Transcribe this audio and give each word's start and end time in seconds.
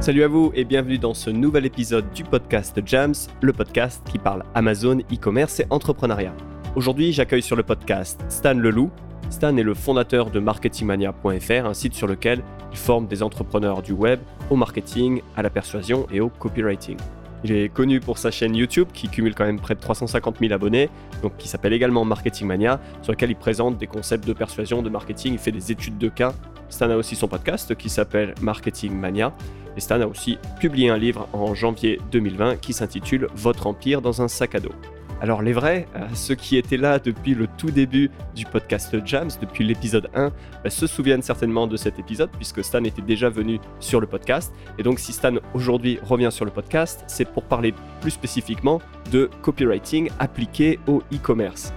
Salut 0.00 0.22
à 0.22 0.28
vous 0.28 0.52
et 0.54 0.64
bienvenue 0.64 0.96
dans 0.96 1.12
ce 1.12 1.28
nouvel 1.28 1.66
épisode 1.66 2.10
du 2.12 2.22
podcast 2.22 2.80
Jams, 2.86 3.14
le 3.42 3.52
podcast 3.52 4.00
qui 4.08 4.18
parle 4.18 4.44
Amazon, 4.54 4.98
e-commerce 5.12 5.58
et 5.58 5.66
entrepreneuriat. 5.70 6.32
Aujourd'hui, 6.76 7.12
j'accueille 7.12 7.42
sur 7.42 7.56
le 7.56 7.64
podcast 7.64 8.24
Stan 8.28 8.54
Leloup. 8.54 8.90
Stan 9.28 9.56
est 9.56 9.62
le 9.64 9.74
fondateur 9.74 10.30
de 10.30 10.38
marketingmania.fr, 10.38 11.66
un 11.66 11.74
site 11.74 11.94
sur 11.94 12.06
lequel 12.06 12.42
il 12.70 12.78
forme 12.78 13.08
des 13.08 13.24
entrepreneurs 13.24 13.82
du 13.82 13.92
web 13.92 14.20
au 14.50 14.56
marketing, 14.56 15.20
à 15.36 15.42
la 15.42 15.50
persuasion 15.50 16.06
et 16.12 16.20
au 16.20 16.28
copywriting. 16.28 16.96
Il 17.44 17.52
est 17.52 17.68
connu 17.68 18.00
pour 18.00 18.18
sa 18.18 18.30
chaîne 18.30 18.54
YouTube 18.54 18.88
qui 18.92 19.08
cumule 19.08 19.34
quand 19.34 19.44
même 19.44 19.60
près 19.60 19.74
de 19.74 19.80
350 19.80 20.38
000 20.40 20.52
abonnés, 20.52 20.90
donc 21.22 21.36
qui 21.36 21.48
s'appelle 21.48 21.72
également 21.72 22.04
Marketing 22.04 22.46
Mania, 22.46 22.80
sur 23.02 23.12
lequel 23.12 23.30
il 23.30 23.36
présente 23.36 23.78
des 23.78 23.86
concepts 23.86 24.26
de 24.26 24.32
persuasion, 24.32 24.82
de 24.82 24.90
marketing, 24.90 25.34
il 25.34 25.38
fait 25.38 25.52
des 25.52 25.70
études 25.70 25.98
de 25.98 26.08
cas. 26.08 26.34
Stan 26.68 26.90
a 26.90 26.96
aussi 26.96 27.16
son 27.16 27.28
podcast 27.28 27.74
qui 27.76 27.88
s'appelle 27.88 28.34
Marketing 28.42 28.92
Mania. 28.92 29.32
Et 29.76 29.80
Stan 29.80 30.00
a 30.00 30.06
aussi 30.06 30.38
publié 30.58 30.90
un 30.90 30.98
livre 30.98 31.28
en 31.32 31.54
janvier 31.54 32.00
2020 32.10 32.56
qui 32.56 32.72
s'intitule 32.72 33.28
Votre 33.36 33.68
empire 33.68 34.02
dans 34.02 34.20
un 34.20 34.28
sac 34.28 34.56
à 34.56 34.60
dos. 34.60 34.74
Alors 35.20 35.42
les 35.42 35.52
vrais, 35.52 35.88
euh, 35.96 36.06
ceux 36.14 36.36
qui 36.36 36.56
étaient 36.56 36.76
là 36.76 37.00
depuis 37.00 37.34
le 37.34 37.48
tout 37.58 37.72
début 37.72 38.10
du 38.36 38.44
podcast 38.44 38.96
Jams, 39.04 39.30
depuis 39.40 39.64
l'épisode 39.64 40.08
1, 40.14 40.30
bah, 40.62 40.70
se 40.70 40.86
souviennent 40.86 41.22
certainement 41.22 41.66
de 41.66 41.76
cet 41.76 41.98
épisode 41.98 42.30
puisque 42.30 42.62
Stan 42.62 42.84
était 42.84 43.02
déjà 43.02 43.28
venu 43.28 43.58
sur 43.80 44.00
le 44.00 44.06
podcast. 44.06 44.52
Et 44.78 44.84
donc 44.84 45.00
si 45.00 45.12
Stan 45.12 45.34
aujourd'hui 45.54 45.98
revient 46.02 46.30
sur 46.30 46.44
le 46.44 46.52
podcast, 46.52 47.02
c'est 47.08 47.24
pour 47.24 47.42
parler 47.42 47.74
plus 48.00 48.12
spécifiquement 48.12 48.80
de 49.10 49.28
copywriting 49.42 50.08
appliqué 50.20 50.78
au 50.86 51.02
e-commerce. 51.12 51.72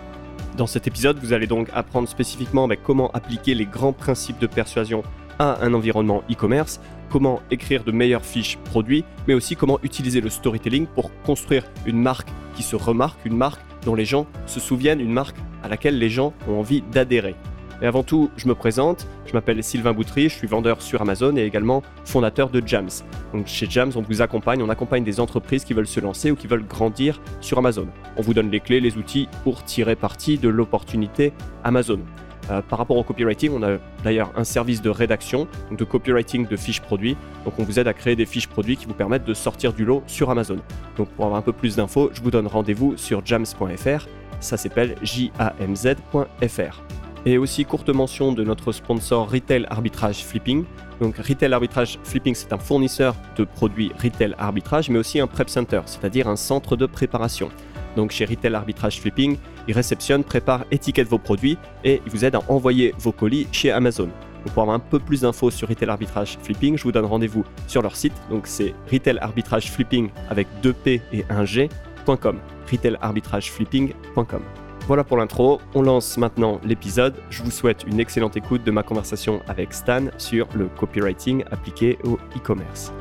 Dans 0.55 0.67
cet 0.67 0.85
épisode, 0.85 1.17
vous 1.17 1.33
allez 1.33 1.47
donc 1.47 1.69
apprendre 1.73 2.07
spécifiquement 2.07 2.67
bah, 2.67 2.75
comment 2.75 3.09
appliquer 3.11 3.55
les 3.55 3.65
grands 3.65 3.93
principes 3.93 4.39
de 4.39 4.47
persuasion 4.47 5.01
à 5.39 5.57
un 5.63 5.73
environnement 5.73 6.23
e-commerce, 6.29 6.79
comment 7.11 7.41
écrire 7.51 7.83
de 7.83 7.91
meilleures 7.91 8.25
fiches 8.25 8.57
produits, 8.57 9.03
mais 9.27 9.33
aussi 9.33 9.55
comment 9.55 9.79
utiliser 9.83 10.21
le 10.21 10.29
storytelling 10.29 10.87
pour 10.87 11.11
construire 11.23 11.63
une 11.85 12.01
marque 12.01 12.29
qui 12.55 12.63
se 12.63 12.75
remarque, 12.75 13.19
une 13.25 13.35
marque 13.35 13.61
dont 13.85 13.95
les 13.95 14.05
gens 14.05 14.25
se 14.45 14.59
souviennent, 14.59 15.01
une 15.01 15.11
marque 15.11 15.35
à 15.63 15.67
laquelle 15.67 15.99
les 15.99 16.09
gens 16.09 16.33
ont 16.47 16.59
envie 16.59 16.81
d'adhérer. 16.91 17.35
Et 17.81 17.87
avant 17.87 18.03
tout, 18.03 18.29
je 18.37 18.47
me 18.47 18.53
présente, 18.53 19.07
je 19.25 19.33
m'appelle 19.33 19.63
Sylvain 19.63 19.91
Boutry, 19.91 20.29
je 20.29 20.35
suis 20.35 20.47
vendeur 20.47 20.83
sur 20.83 21.01
Amazon 21.01 21.35
et 21.35 21.41
également 21.41 21.81
fondateur 22.05 22.51
de 22.51 22.61
Jams. 22.63 22.89
Donc 23.33 23.47
chez 23.47 23.65
Jams, 23.67 23.91
on 23.95 24.01
vous 24.01 24.21
accompagne, 24.21 24.61
on 24.61 24.69
accompagne 24.69 25.03
des 25.03 25.19
entreprises 25.19 25.65
qui 25.65 25.73
veulent 25.73 25.87
se 25.87 25.99
lancer 25.99 26.29
ou 26.29 26.35
qui 26.35 26.45
veulent 26.45 26.65
grandir 26.65 27.19
sur 27.41 27.57
Amazon. 27.57 27.87
On 28.17 28.21
vous 28.21 28.35
donne 28.35 28.51
les 28.51 28.59
clés, 28.59 28.79
les 28.79 28.97
outils 28.97 29.27
pour 29.43 29.63
tirer 29.63 29.95
parti 29.95 30.37
de 30.37 30.47
l'opportunité 30.47 31.33
Amazon. 31.63 32.01
Euh, 32.49 32.61
par 32.61 32.79
rapport 32.79 32.97
au 32.97 33.03
copywriting, 33.03 33.51
on 33.53 33.63
a 33.63 33.77
d'ailleurs 34.03 34.31
un 34.35 34.43
service 34.43 34.81
de 34.81 34.89
rédaction, 34.89 35.47
de 35.71 35.83
copywriting 35.83 36.47
de 36.47 36.55
fiches 36.55 36.81
produits. 36.81 37.15
Donc 37.45 37.53
on 37.59 37.63
vous 37.63 37.79
aide 37.79 37.87
à 37.87 37.93
créer 37.93 38.15
des 38.15 38.25
fiches 38.25 38.47
produits 38.47 38.77
qui 38.77 38.85
vous 38.85 38.93
permettent 38.93 39.25
de 39.25 39.33
sortir 39.33 39.73
du 39.73 39.85
lot 39.85 40.03
sur 40.07 40.29
Amazon. 40.29 40.57
Donc 40.97 41.09
pour 41.09 41.25
avoir 41.25 41.39
un 41.39 41.43
peu 41.43 41.53
plus 41.53 41.75
d'infos, 41.75 42.09
je 42.13 42.21
vous 42.21 42.31
donne 42.31 42.47
rendez-vous 42.47 42.97
sur 42.97 43.25
jams.fr. 43.25 44.07
Ça 44.39 44.57
s'appelle 44.57 44.95
jamz.fr. 45.03 46.81
Et 47.23 47.37
aussi 47.37 47.65
courte 47.65 47.89
mention 47.89 48.31
de 48.31 48.43
notre 48.43 48.71
sponsor 48.71 49.29
Retail 49.29 49.67
Arbitrage 49.69 50.25
Flipping. 50.25 50.65
Donc 50.99 51.17
Retail 51.17 51.53
Arbitrage 51.53 51.99
Flipping, 52.03 52.33
c'est 52.33 52.51
un 52.51 52.57
fournisseur 52.57 53.15
de 53.37 53.43
produits 53.43 53.91
retail 54.01 54.33
arbitrage, 54.39 54.89
mais 54.89 54.97
aussi 54.97 55.19
un 55.19 55.27
prep 55.27 55.49
center, 55.49 55.81
c'est-à-dire 55.85 56.27
un 56.27 56.35
centre 56.35 56.75
de 56.75 56.87
préparation. 56.87 57.49
Donc 57.95 58.11
chez 58.11 58.25
Retail 58.25 58.55
Arbitrage 58.55 58.99
Flipping, 58.99 59.37
ils 59.67 59.73
réceptionnent, 59.73 60.23
préparent, 60.23 60.65
étiquettent 60.71 61.09
vos 61.09 61.17
produits 61.17 61.57
et 61.83 62.01
ils 62.05 62.11
vous 62.11 62.25
aident 62.25 62.35
à 62.35 62.41
envoyer 62.47 62.93
vos 62.99 63.11
colis 63.11 63.47
chez 63.51 63.71
Amazon. 63.71 64.09
Pour 64.53 64.63
avoir 64.63 64.75
un 64.75 64.79
peu 64.79 64.99
plus 64.99 65.21
d'infos 65.21 65.51
sur 65.51 65.67
Retail 65.67 65.89
Arbitrage 65.89 66.37
Flipping, 66.41 66.77
je 66.77 66.83
vous 66.83 66.91
donne 66.91 67.05
rendez-vous 67.05 67.45
sur 67.67 67.81
leur 67.81 67.95
site. 67.95 68.13
Donc 68.29 68.47
c'est 68.47 68.73
Retail 68.91 69.19
Arbitrage 69.19 69.71
Flipping 69.71 70.09
avec 70.29 70.47
2P 70.63 71.01
et 71.13 71.21
1G.com. 71.23 72.39
retailarbitrageflipping.com. 72.69 74.41
Voilà 74.87 75.03
pour 75.03 75.17
l'intro, 75.17 75.61
on 75.75 75.83
lance 75.83 76.17
maintenant 76.17 76.59
l'épisode. 76.63 77.13
Je 77.29 77.43
vous 77.43 77.51
souhaite 77.51 77.85
une 77.87 77.99
excellente 77.99 78.35
écoute 78.35 78.63
de 78.63 78.71
ma 78.71 78.81
conversation 78.81 79.41
avec 79.47 79.73
Stan 79.73 80.05
sur 80.17 80.47
le 80.55 80.67
copywriting 80.67 81.43
appliqué 81.51 81.99
au 82.03 82.15
e-commerce. 82.35 82.91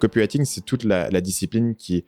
Copywriting, 0.00 0.44
c'est 0.44 0.64
toute 0.64 0.84
la, 0.84 1.20
discipline 1.20 1.74
qui 1.74 2.04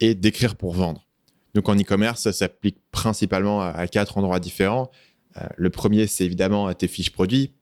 est 0.00 0.14
d'écrire 0.14 0.56
pour 0.56 0.72
vendre. 0.72 1.06
Donc 1.54 1.68
en 1.68 1.76
e-commerce, 1.76 2.22
ça 2.22 2.32
s'applique 2.32 2.78
principalement 2.90 3.62
à, 3.62 3.86
quatre 3.88 4.18
endroits 4.18 4.40
différents. 4.40 4.90
Euh, 5.36 5.46
le 5.56 5.70
premier, 5.70 6.06
c'est 6.06 6.24
évidemment 6.24 6.72
tes 6.72 6.88
fiches 6.88 7.10
produits. 7.10 7.52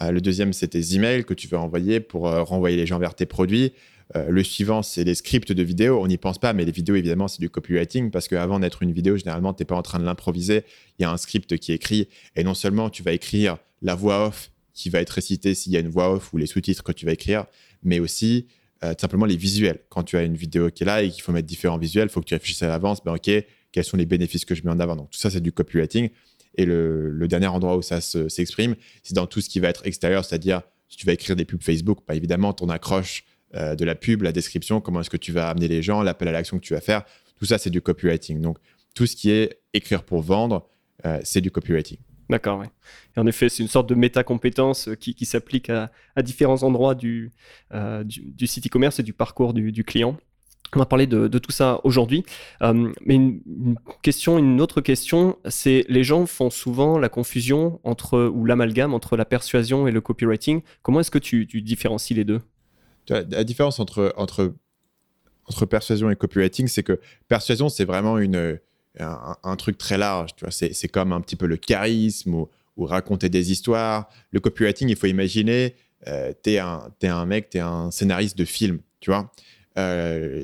Euh, 0.00 0.10
le 0.10 0.20
deuxième, 0.20 0.52
c'est 0.52 0.68
tes 0.68 0.94
emails 0.94 1.24
que 1.24 1.34
tu 1.34 1.46
veux 1.46 1.58
envoyer 1.58 2.00
pour 2.00 2.26
euh, 2.26 2.42
renvoyer 2.42 2.76
les 2.76 2.86
gens 2.86 2.98
vers 2.98 3.14
tes 3.14 3.26
produits. 3.26 3.72
le 4.14 4.44
suivant, 4.44 4.82
c'est 4.82 5.04
les 5.04 5.14
scripts 5.14 5.52
de 5.52 5.62
vidéos. 5.62 6.00
On 6.00 6.06
n'y 6.06 6.18
pense 6.18 6.38
pas, 6.38 6.52
mais 6.52 6.64
les 6.64 6.72
vidéos, 6.72 6.94
évidemment, 6.94 7.28
c'est 7.28 7.40
du 7.40 7.50
copywriting 7.50 8.10
parce 8.10 8.28
qu'avant 8.28 8.60
d'être 8.60 8.82
une 8.82 8.92
vidéo, 8.92 9.16
généralement, 9.16 9.54
tu 9.54 9.62
n'es 9.62 9.66
pas 9.66 9.76
en 9.76 9.82
train 9.82 9.98
de 9.98 10.04
l'improviser. 10.04 10.64
Il 10.98 11.02
y 11.02 11.04
a 11.04 11.10
un 11.10 11.16
script 11.16 11.56
qui 11.58 11.72
est 11.72 11.76
écrit 11.76 12.08
et 12.36 12.44
non 12.44 12.54
seulement 12.54 12.90
tu 12.90 13.02
vas 13.02 13.12
écrire 13.12 13.56
la 13.82 13.94
voix 13.94 14.26
off 14.26 14.50
qui 14.74 14.90
va 14.90 15.00
être 15.00 15.10
récitée 15.10 15.54
s'il 15.54 15.72
y 15.72 15.76
a 15.76 15.80
une 15.80 15.88
voix 15.88 16.12
off 16.12 16.32
ou 16.32 16.36
les 16.36 16.46
sous-titres 16.46 16.82
que 16.82 16.92
tu 16.92 17.06
vas 17.06 17.12
écrire, 17.12 17.46
mais 17.82 18.00
aussi 18.00 18.48
euh, 18.84 18.94
simplement 18.98 19.24
les 19.24 19.36
visuels. 19.36 19.80
Quand 19.88 20.02
tu 20.02 20.16
as 20.16 20.22
une 20.22 20.36
vidéo 20.36 20.70
qui 20.70 20.82
est 20.82 20.86
là 20.86 21.02
et 21.02 21.10
qu'il 21.10 21.22
faut 21.22 21.32
mettre 21.32 21.46
différents 21.46 21.78
visuels, 21.78 22.08
il 22.08 22.12
faut 22.12 22.20
que 22.20 22.26
tu 22.26 22.34
réfléchisses 22.34 22.62
à 22.62 22.68
l'avance, 22.68 23.02
ben 23.02 23.14
ok, 23.14 23.30
quels 23.72 23.84
sont 23.84 23.96
les 23.96 24.04
bénéfices 24.04 24.44
que 24.44 24.54
je 24.54 24.62
mets 24.64 24.70
en 24.70 24.78
avant? 24.78 24.94
Donc 24.96 25.10
tout 25.10 25.18
ça, 25.18 25.30
c'est 25.30 25.40
du 25.40 25.52
copywriting. 25.52 26.10
Et 26.56 26.66
le, 26.66 27.26
dernier 27.26 27.46
endroit 27.46 27.76
où 27.76 27.82
ça 27.82 28.00
s'exprime, 28.00 28.76
c'est 29.02 29.14
dans 29.14 29.26
tout 29.26 29.40
ce 29.40 29.48
qui 29.48 29.58
va 29.58 29.68
être 29.68 29.86
extérieur, 29.86 30.24
c'est-à-dire 30.24 30.62
si 30.88 30.96
tu 30.96 31.06
vas 31.06 31.12
écrire 31.12 31.34
des 31.34 31.44
pubs 31.44 31.62
Facebook, 31.62 32.00
bah, 32.06 32.14
évidemment 32.14 32.52
ton 32.52 32.68
accroche 32.68 33.24
euh, 33.54 33.74
de 33.74 33.84
la 33.84 33.94
pub, 33.94 34.22
la 34.22 34.32
description, 34.32 34.80
comment 34.80 35.00
est-ce 35.00 35.10
que 35.10 35.16
tu 35.16 35.32
vas 35.32 35.48
amener 35.48 35.66
les 35.66 35.82
gens, 35.82 36.02
l'appel 36.02 36.28
à 36.28 36.32
l'action 36.32 36.58
que 36.58 36.64
tu 36.64 36.74
vas 36.74 36.80
faire, 36.80 37.04
tout 37.36 37.46
ça, 37.46 37.58
c'est 37.58 37.70
du 37.70 37.80
copywriting. 37.80 38.40
Donc 38.40 38.58
tout 38.94 39.06
ce 39.06 39.16
qui 39.16 39.30
est 39.30 39.60
écrire 39.72 40.04
pour 40.04 40.22
vendre, 40.22 40.68
euh, 41.06 41.20
c'est 41.24 41.40
du 41.40 41.50
copywriting. 41.50 41.98
D'accord, 42.30 42.60
oui. 42.60 42.66
en 43.16 43.26
effet, 43.26 43.48
c'est 43.48 43.62
une 43.62 43.68
sorte 43.68 43.88
de 43.88 43.94
méta-compétence 43.94 44.88
euh, 44.88 44.94
qui, 44.94 45.26
s'applique 45.26 45.70
à, 45.70 45.90
différents 46.22 46.62
endroits 46.62 46.94
du, 46.94 47.32
euh, 47.72 48.02
du, 48.04 48.46
site 48.46 48.66
e-commerce 48.66 48.98
et 48.98 49.02
du 49.02 49.12
parcours 49.12 49.52
du, 49.52 49.84
client. 49.84 50.16
On 50.74 50.78
va 50.78 50.86
parler 50.86 51.06
de, 51.06 51.38
tout 51.38 51.52
ça 51.52 51.80
aujourd'hui. 51.84 52.24
Euh, 52.62 52.92
mais 53.04 53.14
une, 53.14 53.76
question, 54.02 54.38
une 54.38 54.60
autre 54.60 54.80
question, 54.80 55.36
c'est 55.48 55.84
les 55.88 56.02
gens 56.02 56.24
font 56.26 56.50
souvent 56.50 56.98
la 56.98 57.08
confusion 57.08 57.78
entre 57.84 58.24
ou 58.24 58.44
l'amalgame 58.46 58.94
entre 58.94 59.16
la 59.16 59.24
persuasion 59.24 59.86
et 59.86 59.92
le 59.92 60.00
copywriting. 60.00 60.62
Comment 60.82 61.00
est-ce 61.00 61.10
que 61.10 61.18
tu, 61.18 61.46
différencies 61.46 62.14
les 62.14 62.24
deux? 62.24 62.40
La 63.10 63.44
différence 63.44 63.80
entre, 63.80 64.14
entre, 64.16 64.54
entre 65.46 65.66
persuasion 65.66 66.10
et 66.10 66.16
copywriting, 66.16 66.68
c'est 66.68 66.82
que 66.82 66.98
persuasion, 67.28 67.68
c'est 67.68 67.84
vraiment 67.84 68.16
une 68.16 68.58
un, 69.00 69.56
truc 69.56 69.78
très 69.78 69.98
large. 69.98 70.34
Tu 70.36 70.44
vois, 70.44 70.52
c'est, 70.52 70.88
comme 70.88 71.12
un 71.12 71.20
petit 71.20 71.36
peu 71.36 71.46
le 71.46 71.56
charisme 71.56 72.34
ou, 72.34 72.48
raconter 72.76 73.28
des 73.28 73.52
histoires. 73.52 74.08
Le 74.32 74.40
copywriting, 74.40 74.88
il 74.88 74.96
faut 74.96 75.06
imaginer, 75.06 75.74
euh, 76.08 76.32
tu 76.42 76.50
es 76.50 76.58
un, 76.58 76.90
es 77.02 77.06
un 77.06 77.24
mec, 77.24 77.50
tu 77.50 77.58
es 77.58 77.60
un 77.60 77.90
scénariste 77.90 78.36
de 78.36 78.44
film, 78.44 78.80
tu 79.00 79.10
vois. 79.10 79.30
Euh, 79.78 80.42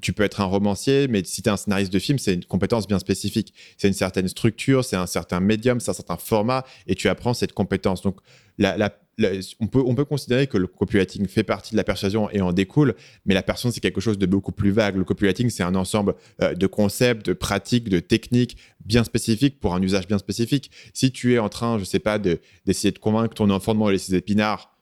tu 0.00 0.12
peux 0.12 0.22
être 0.24 0.40
un 0.40 0.44
romancier, 0.44 1.08
mais 1.08 1.22
si 1.24 1.42
tu 1.42 1.48
es 1.48 1.52
un 1.52 1.56
scénariste 1.56 1.92
de 1.92 1.98
film, 1.98 2.18
c'est 2.18 2.34
une 2.34 2.44
compétence 2.44 2.86
bien 2.86 2.98
spécifique. 2.98 3.54
C'est 3.78 3.88
une 3.88 3.94
certaine 3.94 4.28
structure, 4.28 4.84
c'est 4.84 4.96
un 4.96 5.06
certain 5.06 5.40
médium, 5.40 5.80
c'est 5.80 5.90
un 5.90 5.94
certain 5.94 6.16
format, 6.16 6.64
et 6.86 6.94
tu 6.94 7.08
apprends 7.08 7.34
cette 7.34 7.52
compétence. 7.52 8.02
Donc, 8.02 8.18
la, 8.58 8.90
on, 9.60 9.66
peut, 9.66 9.82
on 9.84 9.94
peut 9.94 10.04
considérer 10.04 10.46
que 10.46 10.58
le 10.58 10.66
copywriting 10.66 11.26
fait 11.26 11.42
partie 11.42 11.72
de 11.72 11.76
la 11.76 11.84
persuasion 11.84 12.30
et 12.30 12.40
en 12.40 12.52
découle, 12.52 12.94
mais 13.26 13.34
la 13.34 13.42
persuasion, 13.42 13.72
c'est 13.74 13.80
quelque 13.80 14.00
chose 14.00 14.18
de 14.18 14.26
beaucoup 14.26 14.52
plus 14.52 14.70
vague. 14.70 14.96
Le 14.96 15.04
copywriting, 15.04 15.50
c'est 15.50 15.62
un 15.62 15.74
ensemble 15.74 16.14
euh, 16.42 16.54
de 16.54 16.66
concepts, 16.66 17.26
de 17.26 17.32
pratiques, 17.32 17.88
de 17.88 18.00
techniques 18.00 18.56
bien 18.84 19.04
spécifiques 19.04 19.60
pour 19.60 19.74
un 19.74 19.82
usage 19.82 20.06
bien 20.06 20.18
spécifique. 20.18 20.70
Si 20.92 21.10
tu 21.10 21.34
es 21.34 21.38
en 21.38 21.48
train, 21.48 21.78
je 21.78 21.84
sais 21.84 21.98
pas, 21.98 22.18
d'essayer 22.18 22.92
de, 22.92 22.98
convaincre 22.98 23.34
ton 23.34 23.50
enfant 23.50 23.74
de 23.74 23.78
manger 23.78 23.98
ses 23.98 24.14
épinards, 24.14 24.76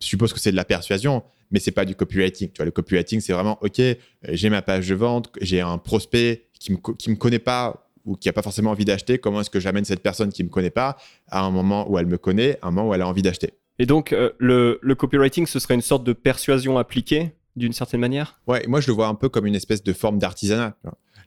je 0.00 0.06
suppose 0.06 0.32
que 0.32 0.40
c'est 0.40 0.50
de 0.50 0.56
la 0.56 0.64
persuasion, 0.64 1.22
mais 1.50 1.60
c'est 1.60 1.70
pas 1.70 1.84
du 1.84 1.94
copywriting. 1.94 2.48
Tu 2.48 2.56
vois, 2.56 2.64
le 2.64 2.70
copywriting, 2.70 3.20
c'est 3.20 3.32
vraiment, 3.32 3.58
OK, 3.62 3.78
euh, 3.78 3.96
j'ai 4.28 4.50
ma 4.50 4.62
page 4.62 4.88
de 4.88 4.94
vente, 4.94 5.30
j'ai 5.40 5.60
un 5.60 5.78
prospect 5.78 6.48
qui 6.58 6.72
me, 6.72 6.78
qui 6.96 7.10
me 7.10 7.16
connaît 7.16 7.38
pas 7.38 7.84
ou 8.04 8.16
qui 8.16 8.28
n'a 8.28 8.32
pas 8.32 8.42
forcément 8.42 8.70
envie 8.70 8.84
d'acheter, 8.84 9.18
comment 9.18 9.40
est-ce 9.40 9.50
que 9.50 9.60
j'amène 9.60 9.84
cette 9.84 10.02
personne 10.02 10.30
qui 10.30 10.42
ne 10.42 10.48
me 10.48 10.52
connaît 10.52 10.70
pas 10.70 10.96
à 11.28 11.42
un 11.42 11.50
moment 11.50 11.90
où 11.90 11.98
elle 11.98 12.06
me 12.06 12.18
connaît, 12.18 12.58
à 12.60 12.68
un 12.68 12.70
moment 12.70 12.90
où 12.90 12.94
elle 12.94 13.02
a 13.02 13.08
envie 13.08 13.22
d'acheter? 13.22 13.54
Et 13.78 13.86
donc, 13.86 14.12
euh, 14.12 14.32
le, 14.38 14.94
copywriting, 14.94 15.46
ce 15.46 15.58
serait 15.58 15.74
une 15.74 15.80
sorte 15.80 16.04
de 16.04 16.12
persuasion 16.12 16.78
appliquée 16.78 17.34
d'une 17.56 17.72
certaine 17.72 18.00
manière? 18.00 18.40
Ouais, 18.46 18.64
moi 18.66 18.80
je 18.80 18.88
le 18.88 18.94
vois 18.94 19.06
un 19.06 19.14
peu 19.14 19.28
comme 19.28 19.46
une 19.46 19.54
espèce 19.54 19.82
de 19.82 19.92
forme 19.92 20.18
d'artisanat. 20.18 20.76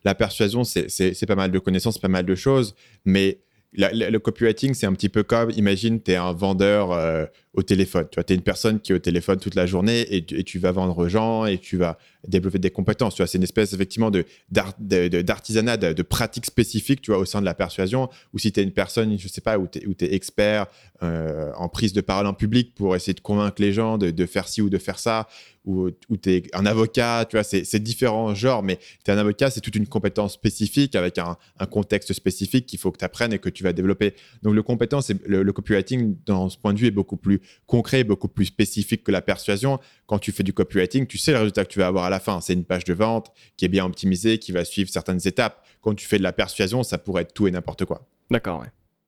La 0.03 0.15
persuasion, 0.15 0.63
c'est 0.63 1.25
pas 1.27 1.35
mal 1.35 1.51
de 1.51 1.59
connaissances, 1.59 1.97
pas 1.97 2.07
mal 2.07 2.25
de 2.25 2.35
choses, 2.35 2.75
mais 3.05 3.41
le 3.73 4.17
copywriting, 4.17 4.73
c'est 4.73 4.85
un 4.85 4.93
petit 4.93 5.09
peu 5.09 5.23
comme, 5.23 5.51
imagine, 5.51 6.01
tu 6.01 6.11
es 6.11 6.15
un 6.15 6.31
vendeur 6.31 6.91
euh, 6.91 7.25
au 7.53 7.63
téléphone. 7.63 8.07
Tu 8.09 8.15
vois, 8.15 8.23
es 8.27 8.33
une 8.33 8.41
personne 8.41 8.79
qui 8.79 8.91
est 8.91 8.95
au 8.95 8.99
téléphone 8.99 9.39
toute 9.39 9.55
la 9.55 9.65
journée 9.65 10.05
et 10.15 10.23
tu, 10.23 10.59
vas 10.59 10.71
vendre 10.71 10.97
aux 10.97 11.09
gens 11.09 11.45
et 11.45 11.57
tu 11.57 11.77
vas 11.77 11.97
développer 12.27 12.59
des 12.59 12.71
compétences. 12.71 13.15
Tu 13.15 13.21
vois, 13.21 13.27
c'est 13.27 13.37
une 13.37 13.43
espèce 13.43 13.73
effectivement 13.73 14.09
de 14.09 14.25
d'artisanat, 14.49 15.77
de, 15.77 15.93
de, 15.93 16.01
pratique 16.01 16.45
spécifique, 16.45 17.01
tu 17.01 17.11
vois, 17.11 17.19
au 17.19 17.25
sein 17.25 17.41
de 17.41 17.45
la 17.45 17.53
persuasion. 17.53 18.09
Ou 18.33 18.39
si 18.39 18.51
tu 18.51 18.59
es 18.59 18.63
une 18.63 18.71
personne, 18.71 19.17
je 19.19 19.27
sais 19.27 19.41
pas, 19.41 19.57
où 19.57 19.67
tu 19.67 19.79
es, 19.79 20.13
expert 20.13 20.67
euh, 21.03 21.51
en 21.55 21.67
prise 21.67 21.93
de 21.93 22.01
parole 22.01 22.27
en 22.27 22.33
public 22.33 22.73
pour 22.73 22.95
essayer 22.95 23.13
de 23.13 23.19
convaincre 23.19 23.61
les 23.61 23.73
gens 23.73 23.97
de, 23.97 24.11
de 24.11 24.25
faire 24.25 24.47
ci 24.47 24.61
ou 24.61 24.69
de 24.69 24.77
faire 24.77 24.99
ça, 24.99 25.27
ou, 25.67 25.91
tu 26.21 26.31
es 26.31 26.43
un 26.53 26.65
avocat, 26.65 27.25
tu 27.29 27.35
vois, 27.35 27.43
c'est 27.43 27.79
différents 27.79 28.33
genres, 28.33 28.63
mais 28.63 28.77
tu 29.03 29.11
es 29.11 29.13
un 29.13 29.17
avocat, 29.17 29.49
c'est 29.49 29.59
toute 29.59 29.75
une 29.75 29.85
compétence 29.85 30.33
spécifique 30.33 30.95
avec 30.95 31.17
un, 31.17 31.37
contexte 31.69 32.13
spécifique 32.13 32.65
qu'il 32.65 32.79
faut 32.79 32.91
que 32.91 32.97
tu 32.97 33.05
apprennes 33.05 33.33
et 33.33 33.39
que 33.39 33.49
tu 33.49 33.63
vas 33.63 33.73
développer. 33.73 34.15
Donc, 34.43 34.55
le 34.55 34.63
compétence, 34.63 35.11
le, 35.25 35.43
le, 35.43 35.53
copywriting, 35.53 36.15
dans 36.25 36.49
ce 36.49 36.57
point 36.57 36.73
de 36.73 36.79
vue, 36.79 36.87
est 36.87 36.91
beaucoup 36.91 37.17
plus 37.17 37.41
concret, 37.65 38.05
beaucoup 38.05 38.29
plus 38.29 38.45
spécifique 38.45 39.03
que 39.03 39.11
la 39.11 39.21
persuasion. 39.21 39.79
Quand 40.05 40.19
tu 40.19 40.31
fais 40.31 40.43
du 40.43 40.53
copywriting, 40.53 41.05
tu 41.05 41.17
sais 41.17 41.31
le 41.31 41.39
résultat 41.39 41.65
que 41.65 41.69
tu 41.69 41.79
vas 41.79 41.87
avoir 41.87 42.05
à 42.05 42.09
la 42.09 42.21
fin. 42.21 42.39
C'est 42.39 42.53
une 42.53 42.63
page 42.63 42.85
de 42.85 42.93
vente 42.93 43.31
qui 43.57 43.65
est 43.65 43.69
bien 43.69 43.85
optimisée, 43.85 44.37
qui 44.37 44.53
va 44.53 44.63
suivre 44.63 44.89
certaines 44.89 45.19
étapes. 45.25 45.65
Quand 45.81 45.93
tu 45.93 46.07
fais 46.07 46.17
de 46.17 46.23
la 46.23 46.33
persuasion, 46.33 46.83
ça 46.83 46.97
pourrait 46.97 47.23
être 47.23 47.33
tout 47.33 47.47
et 47.47 47.51
n'importe 47.51 47.83
quoi. 47.83 48.07
D'accord, 48.31 48.61
ouais. 48.61 48.67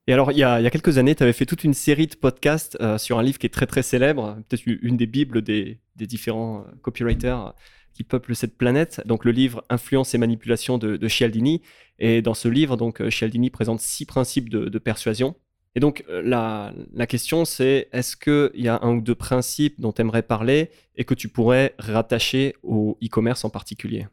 Et 0.10 0.14
alors, 0.14 0.32
il 0.32 0.40
y, 0.40 0.44
a, 0.44 0.68
quelques 0.72 0.98
années, 0.98 1.14
tu 1.14 1.22
avais 1.22 1.34
fait 1.34 1.46
toute 1.46 1.64
une 1.64 1.76
série 1.76 2.08
de 2.08 2.16
podcasts 2.16 2.76
euh, 2.82 2.98
sur 2.98 3.20
un 3.20 3.24
livre 3.24 3.38
qui 3.38 3.46
est 3.46 3.54
très 3.54 3.68
très 3.68 3.84
célèbre, 3.84 4.38
peut-être 4.50 4.64
une 4.66 4.98
des 4.98 5.06
bibles 5.06 5.44
des, 5.44 5.78
différents 5.98 6.62
euh, 6.62 6.72
copywriters 6.82 7.54
qui 7.94 8.02
peuplent 8.02 8.36
cette 8.36 8.58
planète. 8.58 9.04
Donc, 9.06 9.24
le 9.24 9.30
livre 9.30 9.64
Influence 9.70 10.16
et 10.16 10.18
manipulation 10.18 10.80
de, 10.80 10.98
de. 10.98 11.60
Et 12.00 12.24
dans 12.24 12.34
ce 12.34 12.48
livre, 12.48 12.76
donc, 12.76 13.02
euh, 13.02 13.12
Cialdini 13.12 13.52
présente 13.52 13.82
six 13.82 14.08
principes 14.08 14.50
de, 14.50 14.80
persuasion. 14.80 15.36
Et 15.76 15.80
donc, 15.80 16.04
la, 16.10 16.74
question, 17.08 17.46
c'est 17.46 17.88
est-ce 17.94 18.18
qu'il 18.18 18.64
y 18.64 18.68
a 18.68 18.80
un 18.82 18.96
ou 18.96 19.02
deux 19.02 19.14
principes 19.14 19.80
dont 19.80 19.92
tu 19.92 20.02
aimerais 20.02 20.24
parler 20.24 20.72
et 20.96 21.06
que 21.06 21.14
tu 21.14 21.30
pourrais 21.30 21.76
rattacher 21.78 22.56
au 22.64 22.98
e-commerce 23.04 23.46
en 23.46 23.52
particulier? 23.52 24.08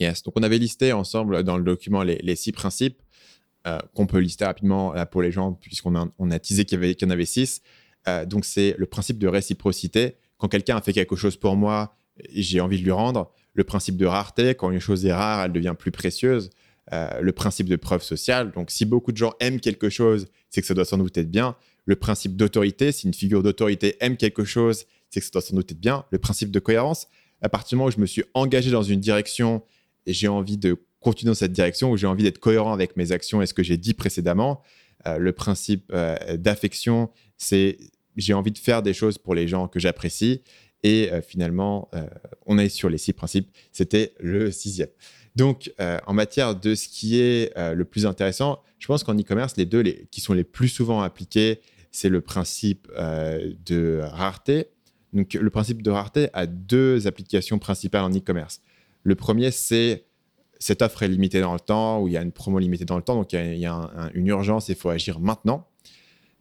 Yes. 0.00 0.24
Donc, 0.24 0.34
on 0.36 0.42
avait 0.42 0.58
listé 0.58 0.92
ensemble 0.92 1.44
dans 1.44 1.56
le 1.56 1.62
document 1.62 2.02
les 2.02 2.34
six 2.34 2.50
principes. 2.50 3.00
Euh, 3.66 3.78
qu'on 3.94 4.06
peut 4.06 4.20
lister 4.20 4.46
rapidement 4.46 4.94
pour 5.10 5.20
les 5.20 5.30
gens, 5.30 5.52
puisqu'on 5.52 5.94
a, 5.94 6.38
teasé 6.38 6.64
qu'il 6.64 6.82
y, 6.82 7.04
en 7.04 7.10
avait 7.10 7.26
six. 7.26 7.60
Euh, 8.08 8.24
donc, 8.24 8.46
c'est 8.46 8.74
le 8.78 8.86
principe 8.86 9.18
de 9.18 9.28
réciprocité. 9.28 10.16
Quand 10.38 10.48
quelqu'un 10.48 10.78
a 10.78 10.80
fait 10.80 10.94
quelque 10.94 11.14
chose 11.14 11.36
pour 11.36 11.56
moi, 11.56 11.94
j'ai 12.32 12.60
envie 12.60 12.78
de 12.78 12.84
lui 12.84 12.90
rendre. 12.90 13.30
Le 13.52 13.62
principe 13.64 13.98
de 13.98 14.06
rareté, 14.06 14.54
quand 14.54 14.70
une 14.70 14.80
chose 14.80 15.04
est 15.04 15.12
rare, 15.12 15.44
elle 15.44 15.52
devient 15.52 15.74
plus 15.78 15.90
précieuse. 15.90 16.48
Euh, 16.94 17.20
le 17.20 17.32
principe 17.32 17.68
de 17.68 17.76
preuve 17.76 18.02
sociale. 18.02 18.50
Donc, 18.52 18.70
si 18.70 18.86
beaucoup 18.86 19.12
de 19.12 19.18
gens 19.18 19.34
aiment 19.40 19.60
quelque 19.60 19.90
chose, 19.90 20.26
c'est 20.48 20.62
que 20.62 20.66
ça 20.66 20.72
doit 20.72 20.86
sans 20.86 20.96
doute 20.96 21.18
être 21.18 21.30
bien. 21.30 21.54
Le 21.84 21.96
principe 21.96 22.36
d'autorité, 22.36 22.92
si 22.92 23.08
une 23.08 23.14
figure 23.14 23.42
d'autorité 23.42 23.96
aime 24.00 24.16
quelque 24.16 24.44
chose, 24.44 24.86
c'est 25.10 25.20
que 25.20 25.26
ça 25.26 25.32
doit 25.32 25.42
sans 25.42 25.54
doute 25.54 25.70
être 25.70 25.80
bien. 25.80 26.06
Le 26.10 26.18
principe 26.18 26.50
de 26.50 26.60
cohérence, 26.60 27.08
à 27.42 27.50
partir 27.50 27.70
du 27.70 27.76
moment 27.76 27.88
où 27.88 27.92
je 27.92 28.00
me 28.00 28.06
suis 28.06 28.24
engagé 28.32 28.70
dans 28.70 28.82
une 28.82 29.00
direction 29.00 29.62
j'ai 30.06 30.28
envie 30.28 30.56
de 30.56 30.76
continuer 31.00 31.30
dans 31.30 31.34
cette 31.34 31.52
direction 31.52 31.90
où 31.90 31.96
j'ai 31.96 32.06
envie 32.06 32.22
d'être 32.22 32.38
cohérent 32.38 32.72
avec 32.72 32.96
mes 32.96 33.12
actions 33.12 33.42
et 33.42 33.46
ce 33.46 33.54
que 33.54 33.62
j'ai 33.62 33.76
dit 33.76 33.94
précédemment. 33.94 34.62
Euh, 35.06 35.16
le 35.18 35.32
principe 35.32 35.90
euh, 35.92 36.36
d'affection, 36.36 37.10
c'est 37.38 37.78
j'ai 38.16 38.34
envie 38.34 38.50
de 38.50 38.58
faire 38.58 38.82
des 38.82 38.92
choses 38.92 39.18
pour 39.18 39.34
les 39.34 39.48
gens 39.48 39.66
que 39.68 39.80
j'apprécie. 39.80 40.42
Et 40.82 41.10
euh, 41.12 41.20
finalement, 41.22 41.90
on 42.46 42.58
est 42.58 42.68
sur 42.68 42.88
les 42.88 42.98
six 42.98 43.12
principes. 43.12 43.50
C'était 43.72 44.14
le 44.20 44.50
sixième. 44.50 44.88
Donc, 45.36 45.72
en 45.78 46.12
matière 46.12 46.56
de 46.56 46.74
ce 46.74 46.88
qui 46.88 47.20
est 47.20 47.56
le 47.56 47.84
plus 47.84 48.04
intéressant, 48.04 48.60
je 48.78 48.86
pense 48.88 49.04
qu'en 49.04 49.14
e-commerce, 49.14 49.56
les 49.56 49.64
deux 49.64 49.82
qui 50.10 50.20
sont 50.20 50.34
les 50.34 50.42
plus 50.42 50.68
souvent 50.68 51.02
appliqués, 51.02 51.60
c'est 51.92 52.08
le 52.08 52.20
principe 52.20 52.88
de 52.96 54.00
rareté. 54.02 54.66
Donc, 55.12 55.34
le 55.34 55.50
principe 55.50 55.82
de 55.82 55.90
rareté 55.90 56.28
a 56.32 56.46
deux 56.46 57.06
applications 57.06 57.58
principales 57.58 58.02
en 58.02 58.10
e-commerce. 58.10 58.60
Le 59.04 59.14
premier, 59.14 59.52
c'est 59.52 60.06
cette 60.60 60.82
offre 60.82 61.02
est 61.02 61.08
limitée 61.08 61.40
dans 61.40 61.54
le 61.54 61.60
temps, 61.60 62.00
ou 62.00 62.06
il 62.06 62.12
y 62.12 62.16
a 62.18 62.22
une 62.22 62.32
promo 62.32 62.58
limitée 62.58 62.84
dans 62.84 62.96
le 62.96 63.02
temps, 63.02 63.16
donc 63.16 63.32
il 63.32 63.56
y 63.56 63.66
a, 63.66 63.90
une 64.14 64.26
urgence 64.26 64.68
il 64.68 64.76
faut 64.76 64.90
agir 64.90 65.18
maintenant. 65.18 65.66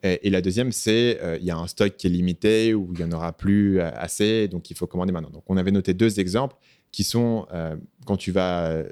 Et, 0.03 0.29
la 0.29 0.41
deuxième, 0.41 0.71
c'est 0.71 1.19
euh, 1.21 1.37
il 1.41 1.45
y 1.45 1.51
a 1.51 1.57
un 1.57 1.67
stock 1.67 1.95
qui 1.97 2.07
est 2.07 2.09
limité, 2.09 2.73
ou 2.73 2.89
il 2.93 2.99
n'y 2.99 3.03
en 3.03 3.11
aura 3.11 3.33
plus 3.33 3.79
euh, 3.79 3.89
assez, 3.95 4.47
donc 4.47 4.69
il 4.69 4.77
faut 4.77 4.87
commander 4.87 5.11
maintenant. 5.11 5.29
Donc 5.29 5.43
on 5.47 5.57
avait 5.57 5.71
noté 5.71 5.93
deux 5.93 6.19
exemples 6.19 6.55
qui 6.91 7.03
sont 7.03 7.47
euh, 7.53 7.75
quand 8.05 8.15
tu 8.15 8.31
vas 8.31 8.83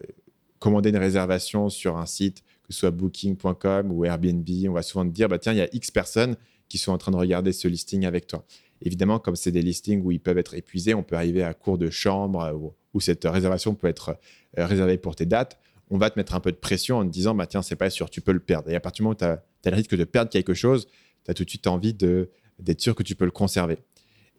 commander 0.59 0.89
une 0.89 0.97
réservation 0.97 1.69
sur 1.69 1.97
un 1.97 2.05
site, 2.05 2.43
que 2.63 2.73
ce 2.73 2.79
soit 2.79 2.91
booking.com 2.91 3.91
ou 3.91 4.05
Airbnb, 4.05 4.47
on 4.67 4.73
va 4.73 4.81
souvent 4.81 5.05
te 5.05 5.11
dire, 5.11 5.29
bah, 5.29 5.39
tiens, 5.39 5.53
il 5.53 5.59
y 5.59 5.61
a 5.61 5.69
X 5.73 5.91
personnes 5.91 6.35
qui 6.67 6.77
sont 6.77 6.91
en 6.91 6.97
train 6.97 7.11
de 7.11 7.17
regarder 7.17 7.53
ce 7.53 7.67
listing 7.67 8.05
avec 8.05 8.27
toi. 8.27 8.45
Évidemment, 8.81 9.19
comme 9.19 9.35
c'est 9.35 9.51
des 9.51 9.61
listings 9.61 10.03
où 10.03 10.11
ils 10.11 10.19
peuvent 10.19 10.37
être 10.37 10.55
épuisés, 10.55 10.93
on 10.93 11.03
peut 11.03 11.15
arriver 11.15 11.43
à 11.43 11.53
court 11.53 11.77
de 11.77 11.89
chambre 11.89 12.51
ou, 12.53 12.73
où 12.93 12.99
cette 12.99 13.23
réservation 13.23 13.75
peut 13.75 13.87
être 13.87 14.17
euh, 14.57 14.65
réservée 14.65 14.97
pour 14.97 15.15
tes 15.15 15.25
dates. 15.25 15.59
On 15.89 15.97
va 15.97 16.09
te 16.09 16.19
mettre 16.19 16.35
un 16.35 16.39
peu 16.39 16.51
de 16.51 16.57
pression 16.57 16.97
en 16.97 17.05
te 17.05 17.09
disant, 17.09 17.33
bah, 17.33 17.47
tiens, 17.47 17.61
c'est 17.61 17.75
pas 17.75 17.89
sûr, 17.89 18.09
tu 18.09 18.21
peux 18.21 18.33
le 18.33 18.39
perdre. 18.39 18.69
Et 18.69 18.75
à 18.75 18.79
partir 18.79 19.03
du 19.03 19.03
moment 19.03 19.13
où 19.13 19.15
tu 19.15 19.25
as, 19.25 19.41
le 19.65 19.75
risque 19.75 19.95
de 19.95 20.03
perdre 20.03 20.29
quelque 20.29 20.53
chose, 20.53 20.87
tu 21.23 21.31
as 21.31 21.33
tout 21.33 21.45
de 21.45 21.49
suite 21.49 21.67
envie 21.67 21.93
d'être 21.93 22.81
sûr 22.81 22.95
que 22.95 23.03
tu 23.03 23.15
peux 23.15 23.25
le 23.25 23.31
conserver. 23.31 23.77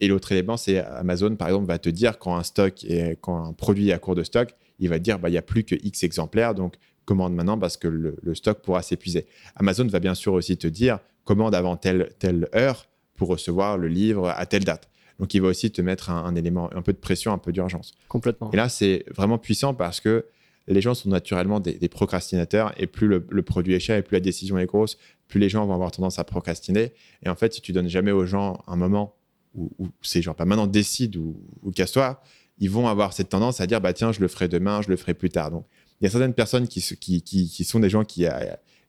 Et 0.01 0.09
l'autre 0.09 0.31
élément, 0.33 0.57
c'est 0.57 0.79
Amazon, 0.79 1.35
par 1.37 1.49
exemple, 1.49 1.67
va 1.67 1.79
te 1.79 1.89
dire 1.89 2.19
quand 2.19 2.37
un 2.37 2.43
stock 2.43 2.85
et 2.85 3.17
quand 3.21 3.45
un 3.45 3.53
produit 3.53 3.89
est 3.89 3.93
à 3.93 3.99
court 3.99 4.15
de 4.15 4.23
stock, 4.23 4.55
il 4.79 4.89
va 4.89 4.99
te 4.99 5.05
dire 5.05 5.19
bah, 5.19 5.29
il 5.29 5.33
n'y 5.33 5.39
a 5.39 5.43
plus 5.43 5.65
que 5.65 5.75
X 5.75 6.05
exemplaires, 6.05 6.55
donc 6.55 6.77
commande 7.05 7.35
maintenant 7.35 7.59
parce 7.59 7.77
que 7.77 7.89
le, 7.89 8.17
le 8.23 8.35
stock 8.35 8.61
pourra 8.61 8.83
s'épuiser. 8.83 9.27
Amazon 9.57 9.87
va 9.87 9.99
bien 9.99 10.15
sûr 10.15 10.35
aussi 10.35 10.57
te 10.57 10.69
dire 10.69 11.01
commande 11.25 11.55
avant 11.55 11.77
telle, 11.77 12.11
telle 12.19 12.49
heure 12.55 12.87
pour 13.17 13.29
recevoir 13.29 13.77
le 13.77 13.89
livre 13.89 14.29
à 14.29 14.47
telle 14.47 14.65
date. 14.65 14.89
Donc, 15.19 15.35
il 15.35 15.43
va 15.43 15.49
aussi 15.49 15.71
te 15.71 15.83
mettre 15.83 16.11
un, 16.11 16.35
élément, 16.37 16.71
un 16.75 16.83
peu 16.83 16.93
de 16.93 16.99
pression, 16.99 17.33
un 17.33 17.39
peu 17.39 17.53
d'urgence. 17.53 17.93
Complètement. 18.09 18.51
Et 18.53 18.57
là, 18.57 18.69
c'est 18.69 19.05
vraiment 19.15 19.39
puissant 19.39 19.75
parce 19.75 20.01
que 20.01 20.27
les 20.69 20.81
gens 20.81 20.95
sont 20.95 21.09
naturellement 21.09 21.61
des, 21.61 21.89
procrastinateurs 21.89 22.73
et 22.77 22.87
plus 22.87 23.09
le, 23.09 23.43
produit 23.43 23.75
est 23.75 23.81
cher 23.81 23.97
et 23.97 24.03
plus 24.03 24.15
la 24.15 24.21
décision 24.21 24.59
est 24.59 24.67
grosse, 24.67 24.99
plus 25.27 25.41
les 25.41 25.49
gens 25.49 25.67
vont 25.67 25.75
avoir 25.75 25.91
tendance 25.91 26.19
à 26.19 26.25
procrastiner. 26.25 26.93
Et 27.25 27.29
en 27.29 27.35
fait, 27.35 27.55
si 27.55 27.61
tu 27.61 27.73
donnes 27.73 27.89
jamais 27.89 28.13
aux 28.13 28.27
gens 28.27 28.63
un 28.67 28.77
moment 28.77 29.15
où, 29.55 29.71
c'est 30.03 30.23
genre 30.23 30.37
pas 30.37 30.45
maintenant 30.45 30.67
décide 30.67 31.17
ou, 31.17 31.37
casse-toi, 31.75 32.23
ils 32.59 32.71
vont 32.71 32.87
avoir 32.87 33.13
cette 33.13 33.31
tendance 33.31 33.61
à 33.61 33.67
dire 33.67 33.81
bah 33.81 33.93
tiens, 33.93 34.13
je 34.13 34.21
le 34.21 34.29
ferai 34.29 34.47
demain, 34.47 34.83
je 34.83 34.89
le 34.89 34.97
ferai 34.97 35.15
plus 35.15 35.31
tard. 35.31 35.51
Donc, 35.51 35.65
il 36.01 36.05
y 36.05 36.07
a 36.07 36.11
certaines 36.11 36.35
personnes 36.35 36.69
qui, 36.69 36.81
qui, 36.81 37.23
qui, 37.23 37.65
sont 37.65 37.81
des 37.81 37.91
gens 37.91 38.05
qui, 38.05 38.27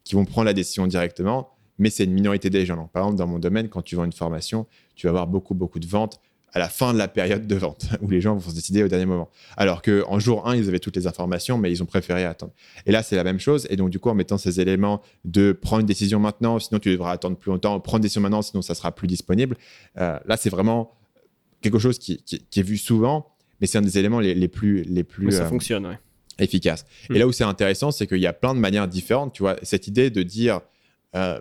qui 0.04 0.14
vont 0.14 0.24
prendre 0.24 0.44
la 0.44 0.52
décision 0.52 0.86
directement 0.86 1.50
mais 1.80 1.90
c'est 1.90 2.04
une 2.04 2.12
minorité 2.12 2.50
des 2.50 2.64
gens. 2.66 2.76
par 2.92 3.04
exemple, 3.04 3.18
dans 3.18 3.26
mon 3.26 3.38
domaine, 3.38 3.68
quand 3.68 3.82
tu 3.82 3.96
vends 3.96 4.04
une 4.04 4.12
formation, 4.12 4.66
tu 4.94 5.06
vas 5.06 5.10
avoir 5.10 5.26
beaucoup, 5.26 5.54
beaucoup 5.54 5.80
de 5.80 5.86
ventes 5.86 6.20
à 6.52 6.58
la 6.58 6.68
fin 6.68 6.92
de 6.92 6.98
la 6.98 7.08
période 7.08 7.46
de 7.46 7.54
vente, 7.54 7.86
où 8.00 8.10
les 8.10 8.20
gens 8.20 8.34
vont 8.34 8.50
se 8.50 8.54
décider 8.54 8.82
au 8.82 8.88
dernier 8.88 9.06
moment. 9.06 9.30
Alors 9.56 9.82
qu'en 9.82 10.18
jour 10.18 10.46
1, 10.48 10.56
ils 10.56 10.68
avaient 10.68 10.78
toutes 10.78 10.96
les 10.96 11.06
informations, 11.06 11.58
mais 11.58 11.70
ils 11.70 11.82
ont 11.82 11.86
préféré 11.86 12.24
attendre. 12.24 12.52
Et 12.86 12.92
là, 12.92 13.02
c'est 13.02 13.16
la 13.16 13.24
même 13.24 13.40
chose. 13.40 13.66
Et 13.70 13.76
donc, 13.76 13.90
du 13.90 13.98
coup, 13.98 14.10
en 14.10 14.14
mettant 14.14 14.38
ces 14.38 14.60
éléments 14.60 15.00
de 15.24 15.52
prendre 15.52 15.80
une 15.80 15.86
décision 15.86 16.18
maintenant, 16.18 16.58
sinon 16.58 16.78
tu 16.80 16.90
devras 16.90 17.12
attendre 17.12 17.36
plus 17.36 17.50
longtemps, 17.50 17.78
prendre 17.80 17.98
une 17.98 18.02
décision 18.02 18.20
maintenant, 18.20 18.42
sinon 18.42 18.62
ça 18.62 18.74
sera 18.74 18.92
plus 18.92 19.06
disponible, 19.06 19.56
euh, 19.98 20.18
là, 20.26 20.36
c'est 20.36 20.50
vraiment 20.50 20.92
quelque 21.62 21.78
chose 21.78 21.98
qui, 21.98 22.22
est 22.56 22.62
vu 22.62 22.76
souvent, 22.76 23.28
mais 23.60 23.66
c'est 23.66 23.78
un 23.78 23.82
des 23.82 23.98
éléments 23.98 24.20
les, 24.20 24.48
plus... 24.48 24.82
Les 24.82 25.04
plus 25.04 25.30
ça 25.32 25.44
euh, 25.44 25.48
fonctionne, 25.48 25.98
Efficaces. 26.38 26.86
Et 27.10 27.12
hmm. 27.12 27.16
là 27.18 27.26
où 27.26 27.32
c'est 27.32 27.44
intéressant, 27.44 27.90
c'est 27.90 28.06
qu'il 28.06 28.18
y 28.18 28.26
a 28.26 28.32
plein 28.32 28.54
de 28.54 28.60
manières 28.60 28.88
différentes. 28.88 29.34
Tu 29.34 29.42
vois, 29.42 29.56
cette 29.62 29.86
idée 29.86 30.10
de 30.10 30.22
dire... 30.22 30.60
Euh, 31.14 31.40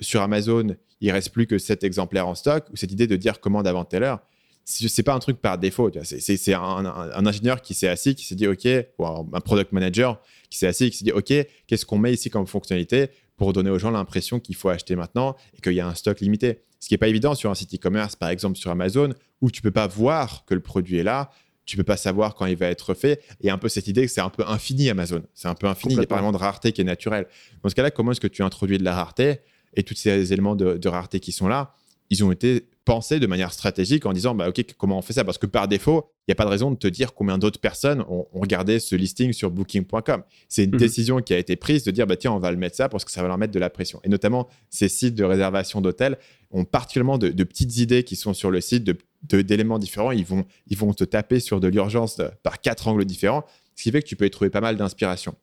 sur 0.00 0.22
Amazon, 0.22 0.76
il 1.00 1.10
reste 1.10 1.30
plus 1.30 1.46
que 1.46 1.58
7 1.58 1.84
exemplaires 1.84 2.28
en 2.28 2.34
stock, 2.34 2.64
ou 2.72 2.76
cette 2.76 2.92
idée 2.92 3.06
de 3.06 3.16
dire 3.16 3.40
commande 3.40 3.66
avant 3.66 3.84
telle 3.84 4.02
heure, 4.02 4.20
c'est 4.64 5.02
pas 5.02 5.14
un 5.14 5.18
truc 5.18 5.40
par 5.40 5.56
défaut. 5.56 5.90
C'est 6.02 6.54
un, 6.54 6.84
ingénieur 7.26 7.62
qui 7.62 7.72
s'est 7.72 7.88
assis, 7.88 8.14
qui 8.14 8.26
s'est 8.26 8.34
dit 8.34 8.46
OK, 8.46 8.68
ou 8.98 9.06
un 9.06 9.40
product 9.40 9.72
manager 9.72 10.20
qui 10.50 10.58
s'est 10.58 10.66
assis, 10.66 10.90
qui 10.90 10.98
s'est 10.98 11.04
dit 11.04 11.12
OK, 11.12 11.32
qu'est-ce 11.66 11.86
qu'on 11.86 11.98
met 11.98 12.12
ici 12.12 12.28
comme 12.28 12.46
fonctionnalité 12.46 13.08
pour 13.38 13.54
donner 13.54 13.70
aux 13.70 13.78
gens 13.78 13.90
l'impression 13.90 14.40
qu'il 14.40 14.56
faut 14.56 14.68
acheter 14.68 14.94
maintenant 14.94 15.36
et 15.56 15.60
qu'il 15.62 15.72
y 15.72 15.80
a 15.80 15.88
un 15.88 15.94
stock 15.94 16.20
limité? 16.20 16.60
Ce 16.80 16.88
qui 16.88 16.94
n'est 16.94 16.98
pas 16.98 17.08
évident 17.08 17.34
sur 17.34 17.50
un 17.50 17.54
site 17.54 17.74
e-commerce, 17.74 18.14
par 18.14 18.28
exemple 18.28 18.58
sur 18.58 18.70
Amazon, 18.70 19.14
où 19.40 19.50
tu 19.50 19.62
peux 19.62 19.70
pas 19.70 19.86
voir 19.86 20.44
que 20.44 20.54
le 20.54 20.60
produit 20.60 20.98
est 20.98 21.02
là, 21.02 21.30
tu 21.64 21.76
peux 21.76 21.84
pas 21.84 21.96
savoir 21.96 22.34
quand 22.34 22.46
il 22.46 22.56
va 22.56 22.66
être 22.66 22.94
fait. 22.94 23.22
Et 23.40 23.50
un 23.50 23.58
peu 23.58 23.68
cette 23.68 23.88
idée 23.88 24.02
que 24.06 24.12
c'est 24.12 24.20
un 24.20 24.30
peu 24.30 24.44
infini 24.46 24.90
Amazon. 24.90 25.22
C'est 25.34 25.48
un 25.48 25.54
peu 25.54 25.66
infini, 25.66 25.94
il 25.94 25.98
n'y 25.98 26.04
a 26.04 26.06
pas 26.06 26.16
vraiment 26.16 26.32
de 26.32 26.38
rareté 26.38 26.72
qui 26.72 26.82
est 26.82 26.84
naturelle. 26.84 27.26
Dans 27.62 27.68
ce 27.68 27.74
cas-là, 27.74 27.90
comment 27.90 28.12
est-ce 28.12 28.20
que 28.20 28.26
tu 28.26 28.42
introduis 28.42 28.78
de 28.78 28.84
la 28.84 28.94
rareté 28.94 29.40
et 29.78 29.84
tous 29.84 29.94
ces 29.94 30.32
éléments 30.32 30.56
de, 30.56 30.88
rareté 30.88 31.20
qui 31.20 31.30
sont 31.30 31.46
là, 31.46 31.72
ils 32.10 32.24
ont 32.24 32.32
été 32.32 32.68
pensés 32.84 33.20
de 33.20 33.26
manière 33.26 33.52
stratégique 33.52 34.06
en 34.06 34.12
disant 34.12 34.34
bah, 34.34 34.48
OK, 34.48 34.64
comment 34.76 34.98
on 34.98 35.02
fait 35.02 35.12
ça? 35.12 35.22
Parce 35.22 35.38
que 35.38 35.46
par 35.46 35.68
défaut, 35.68 36.10
il 36.20 36.30
n'y 36.30 36.32
a 36.32 36.34
pas 36.34 36.46
de 36.46 36.50
raison 36.50 36.72
de 36.72 36.76
te 36.76 36.88
dire 36.88 37.14
combien 37.14 37.38
d'autres 37.38 37.60
personnes 37.60 38.04
ont, 38.08 38.26
regardé 38.32 38.80
ce 38.80 38.96
listing 38.96 39.32
sur 39.32 39.50
booking.com. 39.50 40.22
C'est 40.48 40.64
une 40.64 40.72
mhm. 40.72 40.78
décision 40.78 41.20
qui 41.20 41.32
a 41.32 41.38
été 41.38 41.54
prise 41.54 41.84
de 41.84 41.92
dire 41.92 42.08
bah, 42.08 42.16
tiens, 42.16 42.32
on 42.32 42.40
va 42.40 42.50
le 42.50 42.56
mettre 42.56 42.74
ça 42.76 42.88
parce 42.88 43.04
que 43.04 43.12
ça 43.12 43.22
va 43.22 43.28
leur 43.28 43.38
mettre 43.38 43.52
de 43.52 43.58
la 43.60 43.70
pression. 43.70 44.00
Et 44.02 44.08
notamment, 44.08 44.48
ces 44.68 44.88
sites 44.88 45.14
de 45.14 45.22
réservation 45.22 45.80
d'hôtels 45.80 46.18
ont 46.50 46.64
particulièrement 46.64 47.18
de, 47.18 47.30
petites 47.44 47.76
idées 47.76 48.02
qui 48.02 48.16
sont 48.16 48.34
sur 48.34 48.50
le 48.50 48.60
site, 48.60 48.90
d'éléments 49.22 49.78
différents. 49.78 50.10
Ils 50.10 50.24
vont, 50.24 50.44
ils 50.66 50.76
vont 50.76 50.92
te 50.92 51.04
taper 51.04 51.38
sur 51.38 51.60
de 51.60 51.68
l'urgence 51.68 52.20
par 52.42 52.60
quatre 52.60 52.88
angles 52.88 53.04
différents, 53.04 53.44
ce 53.76 53.84
qui 53.84 53.92
fait 53.92 54.02
que 54.02 54.08
tu 54.08 54.16
peux 54.16 54.26
y 54.26 54.30
trouver 54.30 54.50
pas 54.50 54.60
mal 54.60 54.76
d'inspiration. 54.76 55.36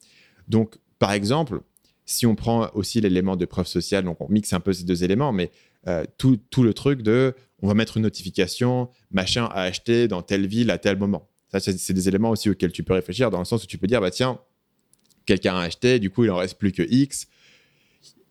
Donc, 0.49 0.75
par 0.99 1.13
exemple, 1.13 1.61
si 2.05 2.25
on 2.25 2.35
prend 2.35 2.69
aussi 2.73 3.01
l'élément 3.01 3.35
de 3.35 3.45
preuve 3.45 3.67
sociale, 3.67 4.03
donc 4.03 4.21
on 4.21 4.29
mixe 4.29 4.53
un 4.53 4.59
peu 4.59 4.73
ces 4.73 4.83
deux 4.83 5.03
éléments, 5.03 5.31
mais 5.31 5.51
euh, 5.87 6.05
tout, 6.17 6.63
le 6.63 6.73
truc 6.73 7.01
de 7.01 7.35
on 7.61 7.67
va 7.67 7.73
mettre 7.73 7.97
une 7.97 8.03
notification, 8.03 8.89
machin 9.11 9.45
à 9.45 9.61
acheter 9.61 10.07
dans 10.07 10.21
telle 10.21 10.45
ville 10.45 10.71
à 10.71 10.77
tel 10.77 10.97
moment. 10.97 11.29
Ça, 11.51 11.59
c'est 11.59 11.93
des 11.93 12.07
éléments 12.07 12.31
aussi 12.31 12.49
auxquels 12.49 12.71
tu 12.71 12.83
peux 12.83 12.93
réfléchir 12.93 13.31
dans 13.31 13.39
le 13.39 13.45
sens 13.45 13.63
où 13.63 13.67
tu 13.67 13.77
peux 13.77 13.87
dire, 13.87 14.01
bah 14.01 14.11
tiens, 14.11 14.39
quelqu'un 15.25 15.55
a 15.55 15.61
acheté, 15.61 15.99
du 15.99 16.09
coup, 16.09 16.23
il 16.23 16.31
en 16.31 16.37
reste 16.37 16.57
plus 16.57 16.71
que 16.71 16.83
X. 16.83 17.27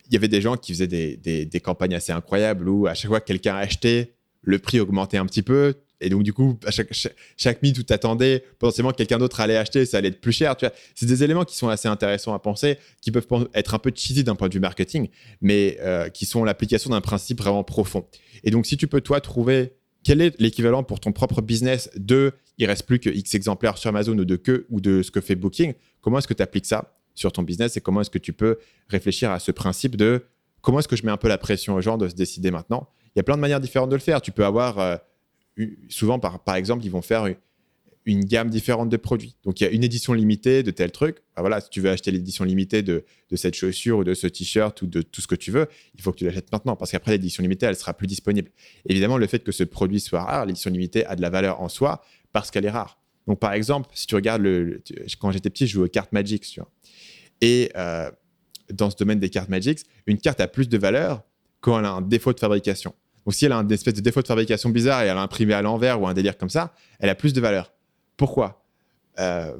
Il 0.06 0.12
y 0.12 0.16
avait 0.16 0.28
des 0.28 0.40
gens 0.40 0.56
qui 0.56 0.72
faisaient 0.72 0.86
des, 0.86 1.60
campagnes 1.62 1.94
assez 1.94 2.12
incroyables 2.12 2.68
où 2.68 2.86
à 2.86 2.94
chaque 2.94 3.08
fois 3.08 3.20
que 3.20 3.26
quelqu'un 3.26 3.54
a 3.54 3.58
acheté, 3.58 4.14
le 4.42 4.58
prix 4.58 4.78
augmentait 4.78 5.16
un 5.16 5.26
petit 5.26 5.42
peu. 5.42 5.74
Et 6.00 6.08
donc, 6.08 6.22
du 6.22 6.32
coup, 6.32 6.58
chaque, 6.68 6.92
chaque, 7.36 7.62
minute 7.62 7.78
où 7.78 7.82
tu 7.82 7.92
attendais, 7.92 8.44
potentiellement 8.58 8.92
quelqu'un 8.92 9.18
d'autre 9.18 9.40
allait 9.40 9.56
acheter, 9.56 9.86
ça 9.86 9.98
allait 9.98 10.08
être 10.08 10.20
plus 10.20 10.32
cher. 10.32 10.56
Tu 10.56 10.66
vois, 10.66 10.74
c'est 10.94 11.06
des 11.06 11.22
éléments 11.22 11.44
qui 11.44 11.56
sont 11.56 11.68
assez 11.68 11.88
intéressants 11.88 12.34
à 12.34 12.38
penser, 12.38 12.78
qui 13.00 13.10
peuvent 13.10 13.26
être 13.54 13.74
un 13.74 13.78
peu 13.78 13.92
cheesy 13.94 14.24
d'un 14.24 14.34
point 14.34 14.48
de 14.48 14.54
vue 14.54 14.60
marketing, 14.60 15.08
mais 15.40 15.78
euh, 15.80 16.08
qui 16.08 16.26
sont 16.26 16.44
l'application 16.44 16.90
d'un 16.90 17.00
principe 17.00 17.38
vraiment 17.38 17.64
profond. 17.64 18.06
Et 18.42 18.50
donc, 18.50 18.66
si 18.66 18.76
tu 18.76 18.86
peux, 18.86 19.00
toi, 19.00 19.20
trouver 19.20 19.74
quel 20.02 20.20
est 20.20 20.38
l'équivalent 20.40 20.82
pour 20.82 21.00
ton 21.00 21.12
propre 21.12 21.40
business 21.40 21.90
de 21.96 22.32
il 22.58 22.66
reste 22.66 22.86
plus 22.86 23.00
que 23.00 23.10
X 23.10 23.34
exemplaires 23.34 23.78
sur 23.78 23.88
Amazon 23.88 24.16
ou 24.18 24.24
de 24.24 24.36
que 24.36 24.66
ou 24.70 24.80
de 24.80 25.02
ce 25.02 25.10
que 25.10 25.20
fait 25.20 25.34
Booking, 25.34 25.74
comment 26.00 26.18
est-ce 26.18 26.28
que 26.28 26.34
tu 26.34 26.42
appliques 26.42 26.66
ça 26.66 26.94
sur 27.14 27.32
ton 27.32 27.42
business 27.42 27.76
et 27.76 27.80
comment 27.80 28.00
est-ce 28.00 28.10
que 28.10 28.18
tu 28.18 28.32
peux 28.32 28.58
réfléchir 28.88 29.30
à 29.30 29.38
ce 29.40 29.50
principe 29.50 29.96
de 29.96 30.24
comment 30.60 30.78
est-ce 30.78 30.88
que 30.88 30.96
je 30.96 31.04
mets 31.04 31.12
un 31.12 31.16
peu 31.16 31.28
la 31.28 31.38
pression 31.38 31.74
aux 31.74 31.80
gens 31.80 31.96
de 31.96 32.08
se 32.08 32.14
décider 32.14 32.50
maintenant? 32.50 32.88
Il 33.14 33.18
y 33.18 33.20
a 33.20 33.22
plein 33.22 33.36
de 33.36 33.40
manières 33.40 33.60
différentes 33.60 33.90
de 33.90 33.96
le 33.96 34.00
faire. 34.00 34.20
Tu 34.20 34.32
peux 34.32 34.44
avoir. 34.44 34.78
Euh, 34.78 34.96
souvent, 35.88 36.18
par, 36.18 36.56
exemple, 36.56 36.84
ils 36.84 36.90
vont 36.90 37.02
faire 37.02 37.28
une 38.06 38.24
gamme 38.24 38.50
différente 38.50 38.88
de 38.88 38.96
produits. 38.96 39.36
Donc, 39.44 39.60
il 39.60 39.64
y 39.64 39.66
a 39.66 39.70
une 39.70 39.84
édition 39.84 40.12
limitée 40.12 40.62
de 40.62 40.70
tel 40.70 40.92
truc. 40.92 41.18
Ah, 41.36 41.40
voilà, 41.40 41.60
si 41.60 41.70
tu 41.70 41.80
veux 41.80 41.90
acheter 41.90 42.10
l'édition 42.10 42.44
limitée 42.44 42.82
de, 42.82 43.04
cette 43.34 43.54
chaussure 43.54 43.98
ou 43.98 44.04
de 44.04 44.14
ce 44.14 44.26
t-shirt 44.26 44.80
ou 44.82 44.86
de 44.86 45.02
tout 45.02 45.20
ce 45.20 45.26
que 45.26 45.34
tu 45.34 45.50
veux, 45.50 45.66
il 45.94 46.02
faut 46.02 46.12
que 46.12 46.18
tu 46.18 46.24
l'achètes 46.24 46.52
maintenant 46.52 46.76
parce 46.76 46.90
qu'après, 46.90 47.12
l'édition 47.12 47.42
limitée, 47.42 47.66
elle 47.66 47.76
sera 47.76 47.94
plus 47.94 48.06
disponible. 48.06 48.50
Évidemment, 48.88 49.16
le 49.16 49.26
fait 49.26 49.42
que 49.42 49.52
ce 49.52 49.64
produit 49.64 50.00
soit 50.00 50.22
rare, 50.22 50.46
l'édition 50.46 50.70
limitée 50.70 51.06
a 51.06 51.16
de 51.16 51.22
la 51.22 51.30
valeur 51.30 51.60
en 51.60 51.68
soi 51.68 52.02
parce 52.32 52.50
qu'elle 52.50 52.64
est 52.64 52.70
rare. 52.70 53.00
Donc, 53.26 53.40
par 53.40 53.52
exemple, 53.54 53.88
si 53.94 54.06
tu 54.06 54.14
regardes, 54.14 54.42
quand 55.18 55.30
j'étais 55.30 55.50
petit, 55.50 55.66
je 55.66 55.72
jouais 55.74 55.86
aux 55.86 55.88
cartes 55.88 56.12
Magic. 56.12 56.60
Et 57.40 57.70
euh, 57.76 58.10
dans 58.72 58.90
ce 58.90 58.96
domaine 58.96 59.18
des 59.18 59.30
cartes 59.30 59.48
Magic, 59.48 59.80
une 60.06 60.18
carte 60.18 60.40
a 60.40 60.48
plus 60.48 60.68
de 60.68 60.78
valeur 60.78 61.22
quand 61.60 61.78
elle 61.78 61.86
a 61.86 61.92
un 61.92 62.02
défaut 62.02 62.32
de 62.32 62.40
fabrication. 62.40 62.94
Donc, 63.26 63.34
si 63.34 63.44
elle 63.46 63.52
a 63.52 63.58
un 63.58 63.68
espèce 63.68 63.94
de 63.94 64.00
défaut 64.00 64.20
de 64.22 64.26
fabrication 64.26 64.68
bizarre 64.70 65.02
et 65.02 65.06
elle 65.06 65.16
a 65.16 65.22
imprimé 65.22 65.54
à 65.54 65.62
l'envers 65.62 66.00
ou 66.00 66.06
un 66.06 66.14
délire 66.14 66.36
comme 66.36 66.50
ça, 66.50 66.74
elle 66.98 67.08
a 67.08 67.14
plus 67.14 67.32
de 67.32 67.40
valeur. 67.40 67.72
Pourquoi? 68.16 68.62
Euh, 69.18 69.52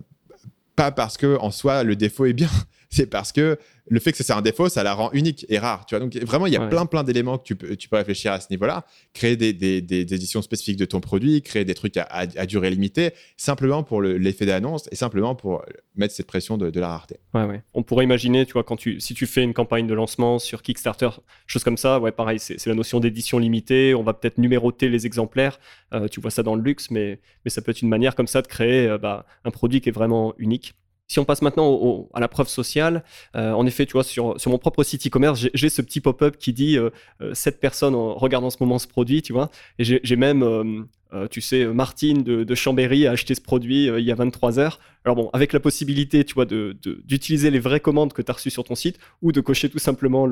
Pas 0.77 0.91
parce 0.91 1.17
que 1.17 1.39
en 1.39 1.51
soi 1.51 1.83
le 1.85 1.97
défaut 1.97 2.27
est 2.27 2.33
bien, 2.33 2.51
c'est 2.95 3.07
parce 3.07 3.33
que 3.33 3.59
le 3.87 4.01
fait 4.01 4.13
que 4.13 4.23
c'est 4.23 4.33
un 4.33 4.41
défaut, 4.41 4.69
ça 4.69 4.83
la 4.83 4.95
rend 4.95 5.11
unique 5.13 5.45
et 5.49 5.59
rare. 5.59 5.85
Tu 5.85 5.95
vois 5.95 6.01
Donc 6.01 6.17
vraiment, 6.17 6.47
il 6.47 6.53
y 6.53 6.57
a 6.57 6.67
plein 6.67 6.87
plein 6.87 7.05
d'éléments 7.05 7.39
que 7.39 7.45
tu 7.45 7.57
peux, 7.57 7.77
tu 7.77 7.89
peux 7.89 7.97
réfléchir 7.97 8.33
à 8.33 8.41
ce 8.41 8.47
niveau-là. 8.51 8.87
Créer 9.13 9.37
des, 9.37 9.53
des, 9.53 9.83
des, 9.83 10.15
éditions 10.15 10.43
spécifiques 10.43 10.79
de 10.79 10.85
ton 10.85 11.01
produit, 11.01 11.43
créer 11.43 11.65
des 11.65 11.75
trucs 11.75 11.97
à, 11.97 12.07
à, 12.11 12.47
durée 12.47 12.71
limitée, 12.71 13.11
simplement 13.37 13.83
pour 13.83 14.01
l'effet 14.01 14.47
d'annonce 14.47 14.89
et 14.91 14.97
simplement 14.97 15.35
pour 15.35 15.65
mettre 15.97 16.15
cette 16.15 16.27
pression 16.27 16.57
de, 16.57 16.71
de, 16.71 16.81
la 16.81 16.89
rareté. 16.89 17.19
Ouais, 17.35 17.45
ouais. 17.45 17.63
On 17.75 17.83
pourrait 17.83 18.05
imaginer, 18.05 18.47
tu 18.47 18.55
vois, 18.55 18.65
quand 18.65 18.77
tu, 18.77 19.01
si 19.01 19.13
tu 19.13 19.27
fais 19.27 19.43
une 19.43 19.55
campagne 19.55 19.87
de 19.87 19.95
lancement 19.95 20.39
sur 20.39 20.63
Kickstarter, 20.63 21.11
chose 21.47 21.65
comme 21.65 21.77
ça, 21.77 22.01
ouais, 22.01 22.13
pareil, 22.13 22.39
c'est 22.39 22.67
la 22.67 22.75
notion 22.75 23.01
d'édition 23.01 23.39
limitée. 23.39 23.95
On 23.95 24.03
va 24.03 24.15
peut-être 24.15 24.39
numéroter 24.39 24.89
les 24.89 25.05
exemplaires. 25.07 25.59
Euh, 25.93 26.09
tu 26.09 26.21
vois 26.21 26.31
ça 26.31 26.43
dans 26.43 26.55
le 26.55 26.63
luxe, 26.63 26.91
mais, 26.91 27.21
mais 27.45 27.51
ça 27.51 27.61
peut 27.61 27.71
être 27.71 27.83
une 27.83 27.89
manière 27.89 28.15
comme 28.15 28.27
ça 28.29 28.41
de 28.41 28.47
créer 28.47 28.87
euh, 28.87 28.99
bah, 28.99 29.27
un 29.45 29.51
produit 29.51 29.81
qui 29.81 29.89
est 29.91 29.93
vraiment 29.93 30.35
unique. 30.39 30.75
Si 31.07 31.19
on 31.19 31.25
passe 31.25 31.43
maintenant 31.43 32.09
à 32.15 32.21
la 32.21 32.29
preuve 32.29 32.49
sociale, 32.49 33.05
euh, 33.37 33.53
en 33.53 33.67
effet, 33.67 33.85
tu 33.85 33.93
vois, 33.93 34.05
sur, 34.05 34.37
mon 34.47 34.59
propre 34.59 34.83
site 34.83 35.07
e-commerce, 35.07 35.47
j'ai 35.53 35.69
ce 35.69 35.83
petit 35.83 36.01
pop-up 36.01 36.39
qui 36.39 36.55
dit 36.55 36.79
euh, 36.79 36.91
euh, 37.21 37.33
cette 37.35 37.61
personne 37.61 37.95
regarde 37.95 38.45
en 38.45 38.51
ce 38.51 38.57
moment 38.61 38.79
ce 38.79 38.89
produit, 38.89 39.21
tu 39.21 39.33
vois. 39.35 39.51
J'ai 39.79 40.17
même, 40.17 40.87
tu 41.31 41.41
sais, 41.41 41.67
Martine 41.67 42.23
de, 42.23 42.55
Chambéry 42.55 43.07
a 43.07 43.13
acheté 43.13 43.35
ce 43.35 43.41
produit 43.41 43.87
il 43.87 44.05
y 44.05 44.11
a 44.11 44.15
23 44.15 44.59
heures. 44.59 44.81
Alors 45.05 45.17
bon, 45.17 45.31
avec 45.33 45.53
la 45.53 45.61
possibilité, 45.61 46.25
tu 46.25 46.35
vois, 46.35 46.47
d'utiliser 46.47 47.51
les 47.51 47.61
vraies 47.61 47.81
commandes 47.81 48.13
que 48.13 48.23
tu 48.23 48.31
as 48.31 48.35
reçues 48.35 48.51
sur 48.51 48.65
ton 48.65 48.75
site 48.75 48.99
ou 49.21 49.31
de 49.31 49.41
cocher 49.41 49.69
tout 49.69 49.79
simplement 49.79 50.27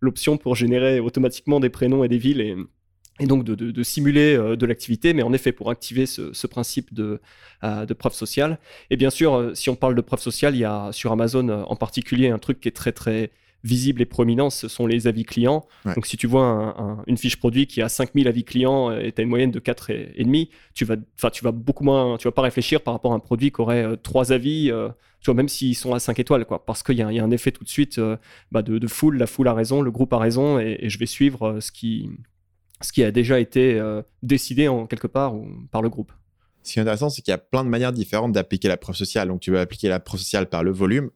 l'option 0.00 0.36
pour 0.36 0.54
générer 0.54 1.00
automatiquement 1.00 1.58
des 1.58 1.70
prénoms 1.70 2.04
et 2.04 2.08
des 2.08 2.18
villes 2.18 2.66
et 3.20 3.26
donc 3.26 3.44
de, 3.44 3.82
simuler 3.82 4.34
euh, 4.34 4.56
de 4.56 4.66
l'activité, 4.66 5.12
mais 5.12 5.22
en 5.22 5.32
effet 5.32 5.52
pour 5.52 5.70
activer 5.70 6.06
ce, 6.06 6.46
principe 6.46 6.92
de, 6.94 7.20
euh, 7.62 7.86
de, 7.86 7.94
preuve 7.94 8.14
sociale. 8.14 8.58
Et 8.90 8.96
bien 8.96 9.10
sûr, 9.10 9.34
euh, 9.34 9.54
si 9.54 9.70
on 9.70 9.76
parle 9.76 9.94
de 9.94 10.00
preuve 10.00 10.20
sociale, 10.20 10.54
il 10.54 10.60
y 10.60 10.64
a 10.64 10.90
sur 10.92 11.12
Amazon 11.12 11.48
en 11.48 11.76
particulier 11.76 12.28
un 12.28 12.38
truc 12.38 12.60
qui 12.60 12.68
est 12.68 12.72
très 12.72 12.92
très 12.92 13.30
visible 13.64 14.02
et 14.02 14.06
prominent, 14.06 14.50
ce 14.50 14.66
sont 14.66 14.88
les 14.88 15.06
avis 15.06 15.24
clients. 15.24 15.64
Donc 15.84 16.06
si 16.06 16.16
tu 16.16 16.26
vois 16.26 16.74
une 17.06 17.16
fiche 17.16 17.36
produit 17.36 17.68
qui 17.68 17.80
a 17.80 17.88
5000 17.88 18.26
avis 18.26 18.42
clients 18.42 18.90
et 18.90 19.12
tu 19.12 19.20
as 19.20 19.22
une 19.22 19.30
moyenne 19.30 19.52
de 19.52 19.60
4,5, 19.60 20.48
tu 20.74 20.84
vas, 20.84 20.96
tu 21.30 21.44
vas 21.44 21.52
beaucoup 21.52 21.84
moins, 21.84 22.16
tu 22.16 22.26
vas 22.26 22.32
pas 22.32 22.42
réfléchir 22.42 22.80
par 22.80 22.92
rapport 22.92 23.12
à 23.12 23.14
un 23.14 23.20
produit 23.20 23.52
qui 23.52 23.60
aurait 23.60 23.96
3 24.02 24.32
avis, 24.32 24.72
tu 25.20 25.26
vois, 25.26 25.34
même 25.34 25.48
s'ils 25.48 25.76
sont 25.76 25.94
à 25.94 26.00
5 26.00 26.18
étoiles, 26.18 26.44
quoi, 26.44 26.66
parce 26.66 26.82
qu'il 26.82 26.96
y, 26.96 27.02
a 27.02 27.06
un 27.06 27.30
effet 27.30 27.52
tout 27.52 27.62
de 27.62 27.68
suite 27.68 28.00
bah, 28.50 28.62
de, 28.62 28.84
foule, 28.88 29.16
la 29.16 29.28
foule 29.28 29.46
a 29.46 29.54
raison, 29.54 29.80
le 29.80 29.92
groupe 29.92 30.12
a 30.12 30.18
raison, 30.18 30.58
et, 30.58 30.78
et 30.80 30.90
je 30.90 30.98
vais 30.98 31.06
suivre 31.06 31.60
ce 31.60 31.70
qui, 31.70 32.10
ce 32.82 32.92
qui 32.92 33.02
a 33.02 33.10
déjà 33.10 33.40
été 33.40 33.78
euh, 33.78 34.02
décidé 34.22 34.68
en 34.68 34.86
quelque 34.86 35.06
part 35.06 35.34
par 35.70 35.82
le 35.82 35.88
groupe. 35.88 36.12
Ce 36.62 36.72
qui 36.72 36.78
est 36.78 36.82
intéressant, 36.82 37.10
c'est 37.10 37.22
qu'il 37.22 37.32
y 37.32 37.34
a 37.34 37.38
plein 37.38 37.64
de 37.64 37.68
manières 37.68 37.92
différentes 37.92 38.32
d'appliquer 38.32 38.68
la 38.68 38.76
preuve 38.76 38.96
sociale. 38.96 39.28
Donc, 39.28 39.40
tu 39.40 39.50
peux 39.50 39.58
appliquer 39.58 39.88
la 39.88 40.00
preuve 40.00 40.20
sociale 40.20 40.48
par 40.48 40.62
le 40.62 40.70
volume. 40.70 41.10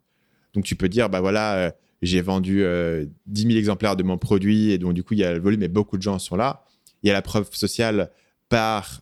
Donc, 0.55 0.65
tu 0.65 0.75
peux 0.75 0.89
dire, 0.89 1.09
bah 1.09 1.21
voilà, 1.21 1.55
euh, 1.57 1.71
j'ai 2.03 2.21
vendu 2.21 2.57
10 2.57 2.63
euh, 2.63 3.07
000 3.33 3.51
exemplaires 3.51 3.97
de 3.97 4.03
mon 4.03 4.19
produit 4.19 4.71
et 4.71 4.79
donc, 4.79 4.95
du 4.95 5.05
coup, 5.05 5.15
il 5.15 5.21
y 5.21 5.25
a 5.25 5.33
le 5.33 5.41
volume 5.41 5.63
et 5.63 5.69
beaucoup 5.69 5.97
de 5.97 6.03
gens 6.03 6.19
sont 6.19 6.37
là. 6.37 6.65
Il 7.03 7.09
y 7.09 7.11
a 7.11 7.13
la 7.13 7.23
preuve 7.23 7.49
sociale 7.53 8.11
par 8.49 9.01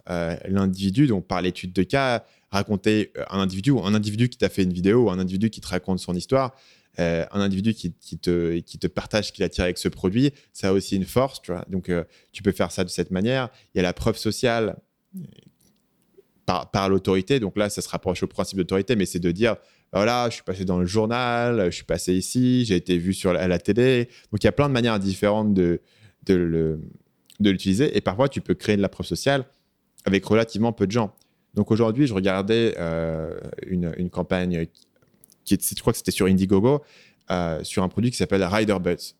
l'individu, 0.48 1.06
donc 1.06 1.26
par 1.26 1.42
l'étude 1.42 1.74
de 1.74 1.82
cas, 1.82 2.24
raconter 2.50 3.12
un 3.28 3.40
individu 3.40 3.72
un 3.72 3.94
individu 3.94 4.30
qui 4.30 4.38
t'a 4.38 4.48
fait 4.48 4.62
une 4.62 4.72
vidéo 4.72 5.04
ou 5.04 5.10
un 5.10 5.18
individu 5.18 5.50
qui 5.50 5.60
te 5.60 5.68
raconte 5.68 5.98
son 5.98 6.14
histoire. 6.14 6.54
Euh, 7.00 7.24
un 7.32 7.40
individu 7.40 7.74
qui, 7.74 7.90
te, 8.18 8.86
partage 8.86 9.28
ce 9.28 9.32
qu'il 9.32 9.42
a 9.42 9.48
tiré 9.48 9.64
avec 9.64 9.78
ce 9.78 9.88
produit, 9.88 10.32
ça 10.52 10.68
a 10.68 10.72
aussi 10.72 10.96
une 10.96 11.04
force. 11.04 11.40
Donc, 11.68 11.88
euh, 11.88 12.04
tu 12.32 12.42
peux 12.42 12.52
faire 12.52 12.70
ça 12.70 12.84
de 12.84 12.88
cette 12.88 13.10
manière. 13.10 13.48
Il 13.74 13.78
y 13.78 13.80
a 13.80 13.82
la 13.82 13.92
preuve 13.92 14.16
sociale 14.16 14.76
euh, 15.16 15.20
par, 16.46 16.88
l'autorité. 16.88 17.40
Donc 17.40 17.56
là, 17.56 17.68
ça 17.68 17.82
se 17.82 17.88
rapproche 17.88 18.22
au 18.22 18.26
principe 18.28 18.58
d'autorité, 18.58 18.94
mais 18.94 19.06
c'est 19.06 19.18
de 19.18 19.32
dire, 19.32 19.56
voilà, 19.92 20.28
je 20.28 20.34
suis 20.34 20.44
passé 20.44 20.64
dans 20.64 20.78
le 20.78 20.86
journal, 20.86 21.66
je 21.66 21.74
suis 21.74 21.84
passé 21.84 22.14
ici, 22.14 22.64
j'ai 22.64 22.76
été 22.76 22.96
vu 22.96 23.12
sur 23.12 23.32
la, 23.32 23.40
à 23.40 23.48
la 23.48 23.58
télé. 23.58 24.08
Donc, 24.30 24.42
il 24.42 24.46
y 24.46 24.48
a 24.48 24.52
plein 24.52 24.68
de 24.68 24.74
manières 24.74 25.00
différentes 25.00 25.52
de, 25.52 25.80
l'utiliser. 27.40 27.96
Et 27.96 28.00
parfois, 28.00 28.28
tu 28.28 28.40
peux 28.40 28.54
créer 28.54 28.76
de 28.76 28.82
la 28.82 28.88
preuve 28.88 29.06
sociale 29.06 29.46
avec 30.04 30.24
relativement 30.24 30.72
peu 30.72 30.86
de 30.86 30.92
gens. 30.92 31.12
Donc 31.54 31.70
aujourd'hui, 31.70 32.06
je 32.06 32.14
regardais 32.14 32.76
une, 33.66 34.10
campagne 34.10 34.66
qui 35.44 35.58
je 35.60 35.80
crois 35.80 35.92
que 35.92 35.98
c'était 35.98 36.10
sur 36.10 36.26
Indiegogo, 36.26 36.82
euh, 37.30 37.62
sur 37.62 37.82
un 37.82 37.88
produit 37.88 38.10
qui 38.10 38.16
s'appelle 38.16 38.42
Rider 38.42 38.76
Buds. 38.80 39.14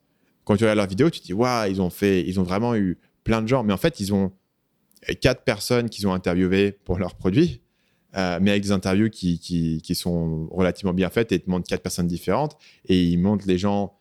Quand 0.44 0.56
tu 0.56 0.64
regardes 0.64 0.78
leur 0.78 0.86
vidéo, 0.86 1.10
tu 1.10 1.20
te 1.20 1.26
dis, 1.26 1.32
waouh, 1.32 1.70
ils 1.70 1.80
ont 1.80 1.90
fait, 1.90 2.26
ils 2.26 2.38
ont 2.38 2.42
vraiment 2.42 2.74
eu 2.74 2.98
plein 3.24 3.40
de 3.40 3.48
gens. 3.48 3.64
Mais 3.64 3.72
en 3.72 3.78
fait, 3.78 4.00
ils 4.00 4.12
ont 4.12 4.32
quatre 5.20 5.42
personnes 5.42 5.88
qu'ils 5.88 6.06
ont 6.06 6.12
interviewées 6.12 6.72
pour 6.72 6.98
leur 6.98 7.14
produit, 7.14 7.60
euh, 8.16 8.38
mais 8.40 8.50
avec 8.50 8.62
des 8.62 8.72
interviews 8.72 9.10
qui, 9.10 9.38
qui, 9.38 9.80
qui, 9.82 9.94
sont 9.94 10.48
relativement 10.50 10.94
bien 10.94 11.10
faites 11.10 11.32
et 11.32 11.36
ils 11.36 11.40
te 11.40 11.50
montrent 11.50 11.68
quatre 11.68 11.82
personnes 11.82 12.06
différentes 12.06 12.56
et 12.86 13.02
ils 13.02 13.18
montrent 13.18 13.46
les 13.46 13.58
gens. 13.58 13.98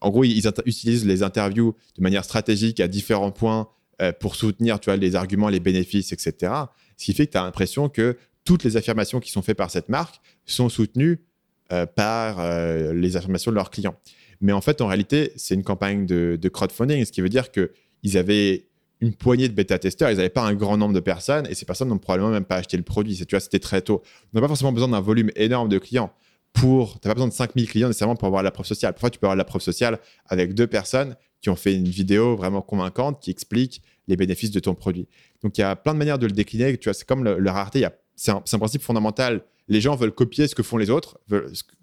En 0.00 0.10
gros, 0.10 0.24
ils 0.24 0.46
utilisent 0.66 1.06
les 1.06 1.22
interviews 1.22 1.76
de 1.96 2.02
manière 2.02 2.24
stratégique 2.24 2.80
à 2.80 2.88
différents 2.88 3.30
points 3.30 3.68
euh, 4.00 4.12
pour 4.12 4.34
soutenir 4.34 4.80
tu 4.80 4.86
vois, 4.86 4.96
les 4.96 5.14
arguments, 5.14 5.48
les 5.48 5.60
bénéfices, 5.60 6.12
etc. 6.12 6.52
Ce 6.96 7.04
qui 7.04 7.12
fait 7.12 7.26
que 7.26 7.32
tu 7.32 7.38
as 7.38 7.44
l'impression 7.44 7.88
que 7.88 8.16
toutes 8.44 8.64
les 8.64 8.76
affirmations 8.76 9.20
qui 9.20 9.30
sont 9.30 9.42
faites 9.42 9.56
par 9.56 9.70
cette 9.70 9.88
marque 9.88 10.20
sont 10.44 10.68
soutenues 10.68 11.20
euh, 11.72 11.86
par 11.86 12.38
euh, 12.38 12.92
les 12.92 13.16
informations 13.16 13.50
de 13.50 13.56
leurs 13.56 13.70
clients. 13.70 13.94
Mais 14.42 14.52
en 14.52 14.60
fait, 14.60 14.80
en 14.80 14.88
réalité, 14.88 15.32
c'est 15.36 15.54
une 15.54 15.62
campagne 15.62 16.04
de, 16.04 16.48
crowdfunding, 16.48 17.04
ce 17.04 17.12
qui 17.12 17.20
veut 17.20 17.28
dire 17.28 17.46
qu'ils 17.50 18.18
avaient 18.18 18.66
une 19.00 19.14
poignée 19.14 19.48
de 19.48 19.54
bêta-testeurs, 19.54 20.10
ils 20.10 20.16
n'avaient 20.16 20.28
pas 20.28 20.42
un 20.42 20.54
grand 20.54 20.76
nombre 20.76 20.94
de 20.94 21.00
personnes 21.00 21.46
et 21.48 21.54
ces 21.54 21.64
personnes 21.64 21.88
n'ont 21.88 21.98
probablement 21.98 22.30
même 22.30 22.44
pas 22.44 22.56
acheté 22.56 22.76
le 22.76 22.82
produit. 22.82 23.16
Tu 23.16 23.24
vois, 23.30 23.40
c'était 23.40 23.58
très 23.58 23.80
tôt. 23.80 24.02
On 24.32 24.36
n'a 24.36 24.40
pas 24.42 24.48
forcément 24.48 24.72
besoin 24.72 24.88
d'un 24.88 25.00
volume 25.00 25.30
énorme 25.34 25.68
de 25.68 25.78
clients 25.78 26.12
pour. 26.52 27.00
Tu 27.00 27.08
pas 27.08 27.14
besoin 27.14 27.28
de 27.28 27.32
5000 27.32 27.68
clients 27.68 27.88
nécessairement 27.88 28.16
pour 28.16 28.26
avoir 28.26 28.42
la 28.42 28.50
preuve 28.50 28.66
sociale. 28.66 28.92
Parfois, 28.92 29.10
tu 29.10 29.18
peux 29.18 29.26
avoir 29.26 29.36
la 29.36 29.44
preuve 29.44 29.62
sociale 29.62 29.98
avec 30.26 30.54
deux 30.54 30.66
personnes 30.66 31.16
qui 31.40 31.50
ont 31.50 31.56
fait 31.56 31.74
une 31.74 31.88
vidéo 31.88 32.36
vraiment 32.36 32.62
convaincante 32.62 33.20
qui 33.20 33.30
explique 33.30 33.82
les 34.08 34.16
bénéfices 34.16 34.50
de 34.50 34.60
ton 34.60 34.74
produit. 34.74 35.08
Donc, 35.42 35.58
il 35.58 35.62
y 35.62 35.64
a 35.64 35.74
plein 35.74 35.94
de 35.94 35.98
manières 35.98 36.18
de 36.18 36.26
le 36.26 36.32
décliner. 36.32 36.76
Tu 36.76 36.88
vois, 36.88 36.94
c'est 36.94 37.06
comme 37.06 37.24
le, 37.24 37.50
rareté. 37.50 37.86
C'est 38.14 38.30
un, 38.30 38.58
principe 38.58 38.82
fondamental 38.82 39.42
les 39.72 39.80
gens 39.80 39.96
veulent 39.96 40.12
copier 40.12 40.46
ce 40.46 40.54
que 40.54 40.62
font 40.62 40.76
les 40.76 40.90
autres. 40.90 41.18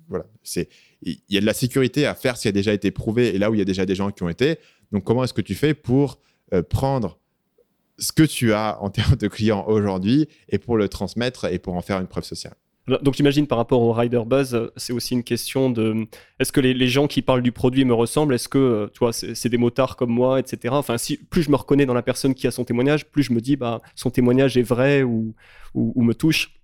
voilà, 0.07 0.25
c'est 0.43 0.69
il 1.01 1.17
y 1.29 1.37
a 1.37 1.41
de 1.41 1.45
la 1.45 1.53
sécurité 1.53 2.05
à 2.05 2.13
faire 2.13 2.37
ce 2.37 2.43
qui 2.43 2.47
a 2.49 2.51
déjà 2.51 2.73
été 2.73 2.91
prouvé 2.91 3.33
et 3.33 3.37
là 3.37 3.49
où 3.49 3.55
il 3.55 3.57
y 3.57 3.61
a 3.61 3.65
déjà 3.65 3.85
des 3.85 3.95
gens 3.95 4.11
qui 4.11 4.23
ont 4.23 4.29
été. 4.29 4.57
Donc 4.91 5.03
comment 5.03 5.23
est-ce 5.23 5.33
que 5.33 5.41
tu 5.41 5.55
fais 5.55 5.73
pour 5.73 6.19
euh, 6.53 6.61
prendre 6.61 7.19
ce 7.97 8.11
que 8.11 8.23
tu 8.23 8.53
as 8.53 8.77
en 8.81 8.89
termes 8.89 9.15
de 9.15 9.27
clients 9.27 9.65
aujourd'hui 9.67 10.27
et 10.49 10.57
pour 10.57 10.77
le 10.77 10.87
transmettre 10.89 11.45
et 11.45 11.59
pour 11.59 11.75
en 11.75 11.81
faire 11.81 11.99
une 11.99 12.07
preuve 12.07 12.25
sociale? 12.25 12.55
Donc 13.03 13.13
j'imagine 13.13 13.45
par 13.45 13.59
rapport 13.59 13.81
au 13.81 13.93
Rider 13.93 14.23
Buzz, 14.25 14.71
c'est 14.75 14.93
aussi 14.93 15.13
une 15.13 15.23
question 15.23 15.69
de 15.69 16.07
est-ce 16.39 16.51
que 16.51 16.59
les, 16.59 16.87
gens 16.87 17.05
qui 17.05 17.21
parlent 17.21 17.43
du 17.43 17.51
produit 17.51 17.85
me 17.85 17.93
ressemblent? 17.93 18.33
Est-ce 18.33 18.49
que 18.49 18.89
tu 18.93 18.99
vois, 18.99 19.13
c'est 19.13 19.47
des 19.47 19.59
motards 19.59 19.95
comme 19.95 20.09
moi, 20.09 20.39
etc. 20.39 20.73
Enfin, 20.75 20.97
si 20.97 21.17
plus 21.17 21.43
je 21.43 21.51
me 21.51 21.55
reconnais 21.55 21.85
dans 21.85 21.93
la 21.93 22.01
personne 22.01 22.33
qui 22.33 22.47
a 22.47 22.51
son 22.51 22.63
témoignage, 22.63 23.05
plus 23.05 23.21
je 23.21 23.31
me 23.31 23.41
dis 23.41 23.57
bah 23.57 23.79
son 23.93 24.09
témoignage 24.09 24.57
est 24.57 24.63
vrai 24.63 25.03
ou, 25.03 25.35
ou 25.75 26.01
me 26.01 26.15
touche. 26.15 26.58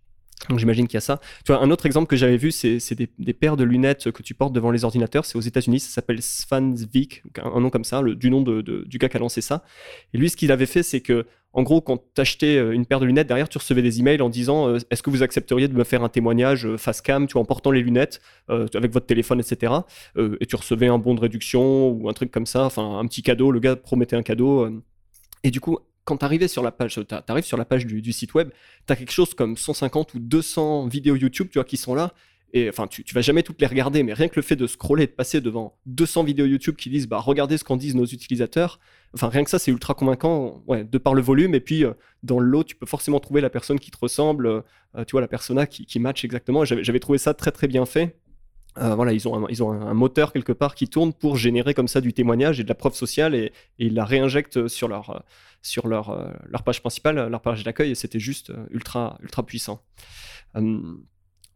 Donc 0.50 0.60
j'imagine 0.60 0.88
qu'il 0.88 0.96
y 0.96 0.98
a 0.98 1.02
ça. 1.02 1.20
Tu 1.46 1.52
vois, 1.52 1.62
un 1.62 1.72
autre 1.72 1.86
exemple 1.86 2.08
que 2.08 2.16
j'avais 2.16 2.38
vu, 2.38 2.52
c'est 2.52 2.94
des, 2.94 3.34
paires 3.34 3.58
de 3.58 3.64
lunettes 3.64 4.12
que 4.12 4.22
tu 4.22 4.34
portes 4.34 4.54
devant 4.54 4.72
les 4.72 4.84
ordinateurs. 4.84 5.26
C'est 5.26 5.38
aux 5.38 5.42
États-Unis, 5.42 5.80
ça 5.80 5.90
s'appelle 5.90 6.22
Svansvik, 6.22 7.24
un, 7.42 7.60
nom 7.60 7.70
comme 7.70 7.84
ça, 7.84 8.02
du 8.04 8.30
nom 8.30 8.42
de, 8.42 8.62
du 8.62 8.98
gars 8.98 9.10
qui 9.10 9.18
a 9.18 9.20
lancé 9.20 9.42
ça. 9.42 9.64
Et 10.14 10.18
lui, 10.18 10.30
ce 10.30 10.38
qu'il 10.38 10.52
avait 10.52 10.66
fait, 10.66 10.84
c'est 10.84 11.02
que, 11.02 11.26
en 11.54 11.64
gros, 11.64 11.80
quand 11.80 12.04
tu 12.14 12.22
achetais 12.22 12.58
euh, 12.58 12.74
une 12.74 12.86
paire 12.86 13.00
de 13.00 13.06
lunettes, 13.06 13.28
derrière, 13.28 13.48
tu 13.48 13.58
recevais 13.58 13.82
des 13.82 14.02
emails 14.02 14.22
en 14.22 14.30
disant 14.30 14.68
euh, 14.68 14.78
Est-ce 14.92 15.02
que 15.02 15.10
vous 15.10 15.24
accepteriez 15.24 15.70
de 15.70 15.74
me 15.74 15.86
faire 15.86 16.04
un 16.04 16.10
témoignage 16.10 16.68
euh, 16.68 16.78
face 16.78 17.02
cam, 17.02 17.28
tu 17.28 17.34
vois, 17.34 17.44
en 17.44 17.46
portant 17.46 17.72
les 17.72 17.82
lunettes, 17.82 18.22
avec 18.50 18.92
votre 18.92 19.06
téléphone, 19.06 19.40
etc. 19.40 19.74
et 20.18 20.46
tu 20.46 20.56
recevais 20.56 20.88
un 20.88 21.00
bon 21.00 21.16
de 21.16 21.22
réduction 21.22 21.90
ou 21.90 22.10
un 22.10 22.14
truc 22.14 22.30
comme 22.30 22.46
ça, 22.46 22.66
enfin, 22.66 23.00
un 23.00 23.08
petit 23.08 23.24
cadeau. 23.24 23.52
Le 23.52 23.60
gars 23.60 23.76
promettait 23.76 24.16
un 24.16 24.22
cadeau. 24.22 24.70
et 25.44 25.50
du 25.50 25.60
coup, 25.60 25.80
quand 26.06 26.18
tu 26.18 26.48
sur 26.48 26.64
la 26.64 26.72
page, 26.72 27.00
arrives 27.28 27.44
sur 27.44 27.58
la 27.58 27.66
page 27.66 27.86
du, 27.86 28.14
site 28.14 28.34
web, 28.34 28.50
tu 28.88 28.94
as 28.94 28.96
quelque 28.96 29.12
chose 29.12 29.34
comme 29.34 29.58
150 29.58 30.14
ou 30.14 30.20
200 30.20 30.88
vidéos 30.88 31.16
YouTube, 31.16 31.48
tu 31.52 31.58
vois, 31.58 31.66
qui 31.66 31.78
sont 31.78 31.96
là. 31.96 32.14
Et 32.54 32.70
enfin, 32.70 32.88
tu, 32.88 33.04
tu 33.04 33.14
vas 33.14 33.22
jamais 33.22 33.44
toutes 33.44 33.60
les 33.60 33.68
regarder, 33.68 34.02
mais 34.04 34.14
rien 34.14 34.30
que 34.30 34.38
le 34.38 34.42
fait 34.42 34.56
de 34.56 34.66
scroller, 34.66 35.08
de 35.08 35.12
passer 35.12 35.42
devant 35.42 35.78
200 35.88 36.24
vidéos 36.24 36.46
YouTube 36.46 36.76
qui 36.76 36.90
disent, 36.90 37.08
bah, 37.08 37.18
regardez 37.18 37.58
ce 37.58 37.66
qu'en 37.66 37.76
disent 37.76 37.96
nos 37.96 38.06
utilisateurs. 38.06 38.80
Enfin, 39.14 39.28
rien 39.28 39.44
que 39.44 39.50
ça, 39.50 39.60
c'est 39.60 39.72
ultra 39.72 39.94
convaincant, 39.94 40.64
ouais, 40.68 40.86
de 40.86 40.98
par 40.98 41.16
le 41.16 41.22
volume. 41.22 41.54
Et 41.54 41.60
puis, 41.60 41.84
euh, 41.84 41.94
dans 42.24 42.40
le 42.40 42.48
lot, 42.48 42.64
tu 42.64 42.76
peux 42.76 42.86
forcément 42.86 43.20
trouver 43.20 43.42
la 43.42 43.50
personne 43.50 43.80
qui 43.80 43.92
te 43.92 43.98
ressemble, 43.98 44.48
euh, 44.48 44.62
tu 45.06 45.12
vois, 45.14 45.22
la 45.22 45.28
persona 45.28 45.66
qui, 45.66 45.86
qui 45.86 46.00
match 46.00 46.24
exactement. 46.24 46.64
J'avais 46.64 47.00
trouvé 47.00 47.18
ça 47.18 47.34
très, 47.34 47.52
très 47.52 47.68
bien 47.68 47.86
fait. 47.86 48.16
Euh, 48.78 48.94
voilà, 48.96 49.14
ils 49.14 49.28
ont, 49.28 49.46
un, 49.46 49.48
ils 49.50 49.64
ont 49.64 49.72
un, 49.72 49.94
moteur 49.94 50.34
quelque 50.34 50.52
part 50.52 50.76
qui 50.76 50.90
tourne 50.90 51.14
pour 51.14 51.38
générer 51.38 51.74
comme 51.74 51.88
ça 51.88 52.02
du 52.02 52.14
témoignage 52.14 52.60
et 52.60 52.64
de 52.64 52.68
la 52.68 52.76
preuve 52.76 52.94
sociale 52.94 53.34
et, 53.34 53.54
ils 53.80 53.94
la 53.94 54.04
réinjectent 54.04 54.68
sur 54.68 54.88
leur, 54.88 55.24
sur 55.62 55.88
leur, 55.88 56.10
euh, 56.10 56.30
leur 56.48 56.64
page 56.64 56.82
principale, 56.82 57.28
leur 57.30 57.42
page 57.42 57.64
d'accueil 57.64 57.92
et 57.92 57.96
c'était 57.96 58.20
juste 58.20 58.50
euh, 58.50 58.66
ultra, 58.72 59.18
ultra 59.22 59.46
puissant. 59.46 59.82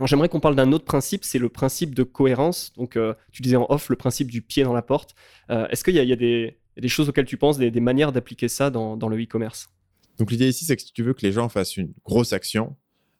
J'aimerais 0.05 0.29
qu'on 0.29 0.39
parle 0.39 0.55
d'un 0.55 0.71
autre 0.71 0.85
principe, 0.85 1.25
c'est 1.25 1.39
le 1.39 1.49
principe 1.49 1.93
de 1.93 2.03
cohérence. 2.03 2.71
Donc, 2.77 2.97
tu 3.31 3.41
disais 3.41 3.57
en 3.57 3.65
off 3.69 3.89
le 3.89 3.97
principe 3.97 4.31
du 4.31 4.41
pied 4.41 4.63
dans 4.63 4.73
la 4.73 4.81
porte. 4.81 5.13
Est-ce 5.49 5.83
qu'il 5.83 5.95
y, 5.95 6.05
y, 6.05 6.13
a 6.13 6.15
des 6.15 6.87
choses 6.87 7.09
auxquelles 7.09 7.25
tu 7.25 7.35
penses, 7.35 7.57
des, 7.57 7.69
des 7.69 7.79
manières 7.81 8.13
d'appliquer 8.13 8.47
ça 8.47 8.69
dans, 8.69 8.95
dans 8.95 9.09
le 9.09 9.21
e-commerce? 9.21 9.69
Donc, 10.17 10.31
l'idée 10.31 10.47
ici, 10.47 10.63
c'est 10.63 10.77
que 10.77 10.81
si 10.81 10.93
tu 10.93 11.03
veux 11.03 11.13
que 11.13 11.25
les 11.25 11.33
gens 11.33 11.49
fassent 11.49 11.75
une 11.75 11.93
grosse 12.05 12.31
action, 12.31 12.77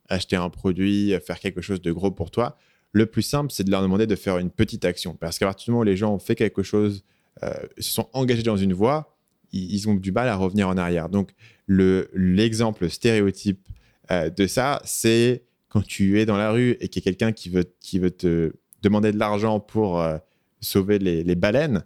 acheter 0.08 0.38
un 0.38 0.50
produit, 0.50 1.14
faire 1.26 1.40
quelque 1.40 1.62
chose 1.62 1.82
de 1.82 1.92
gros 1.92 2.12
pour 2.12 2.32
toi, 2.32 2.58
le 2.92 3.06
plus 3.06 3.22
simple, 3.22 3.52
c'est 3.52 3.64
de 3.64 3.72
leur 3.72 3.82
demander 3.82 4.08
de 4.08 4.16
faire 4.16 4.38
une 4.38 4.50
petite 4.50 4.86
action. 4.86 5.16
Parce 5.16 5.38
qu'à 5.38 5.46
partir 5.46 5.66
du 5.66 5.72
moment 5.72 5.82
où 5.82 5.86
les 5.86 5.98
gens 5.98 6.14
ont 6.14 6.20
fait 6.20 6.36
quelque 6.36 6.64
chose, 6.64 7.04
euh, 7.44 7.54
se 7.78 7.92
sont 7.92 8.10
engagés 8.14 8.44
dans 8.44 8.58
une 8.58 8.74
voie, 8.74 9.16
ils, 9.52 9.88
ont 9.90 9.96
du 9.96 10.12
mal 10.12 10.28
à 10.28 10.36
revenir 10.36 10.68
en 10.68 10.78
arrière. 10.78 11.10
Donc, 11.10 11.32
l'exemple 11.68 12.90
stéréotype 12.90 13.68
euh, 14.12 14.30
de 14.30 14.48
ça, 14.48 14.82
c'est 14.86 15.44
quand 15.70 15.82
tu 15.82 16.20
es 16.20 16.26
dans 16.26 16.38
la 16.38 16.52
rue 16.52 16.78
et 16.80 16.88
qu'il 16.88 17.02
y 17.02 17.04
a 17.04 17.06
quelqu'un 17.06 17.32
qui 17.32 17.50
veut, 17.50 17.66
qui 17.80 18.00
veut 18.00 18.12
te 18.12 18.54
demander 18.82 19.12
de 19.12 19.18
l'argent 19.18 19.60
pour 19.60 20.02
euh, 20.02 20.18
sauver 20.62 21.00
les, 21.00 21.36
baleines, 21.36 21.84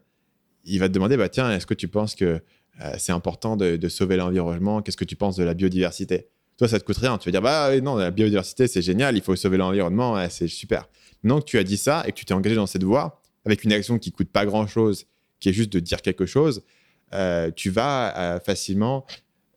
il 0.66 0.80
va 0.80 0.88
te 0.88 0.94
demander, 0.94 1.18
bah, 1.18 1.30
tiens, 1.30 1.52
est-ce 1.52 1.68
que 1.68 1.74
tu 1.74 1.88
penses 1.88 2.16
que 2.16 2.42
c'est 2.98 3.12
important 3.12 3.56
de, 3.56 3.78
de 3.78 3.88
sauver 3.88 4.16
l'environnement? 4.16 4.82
Qu'est-ce 4.82 4.98
que 4.98 5.06
tu 5.06 5.16
penses 5.16 5.36
de 5.36 5.44
la 5.44 5.54
biodiversité? 5.54 6.30
Toi, 6.63 6.70
ça 6.70 6.79
te 6.79 6.86
coûte 6.86 6.98
rien. 6.98 7.17
Tu 7.17 7.27
vas 7.27 7.32
dire, 7.32 7.41
bah 7.41 7.77
non, 7.82 7.98
la 7.98 8.10
biodiversité, 8.10 8.67
c'est 8.67 8.82
génial, 8.82 9.17
il 9.17 9.22
faut 9.22 9.36
sauver 9.36 9.58
l'environnement, 9.58 10.17
c'est 10.29 10.48
super. 10.48 10.88
Maintenant 11.22 11.41
que 11.41 11.46
tu 11.46 11.58
as 11.58 11.63
dit 11.65 11.75
ça 11.75 12.05
et 12.08 12.13
que 12.13 12.17
tu 12.17 12.24
t'es 12.24 12.34
engagé 12.34 12.55
dans 12.55 12.67
cette 12.67 12.86
voie, 12.86 13.22
avec 13.46 13.65
une 13.65 13.74
action 13.74 14.00
qui 14.00 14.13
coûte 14.13 14.29
pas 14.29 14.46
grand 14.46 14.65
chose, 14.65 15.05
qui 15.41 15.50
est 15.50 15.53
juste 15.53 15.74
de 15.74 15.82
dire 15.82 16.01
quelque 16.01 16.25
chose, 16.25 16.63
euh, 17.13 17.51
tu 17.53 17.70
vas 17.70 18.17
euh, 18.17 18.39
facilement 18.39 19.05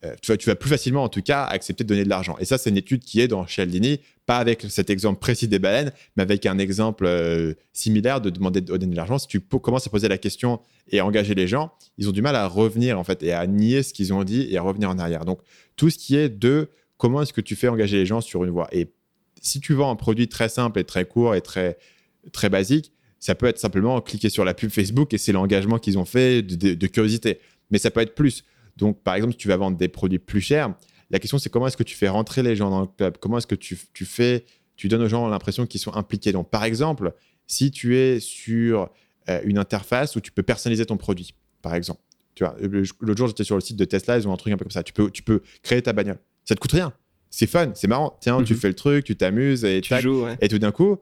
euh, 0.04 0.14
tu, 0.20 0.50
vas, 0.50 0.56
plus 0.56 0.68
facilement, 0.68 1.04
en 1.04 1.08
tout 1.08 1.22
cas, 1.22 1.44
accepter 1.44 1.82
de 1.84 1.88
donner 1.88 2.04
de 2.04 2.08
l'argent. 2.08 2.36
Et 2.38 2.44
ça, 2.44 2.58
c'est 2.58 2.70
une 2.70 2.76
étude 2.76 3.02
qui 3.02 3.20
est 3.20 3.28
dans 3.28 3.46
Cialdini, 3.46 4.00
pas 4.26 4.38
avec 4.38 4.66
cet 4.68 4.90
exemple 4.90 5.20
précis 5.20 5.48
des 5.48 5.58
baleines, 5.58 5.92
mais 6.16 6.22
avec 6.22 6.44
un 6.44 6.58
exemple 6.58 7.08
similaire 7.72 8.20
de 8.20 8.30
demander 8.30 8.60
de 8.60 8.66
donner 8.66 8.92
de 8.92 8.96
l'argent. 8.96 9.18
Si 9.18 9.26
tu 9.26 9.40
commences 9.40 9.86
à 9.86 9.90
poser 9.90 10.08
la 10.08 10.18
question 10.18 10.60
et 10.90 10.98
à 10.98 11.06
engager 11.06 11.34
les 11.34 11.48
gens, 11.48 11.72
ils 11.98 12.08
ont 12.08 12.12
du 12.12 12.20
mal 12.20 12.36
à 12.36 12.46
revenir, 12.46 12.98
en 12.98 13.04
fait, 13.04 13.22
et 13.22 13.32
à 13.32 13.46
nier 13.46 13.82
ce 13.82 13.94
qu'ils 13.94 14.12
ont 14.12 14.22
dit 14.22 14.46
et 14.50 14.58
à 14.58 14.62
revenir 14.62 14.90
en 14.90 14.98
arrière. 14.98 15.24
Donc, 15.24 15.40
tout 15.76 15.88
ce 15.88 15.96
qui 15.96 16.14
est 16.14 16.28
de 16.28 16.68
comment 16.96 17.22
est-ce 17.22 17.32
que 17.32 17.40
tu 17.40 17.56
fais 17.56 17.68
engager 17.68 17.96
les 17.96 18.06
gens 18.06 18.20
sur 18.20 18.44
une 18.44 18.50
voie? 18.50 18.68
Et 18.72 18.92
si 19.40 19.60
tu 19.60 19.74
vends 19.74 19.90
un 19.90 19.96
produit 19.96 20.28
très 20.28 20.48
simple 20.48 20.78
et 20.80 20.84
très 20.84 21.04
court 21.04 21.34
et 21.34 21.40
très, 21.40 21.78
très 22.32 22.48
basique, 22.48 22.92
ça 23.18 23.34
peut 23.34 23.46
être 23.46 23.58
simplement 23.58 24.00
cliquer 24.00 24.30
sur 24.30 24.44
la 24.44 24.54
pub 24.54 24.70
Facebook 24.70 25.14
et 25.14 25.18
c'est 25.18 25.32
l'engagement 25.32 25.78
qu'ils 25.78 25.98
ont 25.98 26.04
fait 26.04 26.42
de, 26.42 26.86
curiosité. 26.86 27.40
Mais 27.70 27.78
ça 27.78 27.90
peut 27.90 28.00
être 28.00 28.14
plus. 28.14 28.44
Donc, 28.76 29.02
par 29.02 29.14
exemple, 29.14 29.32
si 29.32 29.38
tu 29.38 29.48
vas 29.48 29.56
vendre 29.56 29.76
des 29.76 29.88
produits 29.88 30.18
plus 30.18 30.40
chers, 30.40 30.74
la 31.10 31.18
question 31.18 31.38
c'est 31.38 31.50
comment 31.50 31.66
est-ce 31.66 31.76
que 31.76 31.82
tu 31.82 31.96
fais 31.96 32.08
rentrer 32.08 32.42
les 32.42 32.56
gens 32.56 32.70
dans 32.70 32.80
le 32.82 32.86
club? 32.86 33.16
Comment 33.18 33.38
est-ce 33.38 33.46
que 33.46 33.54
tu, 33.54 33.78
tu, 33.94 34.04
fais, 34.04 34.44
tu 34.76 34.88
donnes 34.88 35.02
aux 35.02 35.08
gens 35.08 35.28
l'impression 35.28 35.66
qu'ils 35.66 35.80
sont 35.80 35.94
impliqués? 35.94 36.32
Donc, 36.32 36.50
par 36.50 36.64
exemple, 36.64 37.14
si 37.46 37.70
tu 37.70 37.96
es 37.96 38.20
sur 38.20 38.90
euh, 39.28 39.40
une 39.44 39.58
interface 39.58 40.14
où 40.14 40.20
tu 40.20 40.30
peux 40.30 40.42
personnaliser 40.42 40.86
ton 40.86 40.96
produit, 40.96 41.34
par 41.62 41.74
exemple. 41.74 42.00
Tu 42.36 42.44
vois, 42.44 42.54
l'autre 42.60 43.16
jour, 43.16 43.28
j'étais 43.28 43.44
sur 43.44 43.54
le 43.54 43.62
site 43.62 43.76
de 43.76 43.84
Tesla, 43.84 44.18
ils 44.18 44.28
ont 44.28 44.32
un 44.32 44.36
truc 44.36 44.52
un 44.52 44.56
peu 44.56 44.64
comme 44.64 44.70
ça. 44.70 44.82
Tu 44.82 44.92
peux, 44.92 45.10
tu 45.10 45.22
peux 45.22 45.40
créer 45.62 45.80
ta 45.80 45.92
bagnole. 45.92 46.18
Ça 46.46 46.54
te 46.54 46.60
coûte 46.60 46.72
rien. 46.72 46.92
C'est 47.28 47.46
fun, 47.46 47.72
c'est 47.74 47.88
marrant. 47.88 48.16
Tiens, 48.20 48.42
tu 48.42 48.54
mhm. 48.54 48.58
fais 48.58 48.68
le 48.68 48.74
truc, 48.74 49.04
tu 49.04 49.16
t'amuses 49.16 49.64
et 49.64 49.82
tu 49.82 49.94
joues. 50.00 50.26
Et 50.40 50.48
tout 50.48 50.58
d'un 50.58 50.72
coup, 50.72 50.96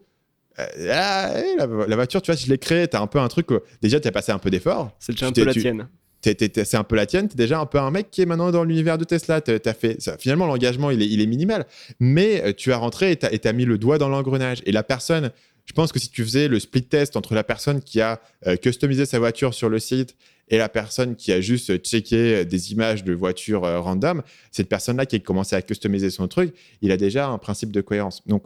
euh, 0.59 0.90
ah, 0.90 1.33
la, 1.59 1.96
voiture, 1.96 2.22
tu 2.22 2.33
vois, 2.33 2.40
je 2.40 2.48
l'ai 2.48 2.59
créée, 2.59 2.88
tu 2.88 2.96
as 2.96 3.00
un 3.00 3.07
peu 3.07 3.18
un 3.18 3.28
truc. 3.28 3.48
déjà, 3.83 4.00
tu 4.00 4.09
as 4.09 4.12
passé 4.12 4.33
un 4.33 4.38
peu 4.38 4.50
d'effort. 4.50 4.90
C'est 4.98 5.12
déjà 5.12 5.26
un 5.26 5.33
peu 5.33 5.44
la 5.44 5.52
tienne. 5.52 5.88
C'est 6.22 6.74
un 6.74 6.85
peu 6.85 6.96
la 6.96 7.07
tienne. 7.07 7.28
Tu 7.28 7.35
es 7.35 7.37
déjà 7.37 7.61
un 7.61 7.66
peu 7.66 7.78
un 7.78 7.90
mec 7.90 8.11
qui 8.11 8.22
est 8.22 8.26
maintenant 8.26 8.50
dans 8.50 8.64
l'univers 8.64 8.96
de 8.96 9.04
Tesla. 9.04 9.40
as 9.46 9.74
fait, 9.74 9.98
finalement, 10.18 10.46
l'engagement, 10.46 10.90
il 10.90 11.02
est, 11.02 11.07
il 11.07 11.20
est, 11.20 11.26
minimal. 11.26 11.66
Mais 12.00 12.42
euh, 12.42 12.52
tu 12.52 12.72
as 12.72 12.78
rentré 12.78 13.12
et 13.12 13.16
tu 13.16 13.48
as, 13.48 13.52
mis 13.52 13.64
le 13.64 13.78
doigt 13.78 13.98
dans 13.98 14.09
l'engrenage. 14.09 14.62
Et 14.64 14.72
la 14.72 14.83
personne, 14.83 15.30
je 15.66 15.72
pense 15.72 15.92
que 15.92 15.98
si 15.98 16.11
tu 16.11 16.24
faisais 16.24 16.48
le 16.48 16.59
split 16.59 16.85
test 16.85 17.16
entre 17.16 17.35
la 17.35 17.44
personne 17.44 17.83
qui 17.83 18.00
a 18.00 18.20
euh, 18.46 18.57
customisé 18.57 19.07
sa 19.07 19.18
voiture 19.18 19.52
sur 19.52 19.68
le 19.68 19.78
site 19.78 20.16
et 20.48 20.59
la 20.59 20.68
personne 20.68 21.16
qui 21.16 21.33
a 21.33 21.40
juste 21.40 21.85
checké 21.85 22.44
des 22.44 22.72
images 22.72 23.04
de 23.04 23.12
voitures 23.12 23.64
euh, 23.64 23.80
random, 23.80 24.22
cette 24.50 24.68
personne-là 24.68 25.07
qui 25.07 25.16
a 25.16 25.18
commencé 25.18 25.57
à 25.57 25.62
customiser 25.62 26.11
son 26.11 26.28
truc, 26.28 26.54
il 26.83 26.92
a 26.92 26.96
déjà 26.96 27.28
un 27.28 27.38
principe 27.38 27.72
de 27.72 27.80
cohérence. 27.80 28.26
Donc, 28.26 28.44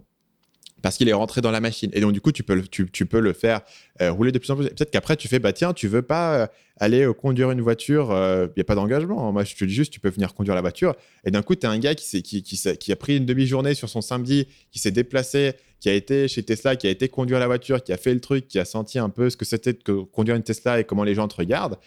parce 0.83 0.97
qu'il 0.97 1.09
est 1.09 1.13
rentré 1.13 1.41
dans 1.41 1.51
la 1.51 1.61
machine. 1.61 1.91
Et 1.93 2.01
donc, 2.01 2.13
du 2.13 2.21
coup, 2.21 2.33
tu 2.33 2.43
peux 2.43 2.55
le, 2.55 2.67
tu, 2.67 2.87
peux 3.07 3.21
le 3.21 3.33
faire 3.33 3.61
euh, 4.01 4.13
rouler 4.13 4.33
de 4.33 4.39
plus 4.39 4.51
en 4.51 4.57
plus. 4.57 4.69
Peut-être 4.69 4.91
qu'après, 4.91 5.17
tu 5.17 5.29
fais, 5.29 5.39
bah 5.39 5.53
tiens, 5.53 5.73
tu 5.73 5.89
veux 5.89 6.03
pas 6.03 6.35
euh, 6.35 6.47
aller 6.77 7.09
conduire 7.19 7.51
une 7.51 7.61
voiture, 7.61 8.11
il 8.13 8.51
n'y 8.57 8.61
a 8.61 8.65
pas 8.65 8.77
d'engagement. 8.77 9.33
Moi, 9.33 9.45
je 9.45 9.57
te 9.57 9.65
dis 9.65 9.75
juste, 9.75 9.93
tu 9.93 10.01
peux 10.01 10.11
venir 10.11 10.35
conduire 10.35 10.55
la 10.55 10.61
voiture. 10.61 10.95
Et 11.25 11.31
d'un 11.31 11.43
coup, 11.43 11.57
tu 11.57 11.67
es 11.67 11.69
un 11.69 11.79
gars 11.79 11.95
qui, 11.95 12.23
qui, 12.23 12.43
qui, 12.43 12.77
qui, 12.79 12.93
a 12.93 12.97
pris 12.97 13.17
une 13.17 13.27
demi-journée 13.27 13.75
sur 13.75 13.89
son 13.89 14.01
samedi, 14.01 14.47
qui 14.71 14.79
s'est 14.79 14.93
déplacé, 14.93 15.55
qui 15.81 15.89
a 15.89 15.95
été 15.95 16.29
chez 16.29 16.43
Tesla, 16.43 16.77
qui 16.77 16.87
a 16.87 16.91
été 16.91 17.09
conduire 17.09 17.39
la 17.39 17.47
voiture, 17.47 17.83
qui 17.83 17.93
a 17.93 17.97
fait 17.97 18.15
le 18.15 18.21
truc, 18.21 18.49
qui 18.49 18.59
a 18.59 18.65
senti 18.65 18.99
un 18.99 19.09
peu 19.09 19.31
ce 19.31 19.37
que 19.37 19.45
c'était 19.45 19.73
de 19.73 19.79
conduire 20.03 20.37
une 20.37 20.43
Tesla 20.43 20.81
et 20.81 20.85
comment 20.85 21.05
les 21.05 21.15
gens 21.15 21.29
te 21.29 21.37
regardent. 21.37 21.79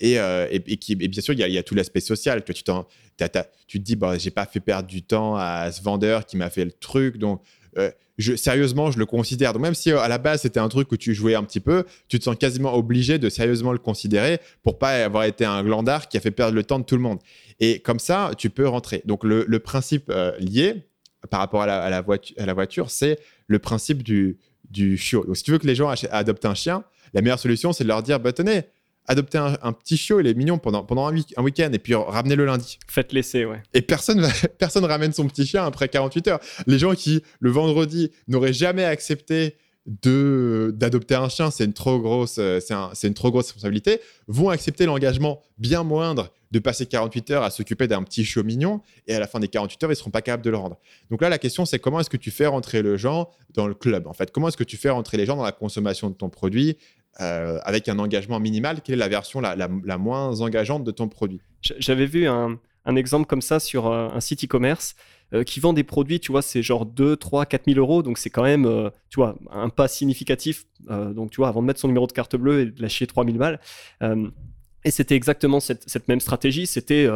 Et, 0.00 0.18
euh, 0.18 0.48
et, 0.50 0.76
qui, 0.78 0.96
bien 0.96 1.22
sûr, 1.22 1.34
il 1.34 1.40
y 1.40 1.58
a, 1.58 1.62
tout 1.62 1.74
l'aspect 1.74 2.00
social. 2.00 2.42
Tu, 2.44 2.52
tu, 2.54 2.64
tu 2.64 3.78
te 3.78 3.84
dis, 3.84 3.94
bah, 3.94 4.18
j'ai 4.18 4.30
pas 4.30 4.46
fait 4.46 4.60
perdre 4.60 4.88
du 4.88 5.02
temps 5.02 5.36
à 5.36 5.70
ce 5.70 5.80
vendeur 5.82 6.26
qui 6.26 6.36
m'a 6.36 6.50
fait 6.50 6.64
le 6.64 6.72
truc. 6.72 7.18
Donc, 7.18 7.40
euh, 7.78 7.90
sérieusement, 8.36 8.90
je 8.90 8.98
le 8.98 9.06
considère. 9.06 9.52
Donc, 9.52 9.62
même 9.62 9.74
si 9.74 9.90
euh, 9.90 10.00
à 10.00 10.08
la 10.08 10.18
base, 10.18 10.42
c'était 10.42 10.60
un 10.60 10.68
truc 10.68 10.90
où 10.92 10.96
tu 10.96 11.14
jouais 11.14 11.34
un 11.34 11.42
petit 11.44 11.60
peu, 11.60 11.84
tu 12.08 12.18
te 12.18 12.24
sens 12.24 12.36
quasiment 12.36 12.74
obligé 12.74 13.18
de 13.18 13.28
sérieusement 13.28 13.72
le 13.72 13.78
considérer 13.78 14.40
pour 14.62 14.78
pas 14.78 15.04
avoir 15.04 15.24
été 15.24 15.44
un 15.44 15.62
glandard 15.62 16.08
qui 16.08 16.16
a 16.16 16.20
fait 16.20 16.30
perdre 16.30 16.54
le 16.54 16.64
temps 16.64 16.78
de 16.78 16.84
tout 16.84 16.96
le 16.96 17.02
monde. 17.02 17.18
Et 17.60 17.80
comme 17.80 17.98
ça, 17.98 18.32
tu 18.36 18.50
peux 18.50 18.68
rentrer. 18.68 19.02
Donc, 19.04 19.24
le, 19.24 19.58
principe 19.58 20.12
lié 20.38 20.82
par 21.30 21.40
rapport 21.40 21.62
à 21.62 21.66
la, 21.66 21.82
à 21.82 21.90
la, 21.90 22.00
voiture, 22.00 22.36
à 22.38 22.46
la 22.46 22.54
voiture, 22.54 22.90
c'est 22.90 23.18
le 23.46 23.58
principe 23.58 24.02
du, 24.02 24.38
du 24.70 24.96
chiot. 24.96 25.24
Donc, 25.24 25.36
si 25.36 25.42
tu 25.42 25.52
veux 25.52 25.58
que 25.58 25.66
les 25.66 25.74
gens 25.74 25.92
adoptent 26.10 26.44
un 26.44 26.54
chien, 26.54 26.84
la 27.14 27.20
meilleure 27.20 27.38
solution, 27.38 27.72
c'est 27.72 27.84
de 27.84 27.88
leur 27.88 28.02
dire 28.02 28.18
bah, 28.20 28.32
tenez, 28.32 28.62
adoptez 29.06 29.38
un, 29.38 29.72
petit 29.72 29.96
chiot, 29.96 30.20
il 30.20 30.26
est 30.26 30.34
mignon 30.34 30.58
pendant, 30.58 30.84
pendant 30.84 31.06
un, 31.06 31.12
week- 31.12 31.34
un 31.36 31.42
week-end, 31.42 31.70
et 31.72 31.78
puis 31.78 31.94
ramenez 31.94 32.36
le 32.36 32.44
lundi. 32.44 32.78
Faites 32.88 33.12
laisser, 33.12 33.44
ouais. 33.44 33.62
Et 33.74 33.82
personne, 33.82 34.26
personne 34.58 34.84
ramène 34.84 35.12
son 35.12 35.26
petit 35.26 35.46
chien 35.46 35.64
après 35.64 35.88
48 35.88 36.28
heures. 36.28 36.40
Les 36.66 36.78
gens 36.78 36.94
qui, 36.94 37.22
le 37.40 37.50
vendredi, 37.50 38.10
n'auraient 38.28 38.52
jamais 38.52 38.84
accepté 38.84 39.56
de 39.86 40.72
d'adopter 40.76 41.16
un 41.16 41.28
chien, 41.28 41.50
c'est 41.50 41.64
une 41.64 41.72
trop 41.72 41.98
grosse, 41.98 42.36
euh, 42.38 42.60
c'est 42.60 43.08
une 43.08 43.14
trop 43.14 43.30
grosse 43.32 43.46
responsabilité, 43.46 44.00
vont 44.28 44.48
accepter 44.48 44.86
l'engagement 44.86 45.42
bien 45.58 45.82
moindre 45.82 46.30
de 46.52 46.58
passer 46.58 46.86
48 46.86 47.30
heures 47.32 47.42
à 47.42 47.50
s'occuper 47.50 47.88
d'un 47.88 48.02
petit 48.02 48.24
chiot 48.24 48.44
mignon 48.44 48.80
et 49.08 49.14
à 49.14 49.18
la 49.18 49.26
fin 49.26 49.40
des 49.40 49.48
48 49.48 49.82
heures, 49.84 49.92
ils 49.92 49.96
seront 49.96 50.10
pas 50.10 50.22
capables 50.22 50.44
de 50.44 50.50
le 50.50 50.56
rendre. 50.56 50.78
Donc 51.10 51.22
là, 51.22 51.28
la 51.30 51.38
question, 51.38 51.64
c'est 51.64 51.78
comment 51.78 51.98
est-ce 51.98 52.10
que 52.10 52.16
tu 52.18 52.30
fais 52.30 52.46
rentrer 52.46 52.82
le 52.82 52.96
gens 52.96 53.30
dans 53.54 53.66
le 53.66 53.74
club 53.74 54.06
En 54.06 54.12
fait, 54.12 54.30
comment 54.30 54.48
est-ce 54.48 54.56
que 54.56 54.64
tu 54.64 54.76
fais 54.76 54.90
rentrer 54.90 55.16
les 55.16 55.26
gens 55.26 55.36
dans 55.36 55.42
la 55.42 55.52
consommation 55.52 56.10
de 56.10 56.14
ton 56.14 56.28
produit 56.28 56.76
euh, 57.20 57.58
avec 57.64 57.88
un 57.88 57.98
engagement 57.98 58.40
minimal 58.40 58.80
Quelle 58.82 58.94
est 58.94 58.98
la 58.98 59.08
version 59.08 59.40
la, 59.40 59.98
moins 59.98 60.40
engageante 60.40 60.84
de 60.84 60.90
ton 60.90 61.08
produit? 61.08 61.40
J'avais 61.60 62.06
vu 62.06 62.26
un, 62.26 62.58
exemple 62.96 63.26
comme 63.26 63.42
ça 63.42 63.60
sur 63.60 63.86
euh, 63.86 64.08
un 64.08 64.20
site 64.20 64.44
e-commerce 64.44 64.94
qui 65.46 65.60
vend 65.60 65.72
des 65.72 65.82
produits, 65.82 66.20
tu 66.20 66.30
vois, 66.30 66.42
c'est 66.42 66.62
genre 66.62 66.84
2, 66.84 67.16
3, 67.16 67.46
4 67.46 67.62
000 67.64 67.78
euros. 67.78 68.02
Donc, 68.02 68.18
c'est 68.18 68.28
quand 68.28 68.42
même, 68.42 68.90
tu 69.08 69.16
vois, 69.16 69.38
un 69.50 69.70
pas 69.70 69.88
significatif. 69.88 70.66
donc, 70.90 71.30
tu 71.30 71.38
vois, 71.38 71.48
avant 71.48 71.62
de 71.62 71.66
mettre 71.68 71.80
son 71.80 71.88
numéro 71.88 72.06
de 72.06 72.12
carte 72.12 72.36
bleue 72.36 72.60
et 72.60 72.66
de 72.66 72.82
lâcher 72.82 73.06
3 73.06 73.24
000 73.24 73.38
balles. 73.38 73.58
et 74.84 74.90
c'était 74.90 75.14
exactement 75.14 75.58
cette, 75.58 76.06
même 76.06 76.20
stratégie. 76.20 76.66
C'était 76.66 77.08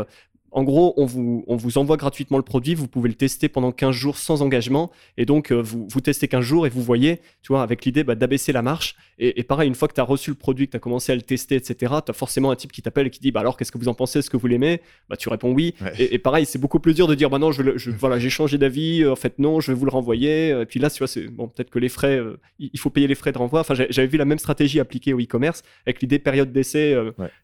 en 0.56 0.64
gros, 0.64 0.94
on 0.96 1.04
vous, 1.04 1.44
on 1.48 1.56
vous 1.56 1.76
envoie 1.76 1.98
gratuitement 1.98 2.38
le 2.38 2.42
produit, 2.42 2.74
vous 2.74 2.88
pouvez 2.88 3.10
le 3.10 3.14
tester 3.14 3.50
pendant 3.50 3.72
15 3.72 3.94
jours 3.94 4.16
sans 4.16 4.40
engagement, 4.40 4.90
et 5.18 5.26
donc 5.26 5.52
euh, 5.52 5.60
vous, 5.60 5.86
vous 5.86 6.00
testez 6.00 6.28
15 6.28 6.42
jours 6.42 6.66
et 6.66 6.70
vous 6.70 6.82
voyez, 6.82 7.20
tu 7.42 7.48
vois, 7.48 7.62
avec 7.62 7.84
l'idée 7.84 8.04
bah, 8.04 8.14
d'abaisser 8.14 8.52
la 8.52 8.62
marche. 8.62 8.96
Et, 9.18 9.42
pareil, 9.44 9.68
une 9.68 9.74
fois 9.74 9.86
que 9.86 9.92
tu 9.92 10.00
as 10.00 10.04
reçu 10.04 10.30
le 10.30 10.36
produit, 10.36 10.66
que 10.66 10.70
tu 10.70 10.76
as 10.78 10.80
commencé 10.80 11.12
à 11.12 11.14
le 11.14 11.20
tester, 11.20 11.56
etc., 11.56 11.96
tu 12.04 12.10
as 12.10 12.14
forcément 12.14 12.50
un 12.50 12.56
type 12.56 12.72
qui 12.72 12.80
t'appelle 12.80 13.06
et 13.06 13.10
qui 13.10 13.20
dit, 13.20 13.32
bah 13.32 13.40
alors 13.40 13.58
qu'est-ce 13.58 13.70
que 13.70 13.76
vous 13.76 13.88
en 13.88 13.94
pensez, 13.94 14.20
est-ce 14.20 14.30
que 14.30 14.38
vous 14.38 14.46
l'aimez? 14.46 14.80
Bah 15.10 15.18
tu 15.18 15.28
réponds 15.28 15.52
oui. 15.52 15.74
Et, 15.98 16.18
pareil, 16.18 16.46
c'est 16.46 16.58
beaucoup 16.58 16.80
plus 16.80 16.94
dur 16.94 17.06
de 17.06 17.14
dire, 17.14 17.28
bah 17.28 17.38
non, 17.38 17.52
je, 17.52 17.90
voilà, 17.90 18.18
j'ai 18.18 18.30
changé 18.30 18.56
d'avis, 18.56 19.02
euh, 19.02 19.12
en 19.12 19.16
fait 19.16 19.38
non, 19.38 19.60
je 19.60 19.72
vais 19.72 19.78
vous 19.78 19.84
le 19.84 19.90
renvoyer. 19.90 20.58
Et 20.58 20.64
puis 20.64 20.80
là, 20.80 20.88
tu 20.88 20.98
vois, 20.98 21.08
c'est 21.08 21.28
bon, 21.28 21.48
peut-être 21.48 21.68
que 21.68 21.78
les 21.78 21.90
frais, 21.90 22.16
euh, 22.16 22.40
il 22.58 22.78
faut 22.78 22.88
payer 22.88 23.06
les 23.06 23.14
frais 23.14 23.32
de 23.32 23.38
renvoi. 23.38 23.60
Enfin, 23.60 23.74
j'avais 23.74 24.06
vu 24.06 24.16
la 24.16 24.24
même 24.24 24.38
stratégie 24.38 24.80
appliquée 24.80 25.12
au 25.12 25.20
e-commerce 25.20 25.62
avec 25.86 26.00
l'idée 26.00 26.18
période 26.18 26.50
d'essai 26.50 26.96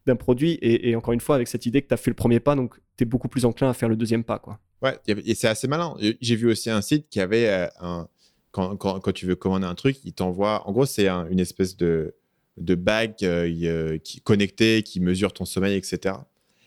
d'un 0.06 0.16
produit, 0.16 0.52
et, 0.62 0.88
et, 0.88 0.96
encore 0.96 1.12
une 1.12 1.20
fois, 1.20 1.34
avec 1.34 1.48
cette 1.48 1.66
idée 1.66 1.82
que 1.82 1.88
tu 1.88 1.94
as 1.94 1.98
fait 1.98 2.10
le 2.10 2.14
premier 2.14 2.40
pas, 2.40 2.54
donc 2.54 2.76
beaucoup 3.04 3.28
plus 3.28 3.44
enclin 3.44 3.70
à 3.70 3.74
faire 3.74 3.88
le 3.88 3.96
deuxième 3.96 4.24
pas. 4.24 4.38
Quoi. 4.38 4.58
Ouais, 4.82 4.98
et 5.06 5.34
c'est 5.34 5.48
assez 5.48 5.68
malin. 5.68 5.94
J'ai 6.20 6.36
vu 6.36 6.50
aussi 6.50 6.68
un 6.68 6.82
site 6.82 7.08
qui 7.08 7.20
avait 7.20 7.48
euh, 7.48 7.66
un. 7.80 8.08
Quand, 8.50 8.76
quand, 8.76 9.00
quand, 9.00 9.12
tu 9.12 9.24
veux 9.24 9.34
commander 9.34 9.64
un 9.64 9.74
truc, 9.74 9.96
il 10.04 10.12
t'envoie. 10.12 10.68
En 10.68 10.72
gros, 10.72 10.84
c'est 10.84 11.08
une 11.08 11.40
espèce 11.40 11.74
de, 11.76 12.14
de 12.58 12.74
bague 12.74 13.14
euh, 13.22 13.50
euh, 13.62 13.98
qui, 13.98 14.20
connectée 14.20 14.82
qui 14.82 15.00
mesure 15.00 15.32
ton 15.32 15.46
sommeil, 15.46 15.74
etc. 15.76 16.16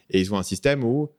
Et 0.10 0.20
ils 0.20 0.34
ont 0.34 0.38
un 0.38 0.44
système 0.44 0.84
où. 0.84 1.12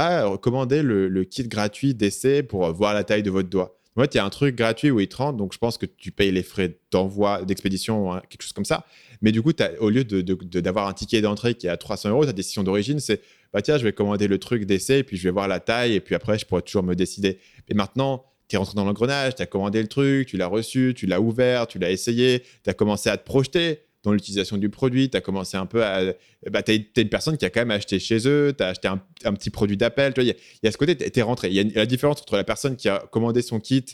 Ah, 0.00 0.26
recommandez 0.26 0.82
le, 0.82 1.24
kit 1.24 1.48
gratuit 1.48 1.92
d'essai 1.92 2.44
pour 2.44 2.72
voir 2.72 2.94
la 2.94 3.02
taille 3.02 3.24
de 3.24 3.30
votre 3.30 3.48
doigt. 3.48 3.76
En 3.96 4.02
fait, 4.02 4.14
il 4.14 4.18
y 4.18 4.20
a 4.20 4.24
un 4.24 4.30
truc 4.30 4.54
gratuit 4.54 4.92
où 4.92 5.00
ils 5.00 5.08
te 5.08 5.16
rendent, 5.16 5.38
donc 5.38 5.52
je 5.52 5.58
pense 5.58 5.76
que 5.76 5.86
tu 5.86 6.12
payes 6.12 6.30
les 6.30 6.44
frais 6.44 6.78
d'envoi, 6.92 7.42
d'expédition, 7.42 8.20
quelque 8.28 8.42
chose 8.42 8.52
comme 8.52 8.64
ça. 8.64 8.86
Mais 9.22 9.32
du 9.32 9.42
coup, 9.42 9.50
as, 9.58 9.72
au 9.80 9.90
lieu 9.90 10.04
d'avoir 10.04 10.86
de, 10.86 10.90
un 10.90 10.94
ticket 10.94 11.20
d'entrée 11.20 11.54
qui 11.54 11.66
est 11.66 11.70
à 11.70 11.76
300 11.76 12.10
euros, 12.10 12.24
ta 12.24 12.32
décision 12.32 12.62
d'origine, 12.62 13.00
c'est 13.00 13.20
bah 13.52 13.62
tiens, 13.62 13.78
je 13.78 13.84
vais 13.84 13.92
commander 13.92 14.28
le 14.28 14.38
truc 14.38 14.64
d'essai, 14.64 15.02
puis 15.02 15.16
je 15.16 15.24
vais 15.24 15.30
voir 15.30 15.48
la 15.48 15.60
taille, 15.60 15.94
et 15.94 16.00
puis 16.00 16.14
après, 16.14 16.38
je 16.38 16.46
pourrai 16.46 16.62
toujours 16.62 16.82
me 16.82 16.94
décider. 16.94 17.38
Et 17.68 17.74
maintenant, 17.74 18.24
tu 18.48 18.56
es 18.56 18.58
rentré 18.58 18.74
dans 18.74 18.84
l'engrenage, 18.84 19.34
tu 19.34 19.42
as 19.42 19.46
commandé 19.46 19.80
le 19.80 19.88
truc, 19.88 20.28
tu 20.28 20.36
l'as 20.36 20.46
reçu, 20.46 20.94
tu 20.96 21.06
l'as 21.06 21.20
ouvert, 21.20 21.66
tu 21.66 21.78
l'as 21.78 21.90
essayé, 21.90 22.42
tu 22.64 22.70
as 22.70 22.74
commencé 22.74 23.10
à 23.10 23.16
te 23.16 23.24
projeter 23.24 23.80
dans 24.02 24.12
l'utilisation 24.12 24.56
du 24.56 24.70
produit, 24.70 25.10
tu 25.10 25.16
as 25.16 25.20
commencé 25.20 25.56
un 25.56 25.66
peu 25.66 25.84
à... 25.84 26.14
Bah, 26.50 26.62
tu 26.62 26.72
es, 26.72 26.90
une 26.96 27.08
personne 27.08 27.36
qui 27.36 27.44
a 27.44 27.50
quand 27.50 27.60
même 27.60 27.70
acheté 27.70 27.98
chez 27.98 28.26
eux, 28.28 28.54
tu 28.56 28.62
as 28.62 28.68
acheté 28.68 28.88
un, 28.88 29.34
petit 29.34 29.50
produit 29.50 29.76
d'appel, 29.76 30.14
il 30.16 30.22
y, 30.24 30.34
y, 30.62 30.68
a 30.68 30.72
ce 30.72 30.78
côté, 30.78 30.96
tu 30.96 31.18
es, 31.18 31.22
rentré. 31.22 31.48
Il 31.48 31.54
y 31.54 31.60
a 31.60 31.64
la 31.74 31.86
différence 31.86 32.20
entre 32.20 32.36
la 32.36 32.44
personne 32.44 32.76
qui 32.76 32.88
a 32.88 33.00
commandé 33.10 33.42
son 33.42 33.60
kit, 33.60 33.84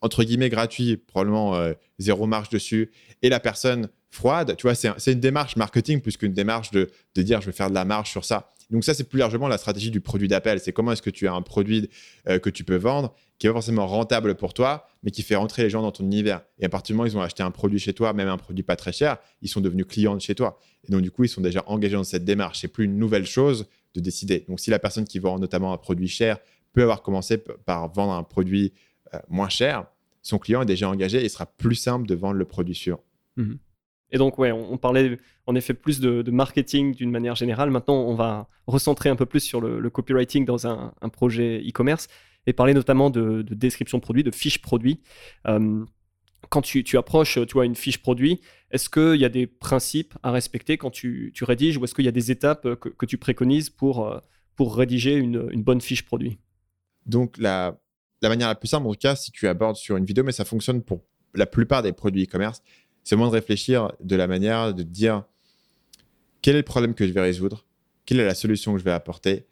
entre 0.00 0.24
guillemets, 0.24 0.48
gratuit, 0.48 0.96
probablement 0.96 1.56
euh, 1.56 1.72
zéro 1.98 2.26
marge 2.26 2.50
dessus, 2.50 2.92
et 3.22 3.28
la 3.28 3.40
personne 3.40 3.88
froide, 4.12 4.54
tu 4.56 4.66
vois, 4.66 4.74
c'est 4.74 5.12
une 5.12 5.20
démarche 5.20 5.56
marketing 5.56 6.00
plus 6.00 6.18
qu'une 6.18 6.34
démarche 6.34 6.70
de, 6.70 6.90
de 7.14 7.22
dire 7.22 7.40
je 7.40 7.46
vais 7.46 7.52
faire 7.52 7.70
de 7.70 7.74
la 7.74 7.86
marge 7.86 8.10
sur 8.10 8.24
ça. 8.24 8.52
Donc 8.70 8.84
ça, 8.84 8.94
c'est 8.94 9.04
plus 9.04 9.18
largement 9.18 9.48
la 9.48 9.58
stratégie 9.58 9.90
du 9.90 10.00
produit 10.00 10.28
d'appel. 10.28 10.60
C'est 10.60 10.72
comment 10.72 10.92
est-ce 10.92 11.02
que 11.02 11.10
tu 11.10 11.26
as 11.26 11.32
un 11.32 11.42
produit 11.42 11.90
euh, 12.28 12.38
que 12.38 12.50
tu 12.50 12.62
peux 12.62 12.76
vendre 12.76 13.14
qui 13.38 13.46
est 13.46 13.50
pas 13.50 13.54
forcément 13.54 13.86
rentable 13.86 14.36
pour 14.36 14.54
toi, 14.54 14.86
mais 15.02 15.10
qui 15.10 15.22
fait 15.22 15.34
rentrer 15.34 15.64
les 15.64 15.70
gens 15.70 15.82
dans 15.82 15.90
ton 15.90 16.04
univers. 16.04 16.42
Et 16.60 16.64
à 16.64 16.68
partir 16.68 16.94
du 16.94 16.98
moment 16.98 17.08
où 17.08 17.12
ils 17.12 17.16
ont 17.16 17.22
acheté 17.22 17.42
un 17.42 17.50
produit 17.50 17.80
chez 17.80 17.92
toi, 17.92 18.12
même 18.12 18.28
un 18.28 18.36
produit 18.36 18.62
pas 18.62 18.76
très 18.76 18.92
cher, 18.92 19.18
ils 19.40 19.48
sont 19.48 19.60
devenus 19.60 19.86
clients 19.86 20.14
de 20.14 20.20
chez 20.20 20.34
toi. 20.34 20.60
Et 20.86 20.92
donc 20.92 21.00
du 21.00 21.10
coup, 21.10 21.24
ils 21.24 21.28
sont 21.28 21.40
déjà 21.40 21.64
engagés 21.66 21.96
dans 21.96 22.04
cette 22.04 22.24
démarche. 22.24 22.60
C'est 22.60 22.68
plus 22.68 22.84
une 22.84 22.98
nouvelle 22.98 23.26
chose 23.26 23.66
de 23.94 24.00
décider. 24.00 24.44
Donc 24.48 24.60
si 24.60 24.70
la 24.70 24.78
personne 24.78 25.04
qui 25.04 25.18
vend 25.18 25.38
notamment 25.38 25.72
un 25.72 25.78
produit 25.78 26.08
cher 26.08 26.38
peut 26.72 26.82
avoir 26.82 27.02
commencé 27.02 27.36
par 27.38 27.92
vendre 27.92 28.12
un 28.12 28.22
produit 28.22 28.72
euh, 29.12 29.18
moins 29.28 29.48
cher, 29.48 29.86
son 30.22 30.38
client 30.38 30.62
est 30.62 30.66
déjà 30.66 30.88
engagé 30.88 31.20
et 31.20 31.24
il 31.24 31.30
sera 31.30 31.46
plus 31.46 31.74
simple 31.74 32.06
de 32.06 32.14
vendre 32.14 32.34
le 32.34 32.44
produit 32.44 32.74
suivant. 32.74 33.02
Et 34.12 34.18
donc, 34.18 34.38
ouais, 34.38 34.52
on, 34.52 34.76
parlait 34.76 35.16
en 35.46 35.54
effet 35.54 35.72
plus 35.72 35.98
de, 35.98 36.30
marketing 36.30 36.94
d'une 36.94 37.10
manière 37.10 37.34
générale. 37.34 37.70
Maintenant, 37.70 37.96
on 37.96 38.14
va 38.14 38.46
recentrer 38.66 39.08
un 39.08 39.16
peu 39.16 39.24
plus 39.24 39.40
sur 39.40 39.60
le, 39.60 39.88
copywriting 39.90 40.44
dans 40.44 40.66
un, 40.66 40.92
projet 41.10 41.62
e-commerce 41.66 42.08
et 42.46 42.52
parler 42.52 42.74
notamment 42.74 43.08
de, 43.08 43.42
description 43.42 43.98
de 43.98 44.02
produit, 44.02 44.22
de 44.22 44.30
fiche 44.30 44.60
produit. 44.60 45.00
Euh, 45.48 45.84
quand 46.50 46.60
tu, 46.60 46.84
approches 46.98 47.38
tu 47.46 47.54
vois, 47.54 47.64
une 47.64 47.74
fiche 47.74 48.02
produit, 48.02 48.40
est-ce 48.70 48.90
qu'il 48.90 49.18
y 49.18 49.24
a 49.24 49.30
des 49.30 49.46
principes 49.46 50.12
à 50.22 50.30
respecter 50.30 50.76
quand 50.76 50.90
tu, 50.90 51.32
rédiges 51.40 51.78
ou 51.78 51.84
est-ce 51.84 51.94
qu'il 51.94 52.04
y 52.04 52.08
a 52.08 52.12
des 52.12 52.30
étapes 52.30 52.74
que, 52.74 53.06
tu 53.06 53.16
préconises 53.16 53.70
pour, 53.70 54.06
euh, 54.06 54.18
pour 54.56 54.76
rédiger 54.76 55.14
une, 55.14 55.62
bonne 55.62 55.80
fiche 55.80 56.04
produit? 56.04 56.38
Donc, 57.06 57.38
la, 57.38 57.80
la 58.20 58.28
manière 58.28 58.48
la 58.48 58.56
plus 58.56 58.68
simple, 58.68 58.86
en 58.86 58.92
tout 58.92 58.98
cas, 58.98 59.16
si 59.16 59.32
tu 59.32 59.48
abordes 59.48 59.76
sur 59.76 59.96
une 59.96 60.04
vidéo, 60.04 60.22
mais 60.22 60.32
ça 60.32 60.44
fonctionne 60.44 60.82
pour 60.82 61.02
la 61.34 61.46
plupart 61.46 61.82
des 61.82 61.94
produits 61.94 62.24
e-commerce, 62.24 62.60
c'est 63.04 63.16
moins 63.16 63.28
de 63.28 63.32
réfléchir 63.32 63.92
de 64.00 64.16
la 64.16 64.26
manière 64.26 64.74
de 64.74 64.82
dire 64.82 65.24
quel 66.40 66.56
est 66.56 66.58
le 66.58 66.64
problème 66.64 66.94
que 66.94 67.06
je 67.06 67.12
vais 67.12 67.20
résoudre, 67.20 67.64
quelle 68.04 68.20
est 68.20 68.26
la 68.26 68.34
solution 68.34 68.72
que 68.72 68.78
je 68.78 68.84
vais 68.84 68.92
apporter, 68.92 69.46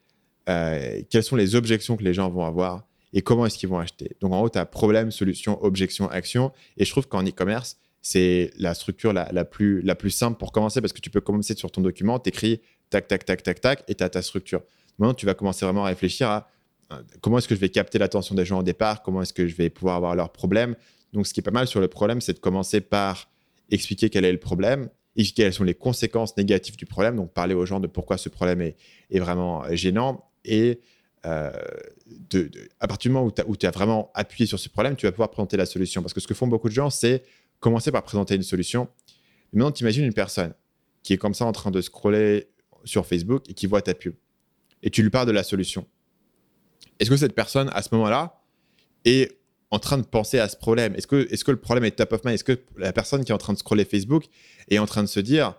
euh, 0.48 1.02
quelles 1.08 1.22
sont 1.22 1.36
les 1.36 1.54
objections 1.54 1.96
que 1.96 2.02
les 2.02 2.14
gens 2.14 2.28
vont 2.28 2.44
avoir? 2.44 2.84
Et 3.12 3.22
comment 3.22 3.46
est-ce 3.46 3.58
qu'ils 3.58 3.68
vont 3.68 3.78
acheter? 3.78 4.16
Donc 4.20 4.32
en 4.32 4.42
haut, 4.42 4.48
tu 4.48 4.58
as 4.58 4.66
problème, 4.66 5.10
solution, 5.10 5.62
objection, 5.64 6.08
action. 6.08 6.52
Et 6.76 6.84
je 6.84 6.90
trouve 6.90 7.08
qu'en 7.08 7.24
e-commerce, 7.24 7.78
c'est 8.02 8.50
la 8.56 8.74
structure 8.74 9.12
la, 9.12 9.44
plus, 9.44 9.82
la 9.82 9.94
plus 9.94 10.10
simple 10.10 10.38
pour 10.38 10.52
commencer 10.52 10.80
parce 10.80 10.92
que 10.92 11.00
tu 11.00 11.10
peux 11.10 11.20
commencer 11.20 11.54
sur 11.54 11.70
ton 11.70 11.80
document, 11.80 12.18
tu 12.18 12.28
écris 12.28 12.60
tac, 12.88 13.08
tac, 13.08 13.24
tac, 13.24 13.42
tac, 13.42 13.60
tac, 13.60 13.84
et 13.88 13.94
tu 13.94 14.04
as 14.04 14.08
ta 14.08 14.22
structure. 14.22 14.62
Maintenant, 14.98 15.14
tu 15.14 15.26
vas 15.26 15.34
commencer 15.34 15.64
vraiment 15.64 15.84
à 15.84 15.88
réfléchir 15.88 16.28
à 16.28 16.48
euh, 16.92 17.02
comment 17.20 17.38
est-ce 17.38 17.48
que 17.48 17.54
je 17.54 17.60
vais 17.60 17.68
capter 17.68 17.98
l'attention 17.98 18.34
des 18.34 18.44
gens 18.44 18.60
au 18.60 18.62
départ, 18.62 19.02
comment 19.02 19.22
est-ce 19.22 19.32
que 19.32 19.46
je 19.46 19.54
vais 19.54 19.70
pouvoir 19.70 19.96
avoir 19.96 20.14
leurs 20.14 20.32
problèmes? 20.32 20.76
Donc, 21.12 21.26
ce 21.26 21.34
qui 21.34 21.40
est 21.40 21.42
pas 21.42 21.50
mal 21.50 21.66
sur 21.66 21.80
le 21.80 21.88
problème, 21.88 22.20
c'est 22.20 22.34
de 22.34 22.38
commencer 22.38 22.80
par 22.80 23.28
expliquer 23.70 24.10
quel 24.10 24.24
est 24.24 24.32
le 24.32 24.38
problème, 24.40 24.88
et 25.16 25.24
quelles 25.24 25.52
sont 25.52 25.64
les 25.64 25.74
conséquences 25.74 26.36
négatives 26.36 26.76
du 26.76 26.86
problème, 26.86 27.16
donc 27.16 27.32
parler 27.32 27.54
aux 27.54 27.66
gens 27.66 27.80
de 27.80 27.86
pourquoi 27.86 28.16
ce 28.16 28.28
problème 28.28 28.60
est, 28.60 29.18
vraiment 29.18 29.64
gênant, 29.74 30.30
et 30.44 30.80
euh, 31.26 31.50
de, 32.30 32.50
à 32.78 32.88
partir 32.88 33.10
du 33.10 33.14
moment 33.14 33.30
où 33.46 33.56
tu 33.56 33.66
as, 33.66 33.70
vraiment 33.70 34.10
appuyé 34.14 34.46
sur 34.46 34.58
ce 34.58 34.68
problème, 34.68 34.96
tu 34.96 35.06
vas 35.06 35.12
pouvoir 35.12 35.30
présenter 35.30 35.56
la 35.56 35.66
solution. 35.66 36.02
Parce 36.02 36.14
que 36.14 36.20
ce 36.20 36.26
que 36.26 36.34
font 36.34 36.46
beaucoup 36.46 36.68
de 36.68 36.74
gens, 36.74 36.90
c'est 36.90 37.24
commencer 37.58 37.92
par 37.92 38.02
présenter 38.02 38.34
une 38.34 38.42
solution. 38.42 38.88
maintenant, 39.52 39.70
tu 39.70 39.82
imagines 39.82 40.04
une 40.04 40.14
personne 40.14 40.54
qui 41.02 41.12
est 41.12 41.18
comme 41.18 41.34
ça 41.34 41.44
en 41.44 41.52
train 41.52 41.70
de 41.70 41.80
scroller 41.80 42.48
sur 42.84 43.06
Facebook 43.06 43.48
et 43.48 43.54
qui 43.54 43.66
voit 43.66 43.82
ta 43.82 43.94
pub. 43.94 44.14
Et 44.82 44.90
tu 44.90 45.02
lui 45.02 45.10
parles 45.10 45.26
de 45.26 45.32
la 45.32 45.42
solution. 45.42 45.86
Est-ce 46.98 47.10
que 47.10 47.16
cette 47.16 47.34
personne, 47.34 47.70
à 47.74 47.82
ce 47.82 47.88
moment-là, 47.92 48.42
est 49.04 49.39
en 49.70 49.78
train 49.78 49.98
de 49.98 50.02
penser 50.02 50.38
à 50.38 50.48
ce 50.48 50.56
problème 50.56 50.94
Est-ce 50.96 51.06
que, 51.06 51.28
est 51.30 51.42
que 51.42 51.50
le 51.50 51.56
problème 51.58 51.84
est 51.84 51.92
top 51.92 52.12
of 52.12 52.24
mind? 52.24 52.34
Est-ce 52.34 52.44
que 52.44 52.58
la 52.76 52.92
personne 52.92 53.24
qui 53.24 53.32
est 53.32 53.34
en 53.34 53.38
train 53.38 53.52
de 53.52 53.58
scroller 53.58 53.84
Facebook 53.84 54.24
est 54.68 54.78
en 54.78 54.86
train 54.86 55.02
de 55.02 55.08
se 55.08 55.20
dire 55.20 55.54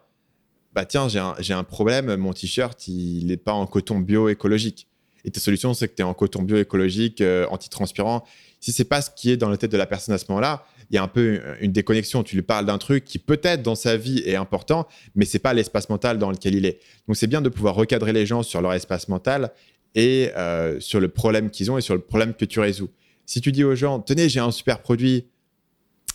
bah 0.74 0.86
tiens, 0.86 1.10
j'ai 1.10 1.20
un, 1.20 1.36
un, 1.50 1.64
problème, 1.64 2.16
mon 2.16 2.32
t-shirt, 2.32 2.88
il 2.88 3.28
n'est 3.28 3.38
pas 3.38 3.52
en 3.52 3.68
coton 3.68 4.00
bio-écologique. 4.00 4.88
Et 5.26 5.32
ta 5.32 5.40
solution, 5.40 5.74
c'est 5.74 5.90
que 5.90 5.96
tu 5.96 6.02
es 6.02 6.06
en 6.06 6.14
coton 6.14 6.44
bio-écologique, 6.44 7.22
euh, 7.22 7.46
anti-transpirant. 7.50 8.24
Si 8.62 8.72
c'est 8.72 8.86
pas 8.86 9.02
ce 9.02 9.10
qui 9.14 9.32
est 9.32 9.38
dans 9.38 9.50
la 9.50 9.58
tête 9.58 9.72
de 9.72 9.78
la 9.78 9.86
personne 9.86 10.16
à 10.16 10.18
ce 10.18 10.26
moment-là, 10.30 10.66
il 10.90 10.96
y 10.96 10.98
a 10.98 11.04
un 11.04 11.08
peu 11.08 11.42
une 11.62 11.72
déconnexion. 11.72 12.24
Tu 12.24 12.36
lui 12.36 12.42
parles 12.42 12.66
d'un 12.66 12.78
truc 12.78 13.06
qui 13.06 13.18
peut-être 13.18 13.64
dans 13.64 13.76
sa 13.76 13.98
vie 13.98 14.24
est 14.26 14.36
important, 14.36 14.88
mais 15.16 15.26
c'est 15.26 15.40
pas 15.40 15.54
l'espace 15.54 15.90
mental 15.90 16.18
dans 16.18 16.32
lequel 16.32 16.56
il 16.56 16.66
est. 16.66 16.80
Donc 17.08 17.18
c'est 17.18 17.28
bien 17.28 17.42
de 17.42 17.50
pouvoir 17.50 17.76
recadrer 17.76 18.14
les 18.14 18.26
gens 18.26 18.44
sur 18.44 18.62
leur 18.62 18.74
espace 18.74 19.08
mental 19.08 19.52
et 19.96 20.32
euh, 20.38 20.80
sur 20.80 21.00
le 21.00 21.08
problème 21.08 21.50
qu'ils 21.50 21.72
ont 21.72 21.78
et 21.78 21.82
sur 21.82 21.96
le 21.96 22.02
problème 22.02 22.34
que 22.34 22.46
tu 22.46 22.60
résous. 22.60 22.90
Si 23.32 23.40
tu 23.40 23.54
dis 23.54 23.64
aux 23.64 23.76
gens, 23.76 24.02
tenez, 24.02 24.28
j'ai 24.28 24.42
un 24.42 24.52
super 24.52 24.82
produit, 24.82 25.26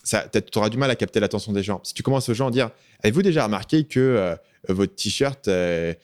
tu 0.05 0.59
auras 0.59 0.69
du 0.69 0.77
mal 0.77 0.91
à 0.91 0.97
capter 0.97 1.19
l'attention 1.19 1.51
des 1.51 1.63
gens. 1.63 1.81
Si 1.83 1.95
tu 1.95 2.03
commences 2.03 2.29
aux 2.29 2.35
gens 2.35 2.49
à 2.49 2.51
dire, 2.51 2.69
avez-vous 3.03 3.23
déjà 3.23 3.45
remarqué 3.45 3.85
que 3.85 4.01
euh, 4.01 4.37
votre 4.69 4.95
t-shirt, 4.95 5.49
euh, 5.49 5.95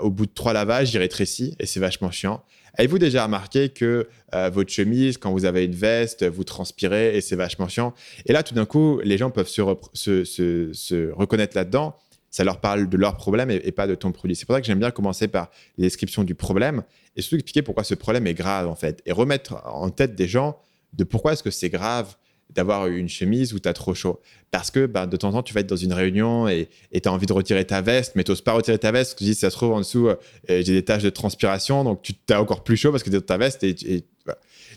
au 0.00 0.10
bout 0.10 0.26
de 0.26 0.30
trois 0.32 0.52
lavages, 0.52 0.94
il 0.94 0.98
rétrécit 0.98 1.56
et 1.58 1.66
c'est 1.66 1.80
vachement 1.80 2.12
chiant? 2.12 2.44
Avez-vous 2.74 3.00
déjà 3.00 3.24
remarqué 3.24 3.70
que 3.70 4.06
euh, 4.32 4.48
votre 4.50 4.70
chemise, 4.70 5.18
quand 5.18 5.32
vous 5.32 5.44
avez 5.44 5.64
une 5.64 5.74
veste, 5.74 6.24
vous 6.24 6.44
transpirez 6.44 7.16
et 7.16 7.20
c'est 7.20 7.34
vachement 7.34 7.66
chiant? 7.66 7.92
Et 8.26 8.32
là, 8.32 8.44
tout 8.44 8.54
d'un 8.54 8.64
coup, 8.64 9.00
les 9.02 9.18
gens 9.18 9.30
peuvent 9.30 9.48
se, 9.48 9.82
se 9.92 11.10
reconnaître 11.10 11.56
là-dedans 11.56 11.96
ça 12.30 12.44
leur 12.44 12.60
parle 12.60 12.88
de 12.88 12.96
leur 12.96 13.16
problème 13.16 13.50
et, 13.50 13.72
pas 13.72 13.86
de 13.86 13.94
ton 13.94 14.12
produit. 14.12 14.36
C'est 14.36 14.46
pour 14.46 14.54
ça 14.54 14.60
que 14.60 14.66
j'aime 14.66 14.78
bien 14.78 14.90
commencer 14.90 15.28
par 15.28 15.50
les 15.76 15.86
descriptions 15.86 16.24
du 16.24 16.34
problème 16.34 16.82
et 17.16 17.22
surtout 17.22 17.36
expliquer 17.36 17.62
pourquoi 17.62 17.84
ce 17.84 17.94
problème 17.94 18.26
est 18.26 18.34
grave 18.34 18.68
en 18.68 18.76
fait 18.76 19.02
et 19.04 19.12
remettre 19.12 19.60
en 19.66 19.90
tête 19.90 20.14
des 20.14 20.28
gens 20.28 20.58
de 20.92 21.04
pourquoi 21.04 21.32
est-ce 21.32 21.42
que 21.42 21.50
c'est 21.50 21.70
grave 21.70 22.16
d'avoir 22.54 22.86
une 22.86 23.08
chemise 23.08 23.52
où 23.54 23.58
tu 23.58 23.68
as 23.68 23.72
trop 23.72 23.94
chaud. 23.94 24.20
Parce 24.50 24.70
que 24.70 24.86
ben, 24.86 25.06
de 25.06 25.16
temps 25.16 25.28
en 25.28 25.32
temps, 25.32 25.42
tu 25.42 25.54
vas 25.54 25.60
être 25.60 25.68
dans 25.68 25.76
une 25.76 25.92
réunion 25.92 26.48
et 26.48 26.68
tu 26.92 27.08
as 27.08 27.12
envie 27.12 27.26
de 27.26 27.32
retirer 27.32 27.64
ta 27.64 27.80
veste, 27.80 28.12
mais 28.16 28.24
tu 28.24 28.32
n'oses 28.32 28.40
pas 28.40 28.52
retirer 28.52 28.78
ta 28.78 28.92
veste. 28.92 29.18
Tu 29.18 29.24
dis, 29.24 29.34
ça 29.34 29.50
se 29.50 29.56
trouve 29.56 29.72
en 29.72 29.78
dessous, 29.78 30.08
euh, 30.08 30.16
j'ai 30.48 30.62
des 30.62 30.84
taches 30.84 31.02
de 31.02 31.10
transpiration, 31.10 31.84
donc 31.84 32.02
tu 32.02 32.14
as 32.30 32.40
encore 32.40 32.64
plus 32.64 32.76
chaud 32.76 32.90
parce 32.90 33.02
que 33.02 33.10
tu 33.10 33.16
es 33.16 33.20
dans 33.20 33.26
ta 33.26 33.38
veste. 33.38 33.62
Et, 33.62 34.04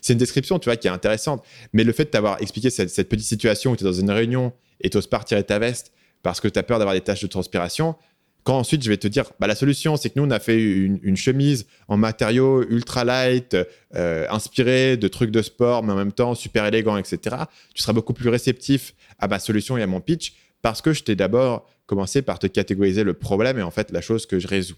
C'est 0.02 0.14
une 0.14 0.20
description 0.20 0.60
tu 0.60 0.66
vois, 0.66 0.76
qui 0.76 0.88
est 0.88 0.92
intéressante. 0.92 1.44
Mais 1.72 1.84
le 1.84 1.94
fait 1.94 2.06
de 2.06 2.10
t'avoir 2.10 2.42
expliqué 2.42 2.70
cette, 2.70 2.90
cette, 2.90 3.10
petite 3.10 3.26
situation 3.26 3.72
où 3.72 3.76
tu 3.76 3.84
es 3.84 3.88
dans 3.88 3.94
une 3.94 4.12
réunion 4.12 4.54
et 4.82 4.90
tu 4.90 4.98
n'oses 4.98 5.08
pas 5.08 5.20
retirer 5.20 5.44
ta 5.44 5.60
veste, 5.60 5.92
parce 6.24 6.42
que 6.42 6.48
tu 6.48 6.58
as 6.58 6.64
peur 6.64 6.80
d'avoir 6.80 6.96
des 6.96 7.02
taches 7.02 7.22
de 7.22 7.28
transpiration, 7.28 7.96
Quand 8.44 8.58
ensuite 8.58 8.84
je 8.84 8.90
vais 8.90 8.98
te 8.98 9.08
dire, 9.08 9.26
bah, 9.40 9.48
la 9.48 9.56
solution, 9.56 9.96
c'est 9.96 10.10
que 10.10 10.20
nous, 10.20 10.26
on 10.26 10.32
a 10.32 10.40
fait 10.40 10.62
une, 10.62 11.16
chemise 11.16 11.66
en 11.88 11.96
matériaux 11.96 12.62
ultra 12.70 13.06
light, 13.06 13.56
euh, 13.96 14.26
inspirée 14.30 14.98
de 14.98 15.08
trucs 15.08 15.32
de 15.32 15.42
sport, 15.42 15.82
mais 15.84 15.94
en 15.94 15.96
même 15.96 16.12
temps 16.12 16.36
super 16.36 16.66
élégant, 16.66 16.98
etc. 16.98 17.38
Tu 17.74 17.82
seras 17.82 17.94
beaucoup 17.94 18.14
plus 18.14 18.28
réceptif 18.30 18.96
à 19.20 19.28
ma 19.30 19.40
solution 19.40 19.78
et 19.78 19.82
à 19.82 19.88
mon 19.88 20.02
pitch 20.02 20.34
parce 20.62 20.82
que 20.82 20.92
je 20.94 21.04
t'ai 21.04 21.16
d'abord 21.16 21.70
commencé 21.86 22.22
par 22.22 22.40
te 22.40 22.48
catégoriser 22.48 23.04
le 23.04 23.14
problème 23.14 23.60
et 23.60 23.62
en 23.62 23.72
fait 23.72 23.92
la 23.92 24.02
chose 24.02 24.26
que 24.26 24.40
je 24.40 24.48
résous. 24.48 24.78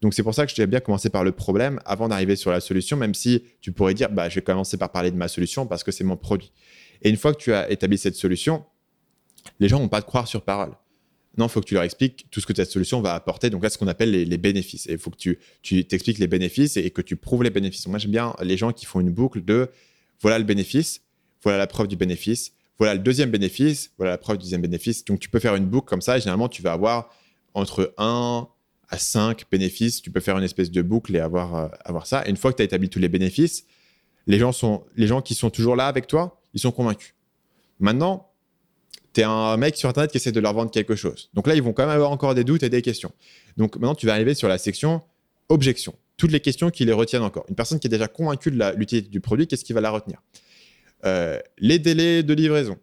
Donc 0.00 0.14
c'est 0.14 0.22
pour 0.22 0.34
ça 0.34 0.46
que 0.46 0.52
t'ai 0.52 0.66
bien 0.66 0.80
commencé 0.80 1.10
par 1.10 1.24
le 1.24 1.32
problème 1.32 1.80
avant 1.84 2.08
d'arriver 2.08 2.36
sur 2.36 2.50
la 2.50 2.60
solution, 2.60 2.96
même 2.96 3.14
si 3.14 3.42
tu 3.60 3.72
pourrais 3.72 3.94
dire, 3.94 4.10
bah, 4.10 4.28
je 4.28 4.36
vais 4.36 4.42
commencer 4.42 4.76
par 4.76 4.90
parler 4.90 5.10
de 5.10 5.16
ma 5.16 5.28
solution 5.28 5.66
parce 5.66 5.82
que 5.82 5.92
c'est 5.92 6.04
mon 6.04 6.16
produit. 6.16 6.52
Et 7.02 7.10
une 7.10 7.16
fois 7.16 7.32
que 7.32 7.38
tu 7.38 7.52
as 7.52 7.70
établi 7.70 7.98
cette 7.98 8.16
solution, 8.16 8.64
les 9.60 9.68
gens 9.68 9.78
vont 9.78 9.88
pas 9.88 10.02
te 10.02 10.06
croire 10.06 10.28
sur 10.28 10.42
parole. 10.42 10.72
Non, 11.36 11.46
il 11.46 11.50
faut 11.50 11.60
que 11.60 11.66
tu 11.66 11.74
leur 11.74 11.84
expliques 11.84 12.26
tout 12.30 12.40
ce 12.40 12.46
que 12.46 12.54
cette 12.54 12.70
solution 12.70 13.00
va 13.00 13.14
apporter. 13.14 13.48
Donc 13.48 13.62
là, 13.62 13.70
ce 13.70 13.78
qu'on 13.78 13.86
appelle 13.86 14.10
les, 14.10 14.38
bénéfices. 14.38 14.88
Et 14.88 14.92
il 14.92 14.98
faut 14.98 15.10
que 15.10 15.16
tu, 15.16 15.38
tu 15.62 15.84
t'expliques 15.84 16.18
les 16.18 16.26
bénéfices 16.26 16.76
et, 16.76 16.90
que 16.90 17.00
tu 17.00 17.14
prouves 17.16 17.44
les 17.44 17.50
bénéfices. 17.50 17.86
moi, 17.86 17.98
j'aime 17.98 18.10
bien 18.10 18.34
les 18.42 18.56
gens 18.56 18.72
qui 18.72 18.86
font 18.86 18.98
une 18.98 19.10
boucle 19.10 19.44
de 19.44 19.70
voilà 20.20 20.38
le 20.38 20.44
bénéfice, 20.44 21.02
voilà 21.44 21.58
la 21.58 21.68
preuve 21.68 21.86
du 21.86 21.94
bénéfice, 21.94 22.54
voilà 22.76 22.94
le 22.94 23.00
deuxième 23.00 23.30
bénéfice, 23.30 23.92
voilà 23.98 24.12
la 24.12 24.18
preuve 24.18 24.38
du 24.38 24.44
deuxième 24.44 24.62
bénéfice. 24.62 25.04
Donc 25.04 25.20
tu 25.20 25.28
peux 25.28 25.38
faire 25.38 25.54
une 25.54 25.66
boucle 25.66 25.88
comme 25.88 26.00
ça. 26.00 26.16
Et 26.16 26.20
généralement, 26.20 26.48
tu 26.48 26.60
vas 26.60 26.72
avoir 26.72 27.10
entre 27.54 27.94
1 27.98 28.48
à 28.88 28.98
5 28.98 29.44
bénéfices. 29.50 30.02
Tu 30.02 30.10
peux 30.10 30.20
faire 30.20 30.36
une 30.38 30.44
espèce 30.44 30.70
de 30.70 30.82
boucle 30.82 31.14
et 31.14 31.20
avoir, 31.20 31.54
euh, 31.54 31.68
avoir 31.84 32.06
ça. 32.06 32.26
Et 32.26 32.30
une 32.30 32.36
fois 32.36 32.50
que 32.52 32.56
tu 32.56 32.62
as 32.62 32.64
établi 32.64 32.88
tous 32.88 32.98
les 32.98 33.08
bénéfices, 33.08 33.64
les 34.26 34.38
gens, 34.38 34.52
sont, 34.52 34.84
les 34.96 35.06
gens 35.06 35.22
qui 35.22 35.34
sont 35.34 35.50
toujours 35.50 35.76
là 35.76 35.86
avec 35.86 36.06
toi, 36.06 36.40
ils 36.54 36.60
sont 36.60 36.72
convaincus. 36.72 37.14
Maintenant, 37.80 38.27
tu 39.18 39.22
es 39.22 39.24
un 39.24 39.56
mec 39.56 39.76
sur 39.76 39.88
Internet 39.88 40.12
qui 40.12 40.18
essaie 40.18 40.30
de 40.30 40.38
leur 40.38 40.54
vendre 40.54 40.70
quelque 40.70 40.94
chose. 40.94 41.28
Donc 41.34 41.48
là, 41.48 41.56
ils 41.56 41.62
vont 41.62 41.72
quand 41.72 41.82
même 41.82 41.94
avoir 41.94 42.12
encore 42.12 42.36
des 42.36 42.44
doutes 42.44 42.62
et 42.62 42.68
des 42.68 42.82
questions. 42.82 43.10
Donc 43.56 43.74
maintenant, 43.74 43.96
tu 43.96 44.06
vas 44.06 44.12
arriver 44.12 44.34
sur 44.34 44.46
la 44.46 44.58
section 44.58 45.02
objection. 45.48 45.94
Toutes 46.16 46.30
les 46.30 46.38
questions 46.38 46.70
qui 46.70 46.84
les 46.84 46.92
retiennent 46.92 47.22
encore. 47.22 47.44
Une 47.48 47.56
personne 47.56 47.80
qui 47.80 47.88
est 47.88 47.90
déjà 47.90 48.06
convaincue 48.06 48.52
de 48.52 48.76
l'utilité 48.76 49.08
du 49.08 49.20
produit, 49.20 49.48
qu'est-ce 49.48 49.64
qui 49.64 49.72
va 49.72 49.80
la 49.80 49.90
retenir? 49.90 50.22
Euh, 51.04 51.40
Les 51.58 51.80
délais 51.80 52.22
de 52.22 52.32
livraison, 52.32 52.76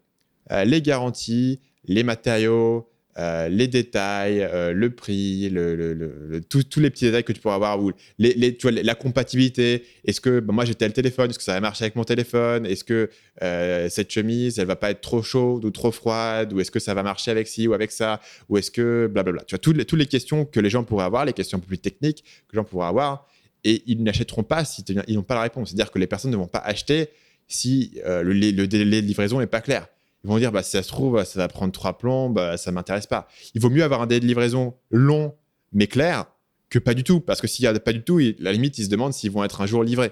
euh, 0.52 0.64
les 0.64 0.82
garanties, 0.82 1.60
les 1.84 2.02
matériaux, 2.02 2.86
euh, 3.18 3.48
les 3.48 3.66
détails, 3.66 4.42
euh, 4.42 4.72
le 4.72 4.90
prix, 4.90 5.48
le, 5.48 6.40
tous 6.48 6.80
les 6.80 6.90
petits 6.90 7.06
détails 7.06 7.24
que 7.24 7.32
tu 7.32 7.40
pourras 7.40 7.54
avoir, 7.54 7.82
ou 7.82 7.92
les, 8.18 8.56
tu 8.56 8.68
vois, 8.68 8.82
la 8.82 8.94
compatibilité. 8.94 9.84
Est-ce 10.04 10.20
que 10.20 10.40
bah, 10.40 10.52
moi 10.52 10.66
j'ai 10.66 10.74
tel 10.74 10.92
téléphone, 10.92 11.30
est-ce 11.30 11.38
que 11.38 11.44
ça 11.44 11.54
va 11.54 11.60
marcher 11.60 11.84
avec 11.84 11.96
mon 11.96 12.04
téléphone? 12.04 12.66
Est-ce 12.66 12.84
que 12.84 13.08
euh, 13.42 13.88
cette 13.88 14.10
chemise, 14.10 14.58
elle 14.58 14.66
va 14.66 14.76
pas 14.76 14.90
être 14.90 15.00
trop 15.00 15.22
chaude 15.22 15.64
ou 15.64 15.70
trop 15.70 15.92
froide? 15.92 16.52
Ou 16.52 16.60
est-ce 16.60 16.70
que 16.70 16.78
ça 16.78 16.92
va 16.92 17.02
marcher 17.02 17.30
avec 17.30 17.48
ci 17.48 17.66
ou 17.66 17.72
avec 17.72 17.90
ça? 17.90 18.20
Ou 18.50 18.58
est-ce 18.58 18.70
que 18.70 19.06
blablabla 19.10 19.44
Tu 19.46 19.54
vois, 19.54 19.60
toutes 19.60 19.78
les, 19.78 19.86
toutes 19.86 19.98
les 19.98 20.06
questions 20.06 20.44
que 20.44 20.60
les 20.60 20.68
gens 20.68 20.84
pourraient 20.84 21.06
avoir, 21.06 21.24
les 21.24 21.32
questions 21.32 21.56
un 21.56 21.60
peu 21.60 21.68
plus 21.68 21.78
techniques 21.78 22.22
que 22.48 22.52
les 22.54 22.58
gens 22.58 22.64
pourraient 22.64 22.88
avoir, 22.88 23.26
et 23.64 23.82
ils 23.86 24.02
n'achèteront 24.02 24.42
pas 24.42 24.66
si 24.66 24.84
ils 25.08 25.14
n'ont 25.14 25.22
pas 25.22 25.34
la 25.36 25.42
réponse. 25.42 25.70
C'est-à-dire 25.70 25.90
que 25.90 25.98
les 25.98 26.06
personnes 26.06 26.32
ne 26.32 26.36
vont 26.36 26.48
pas 26.48 26.58
acheter 26.58 27.08
si 27.48 27.92
le, 28.04 28.22
le 28.22 28.66
délai 28.66 29.00
de 29.00 29.06
livraison 29.06 29.38
n'est 29.40 29.46
pas 29.46 29.60
clair. 29.60 29.88
Ils 30.26 30.28
vont 30.28 30.38
dire, 30.38 30.50
bah, 30.50 30.64
si 30.64 30.72
ça 30.72 30.82
se 30.82 30.88
trouve, 30.88 31.22
ça 31.22 31.38
va 31.38 31.46
prendre 31.46 31.72
trois 31.72 31.98
plombs, 31.98 32.30
bah, 32.30 32.56
ça 32.56 32.72
m'intéresse 32.72 33.06
pas. 33.06 33.28
Il 33.54 33.60
vaut 33.60 33.70
mieux 33.70 33.84
avoir 33.84 34.02
un 34.02 34.08
délai 34.08 34.18
de 34.18 34.26
livraison 34.26 34.74
long 34.90 35.34
mais 35.72 35.86
clair 35.86 36.24
que 36.68 36.80
pas 36.80 36.94
du 36.94 37.04
tout. 37.04 37.20
Parce 37.20 37.40
que 37.40 37.46
s'il 37.46 37.62
n'y 37.62 37.68
a 37.68 37.78
pas 37.78 37.92
du 37.92 38.02
tout, 38.02 38.20
la 38.40 38.52
limite, 38.52 38.76
ils 38.78 38.86
se 38.86 38.90
demandent 38.90 39.12
s'ils 39.12 39.30
vont 39.30 39.44
être 39.44 39.60
un 39.60 39.66
jour 39.66 39.84
livrés. 39.84 40.10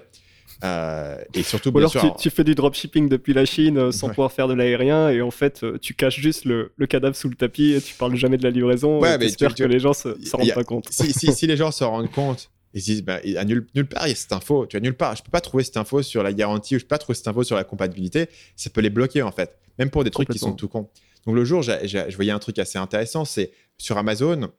Euh, 0.63 1.17
et 1.33 1.43
surtout, 1.43 1.69
Ou 1.69 1.79
alors 1.79 2.17
tu, 2.17 2.29
fais 2.29 2.45
du 2.45 2.55
dropshipping 2.55 3.09
depuis 3.09 3.33
la 3.33 3.43
Chine 3.43 3.77
euh, 3.77 3.91
sans 3.91 4.07
pouvoir 4.07 4.31
faire 4.31 4.47
de 4.47 4.53
l'aérien 4.53 5.09
et 5.09 5.21
en 5.21 5.31
fait 5.31 5.63
euh, 5.63 5.77
tu 5.81 5.93
caches 5.93 6.21
juste 6.21 6.45
le, 6.45 6.71
cadavre 6.87 7.13
sous 7.13 7.27
le 7.27 7.35
tapis 7.35 7.73
et 7.73 7.81
tu 7.81 7.93
parles 7.95 8.15
jamais 8.15 8.37
de 8.37 8.43
la 8.43 8.51
livraison. 8.51 9.01
Ouais, 9.01 9.17
mais 9.17 9.29
que 9.29 9.63
les 9.65 9.79
gens 9.79 9.91
se, 9.91 10.17
se 10.23 10.33
rendent 10.33 10.53
pas 10.53 10.63
compte. 10.63 10.87
Si, 10.91 11.11
si, 11.11 11.45
les 11.45 11.57
gens 11.57 11.71
se 11.71 11.83
rendent 11.83 12.09
compte 12.09 12.51
ils 12.75 12.81
se 12.81 12.85
disent, 12.85 13.03
bah, 13.03 13.21
à 13.37 13.45
nulle, 13.45 13.65
part, 13.87 14.05
il 14.05 14.09
y 14.09 14.13
a 14.13 14.15
cette 14.15 14.33
info. 14.33 14.65
Tu 14.67 14.75
as 14.75 14.81
nulle 14.81 14.95
part. 14.95 15.15
Je 15.15 15.23
peux 15.23 15.31
pas 15.31 15.39
trouver 15.39 15.63
cette 15.63 15.77
info 15.77 16.03
sur 16.03 16.23
la 16.23 16.33
garantie 16.33 16.75
ou 16.75 16.79
je 16.79 16.83
peux 16.83 16.89
pas 16.89 16.97
trouver 16.97 17.15
cette 17.15 17.27
info 17.27 17.43
sur 17.43 17.55
la 17.55 17.63
compatibilité. 17.63 18.27
Ça 18.57 18.69
peut 18.69 18.81
les 18.81 18.89
bloquer, 18.89 19.21
en 19.21 19.31
fait. 19.31 19.57
Même 19.79 19.89
pour 19.89 20.03
des 20.03 20.11
trucs 20.11 20.27
qui 20.27 20.37
sont 20.37 20.53
tout 20.53 20.67
cons. 20.67 20.89
Donc, 21.25 21.35
le 21.35 21.45
jour, 21.45 21.63
je 21.63 22.15
voyais 22.15 22.31
un 22.31 22.39
truc 22.39 22.59
assez 22.59 22.77
intéressant. 22.77 23.23
C'est 23.23 23.51
sur 23.77 23.97
Amazon, 23.97 24.51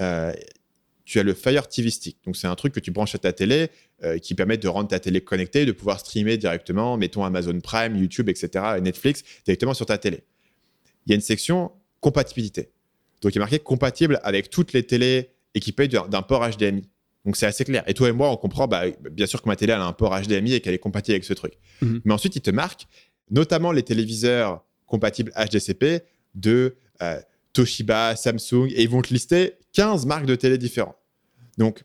euh, 0.00 0.32
tu 1.04 1.20
as 1.20 1.22
le 1.22 1.34
Fire 1.34 1.68
TV 1.68 1.90
Stick. 1.90 2.18
Donc, 2.24 2.36
c'est 2.36 2.48
un 2.48 2.54
truc 2.56 2.74
que 2.74 2.80
tu 2.80 2.90
branches 2.90 3.14
à 3.14 3.18
ta 3.18 3.32
télé 3.32 3.70
euh, 4.02 4.18
qui 4.18 4.34
permet 4.34 4.56
de 4.56 4.66
rendre 4.66 4.88
ta 4.88 4.98
télé 4.98 5.20
connectée, 5.20 5.64
de 5.64 5.72
pouvoir 5.72 6.00
streamer 6.00 6.38
directement, 6.38 6.96
mettons 6.96 7.24
Amazon 7.24 7.60
Prime, 7.60 7.96
YouTube, 7.96 8.28
etc., 8.28 8.80
Netflix, 8.80 9.22
directement 9.44 9.74
sur 9.74 9.86
ta 9.86 9.98
télé. 9.98 10.24
Il 11.06 11.10
y 11.10 11.12
a 11.12 11.14
une 11.14 11.22
section 11.22 11.70
compatibilité. 12.00 12.70
Donc, 13.20 13.34
il 13.34 13.38
est 13.38 13.40
marqué 13.40 13.60
compatible 13.60 14.20
avec 14.24 14.50
toutes 14.50 14.72
les 14.72 14.82
télés 14.82 15.30
équipées 15.54 15.86
d'un 15.86 16.22
port 16.22 16.48
HDMI. 16.48 16.88
Donc 17.24 17.36
c'est 17.36 17.46
assez 17.46 17.64
clair. 17.64 17.84
Et 17.86 17.94
toi 17.94 18.08
et 18.08 18.12
moi, 18.12 18.30
on 18.30 18.36
comprend, 18.36 18.66
bah, 18.66 18.84
bien 19.10 19.26
sûr 19.26 19.42
que 19.42 19.48
ma 19.48 19.56
télé 19.56 19.72
a 19.72 19.84
un 19.84 19.92
port 19.92 20.18
HDMI 20.20 20.54
et 20.54 20.60
qu'elle 20.60 20.74
est 20.74 20.78
compatible 20.78 21.14
avec 21.14 21.24
ce 21.24 21.34
truc. 21.34 21.54
Mhm. 21.80 22.00
Mais 22.04 22.14
ensuite, 22.14 22.36
il 22.36 22.42
te 22.42 22.50
marque, 22.50 22.86
notamment 23.30 23.72
les 23.72 23.82
téléviseurs 23.82 24.64
compatibles 24.86 25.32
HDCP 25.36 26.02
de 26.34 26.76
euh, 27.00 27.20
Toshiba, 27.52 28.16
Samsung, 28.16 28.68
et 28.74 28.82
ils 28.82 28.88
vont 28.88 29.02
te 29.02 29.12
lister 29.12 29.54
15 29.72 30.06
marques 30.06 30.26
de 30.26 30.34
télé 30.34 30.58
différentes. 30.58 30.96
Donc, 31.58 31.84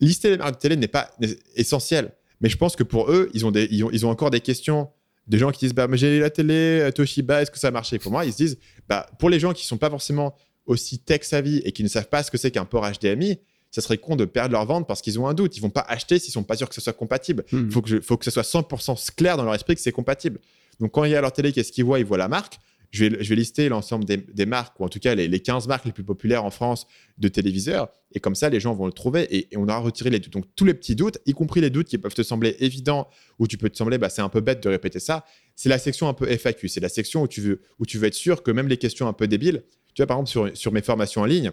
lister 0.00 0.30
les 0.30 0.36
marques 0.36 0.54
de 0.54 0.58
télé 0.58 0.76
n'est 0.76 0.88
pas 0.88 1.10
essentiel. 1.54 2.12
Mais 2.40 2.48
je 2.48 2.56
pense 2.56 2.76
que 2.76 2.82
pour 2.82 3.10
eux, 3.10 3.30
ils 3.34 3.46
ont, 3.46 3.50
des, 3.50 3.66
ils 3.70 4.06
ont, 4.06 4.10
encore 4.10 4.30
des 4.30 4.40
questions 4.40 4.88
des 5.26 5.38
gens 5.38 5.50
qui 5.50 5.60
disent 5.60 5.74
bah, 5.74 5.88
j'ai 5.92 6.20
la 6.20 6.30
télé 6.30 6.80
euh, 6.82 6.90
Toshiba, 6.92 7.42
est-ce 7.42 7.50
que 7.50 7.58
ça 7.58 7.68
a 7.68 7.70
marché? 7.70 7.98
Pour 7.98 8.12
moi, 8.12 8.24
ils 8.24 8.32
se 8.32 8.36
disent 8.36 8.58
bah, 8.88 9.08
pour 9.18 9.30
les 9.30 9.40
gens 9.40 9.52
qui 9.52 9.64
ne 9.64 9.68
sont 9.68 9.78
pas 9.78 9.90
forcément 9.90 10.36
aussi 10.66 10.98
tech 10.98 11.22
savvy 11.22 11.58
et 11.64 11.72
qui 11.72 11.82
ne 11.82 11.88
savent 11.88 12.08
pas 12.08 12.22
ce 12.22 12.30
que 12.30 12.38
c'est 12.38 12.50
qu'un 12.50 12.64
port 12.64 12.86
HDMI, 12.88 13.38
ça 13.76 13.82
serait 13.82 13.98
con 13.98 14.16
de 14.16 14.24
perdre 14.24 14.52
leur 14.52 14.64
vente 14.64 14.88
parce 14.88 15.02
qu'ils 15.02 15.20
ont 15.20 15.28
un 15.28 15.34
doute. 15.34 15.54
Ils 15.58 15.60
vont 15.60 15.68
pas 15.68 15.84
acheter 15.86 16.18
s'ils 16.18 16.32
sont 16.32 16.44
pas 16.44 16.56
sûrs 16.56 16.70
que 16.70 16.74
ce 16.74 16.80
soit 16.80 16.94
compatible. 16.94 17.44
Il 17.52 17.58
hmm. 17.58 17.70
faut, 17.70 17.82
que 17.82 18.00
faut 18.00 18.16
que 18.16 18.24
ce 18.24 18.30
soit 18.30 18.42
100% 18.42 19.14
clair 19.14 19.36
dans 19.36 19.44
leur 19.44 19.54
esprit 19.54 19.74
que 19.74 19.82
c'est 19.82 19.92
compatible. 19.92 20.40
Donc, 20.80 20.92
quand 20.92 21.04
il 21.04 21.10
y 21.10 21.14
a 21.14 21.20
leur 21.20 21.30
télé, 21.30 21.52
qu'est-ce 21.52 21.72
qu'ils 21.72 21.84
voient 21.84 21.98
Ils 21.98 22.06
voient 22.06 22.16
la 22.16 22.28
marque. 22.28 22.58
Je 22.90 23.04
vais, 23.04 23.22
je 23.22 23.28
vais 23.28 23.34
lister 23.34 23.68
l'ensemble 23.68 24.06
des, 24.06 24.46
marques, 24.46 24.80
ou 24.80 24.84
en 24.84 24.88
tout 24.88 24.98
cas 24.98 25.14
les, 25.14 25.40
15 25.40 25.68
marques 25.68 25.84
les 25.84 25.92
plus 25.92 26.04
populaires 26.04 26.42
en 26.42 26.50
France 26.50 26.86
de 27.18 27.28
téléviseurs. 27.28 27.90
Et 28.12 28.20
comme 28.20 28.34
ça, 28.34 28.48
les 28.48 28.60
gens 28.60 28.74
vont 28.74 28.86
le 28.86 28.92
trouver 28.92 29.26
et, 29.36 29.54
on 29.58 29.64
aura 29.64 29.76
retiré 29.76 30.08
les 30.08 30.20
doutes. 30.20 30.32
Donc, 30.32 30.46
tous 30.56 30.64
les 30.64 30.72
petits 30.72 30.96
doutes, 30.96 31.18
y 31.26 31.34
compris 31.34 31.60
les 31.60 31.68
doutes 31.68 31.88
qui 31.88 31.98
peuvent 31.98 32.14
te 32.14 32.22
sembler 32.22 32.56
évidents 32.60 33.08
ou 33.38 33.46
tu 33.46 33.58
peux 33.58 33.68
te 33.68 33.76
sembler, 33.76 33.98
bah, 33.98 34.08
c'est 34.08 34.22
un 34.22 34.30
peu 34.30 34.40
bête 34.40 34.62
de 34.62 34.70
répéter 34.70 35.00
ça. 35.00 35.26
C'est 35.54 35.68
la 35.68 35.78
section 35.78 36.08
un 36.08 36.14
peu 36.14 36.26
FAQ. 36.34 36.68
C'est 36.68 36.80
la 36.80 36.88
section 36.88 37.24
où 37.24 37.28
tu, 37.28 37.42
veux, 37.42 37.60
où 37.78 37.84
tu 37.84 37.98
veux 37.98 38.06
être 38.06 38.14
sûr 38.14 38.42
que 38.42 38.50
même 38.50 38.68
les 38.68 38.78
questions 38.78 39.06
un 39.06 39.12
peu 39.12 39.28
débiles, 39.28 39.64
tu 39.92 40.00
vois, 40.00 40.06
par 40.06 40.16
exemple, 40.16 40.30
sur, 40.30 40.56
sur 40.56 40.72
mes 40.72 40.80
formations 40.80 41.20
en 41.20 41.26
ligne, 41.26 41.52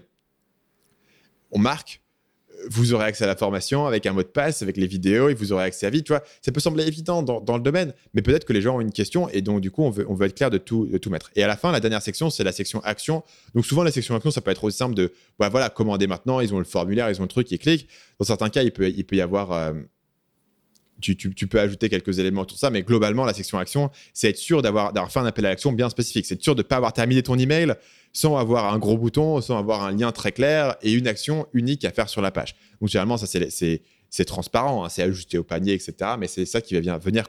on 1.51 1.59
marque 1.59 2.02
vous 2.69 2.93
aurez 2.93 3.05
accès 3.05 3.23
à 3.23 3.27
la 3.27 3.35
formation 3.35 3.85
avec 3.85 4.05
un 4.05 4.13
mot 4.13 4.23
de 4.23 4.27
passe, 4.27 4.61
avec 4.61 4.77
les 4.77 4.87
vidéos, 4.87 5.29
et 5.29 5.33
vous 5.33 5.51
aurez 5.51 5.65
accès 5.65 5.85
à 5.85 5.89
vie. 5.89 6.03
Tu 6.03 6.11
vois, 6.11 6.23
ça 6.41 6.51
peut 6.51 6.59
sembler 6.59 6.85
évident 6.87 7.23
dans, 7.23 7.57
le 7.57 7.63
domaine, 7.63 7.93
mais 8.13 8.21
peut-être 8.21 8.45
que 8.45 8.53
les 8.53 8.61
gens 8.61 8.77
ont 8.77 8.81
une 8.81 8.91
question 8.91 9.29
et 9.29 9.41
donc 9.41 9.61
du 9.61 9.71
coup 9.71 9.83
on 9.83 9.89
veut, 9.89 10.25
être 10.25 10.35
clair 10.35 10.49
de 10.49 10.57
tout, 10.57 10.89
mettre. 11.09 11.31
Et 11.35 11.43
à 11.43 11.47
la 11.47 11.57
fin, 11.57 11.71
la 11.71 11.79
dernière 11.79 12.01
section, 12.01 12.29
c'est 12.29 12.43
la 12.43 12.51
section 12.51 12.81
action. 12.83 13.23
Donc 13.55 13.65
souvent 13.65 13.83
la 13.83 13.91
section 13.91 14.15
action, 14.15 14.31
ça 14.31 14.41
peut 14.41 14.51
être 14.51 14.63
aussi 14.63 14.77
simple 14.77 14.95
de, 14.95 15.13
bah, 15.39 15.49
voilà, 15.49 15.69
commander 15.69 16.07
maintenant. 16.07 16.39
Ils 16.39 16.53
ont 16.53 16.59
le 16.59 16.65
formulaire, 16.65 17.09
ils 17.09 17.19
ont 17.19 17.23
le 17.23 17.29
truc, 17.29 17.51
ils 17.51 17.59
cliquent. 17.59 17.87
Dans 18.19 18.25
certains 18.25 18.49
cas, 18.49 18.63
il 18.63 18.71
peut, 18.71 18.89
il 18.89 19.05
peut 19.05 19.15
y 19.15 19.21
avoir 19.21 19.51
euh, 19.51 19.73
tu, 21.03 21.47
peux 21.47 21.59
ajouter 21.59 21.89
quelques 21.89 22.19
éléments, 22.19 22.45
tout 22.45 22.55
ça, 22.55 22.69
mais 22.69 22.83
globalement, 22.83 23.25
la 23.25 23.33
section 23.33 23.59
action, 23.59 23.91
c'est 24.13 24.29
être 24.29 24.37
sûr 24.37 24.61
d'avoir 24.61 25.11
fait 25.11 25.19
un 25.19 25.25
appel 25.25 25.45
à 25.45 25.49
l'action 25.49 25.71
bien 25.71 25.89
spécifique. 25.89 26.25
C'est 26.25 26.35
être 26.35 26.43
sûr 26.43 26.55
de 26.55 26.61
ne 26.61 26.67
pas 26.67 26.77
avoir 26.77 26.93
terminé 26.93 27.21
ton 27.21 27.37
email 27.37 27.73
sans 28.13 28.37
avoir 28.37 28.73
un 28.73 28.79
gros 28.79 28.97
bouton, 28.97 29.41
sans 29.41 29.57
avoir 29.57 29.83
un 29.83 29.91
lien 29.91 30.11
très 30.11 30.31
clair 30.31 30.75
et 30.81 30.93
une 30.93 31.07
action 31.07 31.47
unique 31.53 31.83
à 31.83 31.91
faire 31.91 32.09
sur 32.09 32.21
la 32.21 32.31
page. 32.31 32.55
Donc, 32.79 32.89
généralement, 32.89 33.17
ça, 33.17 33.27
c'est 33.27 34.25
transparent, 34.25 34.85
hein, 34.85 34.89
c'est 34.89 35.03
ajusté 35.03 35.37
au 35.37 35.43
panier, 35.43 35.73
etc. 35.73 36.11
Mais 36.17 36.27
c'est 36.27 36.45
ça 36.45 36.61
qui 36.61 36.79
va 36.79 36.97
venir 36.97 37.25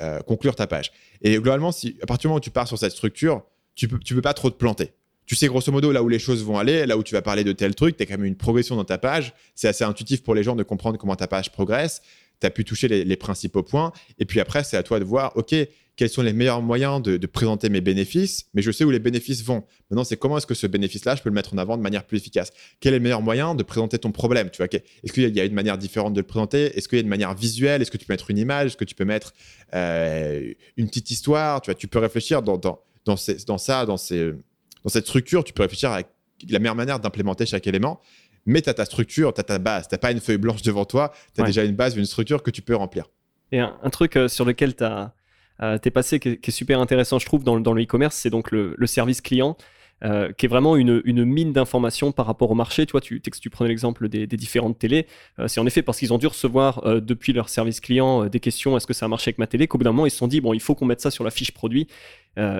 euh, 0.00 0.20
conclure 0.20 0.54
ta 0.54 0.66
page. 0.66 0.92
Et 1.22 1.34
globalement, 1.34 1.70
à 1.70 2.06
partir 2.06 2.22
du 2.22 2.26
moment 2.28 2.36
où 2.36 2.40
tu 2.40 2.50
pars 2.50 2.68
sur 2.68 2.78
cette 2.78 2.92
structure, 2.92 3.42
tu 3.74 3.86
ne 3.86 3.90
peux, 3.90 3.98
tu 3.98 4.14
peux 4.14 4.22
pas 4.22 4.34
trop 4.34 4.50
te 4.50 4.56
planter 4.56 4.92
tu 5.28 5.36
sais 5.36 5.46
grosso 5.46 5.70
modo 5.70 5.92
là 5.92 6.02
où 6.02 6.08
les 6.08 6.18
choses 6.18 6.42
vont 6.42 6.56
aller, 6.56 6.86
là 6.86 6.96
où 6.96 7.02
tu 7.02 7.14
vas 7.14 7.20
parler 7.20 7.44
de 7.44 7.52
tel 7.52 7.74
truc, 7.74 7.98
tu 7.98 8.02
as 8.02 8.06
quand 8.06 8.16
même 8.16 8.24
une 8.24 8.34
progression 8.34 8.76
dans 8.76 8.84
ta 8.84 8.96
page. 8.96 9.34
C'est 9.54 9.68
assez 9.68 9.84
intuitif 9.84 10.22
pour 10.22 10.34
les 10.34 10.42
gens 10.42 10.56
de 10.56 10.62
comprendre 10.62 10.96
comment 10.96 11.16
ta 11.16 11.26
page 11.26 11.52
progresse 11.52 12.00
tu 12.40 12.46
as 12.46 12.50
pu 12.50 12.64
toucher 12.64 12.88
les, 12.88 13.16
principaux 13.16 13.62
points. 13.62 13.92
Et 14.18 14.24
puis 14.24 14.40
après, 14.40 14.64
c'est 14.64 14.76
à 14.76 14.82
toi 14.82 15.00
de 15.00 15.04
voir, 15.04 15.36
OK, 15.36 15.54
quels 15.96 16.08
sont 16.08 16.22
les 16.22 16.32
meilleurs 16.32 16.62
moyens 16.62 17.02
de, 17.02 17.26
présenter 17.26 17.68
mes 17.68 17.80
bénéfices, 17.80 18.46
mais 18.54 18.62
je 18.62 18.70
sais 18.70 18.84
où 18.84 18.90
les 18.90 19.00
bénéfices 19.00 19.42
vont. 19.42 19.64
Maintenant, 19.90 20.04
c'est 20.04 20.16
comment 20.16 20.38
est-ce 20.38 20.46
que 20.46 20.54
ce 20.54 20.68
bénéfice-là, 20.68 21.16
je 21.16 21.22
peux 21.22 21.28
le 21.28 21.34
mettre 21.34 21.54
en 21.54 21.58
avant 21.58 21.76
de 21.76 21.82
manière 21.82 22.04
plus 22.04 22.18
efficace? 22.18 22.52
Quel 22.78 22.94
est 22.94 22.98
le 22.98 23.02
meilleur 23.02 23.20
moyen 23.20 23.56
de 23.56 23.62
présenter 23.64 23.98
ton 23.98 24.12
problème 24.12 24.48
tu 24.50 24.58
vois? 24.58 24.68
Est-ce 24.72 25.12
qu'il 25.12 25.36
y 25.36 25.40
a 25.40 25.44
une 25.44 25.54
manière 25.54 25.76
différente 25.76 26.14
de 26.14 26.20
le 26.20 26.26
présenter? 26.26 26.76
Est-ce 26.78 26.88
qu'il 26.88 26.98
y 26.98 27.00
a 27.00 27.02
une 27.02 27.08
manière 27.08 27.34
visuelle? 27.34 27.82
Est-ce 27.82 27.90
que 27.90 27.96
tu 27.96 28.06
peux 28.06 28.12
mettre 28.12 28.30
une 28.30 28.38
image? 28.38 28.66
Est-ce 28.66 28.76
que 28.76 28.84
tu 28.84 28.94
peux 28.94 29.04
mettre 29.04 29.34
euh, 29.74 30.52
une 30.76 30.86
petite 30.86 31.10
histoire? 31.10 31.60
Tu, 31.62 31.70
vois, 31.70 31.74
tu 31.74 31.88
peux 31.88 31.98
réfléchir 31.98 32.42
dans, 32.42 32.58
dans, 32.58 32.80
dans, 33.04 33.16
dans 33.46 33.58
ça, 33.58 33.84
dans, 33.84 33.96
dans 33.96 34.88
cette 34.88 35.06
structure, 35.06 35.42
tu 35.42 35.52
peux 35.52 35.62
réfléchir 35.62 35.90
à 35.90 36.02
la 36.48 36.58
meilleure 36.60 36.76
manière 36.76 37.00
d'implémenter 37.00 37.44
chaque 37.44 37.66
élément 37.66 38.00
mais 38.48 38.62
tu 38.62 38.70
as 38.70 38.74
ta 38.74 38.86
structure, 38.86 39.32
tu 39.34 39.40
as 39.40 39.44
ta 39.44 39.58
base. 39.58 39.86
Tu 39.88 39.94
n'as 39.94 39.98
pas 39.98 40.10
une 40.10 40.20
feuille 40.20 40.38
blanche 40.38 40.62
devant 40.62 40.86
toi, 40.86 41.12
tu 41.34 41.42
as 41.42 41.44
déjà 41.44 41.64
une 41.64 41.76
base, 41.76 41.96
une 41.96 42.06
structure 42.06 42.42
que 42.42 42.50
tu 42.50 42.62
peux 42.62 42.74
remplir. 42.74 43.04
Et 43.52 43.60
un, 43.60 43.90
truc 43.90 44.16
euh, 44.16 44.26
sur 44.26 44.44
lequel 44.44 44.74
tu 44.74 44.84
euh, 44.84 45.78
es 45.82 45.90
passé 45.90 46.18
qui 46.18 46.30
est, 46.42 46.50
super 46.50 46.80
intéressant, 46.80 47.18
je 47.18 47.26
trouve, 47.26 47.44
dans, 47.44 47.60
dans 47.60 47.74
le 47.74 47.82
e-commerce, 47.82 48.16
c'est 48.16 48.30
donc 48.30 48.50
le, 48.50 48.74
service 48.86 49.20
client. 49.20 49.56
Euh, 50.04 50.32
qui 50.32 50.46
est 50.46 50.48
vraiment 50.48 50.76
une, 50.76 51.02
une 51.04 51.24
mine 51.24 51.52
d'informations 51.52 52.12
par 52.12 52.26
rapport 52.26 52.50
au 52.50 52.54
marché. 52.54 52.86
Tu 52.86 52.92
vois, 52.92 53.00
tu, 53.00 53.20
tu 53.20 53.50
prenais 53.50 53.68
l'exemple 53.68 54.08
des, 54.08 54.26
différentes 54.26 54.78
télés. 54.78 55.06
Euh, 55.38 55.48
c'est 55.48 55.58
en 55.58 55.66
effet 55.66 55.82
parce 55.82 55.98
qu'ils 55.98 56.12
ont 56.12 56.18
dû 56.18 56.28
recevoir 56.28 56.86
euh, 56.86 57.00
depuis 57.00 57.32
leur 57.32 57.48
service 57.48 57.80
client 57.80 58.26
des 58.26 58.38
questions 58.38 58.76
est-ce 58.76 58.86
que 58.86 58.92
ça 58.92 59.06
a 59.06 59.08
marché 59.08 59.30
avec 59.30 59.38
ma 59.38 59.48
télé 59.48 59.66
qu'au 59.66 59.78
bout 59.78 59.84
d'un 59.84 59.92
moment, 59.92 60.06
ils 60.06 60.10
se 60.10 60.18
sont 60.18 60.28
dit 60.28 60.40
bon, 60.40 60.54
il 60.54 60.60
faut 60.60 60.76
qu'on 60.76 60.86
mette 60.86 61.00
ça 61.00 61.10
sur 61.10 61.24
la 61.24 61.30
fiche 61.30 61.52
produit. 61.52 61.88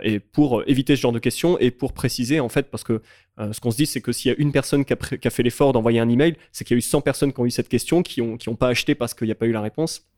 et 0.03 0.19
pour 0.19 0.65
éviter 0.67 0.97
ce 0.97 1.03
genre 1.03 1.13
de 1.13 1.21
questions 1.21 1.57
et 1.61 1.71
pour 1.71 1.93
préciser, 1.93 2.41
en 2.41 2.49
fait, 2.49 2.69
parce 2.71 2.83
que 2.83 3.01
ce 3.39 3.61
qu'on 3.61 3.71
se 3.71 3.77
dit, 3.77 3.87
c'est 3.87 4.01
que 4.01 4.11
s'il 4.11 4.33
y 4.33 4.35
a 4.35 4.37
une 4.39 4.51
personne 4.51 4.85
qui 4.85 4.93
a, 4.93 4.97
qui 4.97 5.29
a 5.29 5.31
fait 5.31 5.45
l'effort 5.45 5.73
d'envoyer 5.73 6.01
un 6.01 6.09
email, 6.09 6.35
c'est 6.51 6.65
qu'il 6.65 6.75
y 6.75 6.79
a 6.79 6.81
eu 6.81 6.83
100 6.83 7.03
personnes 7.03 7.33
qui 7.33 7.39
ont 7.39 7.47
eu 7.47 7.53
cette 7.53 7.69
question, 7.69 8.03
qui 8.03 8.21
n'ont 8.21 8.37
qui 8.37 8.49
ont 8.49 8.57
pas 8.57 8.69
acheté 8.69 8.97
parce 8.97 9.15
qu'il 9.15 9.29
n'y 9.29 9.33
a 9.33 9.37
pas 9.37 9.47
eu 9.47 9.53
la 9.53 9.61
réponse. 9.61 10.09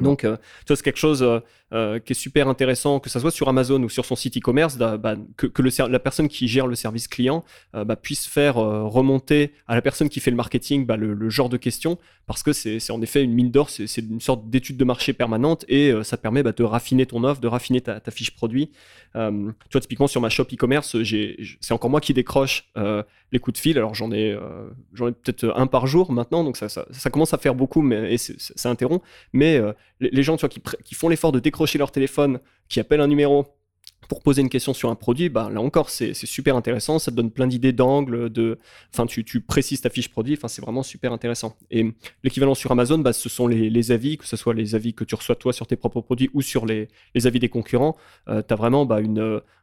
Donc, 0.00 0.20
tu 0.20 0.26
vois, 0.26 0.38
c'est 0.76 0.82
quelque 0.82 0.98
chose 0.98 1.22
euh, 1.22 1.40
qui 1.72 2.12
est 2.12 2.14
super 2.14 2.48
intéressant, 2.48 3.00
que 3.00 3.08
ça 3.08 3.18
soit 3.18 3.30
sur 3.30 3.48
Amazon 3.48 3.82
ou 3.82 3.88
sur 3.88 4.04
son 4.04 4.14
site 4.14 4.36
e-commerce, 4.36 4.76
bah, 4.76 5.16
que, 5.36 5.46
que 5.46 5.62
la 5.88 5.98
personne 5.98 6.28
qui 6.28 6.48
gère 6.48 6.66
le 6.66 6.74
service 6.74 7.08
client 7.08 7.44
euh, 7.74 7.84
bah, 7.84 7.96
puisse 7.96 8.26
faire 8.26 8.58
euh, 8.58 8.84
remonter 8.84 9.52
à 9.66 9.74
la 9.74 9.82
personne 9.82 10.08
qui 10.08 10.20
fait 10.20 10.30
le 10.30 10.36
marketing 10.36 10.84
bah, 10.86 10.96
le, 10.96 11.30
genre 11.30 11.48
de 11.48 11.56
questions, 11.56 11.98
parce 12.26 12.42
que 12.42 12.52
c'est 12.52 12.90
en 12.90 13.00
effet 13.00 13.22
une 13.22 13.32
mine 13.32 13.50
d'or, 13.50 13.70
c'est 13.70 13.96
une 13.98 14.20
sorte 14.20 14.48
d'étude 14.50 14.76
de 14.76 14.84
marché 14.84 15.12
permanente 15.12 15.64
et 15.68 15.92
ça 16.02 16.16
permet 16.16 16.42
de 16.42 16.62
raffiner 16.62 17.06
ton 17.06 17.24
offre, 17.24 17.40
de 17.40 17.48
raffiner 17.48 17.80
ta, 17.80 18.00
fiche 18.10 18.32
produit. 18.32 18.70
tu 19.14 19.20
vois, 19.72 19.80
typiquement 19.80 20.06
sur 20.06 20.20
ma 20.20 20.28
shop 20.28 20.44
e-commerce, 20.52 20.96
c'est 21.02 21.72
encore 21.72 21.90
moi 21.90 22.00
qui 22.00 22.12
décroche 22.12 22.70
les 23.32 23.38
coups 23.38 23.58
de 23.58 23.62
fil. 23.62 23.78
Alors 23.78 23.94
j'en 23.94 24.12
ai, 24.12 24.36
j'en 24.92 25.08
ai 25.08 25.12
peut-être 25.12 25.52
un 25.56 25.66
par 25.66 25.86
jour 25.86 26.12
maintenant, 26.12 26.44
donc 26.44 26.56
ça, 26.56 27.10
commence 27.10 27.34
à 27.34 27.38
faire 27.38 27.54
beaucoup, 27.54 27.82
mais 27.82 28.14
et 28.14 28.18
ça 28.18 28.70
interrompt. 28.70 29.04
Mais 29.32 29.60
les, 30.00 30.22
gens 30.22 30.36
tu 30.36 30.46
qui 30.84 30.94
font 30.94 31.08
l'effort 31.08 31.32
de 31.32 31.40
décrocher 31.40 31.61
leur 31.78 31.90
téléphone, 31.90 32.40
qui 32.68 32.80
appelle 32.80 33.00
un 33.00 33.06
numéro 33.06 33.46
pour 34.08 34.22
poser 34.22 34.42
une 34.42 34.48
question 34.48 34.74
sur 34.74 34.90
un 34.90 34.94
produit, 34.94 35.28
bah, 35.28 35.50
là 35.52 35.60
encore, 35.60 35.90
c'est 35.90 36.14
super 36.14 36.56
intéressant. 36.56 36.98
Ça 36.98 37.10
te 37.10 37.16
donne 37.16 37.30
plein 37.30 37.46
d'idées 37.46 37.72
d'angles, 37.72 38.30
de... 38.30 38.58
enfin, 38.92 39.06
tu, 39.06 39.40
précises 39.40 39.80
ta 39.80 39.90
fiche 39.90 40.08
produit. 40.08 40.34
Enfin, 40.34 40.48
c'est 40.48 40.62
vraiment 40.62 40.82
super 40.82 41.12
intéressant. 41.12 41.56
Et 41.70 41.92
l'équivalent 42.24 42.54
sur 42.54 42.70
Amazon, 42.72 42.98
bah, 42.98 43.12
ce 43.12 43.28
sont 43.28 43.46
les, 43.46 43.92
avis, 43.92 44.18
que 44.18 44.26
ce 44.26 44.36
soit 44.36 44.54
les 44.54 44.74
avis 44.74 44.94
que 44.94 45.04
tu 45.04 45.14
reçois 45.14 45.36
toi 45.36 45.52
sur 45.52 45.66
tes 45.66 45.76
propres 45.76 46.00
produits 46.00 46.30
ou 46.34 46.42
sur 46.42 46.66
les, 46.66 46.88
avis 47.24 47.38
des 47.38 47.48
concurrents. 47.48 47.96
Euh, 48.28 48.42
tu 48.46 48.52
as 48.52 48.56
vraiment 48.56 48.84
bah, 48.86 49.00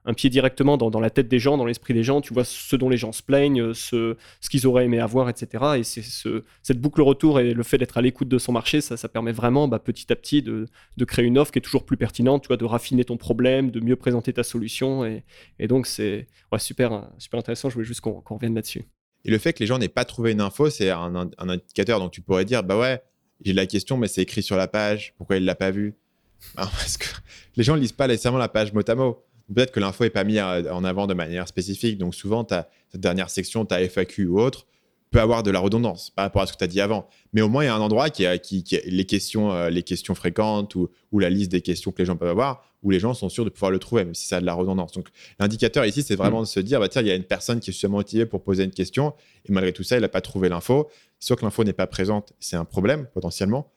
un 0.05 0.13
pied 0.13 0.29
directement 0.29 0.77
dans, 0.77 0.99
la 0.99 1.09
tête 1.09 1.27
des 1.27 1.39
gens, 1.39 1.57
dans 1.57 1.65
l'esprit 1.65 1.93
des 1.93 2.03
gens. 2.03 2.21
Tu 2.21 2.33
vois 2.33 2.43
ce 2.43 2.75
dont 2.75 2.89
les 2.89 2.97
gens 2.97 3.11
se 3.11 3.21
plaignent, 3.21 3.73
ce, 3.73 4.15
qu'ils 4.49 4.65
auraient 4.65 4.85
aimé 4.85 4.99
avoir, 4.99 5.29
etc. 5.29 5.63
Et 5.77 5.83
c'est 5.83 6.01
ce, 6.01 6.43
cette 6.63 6.79
boucle 6.79 7.01
retour 7.01 7.39
et 7.39 7.53
le 7.53 7.63
fait 7.63 7.77
d'être 7.77 7.97
à 7.97 8.01
l'écoute 8.01 8.27
de 8.27 8.37
son 8.37 8.51
marché, 8.51 8.81
ça, 8.81 8.97
ça 8.97 9.09
permet 9.09 9.31
vraiment 9.31 9.67
bah, 9.67 9.79
petit 9.79 10.11
à 10.11 10.15
petit 10.15 10.41
de, 10.41 10.65
de, 10.97 11.05
créer 11.05 11.25
une 11.25 11.37
offre 11.37 11.51
qui 11.51 11.59
est 11.59 11.61
toujours 11.61 11.85
plus 11.85 11.97
pertinente, 11.97 12.43
tu 12.43 12.47
vois, 12.47 12.57
de 12.57 12.65
raffiner 12.65 13.03
ton 13.03 13.17
problème, 13.17 13.71
de 13.71 13.79
mieux 13.79 13.95
présenter 13.95 14.28
ta 14.33 14.43
solution. 14.43 15.05
Et, 15.05 15.67
donc, 15.67 15.87
c'est 15.87 16.27
super, 16.57 17.09
super 17.17 17.39
intéressant. 17.39 17.69
Je 17.69 17.75
voulais 17.75 17.85
juste 17.85 18.01
qu'on 18.01 18.21
revienne 18.25 18.55
là-dessus. 18.55 18.83
Et 19.25 19.31
le 19.31 19.37
fait 19.37 19.53
que 19.53 19.59
les 19.59 19.67
gens 19.67 19.77
n'aient 19.77 19.87
pas 19.87 20.05
trouvé 20.05 20.31
une 20.31 20.41
info, 20.41 20.69
c'est 20.69 20.89
un, 20.89 21.29
indicateur. 21.37 21.99
Donc, 21.99 22.11
tu 22.11 22.21
pourrais 22.21 22.45
dire, 22.45 22.63
bah 22.63 22.77
ouais, 22.77 23.01
j'ai 23.43 23.53
la 23.53 23.65
question, 23.65 23.97
mais 23.97 24.07
c'est 24.07 24.21
écrit 24.21 24.43
sur 24.43 24.57
la 24.57 24.67
page. 24.67 25.13
Pourquoi 25.17 25.37
il 25.37 25.41
ne 25.41 25.47
l'a 25.47 25.55
pas 25.55 25.71
vu 25.71 25.95
Parce 26.55 26.97
que 26.97 27.07
les 27.55 27.63
gens 27.63 27.75
ne 27.75 27.81
lisent 27.81 27.91
pas 27.91 28.07
nécessairement 28.07 28.37
la 28.37 28.49
page 28.49 28.73
mot 28.73 28.81
à 28.87 28.95
mot 28.95 29.25
peut-être 29.53 29.71
que 29.71 29.79
l'info 29.79 30.03
n'est 30.03 30.09
pas 30.09 30.23
mise 30.23 30.39
en 30.39 30.83
avant 30.83 31.07
de 31.07 31.13
manière 31.13 31.47
spécifique. 31.47 31.97
Donc 31.97 32.15
souvent, 32.15 32.43
ta 32.43 32.69
dernière 32.93 33.29
section, 33.29 33.65
ta 33.65 33.79
FAQ 33.87 34.27
ou 34.27 34.39
autre, 34.39 34.67
peut 35.11 35.19
avoir 35.19 35.43
de 35.43 35.51
la 35.51 35.59
redondance 35.59 36.11
par 36.11 36.25
rapport 36.25 36.41
à 36.41 36.45
ce 36.45 36.53
que 36.53 36.57
tu 36.57 36.63
as 36.63 36.67
dit 36.67 36.81
avant. 36.81 37.07
Mais 37.33 37.41
au 37.41 37.49
moins, 37.49 37.63
il 37.63 37.67
y 37.67 37.69
a 37.69 37.75
un 37.75 37.81
endroit 37.81 38.09
qui 38.09 38.25
a, 38.25 38.37
qui, 38.37 38.63
les, 38.85 39.05
questions, 39.05 39.51
euh, 39.51 39.69
les 39.69 39.83
questions 39.83 40.13
fréquentes 40.15 40.75
ou, 40.75 40.89
la 41.13 41.29
liste 41.29 41.51
des 41.51 41.61
questions 41.61 41.91
que 41.91 41.99
les 41.99 42.05
gens 42.05 42.15
peuvent 42.15 42.29
avoir, 42.29 42.63
où 42.83 42.91
les 42.91 42.99
gens 42.99 43.13
sont 43.13 43.29
sûrs 43.29 43.45
de 43.45 43.49
pouvoir 43.49 43.71
le 43.71 43.79
trouver, 43.79 44.05
même 44.05 44.15
si 44.15 44.27
ça 44.27 44.37
a 44.37 44.41
de 44.41 44.45
la 44.45 44.53
redondance. 44.53 44.91
Donc 44.93 45.07
l'indicateur 45.39 45.85
ici, 45.85 46.03
c'est 46.03 46.15
vraiment 46.15 46.41
mm. 46.41 46.43
de 46.43 46.47
se 46.47 46.59
dire, 46.59 46.79
bah, 46.79 46.89
tiens, 46.89 47.01
il 47.01 47.07
y 47.07 47.11
a 47.11 47.15
une 47.15 47.23
personne 47.23 47.59
qui 47.59 47.71
est 47.71 47.73
suffisamment 47.73 47.97
motivée 47.97 48.25
pour 48.25 48.43
poser 48.43 48.63
une 48.63 48.71
question, 48.71 49.13
et 49.45 49.51
malgré 49.51 49.73
tout 49.73 49.83
ça, 49.83 49.97
il 49.97 50.01
n'a 50.01 50.09
pas 50.09 50.21
trouvé 50.21 50.49
l'info. 50.49 50.89
Soit 51.19 51.35
que 51.35 51.43
l'info 51.43 51.63
n'est 51.63 51.73
pas 51.73 51.87
présente, 51.87 52.33
c'est 52.39 52.55
un 52.55 52.65
problème 52.65 53.07
potentiellement, 53.13 53.71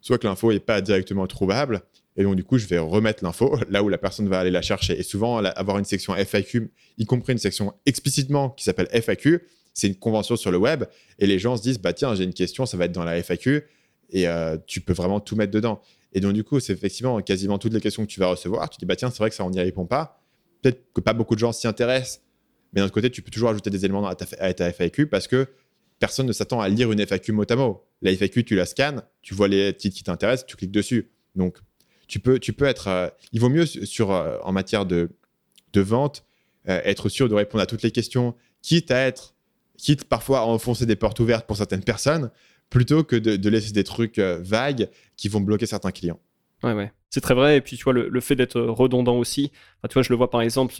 soit 0.00 0.18
que 0.18 0.26
l'info 0.26 0.52
n'est 0.52 0.60
pas 0.60 0.80
directement 0.80 1.26
trouvable, 1.26 1.82
et 2.16 2.24
donc, 2.24 2.36
du 2.36 2.44
coup, 2.44 2.58
je 2.58 2.66
vais 2.66 2.78
remettre 2.78 3.24
l'info 3.24 3.58
là 3.70 3.82
où 3.82 3.88
la 3.88 3.98
personne 3.98 4.28
va 4.28 4.40
aller 4.40 4.50
la 4.50 4.62
chercher. 4.62 4.98
Et 4.98 5.02
souvent, 5.02 5.38
avoir 5.38 5.78
une 5.78 5.84
section 5.84 6.14
FAQ, 6.14 6.70
y 6.98 7.06
compris 7.06 7.32
une 7.32 7.38
section 7.38 7.72
explicitement 7.86 8.50
qui 8.50 8.64
s'appelle 8.64 8.88
FAQ, 8.92 9.40
c'est 9.74 9.88
une 9.88 9.96
convention 9.96 10.36
sur 10.36 10.50
le 10.50 10.58
web. 10.58 10.84
Et 11.18 11.26
les 11.26 11.38
gens 11.38 11.56
se 11.56 11.62
disent, 11.62 11.78
bah 11.78 11.92
tiens, 11.92 12.14
j'ai 12.14 12.24
une 12.24 12.34
question, 12.34 12.66
ça 12.66 12.76
va 12.76 12.86
être 12.86 12.92
dans 12.92 13.04
la 13.04 13.16
FAQ. 13.22 13.64
Et 14.10 14.28
euh, 14.28 14.56
tu 14.66 14.80
peux 14.80 14.92
vraiment 14.92 15.20
tout 15.20 15.36
mettre 15.36 15.52
dedans. 15.52 15.80
Et 16.12 16.20
donc, 16.20 16.34
du 16.34 16.44
coup, 16.44 16.60
c'est 16.60 16.74
effectivement 16.74 17.20
quasiment 17.22 17.58
toutes 17.58 17.72
les 17.72 17.80
questions 17.80 18.04
que 18.04 18.10
tu 18.10 18.20
vas 18.20 18.28
recevoir. 18.28 18.68
Tu 18.68 18.78
dis, 18.78 18.84
bah 18.84 18.96
tiens, 18.96 19.10
c'est 19.10 19.18
vrai 19.18 19.30
que 19.30 19.36
ça, 19.36 19.44
on 19.44 19.50
n'y 19.50 19.60
répond 19.60 19.86
pas. 19.86 20.20
Peut-être 20.60 20.92
que 20.92 21.00
pas 21.00 21.14
beaucoup 21.14 21.34
de 21.34 21.40
gens 21.40 21.52
s'y 21.52 21.66
intéressent. 21.66 22.20
Mais 22.72 22.80
d'un 22.80 22.86
autre 22.86 22.94
côté, 22.94 23.10
tu 23.10 23.22
peux 23.22 23.30
toujours 23.30 23.48
ajouter 23.48 23.70
des 23.70 23.84
éléments 23.84 24.06
à 24.06 24.14
ta, 24.14 24.72
FAQ 24.72 25.06
parce 25.06 25.26
que 25.26 25.46
personne 25.98 26.26
ne 26.26 26.32
s'attend 26.32 26.60
à 26.60 26.68
lire 26.68 26.92
une 26.92 27.00
FAQ 27.00 27.32
mot 27.32 27.44
à 27.48 27.56
mot. 27.56 27.84
La 28.02 28.12
FAQ, 28.12 28.44
tu 28.44 28.54
la 28.54 28.66
scannes, 28.66 29.02
tu 29.22 29.34
vois 29.34 29.48
les 29.48 29.74
titres 29.74 29.96
qui 29.96 30.02
t'intéressent, 30.04 30.46
tu 30.46 30.56
cliques 30.56 30.72
dessus. 30.72 31.10
Donc, 31.34 31.58
tu 32.08 32.18
peux, 32.18 32.38
tu 32.38 32.52
peux 32.52 32.66
être. 32.66 32.88
Euh, 32.88 33.08
il 33.32 33.40
vaut 33.40 33.48
mieux 33.48 33.64
sur, 33.66 34.10
euh, 34.10 34.38
en 34.42 34.52
matière 34.52 34.84
de, 34.84 35.10
de 35.72 35.80
vente 35.80 36.24
être 36.64 37.08
sûr 37.08 37.28
de 37.28 37.34
répondre 37.34 37.60
à 37.60 37.66
toutes 37.66 37.82
les 37.82 37.90
questions, 37.90 38.36
quitte 38.60 38.92
à 38.92 38.98
être, 39.00 39.34
quitte 39.82 40.04
parfois 40.04 40.40
à 40.40 40.42
enfoncer 40.44 40.86
des 40.86 40.96
portes 40.96 41.20
ouvertes 41.20 41.46
pour 41.46 41.56
certaines 41.56 41.82
personnes, 41.82 42.30
plutôt 42.70 43.04
que 43.04 43.16
de, 43.16 43.48
laisser 43.50 43.72
des 43.72 43.84
trucs 43.84 44.18
vagues 44.18 44.88
qui 45.16 45.28
vont 45.28 45.40
bloquer 45.40 45.66
certains 45.66 45.90
clients. 45.90 46.20
Ouais, 46.62 46.72
ouais. 46.72 46.92
C'est 47.10 47.20
très 47.20 47.34
vrai. 47.34 47.58
Et 47.58 47.60
puis, 47.60 47.76
tu 47.76 47.84
vois, 47.84 47.92
le, 47.92 48.20
fait 48.20 48.36
d'être 48.36 48.60
redondant 48.60 49.16
aussi. 49.18 49.50
tu 49.88 49.92
vois, 49.92 50.02
je 50.02 50.08
le 50.08 50.16
vois 50.16 50.30
par 50.30 50.40
exemple 50.40 50.74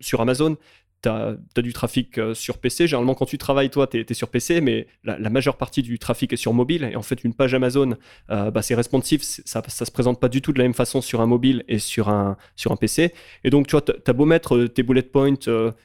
sur 0.00 0.20
Amazon 0.20 0.56
tu 1.02 1.08
as, 1.08 1.36
du 1.62 1.72
trafic 1.72 2.18
euh, 2.18 2.34
sur 2.34 2.58
PC. 2.58 2.86
Généralement, 2.86 3.14
quand 3.14 3.24
tu 3.26 3.38
travailles, 3.38 3.70
toi, 3.70 3.86
tu 3.86 4.04
es, 4.08 4.14
sur 4.14 4.28
PC, 4.28 4.60
mais 4.60 4.86
la, 5.04 5.30
majeure 5.30 5.56
partie 5.56 5.82
du 5.82 5.98
trafic 5.98 6.32
est 6.32 6.36
sur 6.36 6.52
mobile. 6.52 6.88
Et 6.92 6.96
en 6.96 7.02
fait, 7.02 7.24
une 7.24 7.34
page 7.34 7.54
Amazon, 7.54 7.96
euh, 8.30 8.50
bah, 8.50 8.62
c'est 8.62 8.74
responsive, 8.74 9.22
ça 9.22 9.62
ne 9.64 9.84
se 9.86 9.90
présente 9.90 10.20
pas 10.20 10.28
du 10.28 10.42
tout 10.42 10.52
de 10.52 10.58
la 10.58 10.64
même 10.64 10.74
façon 10.74 11.00
sur 11.00 11.20
un 11.20 11.26
mobile 11.26 11.64
et 11.68 11.78
sur 11.78 12.08
un, 12.08 12.36
sur 12.56 12.72
un 12.72 12.76
PC. 12.76 13.12
Et 13.44 13.50
donc, 13.50 13.66
tu 13.66 13.72
vois, 13.72 13.82
tu 13.82 13.92
as 14.06 14.12
beau 14.12 14.24
mettre 14.24 14.56
euh, 14.56 14.68
tes 14.68 14.82
bullet 14.82 15.02
points 15.02 15.34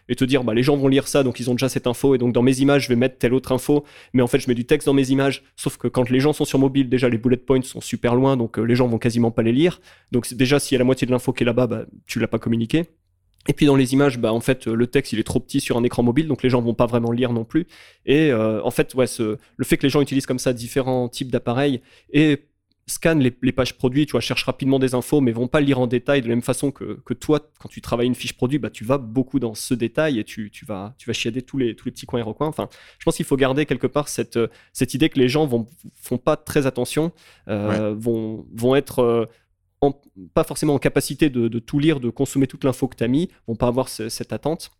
et 0.09 0.15
te 0.15 0.25
dire, 0.25 0.43
bah, 0.43 0.53
les 0.53 0.63
gens 0.63 0.75
vont 0.75 0.87
lire 0.87 1.07
ça, 1.07 1.23
donc 1.23 1.39
ils 1.39 1.49
ont 1.49 1.53
déjà 1.53 1.69
cette 1.69 1.87
info. 1.87 2.15
Et 2.15 2.17
donc, 2.17 2.33
dans 2.33 2.43
mes 2.43 2.59
images, 2.59 2.83
je 2.83 2.89
vais 2.89 2.95
mettre 2.95 3.17
telle 3.17 3.33
autre 3.33 3.51
info. 3.51 3.85
Mais 4.13 4.21
en 4.21 4.27
fait, 4.27 4.39
je 4.39 4.47
mets 4.47 4.55
du 4.55 4.65
texte 4.65 4.87
dans 4.87 4.93
mes 4.93 5.09
images. 5.11 5.43
Sauf 5.55 5.77
que 5.77 5.87
quand 5.87 6.09
les 6.09 6.19
gens 6.19 6.33
sont 6.33 6.45
sur 6.45 6.59
mobile, 6.59 6.89
déjà, 6.89 7.09
les 7.09 7.17
bullet 7.17 7.37
points 7.37 7.61
sont 7.61 7.81
super 7.81 8.15
loin, 8.15 8.37
donc 8.37 8.57
les 8.57 8.75
gens 8.75 8.87
vont 8.87 8.99
quasiment 8.99 9.31
pas 9.31 9.43
les 9.43 9.51
lire. 9.51 9.81
Donc, 10.11 10.33
déjà, 10.33 10.59
s'il 10.59 10.75
y 10.75 10.77
a 10.77 10.79
la 10.79 10.85
moitié 10.85 11.07
de 11.07 11.11
l'info 11.11 11.31
qui 11.33 11.43
est 11.43 11.45
là-bas, 11.45 11.67
bah, 11.67 11.85
tu 12.05 12.19
l'as 12.19 12.27
pas 12.27 12.39
communiqué. 12.39 12.85
Et 13.47 13.53
puis 13.53 13.65
dans 13.65 13.75
les 13.75 13.93
images, 13.93 14.17
bah, 14.17 14.33
en 14.33 14.39
fait, 14.39 14.65
le 14.65 14.87
texte 14.87 15.13
il 15.13 15.19
est 15.19 15.23
trop 15.23 15.39
petit 15.39 15.59
sur 15.59 15.77
un 15.77 15.83
écran 15.83 16.03
mobile, 16.03 16.27
donc 16.27 16.43
les 16.43 16.49
gens 16.49 16.61
vont 16.61 16.73
pas 16.73 16.87
vraiment 16.87 17.11
lire 17.11 17.31
non 17.31 17.45
plus. 17.45 17.67
Et 18.05 18.31
euh, 18.31 18.61
en 18.63 18.71
fait, 18.71 18.93
ouais, 18.95 19.07
ce, 19.07 19.37
le 19.55 19.65
fait 19.65 19.77
que 19.77 19.83
les 19.83 19.89
gens 19.89 20.01
utilisent 20.01 20.25
comme 20.25 20.39
ça 20.39 20.53
différents 20.53 21.09
types 21.09 21.31
d'appareils 21.31 21.81
et 22.11 22.45
scannent 22.87 23.19
les, 23.19 23.51
pages 23.51 23.77
produits, 23.77 24.05
tu 24.05 24.11
vois, 24.11 24.21
cherchent 24.21 24.43
rapidement 24.43 24.77
des 24.77 24.93
infos, 24.93 25.19
mais 25.19 25.31
vont 25.31 25.47
pas 25.47 25.59
lire 25.59 25.79
en 25.79 25.87
détail 25.87 26.21
de 26.21 26.27
la 26.27 26.35
même 26.35 26.43
façon 26.43 26.71
que, 26.71 26.99
que 27.03 27.15
toi, 27.15 27.39
quand 27.59 27.67
tu 27.67 27.81
travailles 27.81 28.05
une 28.05 28.15
fiche 28.15 28.33
produit, 28.33 28.59
bah, 28.59 28.69
tu 28.69 28.83
vas 28.83 28.99
beaucoup 28.99 29.39
dans 29.39 29.55
ce 29.55 29.73
détail 29.73 30.19
et 30.19 30.23
tu, 30.23 30.51
tu 30.51 30.65
vas, 30.65 30.93
tu 30.99 31.07
vas 31.07 31.13
chiader 31.13 31.41
tous 31.41 31.57
les, 31.57 31.75
tous 31.75 31.85
les 31.85 31.91
petits 31.91 32.05
coins 32.05 32.19
et 32.19 32.23
recoins. 32.23 32.47
Enfin, 32.47 32.69
je 32.99 33.05
pense 33.05 33.15
qu'il 33.15 33.25
faut 33.25 33.37
garder 33.37 33.65
quelque 33.65 33.87
part 33.87 34.07
cette, 34.07 34.37
cette 34.71 34.93
idée 34.93 35.09
que 35.09 35.17
les 35.17 35.29
gens 35.29 35.47
vont, 35.47 35.65
font 35.99 36.19
pas 36.19 36.37
très 36.37 36.67
attention, 36.67 37.11
euh, 37.47 37.95
vont, 37.97 38.45
vont 38.53 38.75
être 38.75 38.99
euh, 38.99 39.25
pas 40.33 40.43
forcément 40.43 40.73
en 40.73 40.79
capacité 40.79 41.29
de, 41.29 41.59
tout 41.59 41.79
lire, 41.79 41.99
de 41.99 42.09
consommer 42.09 42.47
toute 42.47 42.63
l'info 42.63 42.87
que 42.87 42.95
tu 42.95 43.03
as 43.03 43.07
mis, 43.07 43.29
vont 43.47 43.55
pas 43.55 43.67
avoir 43.67 43.89
cette 43.89 44.33
attente 44.33 44.71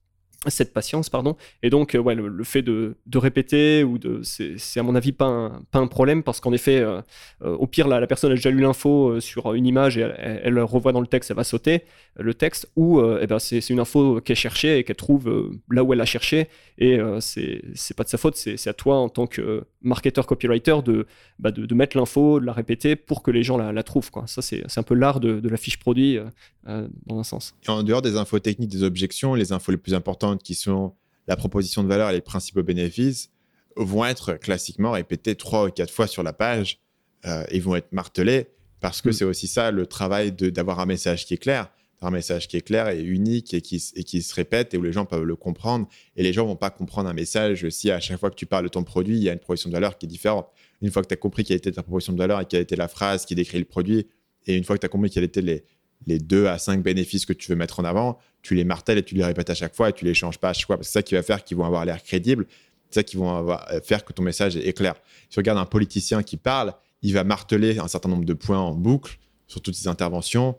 cette 0.52 0.74
patience, 0.74 1.10
pardon. 1.10 1.36
Et 1.64 1.70
donc, 1.70 1.96
euh, 1.96 2.14
le, 2.14 2.44
fait 2.44 2.62
de, 2.62 2.96
répéter, 3.16 3.84
ou 3.84 3.98
de, 3.98 4.22
c'est 4.24 4.80
à 4.80 4.84
mon 4.84 4.96
avis 4.96 5.12
pas 5.12 5.52
un, 5.74 5.88
problème, 5.88 6.24
parce 6.24 6.40
qu'en 6.40 6.54
effet, 6.54 6.80
euh, 6.80 7.02
euh, 7.44 7.56
au 7.56 7.68
pire, 7.68 7.88
la, 7.88 8.06
personne 8.08 8.32
a 8.32 8.36
déjà 8.36 8.50
lu 8.50 8.62
l'info 8.62 9.20
sur 9.20 9.54
une 9.54 9.66
image 9.66 9.98
et 9.98 10.02
elle, 10.44 10.60
revoit 10.60 10.92
dans 10.92 11.02
le 11.02 11.08
texte, 11.08 11.32
elle 11.32 11.38
va 11.38 11.44
sauter 11.44 11.84
le 12.18 12.34
texte, 12.34 12.70
ou 12.76 13.02
eh 13.02 13.28
ben, 13.28 13.40
c'est 13.40 13.70
une 13.70 13.80
info 13.80 14.22
qu'elle 14.22 14.36
cherchait 14.36 14.80
et 14.80 14.84
qu'elle 14.84 14.96
trouve 14.96 15.52
là 15.70 15.84
où 15.84 15.94
elle 15.94 16.00
l'a 16.00 16.06
cherché, 16.06 16.48
et 16.78 17.00
c'est 17.20 17.94
pas 17.96 18.04
de 18.04 18.10
sa 18.10 18.18
faute, 18.18 18.36
c'est 18.36 18.68
à 18.68 18.74
toi 18.74 18.98
en 18.98 19.10
tant 19.10 19.28
que 19.28 19.66
marketeur 19.82 20.26
copywriter 20.26 20.78
de, 20.84 21.08
bah, 21.40 21.52
de, 21.52 21.76
mettre 21.76 21.98
l'info, 21.98 22.40
de 22.40 22.46
la 22.46 22.54
répéter 22.54 22.96
pour 22.96 23.22
que 23.22 23.32
les 23.32 23.44
gens 23.44 23.58
la, 23.58 23.84
trouvent. 23.84 24.10
Ça, 24.28 24.42
c'est 24.42 24.78
un 24.78 24.84
peu 24.84 24.96
l'art 24.96 25.20
de, 25.20 25.40
de, 25.40 25.50
la 25.50 25.58
fiche 25.58 25.78
produit 25.78 26.20
dans 26.66 27.20
un 27.20 27.24
sens. 27.24 27.54
Et 27.68 27.70
en 27.70 27.84
dehors 27.84 28.02
des 28.02 28.18
infos 28.18 28.40
techniques, 28.40 28.72
des 28.72 28.84
objections, 28.84 29.36
les 29.36 29.52
infos 29.52 29.72
les 29.72 29.78
plus 29.78 29.94
importantes 29.94 30.42
qui 30.44 30.56
sont 30.56 30.94
la 31.28 31.36
proposition 31.36 31.84
de 31.84 31.88
valeur 31.88 32.10
et 32.10 32.14
les 32.14 32.22
principaux 32.22 32.64
bénéfices, 32.64 33.32
vont 33.76 34.06
être 34.06 34.34
classiquement 34.34 34.92
répétés 34.92 35.36
trois 35.36 35.66
ou 35.66 35.72
quatre 35.72 35.92
fois 35.92 36.08
sur 36.08 36.24
la 36.24 36.34
page 36.34 36.80
euh, 37.26 37.44
et 37.50 37.60
vont 37.60 37.76
être 37.76 37.92
martelés 37.92 38.48
parce 38.80 39.02
que 39.02 39.10
mm. 39.10 39.14
c'est 39.14 39.26
aussi 39.26 39.48
ça 39.48 39.72
le 39.72 39.86
travail 39.86 40.32
d'avoir 40.32 40.80
un 40.80 40.86
message 40.86 41.26
qui 41.26 41.34
est 41.34 41.38
clair, 41.38 41.70
un 42.02 42.12
message 42.12 42.48
qui 42.48 42.58
est 42.58 42.62
clair 42.62 42.90
et 42.90 43.02
unique 43.02 43.54
et 43.54 43.62
qui, 43.62 43.84
et 43.96 44.04
qui 44.04 44.22
se 44.22 44.34
répète 44.36 44.74
et 44.74 44.78
où 44.78 44.84
les 44.84 44.94
gens 44.94 45.06
peuvent 45.06 45.24
le 45.24 45.36
comprendre. 45.36 45.88
Et 46.16 46.24
les 46.24 46.34
gens 46.34 46.46
vont 46.46 46.56
pas 46.56 46.70
comprendre 46.70 47.10
un 47.10 47.14
message 47.14 47.68
si 47.70 47.90
à 47.90 48.00
chaque 48.00 48.20
fois 48.20 48.30
que 48.30 48.36
tu 48.36 48.46
parles 48.46 48.66
de 48.66 48.70
ton 48.70 48.84
produit, 48.84 49.18
il 49.18 49.24
y 49.24 49.30
a 49.30 49.34
une 49.34 49.40
proposition 49.40 49.70
de 49.70 49.74
valeur 49.74 49.98
qui 49.98 50.06
est 50.06 50.10
différente. 50.10 50.48
Une 50.82 50.92
fois 50.92 51.02
que 51.02 51.08
tu 51.08 51.14
as 51.14 51.18
compris 51.18 51.44
quelle 51.44 51.58
était 51.58 51.72
ta 51.72 51.84
proposition 51.84 52.14
de 52.14 52.18
valeur 52.18 52.40
et 52.42 52.46
quelle 52.46 52.62
était 52.62 52.76
la 52.76 52.88
phrase 52.88 53.26
qui 53.26 53.34
décrit 53.34 53.58
le 53.58 53.66
produit, 53.66 54.08
et 54.46 54.56
une 54.56 54.64
fois 54.64 54.76
que 54.76 54.82
tu 54.82 54.86
as 54.86 54.90
compris 54.90 55.10
quelles 55.10 55.24
étaient 55.24 55.42
les, 55.42 55.64
les 56.08 56.20
deux 56.20 56.48
à 56.48 56.58
cinq 56.58 56.84
bénéfices 56.84 57.26
que 57.26 57.34
tu 57.34 57.50
veux 57.50 57.56
mettre 57.56 57.80
en 57.80 57.84
avant, 57.84 58.20
tu 58.42 58.56
les 58.56 58.64
martèles 58.64 58.98
et 59.00 59.04
tu 59.04 59.16
les 59.16 59.24
répètes 59.24 59.50
à 59.50 59.56
chaque 59.56 59.76
fois 59.76 59.90
et 59.90 59.94
tu 59.94 60.06
les 60.06 60.14
changes 60.14 60.38
pas 60.38 60.50
à 60.50 60.54
chaque 60.54 60.68
fois. 60.68 60.78
C'est 60.82 60.92
ça 60.92 61.02
qui 61.02 61.16
va 61.16 61.24
faire 61.24 61.44
qu'ils 61.44 61.58
vont 61.58 61.66
avoir 61.66 61.86
l'air 61.86 62.02
crédibles. 62.04 62.46
C'est 62.90 63.00
ça 63.00 63.04
qui 63.04 63.18
va 63.18 63.66
euh, 63.72 63.82
faire 63.82 64.06
que 64.06 64.14
ton 64.14 64.24
message 64.24 64.56
est 64.56 64.74
clair. 64.74 64.96
Si 65.24 65.30
tu 65.30 65.40
regardes 65.40 65.58
un 65.58 65.66
politicien 65.66 66.22
qui 66.24 66.38
parle, 66.38 66.74
il 67.02 67.14
va 67.14 67.24
marteler 67.24 67.80
un 67.80 67.88
certain 67.88 68.10
nombre 68.10 68.26
de 68.26 68.34
points 68.34 68.60
en 68.60 68.74
boucle 68.74 69.18
sur 69.48 69.62
toutes 69.62 69.76
ses 69.76 69.88
interventions 69.88 70.58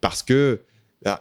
parce 0.00 0.22
que 0.22 0.60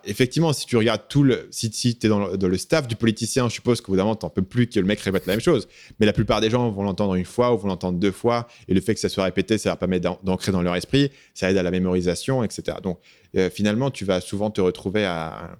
effectivement, 0.05 0.53
si 0.53 0.65
tu 0.65 0.77
regardes 0.77 1.07
tout 1.09 1.23
le. 1.23 1.47
Si, 1.51 1.71
si 1.73 1.97
tu 1.97 2.07
es 2.07 2.09
dans 2.09 2.27
le, 2.27 2.57
staff 2.57 2.87
du 2.87 2.95
politicien, 2.95 3.49
je 3.49 3.53
suppose 3.53 3.81
que 3.81 3.87
vous 3.87 3.97
tu 3.97 4.01
n'en 4.01 4.15
peux 4.15 4.41
plus 4.41 4.67
que 4.67 4.79
le 4.79 4.85
mec 4.85 4.99
répète 5.01 5.25
la 5.25 5.33
même 5.33 5.41
chose. 5.41 5.67
Mais 5.99 6.05
la 6.05 6.13
plupart 6.13 6.41
des 6.41 6.49
gens 6.49 6.69
vont 6.69 6.83
l'entendre 6.83 7.15
une 7.15 7.25
fois 7.25 7.53
ou 7.53 7.57
vont 7.57 7.67
l'entendre 7.67 7.99
deux 7.99 8.11
fois. 8.11 8.47
Et 8.67 8.73
le 8.73 8.81
fait 8.81 8.93
que 8.93 8.99
ça 8.99 9.09
soit 9.09 9.25
répété, 9.25 9.57
ça 9.57 9.69
leur 9.69 9.77
permet 9.77 9.99
d'ancrer 9.99 10.51
dans 10.51 10.61
leur 10.61 10.75
esprit. 10.75 11.11
Ça 11.33 11.51
aide 11.51 11.57
à 11.57 11.63
la 11.63 11.71
mémorisation, 11.71 12.43
etc. 12.43 12.77
Donc, 12.81 12.99
euh, 13.35 13.49
finalement, 13.49 13.91
tu 13.91 14.05
vas 14.05 14.21
souvent 14.21 14.51
te 14.51 14.61
retrouver 14.61 15.05
à. 15.05 15.57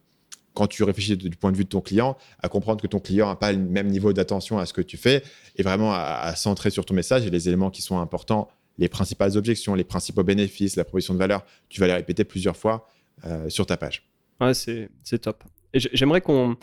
Quand 0.53 0.67
tu 0.67 0.84
réfléchis 0.84 1.17
du 1.17 1.32
point 1.32 1.51
de 1.51 1.57
vue 1.57 1.63
de 1.63 1.69
ton 1.69 1.82
client, 1.82 2.15
à 2.39 2.47
comprendre 2.47 2.80
que 2.80 2.86
ton 2.86 2.99
client 2.99 3.28
n'a 3.28 3.36
pas 3.36 3.51
le 3.51 3.57
même 3.57 3.88
niveau 3.88 4.13
d'attention 4.13 4.59
à 4.59 4.67
ce 4.67 4.74
que 4.74 4.84
tu 4.84 4.97
fais 4.97 5.24
et 5.55 5.63
vraiment 5.63 5.91
à, 5.91 6.36
centrer 6.36 6.69
sur 6.69 6.86
ton 6.86 6.93
message 6.93 7.26
et 7.26 7.32
les 7.32 7.47
éléments 7.47 7.71
qui 7.71 7.82
sont 7.82 7.97
importants, 7.97 8.47
les 8.78 8.88
principales 8.88 9.36
objections, 9.36 9.74
les 9.74 9.84
principaux 9.84 10.24
bénéfices, 10.24 10.76
la 10.76 10.84
proposition 10.84 11.15
de 11.15 11.19
valeur, 11.19 11.43
tu 11.69 11.80
vas 11.80 11.88
les 11.88 11.93
répéter 11.93 12.24
plusieurs 12.24 12.55
fois 12.55 12.88
euh, 13.26 13.49
sur 13.49 13.65
ta 13.65 13.78
page. 13.78 14.12
Ouais, 14.41 14.53
c'est 14.53 15.19
top. 15.19 15.43
J'aimerais 15.73 16.21
qu'on 16.21 16.57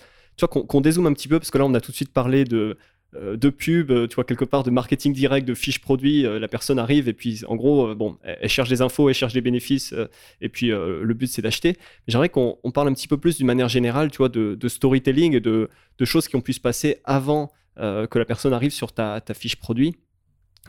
qu'on 0.46 0.80
dézoome 0.80 1.06
un 1.06 1.12
petit 1.12 1.28
peu, 1.28 1.38
parce 1.38 1.50
que 1.50 1.58
là, 1.58 1.66
on 1.66 1.74
a 1.74 1.80
tout 1.80 1.90
de 1.90 1.96
suite 1.96 2.12
parlé 2.12 2.44
de, 2.44 2.78
euh, 3.16 3.36
de 3.36 3.50
pub, 3.50 3.90
euh, 3.90 4.06
tu 4.06 4.14
vois, 4.14 4.22
quelque 4.22 4.44
part 4.44 4.62
de 4.62 4.70
marketing 4.70 5.12
direct, 5.12 5.46
de 5.46 5.54
fiches 5.54 5.80
produits. 5.80 6.24
Euh, 6.24 6.38
la 6.38 6.46
personne 6.46 6.78
arrive 6.78 7.08
et 7.08 7.12
puis, 7.12 7.42
en 7.48 7.56
gros, 7.56 7.94
bon, 7.94 8.18
elle, 8.22 8.48
cherche 8.48 8.68
des 8.68 8.82
infos, 8.82 9.08
elle 9.08 9.14
cherche 9.14 9.32
des 9.32 9.40
bénéfices, 9.40 9.94
et 10.40 10.48
puis 10.48 10.68
le 10.68 11.12
but, 11.14 11.26
c'est 11.26 11.42
d'acheter. 11.42 11.76
J'aimerais 12.06 12.28
qu'on 12.28 12.58
parle 12.72 12.88
un 12.88 12.94
petit 12.94 13.08
peu 13.08 13.16
plus 13.16 13.36
d'une 13.38 13.46
manière 13.46 13.68
générale, 13.68 14.10
tu 14.10 14.18
vois, 14.18 14.28
de, 14.28 14.68
storytelling 14.68 15.34
et 15.34 15.40
de, 15.40 15.68
de, 15.98 16.04
choses 16.04 16.28
qui 16.28 16.36
ont 16.36 16.40
pu 16.40 16.52
se 16.52 16.60
passer 16.60 17.00
avant 17.04 17.50
que 17.76 18.18
la 18.18 18.24
personne 18.24 18.52
arrive 18.52 18.72
sur 18.72 18.92
ta, 18.92 19.20
ta 19.20 19.34
fiche 19.34 19.56
produit. 19.56 19.96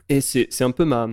Et 0.10 0.22
c'est 0.22 0.64
un 0.64 0.72
peu 0.72 0.86
ma, 0.86 1.10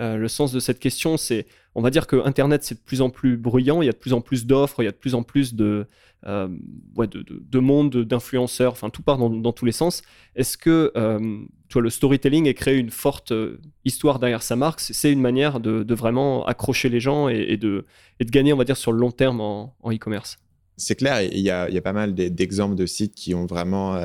le 0.00 0.28
sens 0.28 0.52
de 0.52 0.60
cette 0.60 0.78
question, 0.78 1.16
c'est 1.16 1.46
on 1.74 1.82
va 1.82 1.90
dire 1.90 2.06
que 2.06 2.16
Internet, 2.26 2.64
c'est 2.64 2.74
de 2.74 2.80
plus 2.80 3.00
en 3.00 3.10
plus 3.10 3.36
bruyant, 3.36 3.82
il 3.82 3.86
y 3.86 3.88
a 3.88 3.92
de 3.92 3.96
plus 3.96 4.12
en 4.12 4.20
plus 4.20 4.46
d'offres, 4.46 4.82
il 4.82 4.86
y 4.86 4.88
a 4.88 4.92
de 4.92 4.96
plus 4.96 5.14
en 5.14 5.22
plus 5.22 5.54
de, 5.54 5.86
euh, 6.26 6.48
de, 6.96 7.24
de, 7.28 7.58
monde, 7.60 7.96
d'influenceurs, 7.96 8.72
enfin 8.72 8.90
tout 8.90 9.02
part 9.02 9.18
dans, 9.18 9.52
tous 9.52 9.64
les 9.64 9.72
sens. 9.72 10.02
Est-ce 10.34 10.58
que 10.58 10.92
euh, 10.96 11.38
toi, 11.68 11.80
le 11.80 11.90
storytelling 11.90 12.46
et 12.46 12.54
créer 12.54 12.76
une 12.76 12.90
forte 12.90 13.32
euh, 13.32 13.60
histoire 13.84 14.18
derrière 14.18 14.42
sa 14.42 14.56
marque, 14.56 14.80
c'est 14.80 15.12
une 15.12 15.20
manière 15.20 15.60
de, 15.60 15.94
vraiment 15.94 16.44
accrocher 16.44 16.88
les 16.88 17.00
gens 17.00 17.28
et, 17.28 17.56
de, 17.56 17.86
gagner, 18.20 18.52
on 18.52 18.56
va 18.56 18.64
dire, 18.64 18.76
sur 18.76 18.92
le 18.92 18.98
long 18.98 19.12
terme 19.12 19.40
en 19.40 19.74
e-commerce 19.86 20.38
C'est 20.76 20.96
clair, 20.96 21.22
il 21.22 21.40
y, 21.40 21.50
a, 21.50 21.70
y 21.70 21.78
a 21.78 21.82
pas 21.82 21.92
mal 21.92 22.14
d'exemples 22.14 22.74
de 22.74 22.86
sites 22.86 23.14
qui 23.14 23.34
ont 23.34 23.46
vraiment 23.46 23.96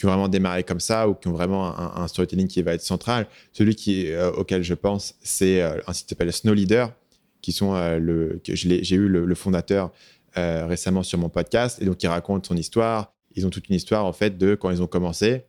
qui 0.00 0.06
ont 0.06 0.08
vraiment 0.08 0.28
démarré 0.28 0.64
comme 0.64 0.80
ça 0.80 1.10
ou 1.10 1.14
qui 1.14 1.28
ont 1.28 1.32
vraiment 1.32 1.78
un, 1.78 2.08
storytelling 2.08 2.48
qui 2.48 2.62
va 2.62 2.72
être 2.72 2.80
central. 2.80 3.26
Celui 3.52 3.76
euh, 4.06 4.32
auquel 4.32 4.62
je 4.62 4.72
pense, 4.72 5.14
c'est 5.20 5.60
euh, 5.60 5.78
un 5.86 5.92
site 5.92 6.06
qui 6.06 6.14
s'appelle 6.14 6.32
Snow 6.32 6.54
Leader, 6.54 6.94
qui 7.42 7.52
sont 7.52 7.74
euh, 7.74 7.98
le, 7.98 8.40
j'ai 8.44 8.96
eu 8.96 9.08
le, 9.08 9.34
fondateur 9.34 9.92
récemment 10.34 11.02
sur 11.02 11.18
mon 11.18 11.28
podcast 11.28 11.82
et 11.82 11.84
donc 11.84 12.02
il 12.02 12.06
raconte 12.06 12.46
son 12.46 12.56
histoire. 12.56 13.12
Ils 13.36 13.46
ont 13.46 13.50
toute 13.50 13.68
une 13.68 13.74
histoire 13.74 14.06
en 14.06 14.14
fait 14.14 14.38
de 14.38 14.54
quand 14.54 14.70
ils 14.70 14.82
ont 14.82 14.86
commencé. 14.86 15.44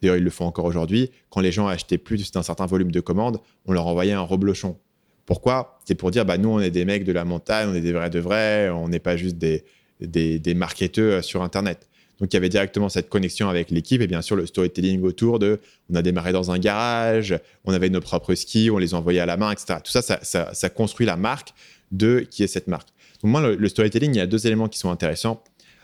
D'ailleurs, 0.00 0.16
ils 0.16 0.22
le 0.22 0.30
font 0.30 0.44
encore 0.44 0.66
aujourd'hui. 0.66 1.10
Quand 1.28 1.40
les 1.40 1.50
gens 1.50 1.66
achetaient 1.66 1.98
plus 1.98 2.30
d'un 2.30 2.44
certain 2.44 2.66
volume 2.66 2.92
de 2.92 3.00
commandes, 3.00 3.40
on 3.66 3.72
leur 3.72 3.88
envoyait 3.88 4.12
un 4.12 4.22
reblochon. 4.22 4.78
Pourquoi? 5.26 5.80
C'est 5.84 5.96
pour 5.96 6.12
dire, 6.12 6.24
bah, 6.24 6.38
nous, 6.38 6.50
on 6.50 6.60
est 6.60 6.70
des 6.70 6.84
mecs 6.84 7.02
de 7.02 7.10
la 7.10 7.24
montagne, 7.24 7.68
on 7.68 7.74
est 7.74 7.80
des 7.80 7.92
vrais 7.92 8.10
de 8.10 8.20
vrais, 8.20 8.70
on 8.70 8.88
n'est 8.88 9.00
pas 9.00 9.16
juste 9.16 9.38
des, 9.38 9.64
des, 10.00 10.38
des 10.38 10.54
marketeurs 10.54 11.24
sur 11.24 11.42
Internet. 11.42 11.88
Donc 12.20 12.32
il 12.32 12.34
y 12.34 12.38
avait 12.38 12.48
directement 12.48 12.88
cette 12.88 13.08
connexion 13.08 13.48
avec 13.48 13.70
l'équipe 13.70 14.00
et 14.02 14.06
bien 14.06 14.22
sûr 14.22 14.34
le 14.34 14.46
storytelling 14.46 15.02
autour 15.02 15.38
de 15.38 15.60
on 15.90 15.94
a 15.94 16.02
démarré 16.02 16.32
dans 16.32 16.50
un 16.50 16.58
garage, 16.58 17.38
on 17.64 17.72
avait 17.72 17.90
nos 17.90 18.00
propres 18.00 18.34
skis, 18.34 18.70
on 18.70 18.78
les 18.78 18.94
envoyait 18.94 19.20
à 19.20 19.26
la 19.26 19.36
main, 19.36 19.52
etc. 19.52 19.78
Tout 19.84 19.92
ça, 19.92 20.02
ça, 20.02 20.70
construit 20.70 21.06
la 21.06 21.16
marque 21.16 21.54
de 21.92 22.26
qui 22.28 22.42
est 22.42 22.48
cette 22.48 22.66
marque. 22.66 22.88
Donc 23.22 23.30
moi, 23.32 23.40
le, 23.40 23.68
storytelling, 23.68 24.14
il 24.14 24.18
y 24.18 24.20
a 24.20 24.26
deux 24.26 24.46
éléments 24.46 24.68
qui 24.68 24.78
sont 24.78 24.90
intéressants. 24.90 25.42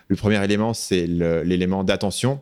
Le 0.08 0.16
premier 0.16 0.42
élément, 0.42 0.74
c'est 0.74 1.06
l'élément 1.06 1.84
d'attention 1.84 2.40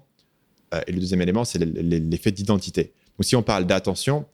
euh, 0.75 0.81
et 0.87 0.93
le 0.93 1.01
deuxième 1.01 1.23
élément, 1.23 1.45
c'est 1.45 1.59
l'effet 1.59 2.33
d'identité. 2.33 2.93
Donc 3.19 3.25
si 3.25 3.37
on 3.37 3.43
parle 3.43 3.67
d'attention, 3.67 4.27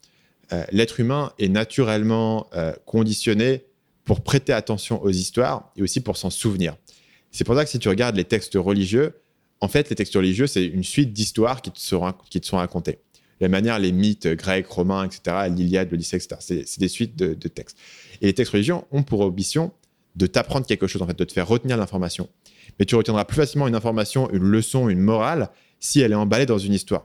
euh, 0.53 0.65
l'être 0.73 1.01
humain 1.01 1.33
est 1.39 1.49
naturellement 1.49 2.49
euh, 2.55 2.73
conditionné 2.87 3.65
pour 4.05 4.23
prêter 4.23 4.53
attention 4.53 5.03
aux 5.03 5.11
histoires 5.11 5.71
et 5.77 5.83
aussi 5.83 6.01
pour 6.01 6.17
s'en 6.17 6.31
souvenir. 6.31 6.77
C'est 7.31 7.45
pour 7.45 7.55
ça 7.55 7.65
que 7.65 7.71
si 7.71 7.79
tu 7.79 7.89
regardes 7.89 8.17
les 8.17 8.25
textes 8.25 8.55
religieux, 8.55 9.15
en 9.61 9.69
fait, 9.69 9.91
les 9.91 9.97
textes 9.97 10.15
religieux, 10.15 10.47
c'est 10.47 10.65
une 10.65 10.85
suite 10.85 11.13
d'histoires 11.13 11.63
qui, 11.63 11.71
te 11.71 11.81
sont, 11.81 12.57
racontées. 12.57 12.99
La 13.41 13.49
manière, 13.49 13.79
les 13.79 13.93
mythes 13.93 14.29
grecs, 14.29 14.67
romains, 14.67 15.05
etc., 15.07 15.49
l'Iliade, 15.49 15.91
l'Odyssée, 15.91 16.17
etc., 16.17 16.37
c'est 16.65 16.81
des 16.81 16.89
suites 16.89 17.17
de, 17.17 17.49
textes. 17.49 17.77
Et 18.21 18.27
les 18.27 18.35
textes 18.35 18.53
religieux 18.53 18.75
ont 18.91 19.03
pour 19.03 19.23
ambition 19.23 19.73
de 20.17 20.27
t'apprendre 20.27 20.67
quelque 20.67 20.87
chose, 20.87 21.03
en 21.03 21.07
fait, 21.07 21.19
de 21.19 21.25
te 21.25 21.33
faire 21.33 21.47
retenir 21.47 21.77
l'information. 21.77 22.29
Mais 22.79 22.85
tu 22.85 22.95
retiendras 22.95 23.25
plus 23.25 23.37
facilement 23.37 23.69
une 23.69 23.75
information, 23.75 24.31
une 24.31 24.45
leçon, 24.45 24.89
une 24.89 25.01
morale, 25.01 25.51
si 25.81 26.01
elle 26.01 26.13
est 26.13 26.17
emballée 26.17 26.47
dans 26.47 26.59
une 26.59 26.75
histoire. 26.75 27.05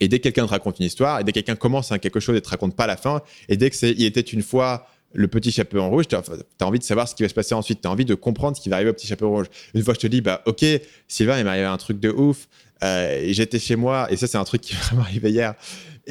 Et 0.00 0.08
dès 0.08 0.18
que 0.18 0.24
quelqu'un 0.24 0.46
te 0.46 0.50
raconte 0.50 0.78
une 0.78 0.86
histoire, 0.86 1.20
et 1.20 1.24
dès 1.24 1.32
que 1.32 1.34
quelqu'un 1.34 1.56
commence 1.56 1.92
à 1.92 1.98
quelque 1.98 2.20
chose 2.20 2.36
et 2.36 2.40
te 2.40 2.48
raconte 2.48 2.74
pas 2.74 2.86
la 2.86 2.96
fin, 2.96 3.22
et 3.48 3.56
dès 3.56 3.68
que 3.68 3.76
c'est 3.76 3.90
il 3.90 4.04
était 4.04 4.20
une 4.20 4.42
fois 4.42 4.86
le 5.12 5.28
petit 5.28 5.50
chapeau 5.50 5.78
en 5.80 5.90
rouge, 5.90 6.08
tu 6.08 6.14
as, 6.14 6.22
envie 6.62 6.78
de 6.78 6.84
savoir 6.84 7.08
ce 7.08 7.14
qui 7.14 7.22
va 7.22 7.28
se 7.28 7.34
passer 7.34 7.54
ensuite. 7.54 7.80
Tu 7.82 7.88
as 7.88 7.90
envie 7.90 8.04
de 8.04 8.14
comprendre 8.14 8.56
ce 8.56 8.62
qui 8.62 8.68
va 8.68 8.76
arriver 8.76 8.90
au 8.90 8.94
petit 8.94 9.06
chapeau 9.06 9.28
rouge. 9.28 9.46
Une 9.74 9.82
fois, 9.82 9.94
je 9.94 10.00
te 10.00 10.06
dis, 10.06 10.20
bah, 10.20 10.42
ok, 10.46 10.64
Sylvain, 11.08 11.38
il 11.38 11.44
m'est 11.44 11.50
arrivé 11.50 11.66
un 11.66 11.76
truc 11.76 11.98
de 12.00 12.10
ouf. 12.10 12.48
Euh, 12.82 13.26
j'étais 13.30 13.58
chez 13.58 13.76
moi, 13.76 14.10
et 14.10 14.16
ça, 14.16 14.26
c'est 14.26 14.38
un 14.38 14.44
truc 14.44 14.62
qui 14.62 14.74
m'est 14.92 15.00
arrivé 15.00 15.30
hier. 15.30 15.54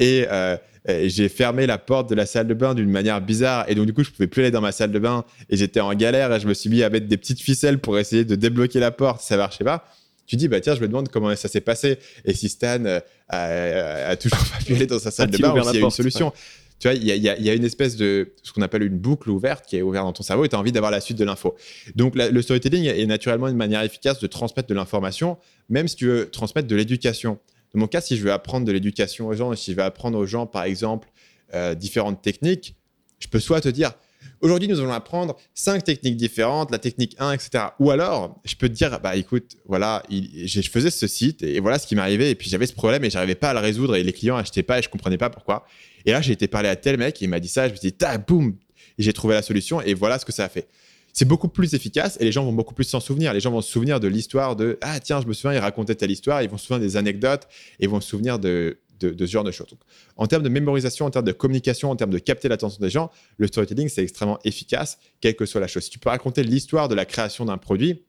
Euh, 0.00 0.56
et 0.88 1.10
j'ai 1.10 1.28
fermé 1.28 1.66
la 1.66 1.78
porte 1.78 2.08
de 2.08 2.14
la 2.14 2.26
salle 2.26 2.46
de 2.46 2.54
bain 2.54 2.74
d'une 2.74 2.90
manière 2.90 3.20
bizarre. 3.20 3.66
Et 3.68 3.74
donc, 3.74 3.86
du 3.86 3.92
coup, 3.92 4.02
je 4.02 4.10
pouvais 4.10 4.26
plus 4.26 4.42
aller 4.42 4.50
dans 4.50 4.62
ma 4.62 4.72
salle 4.72 4.92
de 4.92 4.98
bain. 4.98 5.24
Et 5.50 5.56
j'étais 5.56 5.80
en 5.80 5.92
galère. 5.94 6.32
Et 6.32 6.40
je 6.40 6.46
me 6.46 6.54
suis 6.54 6.70
mis 6.70 6.82
à 6.82 6.90
mettre 6.90 7.06
des 7.06 7.16
petites 7.16 7.40
ficelles 7.40 7.78
pour 7.78 7.98
essayer 7.98 8.24
de 8.24 8.34
débloquer 8.34 8.80
la 8.80 8.90
porte. 8.90 9.20
Ça 9.20 9.36
marchait 9.36 9.64
pas. 9.64 9.84
Tu 10.26 10.36
dis, 10.36 10.46
bah 10.46 10.60
tiens, 10.60 10.76
je 10.76 10.80
me 10.80 10.86
demande 10.86 11.08
comment 11.08 11.34
ça 11.34 11.48
s'est 11.48 11.60
passé. 11.60 11.98
Et 12.24 12.34
si 12.34 12.48
Stan 12.48 12.84
euh, 12.84 13.00
a, 13.28 14.16
toujours 14.16 14.38
pas 14.52 14.64
pu 14.64 14.74
aller 14.74 14.86
dans 14.86 15.00
sa 15.00 15.10
salle 15.10 15.28
de 15.30 15.38
bain, 15.38 15.52
ou 15.52 15.64
s'il 15.64 15.80
y 15.80 15.82
a 15.82 15.84
une 15.84 15.90
solution 15.90 16.32
tu 16.80 16.88
vois, 16.88 16.94
il 16.94 17.04
y, 17.04 17.28
a, 17.28 17.54
une 17.54 17.64
espèce 17.64 17.94
de 17.96 18.32
ce 18.42 18.52
qu'on 18.52 18.62
appelle 18.62 18.82
une 18.82 18.98
boucle 18.98 19.28
ouverte 19.28 19.66
qui 19.66 19.76
est 19.76 19.82
ouverte 19.82 20.06
dans 20.06 20.14
ton 20.14 20.22
cerveau 20.22 20.46
et 20.46 20.48
tu 20.48 20.56
as 20.56 20.58
envie 20.58 20.72
d'avoir 20.72 20.90
la 20.90 21.02
suite 21.02 21.18
de 21.18 21.24
l'info. 21.24 21.54
Donc, 21.94 22.14
le 22.16 22.40
storytelling 22.40 22.86
est 22.86 23.04
naturellement 23.04 23.48
une 23.48 23.56
manière 23.56 23.82
efficace 23.82 24.18
de 24.18 24.26
transmettre 24.26 24.66
de 24.66 24.72
l'information, 24.72 25.36
même 25.68 25.88
si 25.88 25.96
tu 25.96 26.06
veux 26.06 26.30
transmettre 26.30 26.68
de 26.68 26.74
l'éducation. 26.74 27.38
Dans 27.74 27.80
mon 27.80 27.86
cas, 27.86 28.00
si 28.00 28.16
je 28.16 28.22
veux 28.22 28.32
apprendre 28.32 28.66
de 28.66 28.72
l'éducation 28.72 29.28
aux 29.28 29.34
gens, 29.34 29.54
si 29.54 29.72
je 29.72 29.76
veux 29.76 29.82
apprendre 29.82 30.16
aux 30.16 30.24
gens, 30.24 30.46
par 30.46 30.64
exemple, 30.64 31.10
euh, 31.52 31.74
différentes 31.74 32.22
techniques, 32.22 32.74
je 33.18 33.28
peux 33.28 33.40
soit 33.40 33.60
te 33.60 33.68
dire, 33.68 33.92
Aujourd'hui, 34.40 34.68
nous 34.68 34.80
allons 34.80 34.92
apprendre 34.92 35.36
cinq 35.54 35.84
techniques 35.84 36.16
différentes, 36.16 36.70
la 36.70 36.78
technique 36.78 37.14
1, 37.18 37.32
etc. 37.32 37.64
Ou 37.78 37.90
alors, 37.90 38.40
je 38.44 38.54
peux 38.54 38.68
te 38.68 38.74
dire, 38.74 38.98
bah 39.00 39.16
écoute, 39.16 39.56
voilà, 39.66 40.02
je 40.10 40.60
faisais 40.62 40.90
ce 40.90 41.06
site 41.06 41.42
et 41.42 41.60
voilà 41.60 41.78
ce 41.78 41.86
qui 41.86 41.94
m'arrivait 41.94 42.30
et 42.30 42.34
puis 42.34 42.48
j'avais 42.48 42.66
ce 42.66 42.72
problème 42.72 43.04
et 43.04 43.10
j'arrivais 43.10 43.34
pas 43.34 43.50
à 43.50 43.54
le 43.54 43.60
résoudre 43.60 43.96
et 43.96 44.02
les 44.02 44.12
clients 44.12 44.36
n'achetaient 44.36 44.62
pas 44.62 44.78
et 44.78 44.82
je 44.82 44.88
comprenais 44.88 45.18
pas 45.18 45.30
pourquoi. 45.30 45.66
Et 46.06 46.12
là, 46.12 46.20
j'ai 46.20 46.32
été 46.32 46.48
parler 46.48 46.68
à 46.68 46.76
tel 46.76 46.96
mec 46.96 47.20
et 47.20 47.26
il 47.26 47.28
m'a 47.28 47.40
dit 47.40 47.48
ça, 47.48 47.66
je 47.66 47.72
me 47.72 47.76
suis 47.76 47.88
dit, 47.88 47.96
ta 47.96 48.16
boum, 48.18 48.56
j'ai 48.98 49.12
trouvé 49.12 49.34
la 49.34 49.42
solution 49.42 49.80
et 49.80 49.94
voilà 49.94 50.18
ce 50.18 50.24
que 50.24 50.32
ça 50.32 50.44
a 50.44 50.48
fait. 50.48 50.68
C'est 51.12 51.24
beaucoup 51.24 51.48
plus 51.48 51.74
efficace 51.74 52.16
et 52.20 52.24
les 52.24 52.32
gens 52.32 52.44
vont 52.44 52.52
beaucoup 52.52 52.74
plus 52.74 52.84
s'en 52.84 53.00
souvenir. 53.00 53.32
Les 53.32 53.40
gens 53.40 53.50
vont 53.50 53.60
se 53.60 53.70
souvenir 53.70 54.00
de 54.00 54.08
l'histoire 54.08 54.56
de 54.56 54.78
ah 54.80 55.00
tiens, 55.00 55.20
je 55.20 55.26
me 55.26 55.32
souviens, 55.32 55.58
il 55.58 55.60
racontait 55.60 55.94
telle 55.94 56.10
histoire. 56.10 56.42
Ils 56.42 56.48
vont 56.48 56.56
se 56.56 56.66
souvenir 56.66 56.86
des 56.86 56.96
anecdotes 56.96 57.48
et 57.80 57.86
vont 57.86 58.00
se 58.00 58.08
souvenir 58.08 58.38
de 58.38 58.78
de, 59.00 59.26
ce 59.26 59.30
genre 59.30 59.44
de 59.44 59.50
choses. 59.50 59.68
en 60.16 60.26
termes 60.26 60.42
de 60.42 60.48
mémorisation, 60.48 61.06
en 61.06 61.10
termes 61.10 61.26
de 61.26 61.32
communication, 61.32 61.90
en 61.90 61.96
termes 61.96 62.10
de 62.10 62.18
capter 62.18 62.48
l'attention 62.48 62.80
des 62.80 62.90
gens, 62.90 63.10
le 63.38 63.46
storytelling, 63.46 63.88
c'est 63.88 64.02
extrêmement 64.02 64.38
efficace, 64.44 64.98
quelle 65.20 65.36
que 65.36 65.46
soit 65.46 65.60
la 65.60 65.66
chose. 65.66 65.84
Si 65.84 65.90
tu 65.90 65.98
peux 65.98 66.10
raconter 66.10 66.42
l'histoire 66.42 66.88
de 66.88 66.94
la 66.94 67.04
création 67.04 67.44
d'un 67.44 67.58
produit, 67.58 68.02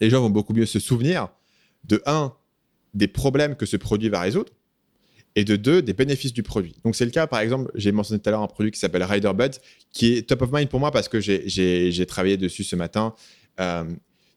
les 0.00 0.10
gens 0.10 0.20
vont 0.20 0.30
beaucoup 0.30 0.54
mieux 0.54 0.66
se 0.66 0.78
souvenir 0.78 1.28
de, 1.84 2.02
un, 2.06 2.34
des 2.94 3.08
problèmes 3.08 3.56
que 3.56 3.66
ce 3.66 3.76
produit 3.76 4.08
va 4.08 4.20
résoudre, 4.20 4.52
et 5.36 5.44
de 5.44 5.56
deux, 5.56 5.80
des 5.80 5.92
bénéfices 5.92 6.32
du 6.32 6.42
produit. 6.42 6.74
Donc, 6.84 6.96
c'est 6.96 7.04
le 7.04 7.10
cas, 7.10 7.26
par 7.26 7.40
exemple, 7.40 7.70
j'ai 7.74 7.92
mentionné 7.92 8.20
tout 8.20 8.28
à 8.28 8.32
l'heure 8.32 8.42
un 8.42 8.48
produit 8.48 8.72
qui 8.72 8.80
s'appelle 8.80 9.04
Rider 9.04 9.30
Buds, 9.32 9.58
qui 9.92 10.14
est 10.14 10.28
top 10.28 10.42
of 10.42 10.52
mind 10.52 10.68
pour 10.68 10.80
moi 10.80 10.90
parce 10.90 11.08
que 11.08 11.20
j'ai 11.20 12.06
travaillé 12.06 12.36
dessus 12.36 12.64
ce 12.64 12.74
matin. 12.74 13.14
Euh, 13.60 13.84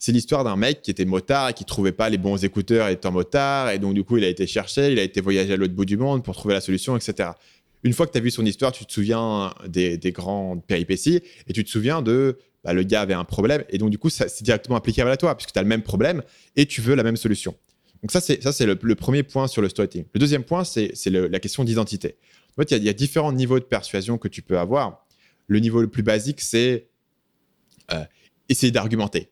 c'est 0.04 0.12
l'histoire 0.12 0.44
d'un 0.44 0.58
mec 0.58 0.82
qui 0.82 0.92
était 0.92 1.06
motard 1.06 1.48
et 1.48 1.54
qui 1.54 1.64
trouvait 1.64 1.94
pas 1.94 2.10
les 2.10 2.18
bons 2.18 2.44
écouteurs 2.44 2.90
étant 2.90 3.14
motard. 3.14 3.70
Et 3.72 3.80
donc, 3.80 3.94
du 3.94 4.04
coup, 4.04 4.18
il 4.18 4.26
a 4.26 4.28
été 4.28 4.46
cherché, 4.46 4.92
il 4.92 5.00
a 5.00 5.02
été 5.02 5.22
voyager 5.22 5.54
à 5.54 5.56
l'autre 5.56 5.74
bout 5.74 5.86
du 5.86 5.96
monde 5.96 6.26
pour 6.26 6.36
trouver 6.36 6.54
la 6.54 6.60
solution, 6.60 6.98
etc. 6.98 7.30
Une 7.84 7.94
fois 7.94 8.06
que 8.06 8.12
tu 8.12 8.18
as 8.18 8.22
vu 8.22 8.30
son 8.30 8.46
histoire, 8.46 8.74
tu 8.74 8.86
te 8.86 8.92
souviens 8.92 9.54
des, 9.66 9.98
grandes 10.12 10.62
péripéties 10.66 11.22
et 11.48 11.54
tu 11.54 11.64
te 11.64 11.70
souviens 11.70 12.02
de 12.02 12.38
bah, 12.66 12.74
le 12.74 12.84
gars 12.84 13.00
avait 13.00 13.14
un 13.14 13.24
problème. 13.24 13.64
Et 13.70 13.78
donc, 13.78 13.92
du 13.92 13.98
coup, 13.98 14.10
c'est 14.10 14.44
directement 14.44 14.76
applicable 14.76 15.10
à 15.10 15.16
toi 15.16 15.38
puisque 15.38 15.54
tu 15.54 15.60
as 15.60 15.62
le 15.62 15.70
même 15.70 15.84
problème 15.84 16.22
et 16.58 16.66
tu 16.66 16.82
veux 16.82 16.96
la 16.96 17.04
même 17.04 17.16
solution. 17.16 17.56
Donc, 18.02 18.12
ça, 18.12 18.20
c'est, 18.20 18.66
le, 18.66 18.96
premier 18.96 19.24
point 19.24 19.48
sur 19.48 19.62
le 19.62 19.70
storytelling. 19.70 20.06
Le 20.14 20.20
deuxième 20.20 20.44
point, 20.44 20.66
c'est, 20.66 20.92
la 21.06 21.40
question 21.40 21.64
d'identité. 21.64 22.18
En 22.58 22.62
fait, 22.62 22.76
il 22.76 22.84
y, 22.84 22.90
a 22.90 22.94
différents 22.94 23.32
niveaux 23.32 23.58
de 23.58 23.64
persuasion 23.64 24.18
que 24.18 24.28
tu 24.28 24.42
peux 24.42 24.60
avoir. 24.60 25.08
Le 25.48 25.60
niveau 25.60 25.80
le 25.80 25.88
plus 25.88 26.04
basique, 26.04 26.42
c'est 26.42 26.90
euh, 27.94 28.04
essayer 28.50 28.74
d'argumenter. 28.74 29.30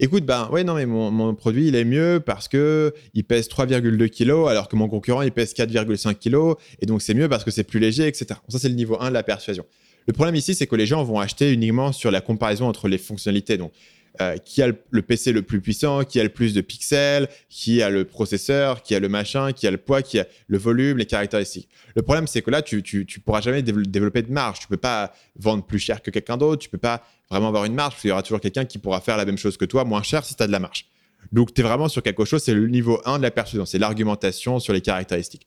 Écoute, 0.00 0.24
ben 0.24 0.48
ouais, 0.52 0.62
non, 0.62 0.74
mais 0.74 0.86
mon, 0.86 1.34
produit, 1.34 1.68
il 1.68 1.74
est 1.74 1.84
mieux 1.84 2.22
parce 2.24 2.46
que 2.46 2.94
il 3.14 3.24
pèse 3.24 3.48
3,2 3.48 4.08
kg 4.08 4.48
alors 4.48 4.68
que 4.68 4.76
mon 4.76 4.88
concurrent, 4.88 5.22
il 5.22 5.32
pèse 5.32 5.54
4,5 5.54 6.14
kg. 6.14 6.56
Et 6.80 6.86
donc, 6.86 7.02
c'est 7.02 7.14
mieux 7.14 7.28
parce 7.28 7.42
que 7.42 7.50
c'est 7.50 7.64
plus 7.64 7.80
léger, 7.80 8.06
etc. 8.06 8.26
ça, 8.48 8.58
c'est 8.58 8.68
le 8.68 8.76
niveau 8.76 8.96
1 9.00 9.08
de 9.08 9.14
la 9.14 9.24
persuasion. 9.24 9.66
Le 10.06 10.12
problème 10.12 10.36
ici, 10.36 10.54
c'est 10.54 10.66
que 10.66 10.76
les 10.76 10.86
gens 10.86 11.02
vont 11.02 11.18
acheter 11.18 11.52
uniquement 11.52 11.92
sur 11.92 12.10
la 12.10 12.20
comparaison 12.20 12.66
entre 12.66 12.88
les 12.88 12.96
fonctionnalités. 12.96 13.58
Donc, 13.58 13.72
euh, 14.20 14.36
qui 14.36 14.62
a 14.62 14.66
le, 14.66 15.02
PC 15.02 15.32
le 15.32 15.42
plus 15.42 15.60
puissant, 15.60 16.02
qui 16.02 16.18
a 16.18 16.24
le 16.24 16.28
plus 16.28 16.52
de 16.52 16.60
pixels, 16.60 17.28
qui 17.48 17.82
a 17.82 17.90
le 17.90 18.04
processeur, 18.04 18.82
qui 18.82 18.94
a 18.94 19.00
le 19.00 19.08
machin, 19.08 19.52
qui 19.52 19.66
a 19.66 19.70
le 19.70 19.76
poids, 19.76 20.02
qui 20.02 20.18
a 20.18 20.26
le 20.48 20.58
volume, 20.58 20.98
les 20.98 21.06
caractéristiques. 21.06 21.68
Le 21.94 22.02
problème, 22.02 22.26
c'est 22.26 22.42
que 22.42 22.50
là, 22.50 22.62
tu, 22.62 22.82
tu, 22.82 23.20
pourras 23.20 23.40
jamais 23.40 23.62
développer 23.62 24.22
de 24.22 24.32
marge. 24.32 24.60
Tu 24.60 24.66
peux 24.66 24.76
pas 24.76 25.12
vendre 25.36 25.64
plus 25.64 25.78
cher 25.78 26.02
que 26.02 26.10
quelqu'un 26.10 26.36
d'autre. 26.36 26.62
Tu 26.62 26.68
peux 26.68 26.78
pas 26.78 27.04
vraiment 27.30 27.48
avoir 27.48 27.64
une 27.64 27.74
marge. 27.74 27.92
Parce 27.94 28.02
qu'il 28.02 28.08
y 28.08 28.12
aura 28.12 28.22
toujours 28.22 28.40
quelqu'un 28.40 28.64
qui 28.64 28.78
pourra 28.78 29.00
faire 29.00 29.16
la 29.16 29.24
même 29.24 29.38
chose 29.38 29.56
que 29.56 29.64
toi, 29.64 29.84
moins 29.84 30.02
cher 30.02 30.24
si 30.24 30.34
tu 30.34 30.42
as 30.42 30.46
de 30.46 30.52
la 30.52 30.60
marge. 30.60 30.86
Donc, 31.32 31.52
tu 31.52 31.60
es 31.60 31.64
vraiment 31.64 31.88
sur 31.88 32.02
quelque 32.02 32.24
chose, 32.24 32.42
c'est 32.42 32.54
le 32.54 32.68
niveau 32.68 33.00
1 33.04 33.18
de 33.18 33.22
la 33.22 33.30
persuasion, 33.30 33.66
c'est 33.66 33.78
l'argumentation 33.78 34.60
sur 34.60 34.72
les 34.72 34.80
caractéristiques. 34.80 35.46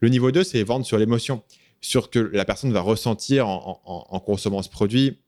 Le 0.00 0.08
niveau 0.08 0.30
2, 0.30 0.42
c'est 0.44 0.62
vendre 0.64 0.84
sur 0.84 0.98
l'émotion, 0.98 1.42
sur 1.80 2.04
ce 2.04 2.08
que 2.08 2.18
la 2.18 2.44
personne 2.44 2.72
va 2.72 2.80
ressentir 2.80 3.48
en, 3.48 4.22
consommant 4.26 4.62
ce 4.62 4.68
produit, 4.68 5.18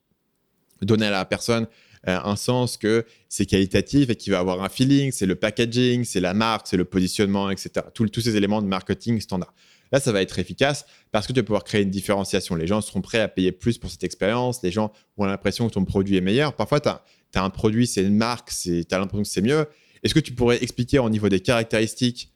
donner 0.82 1.06
à 1.06 1.10
la 1.10 1.24
personne 1.24 1.68
euh, 2.08 2.18
un 2.22 2.36
sens 2.36 2.76
que 2.76 3.06
c'est 3.28 3.46
qualitatif 3.46 4.10
et 4.10 4.16
qu'il 4.16 4.32
va 4.32 4.40
avoir 4.40 4.62
un 4.62 4.68
feeling, 4.68 5.10
c'est 5.12 5.26
le 5.26 5.36
packaging, 5.36 6.04
c'est 6.04 6.20
la 6.20 6.34
marque, 6.34 6.66
c'est 6.66 6.76
le 6.76 6.84
positionnement, 6.84 7.50
etc. 7.50 7.86
tous 7.94 8.20
ces 8.20 8.36
éléments 8.36 8.60
de 8.60 8.66
marketing 8.66 9.20
standard. 9.20 9.54
Là, 9.92 10.00
ça 10.00 10.12
va 10.12 10.22
être 10.22 10.38
efficace 10.38 10.86
parce 11.12 11.26
que 11.26 11.32
tu 11.32 11.40
vas 11.40 11.44
pouvoir 11.44 11.64
créer 11.64 11.82
une 11.82 11.90
différenciation. 11.90 12.54
Les 12.54 12.66
gens 12.66 12.80
seront 12.80 13.00
prêts 13.00 13.20
à 13.20 13.28
payer 13.28 13.52
plus 13.52 13.78
pour 13.78 13.90
cette 13.90 14.04
expérience. 14.04 14.62
Les 14.62 14.70
gens 14.70 14.92
ont 15.16 15.24
l'impression 15.24 15.68
que 15.68 15.74
ton 15.74 15.84
produit 15.84 16.16
est 16.16 16.20
meilleur. 16.20 16.54
Parfois, 16.54 16.80
tu 16.80 16.88
as, 16.88 17.02
un 17.36 17.50
produit, 17.50 17.86
c'est 17.86 18.02
une 18.02 18.16
marque, 18.16 18.50
tu 18.50 18.84
as 18.90 18.98
l'impression 18.98 19.22
que 19.22 19.28
c'est 19.28 19.42
mieux. 19.42 19.66
Est-ce 20.02 20.14
que 20.14 20.20
tu 20.20 20.32
pourrais 20.32 20.62
expliquer 20.62 20.98
au 20.98 21.10
niveau 21.10 21.28
des 21.28 21.40
caractéristiques 21.40 22.30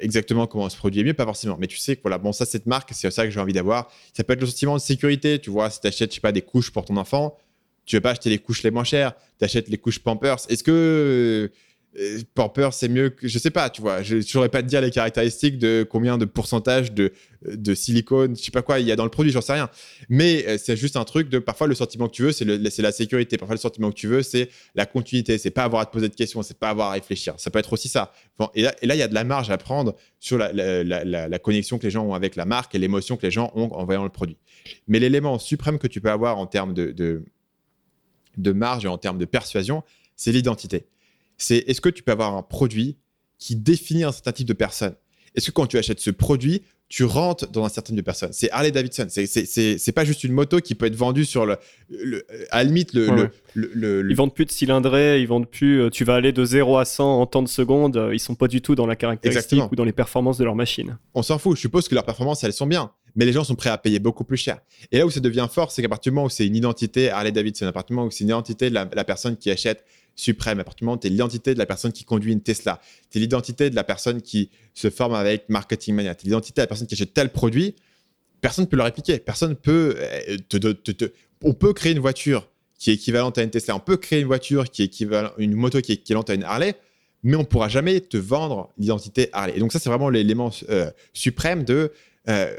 exactement 0.00 0.46
comment 0.46 0.68
ce 0.68 0.76
produit 0.76 1.00
est 1.00 1.04
mieux? 1.04 1.14
Pas 1.14 1.24
forcément. 1.24 1.56
Mais 1.58 1.66
tu 1.66 1.78
sais 1.78 1.96
que 1.96 2.02
voilà, 2.02 2.18
bon, 2.18 2.32
ça, 2.32 2.44
cette 2.44 2.66
marque, 2.66 2.90
c'est 2.92 3.10
ça 3.10 3.24
que 3.24 3.30
j'ai 3.30 3.40
envie 3.40 3.52
d'avoir. 3.52 3.90
Ça 4.12 4.24
peut 4.24 4.32
être 4.32 4.40
le 4.40 4.46
sentiment 4.46 4.76
de 4.76 4.80
sécurité. 4.80 5.38
Tu 5.38 5.50
vois, 5.50 5.70
si 5.70 5.80
tu 5.80 5.86
achètes, 5.86 6.10
je 6.10 6.16
sais 6.16 6.20
pas, 6.20 6.32
des 6.32 6.42
couches 6.42 6.70
pour 6.70 6.84
ton 6.84 6.96
enfant, 6.96 7.36
tu 7.84 7.96
veux 7.96 8.00
pas 8.00 8.10
acheter 8.10 8.30
les 8.30 8.38
couches 8.38 8.62
les 8.62 8.70
moins 8.70 8.84
chères, 8.84 9.12
tu 9.38 9.44
achètes 9.44 9.68
les 9.68 9.78
couches 9.78 9.98
Pampers. 9.98 10.38
Est-ce 10.48 10.64
que 10.64 11.50
Pampers 12.34 12.74
c'est 12.74 12.88
mieux 12.88 13.10
que 13.10 13.28
je 13.28 13.38
sais 13.38 13.50
pas, 13.50 13.70
tu 13.70 13.80
vois, 13.80 14.02
je 14.02 14.16
ne 14.16 14.20
saurais 14.20 14.48
pas 14.48 14.62
te 14.62 14.66
dire 14.66 14.80
les 14.80 14.90
caractéristiques 14.90 15.58
de 15.58 15.86
combien 15.88 16.18
de 16.18 16.24
pourcentage 16.24 16.92
de, 16.92 17.12
silicone, 17.74 18.36
je 18.36 18.42
sais 18.42 18.50
pas 18.50 18.62
quoi 18.62 18.80
il 18.80 18.86
y 18.86 18.92
a 18.92 18.96
dans 18.96 19.04
le 19.04 19.10
produit, 19.10 19.30
j'en 19.30 19.40
sais 19.40 19.52
rien. 19.52 19.68
Mais 20.08 20.44
euh, 20.48 20.56
c'est 20.58 20.76
juste 20.76 20.96
un 20.96 21.04
truc 21.04 21.28
de 21.28 21.38
parfois 21.38 21.66
le 21.66 21.74
sentiment 21.74 22.08
que 22.08 22.14
tu 22.14 22.22
veux, 22.22 22.32
c'est 22.32 22.44
la 22.44 22.92
sécurité, 22.92 23.36
parfois 23.36 23.54
le 23.54 23.60
sentiment 23.60 23.90
que 23.90 23.96
tu 23.96 24.08
veux, 24.08 24.22
c'est 24.22 24.48
la 24.74 24.86
continuité, 24.86 25.38
c'est 25.38 25.50
pas 25.50 25.64
avoir 25.64 25.82
à 25.82 25.86
te 25.86 25.92
poser 25.92 26.08
de 26.08 26.14
questions, 26.14 26.42
c'est 26.42 26.58
pas 26.58 26.70
avoir 26.70 26.88
à 26.88 26.92
réfléchir. 26.92 27.34
Ça 27.36 27.50
peut 27.50 27.58
être 27.58 27.72
aussi 27.72 27.88
ça. 27.88 28.12
et, 28.54 28.62
là, 28.62 28.74
il 28.82 28.96
y 28.96 29.02
a 29.02 29.08
de 29.08 29.14
la 29.14 29.24
marge 29.24 29.50
à 29.50 29.58
prendre 29.58 29.94
sur 30.18 30.38
la, 30.38 31.38
connexion 31.38 31.78
que 31.78 31.84
les 31.84 31.90
gens 31.90 32.04
ont 32.04 32.14
avec 32.14 32.34
la 32.34 32.44
marque 32.44 32.74
et 32.74 32.78
l'émotion 32.78 33.16
que 33.16 33.22
les 33.22 33.30
gens 33.30 33.52
ont 33.54 33.70
en 33.72 33.84
voyant 33.84 34.04
le 34.04 34.10
produit. 34.10 34.38
Mais 34.88 34.98
l'élément 34.98 35.38
suprême 35.38 35.78
que 35.78 35.86
tu 35.86 36.00
peux 36.00 36.10
avoir 36.10 36.38
en 36.38 36.46
termes 36.46 36.72
de, 36.74 36.92
de 36.92 37.22
de 38.36 38.52
marge 38.52 38.84
et 38.84 38.88
en 38.88 38.98
termes 38.98 39.18
de 39.18 39.24
persuasion, 39.24 39.82
c'est 40.16 40.32
l'identité. 40.32 40.86
C'est 41.36 41.58
est-ce 41.66 41.80
que 41.80 41.88
tu 41.88 42.02
peux 42.02 42.12
avoir 42.12 42.34
un 42.36 42.42
produit 42.42 42.96
qui 43.38 43.56
définit 43.56 44.04
un 44.04 44.12
certain 44.12 44.32
type 44.32 44.46
de 44.46 44.52
personne? 44.52 44.94
Est-ce 45.34 45.46
que 45.46 45.50
quand 45.50 45.66
tu 45.66 45.78
achètes 45.78 46.00
ce 46.00 46.10
produit, 46.10 46.62
tu 46.88 47.04
rentres 47.04 47.50
dans 47.50 47.64
un 47.64 47.68
certain 47.68 47.88
type 47.88 47.96
de 47.96 48.02
personnes 48.02 48.32
C'est 48.32 48.50
Harley 48.52 48.70
Davidson. 48.70 49.06
C'est 49.08 49.92
pas 49.92 50.04
juste 50.04 50.22
une 50.22 50.32
moto 50.32 50.60
qui 50.60 50.74
peut 50.74 50.86
être 50.86 50.94
vendue 50.94 51.24
sur 51.24 51.44
le. 51.44 51.56
à 52.50 52.58
la 52.58 52.64
limite, 52.64 52.92
le, 52.94 53.30
le, 53.54 54.06
Ils 54.08 54.16
vendent 54.16 54.34
plus 54.34 54.44
de 54.44 54.52
cylindrée, 54.52 55.20
ils 55.20 55.26
vendent 55.26 55.48
plus. 55.48 55.80
Euh, 55.80 55.90
tu 55.90 56.04
vas 56.04 56.14
aller 56.14 56.32
de 56.32 56.44
0 56.44 56.78
à 56.78 56.84
100 56.84 57.20
en 57.20 57.26
temps 57.26 57.42
de 57.42 57.48
secondes. 57.48 57.96
Euh, 57.96 58.14
ils 58.14 58.20
sont 58.20 58.36
pas 58.36 58.46
du 58.46 58.60
tout 58.60 58.74
dans 58.74 58.86
la 58.86 58.96
caractéristique 58.96 59.72
ou 59.72 59.76
dans 59.76 59.84
les 59.84 59.92
performances 59.92 60.38
de 60.38 60.44
leur 60.44 60.54
machine. 60.54 60.96
On 61.14 61.22
s'en 61.22 61.38
fout. 61.38 61.56
Je 61.56 61.62
suppose 61.62 61.88
que 61.88 61.94
leurs 61.94 62.04
performances, 62.04 62.44
elles 62.44 62.52
sont 62.52 62.66
bien 62.66 62.92
mais 63.14 63.24
les 63.24 63.32
gens 63.32 63.44
sont 63.44 63.54
prêts 63.54 63.70
à 63.70 63.78
payer 63.78 63.98
beaucoup 63.98 64.24
plus 64.24 64.36
cher. 64.36 64.58
Et 64.90 64.98
là 64.98 65.06
où 65.06 65.10
ça 65.10 65.20
devient 65.20 65.46
fort, 65.50 65.70
c'est 65.70 65.82
qu'à 65.82 65.88
partir 65.88 66.10
du 66.10 66.16
moment 66.16 66.26
où 66.26 66.30
c'est 66.30 66.46
une 66.46 66.56
identité 66.56 67.10
Harley 67.10 67.32
Davidson, 67.32 67.66
à 67.66 67.72
partir 67.72 67.88
du 67.88 67.94
moment 67.94 68.08
où 68.08 68.10
c'est 68.10 68.24
une 68.24 68.30
identité 68.30 68.70
de 68.70 68.74
la, 68.74 69.04
personne 69.04 69.36
qui 69.36 69.50
achète 69.50 69.84
Suprême, 70.16 70.60
à 70.60 70.64
partir 70.64 70.80
du 70.80 70.84
moment 70.84 70.96
où 70.96 71.00
tu 71.00 71.06
es 71.06 71.10
l'identité 71.10 71.54
de 71.54 71.58
la 71.58 71.66
personne 71.66 71.92
qui 71.92 72.04
conduit 72.04 72.32
une 72.32 72.40
Tesla, 72.40 72.80
tu 73.10 73.18
es 73.18 73.20
l'identité 73.20 73.70
de 73.70 73.74
la 73.74 73.84
personne 73.84 74.22
qui 74.22 74.50
se 74.74 74.90
forme 74.90 75.14
avec 75.14 75.48
Marketing 75.48 75.94
Mania, 75.94 76.14
tu 76.14 76.26
es 76.26 76.28
l'identité 76.28 76.60
de 76.60 76.62
la 76.62 76.66
personne 76.66 76.86
qui 76.86 76.94
achète 76.94 77.14
tel 77.14 77.30
produit, 77.30 77.74
personne 78.40 78.66
ne 78.66 78.70
peut 78.70 78.76
le 78.76 78.82
répliquer. 78.82 79.18
Personne 79.18 79.56
peut 79.56 79.96
euh, 79.98 81.08
On 81.42 81.54
peut 81.54 81.72
créer 81.72 81.92
une 81.92 81.98
voiture 81.98 82.48
qui 82.78 82.90
est 82.90 82.94
équivalente 82.94 83.38
à 83.38 83.42
une 83.42 83.50
Tesla, 83.50 83.76
on 83.76 83.80
peut 83.80 83.96
créer 83.96 84.20
une 84.20 84.26
voiture 84.26 84.70
qui 84.70 84.82
est 84.82 84.86
équivalente, 84.86 85.32
une 85.38 85.54
moto 85.54 85.80
qui 85.80 85.92
est 85.92 85.94
équivalente 85.94 86.28
à 86.30 86.34
une 86.34 86.44
Harley, 86.44 86.74
mais 87.22 87.36
on 87.36 87.40
ne 87.40 87.44
pourra 87.44 87.68
jamais 87.68 88.00
te 88.00 88.16
vendre 88.16 88.70
l'identité 88.76 89.30
Harley. 89.32 89.54
Et 89.56 89.60
donc 89.60 89.72
ça, 89.72 89.78
c'est 89.78 89.88
vraiment 89.88 90.10
l'élément 90.10 90.50
euh, 90.68 90.90
suprême 91.14 91.64
de 91.64 91.92
euh, 92.28 92.54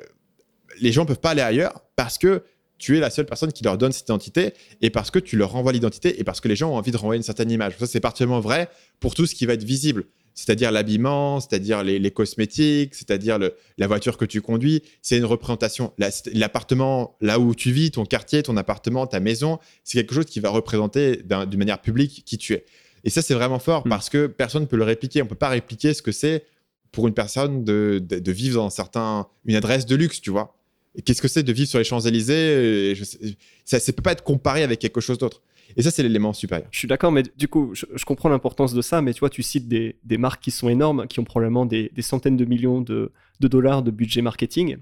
les 0.80 0.92
gens 0.92 1.04
ne 1.04 1.08
peuvent 1.08 1.20
pas 1.20 1.32
aller 1.32 1.42
ailleurs 1.42 1.82
parce 1.96 2.18
que 2.18 2.44
tu 2.78 2.98
es 2.98 3.00
la 3.00 3.10
seule 3.10 3.26
personne 3.26 3.52
qui 3.52 3.64
leur 3.64 3.78
donne 3.78 3.92
cette 3.92 4.08
identité 4.08 4.54
et 4.82 4.90
parce 4.90 5.12
que 5.12 5.20
tu 5.20 5.38
leur 5.38 5.52
renvoies 5.52 5.72
l'identité 5.72 6.20
et 6.20 6.24
parce 6.24 6.42
que 6.42 6.48
les 6.48 6.56
gens 6.56 6.72
ont 6.72 6.76
envie 6.76 6.92
de 6.92 6.98
renvoyer 6.98 7.18
une 7.18 7.24
certaine 7.24 7.52
image. 7.52 7.78
Ça, 7.80 7.88
c'est 7.88 8.00
particulièrement 8.00 8.40
vrai 8.40 8.70
pour 9.00 9.16
tout 9.16 9.26
ce 9.26 9.36
qui 9.36 9.46
va 9.46 9.54
être 9.54 9.64
visible, 9.64 10.06
c'est-à-dire 10.34 10.72
l'habillement, 10.72 11.40
c'est-à-dire 11.40 11.84
les, 11.84 12.12
cosmétiques, 12.12 12.94
c'est-à-dire 12.94 13.40
la 13.78 13.88
voiture 13.88 14.18
que 14.18 14.26
tu 14.26 14.42
conduis. 14.42 14.84
C'est 15.02 15.18
une 15.18 15.26
représentation. 15.26 15.94
L'appartement, 16.34 17.16
là 17.22 17.40
où 17.40 17.56
tu 17.56 17.72
vis, 17.72 17.92
ton 17.92 18.06
quartier, 18.06 18.44
ton 18.44 18.58
appartement, 18.58 19.08
ta 19.08 19.20
maison, 19.20 19.60
c'est 19.84 19.98
quelque 19.98 20.14
chose 20.14 20.26
qui 20.26 20.40
va 20.40 20.50
représenter 20.50 21.22
d'une 21.24 21.60
manière 21.60 21.82
publique 21.82 22.24
qui 22.26 22.38
tu 22.38 22.54
es. 22.54 22.66
Et 23.06 23.10
ça, 23.10 23.22
c'est 23.22 23.36
vraiment 23.36 23.60
fort 23.60 23.86
mmh. 23.86 23.90
parce 23.90 24.10
que 24.10 24.28
personne 24.28 24.64
ne 24.64 24.68
peut 24.68 24.78
le 24.78 24.84
répliquer. 24.84 25.22
On 25.22 25.26
ne 25.26 25.30
peut 25.30 25.36
pas 25.36 25.50
répliquer 25.50 25.94
ce 25.94 26.02
que 26.02 26.12
c'est 26.12 26.44
pour 26.92 27.08
une 27.08 27.14
personne 27.14 27.64
de, 27.64 28.02
de, 28.02 28.32
vivre 28.32 28.56
dans 28.56 28.70
certain, 28.70 29.28
une 29.46 29.56
adresse 29.56 29.86
de 29.86 29.96
luxe, 29.96 30.22
tu 30.22 30.32
vois. 30.32 30.56
Qu'est-ce 31.04 31.22
que 31.22 31.28
c'est 31.28 31.44
de 31.44 31.52
vivre 31.52 31.68
sur 31.68 31.80
les 31.80 31.84
Champs-Élysées 31.86 32.94
Ça 33.66 33.78
ne 33.78 33.92
peut 33.92 34.02
pas 34.02 34.14
être 34.14 34.24
comparé 34.24 34.64
avec 34.64 34.80
quelque 34.80 35.02
chose 35.02 35.18
d'autre. 35.18 35.42
Et 35.78 35.82
ça, 35.82 35.92
c'est 35.92 36.04
l'élément 36.04 36.34
supérieur. 36.34 36.68
Je 36.72 36.80
suis 36.80 36.88
d'accord, 36.88 37.12
mais 37.12 37.24
du 37.38 37.48
coup, 37.48 37.72
je, 37.74 38.06
comprends 38.06 38.30
l'importance 38.30 38.74
de 38.74 38.82
ça, 38.82 39.02
mais 39.02 39.14
tu 39.14 39.20
vois, 39.20 39.30
tu 39.30 39.44
cites 39.44 39.68
des, 39.68 40.18
marques 40.18 40.42
qui 40.44 40.52
sont 40.52 40.70
énormes, 40.70 41.08
qui 41.08 41.20
ont 41.20 41.24
probablement 41.24 41.66
des, 41.66 41.92
centaines 42.00 42.38
de 42.38 42.46
millions 42.46 42.82
de, 42.82 43.12
dollars 43.40 43.84
de 43.84 43.92
budget 43.92 44.22
marketing. 44.22 44.78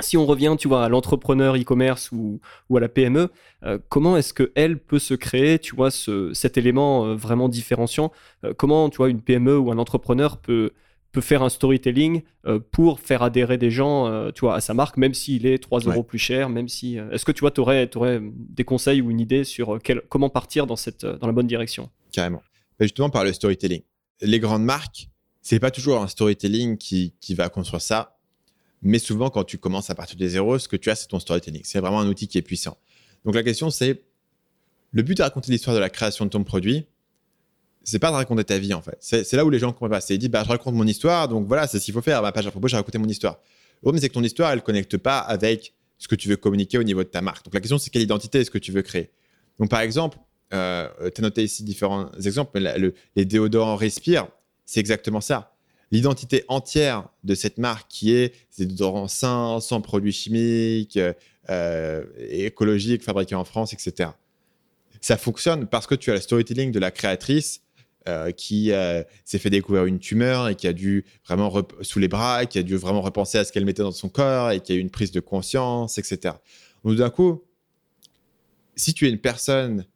Si 0.00 0.16
on 0.16 0.26
revient, 0.26 0.56
tu 0.58 0.66
vois, 0.66 0.84
à 0.84 0.88
l'entrepreneur 0.88 1.54
e-commerce 1.56 2.10
ou, 2.10 2.40
à 2.74 2.80
la 2.80 2.88
PME, 2.88 3.28
euh, 3.62 3.78
comment 3.88 4.16
est-ce 4.16 4.34
qu'elle 4.34 4.80
peut 4.80 4.98
se 4.98 5.14
créer, 5.14 5.60
tu 5.60 5.76
vois, 5.76 5.92
ce, 5.92 6.32
cet 6.34 6.58
élément 6.58 7.06
euh, 7.06 7.14
vraiment 7.14 7.48
différenciant? 7.48 8.10
Euh, 8.44 8.54
Comment, 8.56 8.90
tu 8.90 8.96
vois, 8.96 9.08
une 9.08 9.20
PME 9.20 9.56
ou 9.56 9.70
un 9.70 9.78
entrepreneur 9.78 10.38
peut 10.38 10.72
peut 11.14 11.22
faire 11.22 11.42
un 11.42 11.48
storytelling 11.48 12.22
euh, 12.44 12.58
pour 12.58 13.00
faire 13.00 13.22
adhérer 13.22 13.56
des 13.56 13.70
gens 13.70 14.06
euh, 14.06 14.32
tu 14.32 14.40
vois, 14.40 14.56
à 14.56 14.60
sa 14.60 14.74
marque, 14.74 14.98
même 14.98 15.14
s'il 15.14 15.46
est 15.46 15.58
3 15.58 15.80
euros 15.80 16.02
plus 16.02 16.18
cher, 16.18 16.50
même 16.50 16.68
si... 16.68 16.98
Euh, 16.98 17.10
est-ce 17.12 17.24
que 17.24 17.32
tu 17.32 17.40
vois, 17.40 17.58
aurais, 17.58 17.88
aurais, 17.96 18.20
des 18.22 18.64
conseils 18.64 19.00
ou 19.00 19.10
une 19.10 19.20
idée 19.20 19.44
sur 19.44 19.78
quel, 19.82 20.02
comment 20.08 20.28
partir 20.28 20.66
dans, 20.66 20.76
cette, 20.76 21.06
dans 21.06 21.26
la 21.26 21.32
bonne 21.32 21.46
direction? 21.46 21.88
Carrément. 22.12 22.42
justement, 22.80 23.08
par 23.08 23.24
le 23.24 23.32
storytelling. 23.32 23.82
Les 24.20 24.40
grandes 24.40 24.64
marques, 24.64 25.08
c'est 25.40 25.60
pas 25.60 25.70
toujours 25.70 26.02
un 26.02 26.08
storytelling 26.08 26.76
qui, 26.76 27.14
qui 27.20 27.34
va 27.34 27.48
construire 27.48 27.80
ça, 27.80 28.18
mais 28.82 28.98
souvent, 28.98 29.30
quand 29.30 29.44
tu 29.44 29.56
commences 29.56 29.88
à 29.88 29.94
partir 29.94 30.16
des 30.16 30.28
zéros, 30.28 30.58
ce 30.58 30.68
que 30.68 30.76
tu 30.76 30.90
as, 30.90 30.96
c'est 30.96 31.08
ton 31.08 31.20
storytelling. 31.20 31.62
C'est 31.64 31.80
vraiment 31.80 32.00
un 32.00 32.08
outil 32.08 32.28
qui 32.28 32.36
est 32.36 32.42
puissant. 32.42 32.76
Donc 33.24 33.34
la 33.34 33.42
question, 33.42 33.70
c'est, 33.70 34.02
le 34.90 35.02
but 35.02 35.16
de 35.16 35.22
raconter 35.22 35.50
l'histoire 35.50 35.74
de 35.74 35.80
la 35.80 35.90
création 35.90 36.24
de 36.24 36.30
ton 36.30 36.44
produit, 36.44 36.86
c'est 37.84 37.98
pas 37.98 38.10
de 38.10 38.16
raconter 38.16 38.44
ta 38.44 38.58
vie 38.58 38.74
en 38.74 38.82
fait. 38.82 38.96
C'est 39.00 39.32
là 39.34 39.44
où 39.44 39.50
les 39.50 39.58
gens 39.58 39.72
comprennent 39.72 39.90
pas. 39.90 40.00
C'est 40.00 40.18
dit, 40.18 40.28
bah, 40.28 40.42
je 40.44 40.48
raconte 40.48 40.74
mon 40.74 40.86
histoire, 40.86 41.28
donc 41.28 41.46
voilà, 41.46 41.66
c'est 41.66 41.78
ce 41.78 41.84
qu'il 41.84 41.94
faut 41.94 42.02
faire. 42.02 42.22
Ma 42.22 42.32
page 42.32 42.46
à 42.46 42.50
propos, 42.50 42.66
j'ai 42.68 42.76
raconté 42.76 42.98
mon 42.98 43.08
histoire. 43.08 43.38
Le 43.76 43.80
problème, 43.82 44.00
c'est 44.00 44.08
que 44.08 44.14
ton 44.14 44.22
histoire, 44.22 44.52
elle 44.52 44.62
connecte 44.62 44.96
pas 44.96 45.18
avec 45.18 45.74
ce 45.98 46.08
que 46.08 46.14
tu 46.14 46.28
veux 46.28 46.36
communiquer 46.36 46.78
au 46.78 46.82
niveau 46.82 47.02
de 47.02 47.08
ta 47.08 47.20
marque. 47.20 47.44
Donc 47.44 47.54
la 47.54 47.60
question, 47.60 47.78
c'est 47.78 47.90
quelle 47.90 48.02
identité 48.02 48.40
est-ce 48.40 48.50
que 48.50 48.58
tu 48.58 48.72
veux 48.72 48.82
créer? 48.82 49.10
Donc 49.58 49.70
par 49.70 49.80
exemple, 49.80 50.18
euh, 50.52 50.88
tu 51.14 51.20
as 51.20 51.22
noté 51.22 51.44
ici 51.44 51.62
différents 51.62 52.10
exemples, 52.24 52.60
mais 52.60 52.92
les 53.16 53.24
déodorants 53.24 53.76
Respire, 53.76 54.28
c'est 54.64 54.80
exactement 54.80 55.20
ça. 55.20 55.54
L'identité 55.90 56.44
entière 56.48 57.08
de 57.22 57.34
cette 57.34 57.58
marque 57.58 57.88
qui 57.88 58.14
est 58.14 58.34
des 58.58 58.66
déodorants 58.66 59.08
sains, 59.08 59.60
sans 59.60 59.80
produits 59.80 60.12
chimiques, 60.12 60.98
euh, 61.50 62.04
écologiques, 62.30 63.02
fabriqués 63.02 63.34
en 63.34 63.44
France, 63.44 63.72
etc. 63.72 64.10
Ça 65.00 65.16
fonctionne 65.16 65.66
parce 65.66 65.86
que 65.86 65.94
tu 65.94 66.10
as 66.10 66.14
le 66.14 66.20
storytelling 66.20 66.72
de 66.72 66.78
la 66.78 66.90
créatrice 66.90 67.60
euh, 68.06 68.32
qui 68.32 68.70
euh, 68.70 69.02
s'est 69.24 69.38
fait 69.38 69.50
découvrir 69.50 69.86
une 69.86 69.98
tumeur 69.98 70.48
et 70.48 70.56
qui 70.56 70.66
a 70.66 70.72
dû 70.74 71.06
vraiment 71.26 71.50
sous 71.80 71.98
les 71.98 72.08
bras, 72.08 72.44
qui 72.44 72.58
a 72.58 72.62
dû 72.62 72.76
vraiment 72.76 73.00
repenser 73.00 73.38
à 73.38 73.44
ce 73.44 73.52
qu'elle 73.52 73.64
mettait 73.64 73.82
dans 73.82 73.92
son 73.92 74.10
corps 74.10 74.50
et 74.50 74.60
qui 74.60 74.72
a 74.72 74.74
eu 74.74 74.78
une 74.78 74.90
prise 74.90 75.10
de 75.10 75.20
conscience, 75.20 75.96
etc. 75.96 76.34
Donc 76.84 76.96
d'un 76.96 77.08
coup, 77.08 77.42
si 78.76 78.92
tu 78.92 79.06
es 79.06 79.10
une 79.10 79.18
personne 79.18 79.86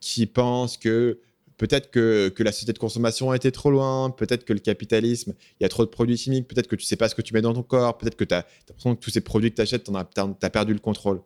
qui 0.00 0.26
pense 0.26 0.76
que 0.76 1.18
peut-être 1.56 1.90
que, 1.90 2.28
que, 2.28 2.42
la 2.42 2.52
société 2.52 2.72
de 2.72 2.78
consommation 2.78 3.30
a 3.30 3.36
été 3.36 3.52
trop 3.52 3.70
loin, 3.70 4.10
peut-être 4.10 4.44
que 4.44 4.52
le 4.52 4.60
capitalisme, 4.60 5.34
il 5.58 5.62
y 5.62 5.66
a 5.66 5.68
trop 5.68 5.84
de 5.84 5.90
produits 5.90 6.16
chimiques, 6.16 6.48
peut-être 6.48 6.66
que 6.66 6.76
tu 6.76 6.84
sais 6.84 6.96
pas 6.96 7.08
ce 7.08 7.14
que 7.14 7.22
tu 7.22 7.34
mets 7.34 7.42
dans 7.42 7.54
ton 7.54 7.62
corps, 7.62 7.98
peut-être 7.98 8.16
que 8.16 8.24
tu 8.24 8.34
as 8.34 8.46
l'impression 8.68 8.94
que 8.94 9.00
tous 9.00 9.10
ces 9.10 9.20
produits 9.20 9.50
que 9.50 9.56
tu 9.56 9.62
achètes, 9.62 9.84
tu 9.84 9.92
as, 9.94 10.06
as, 10.42 10.50
perdu 10.50 10.72
le 10.72 10.78
contrôle. 10.78 11.20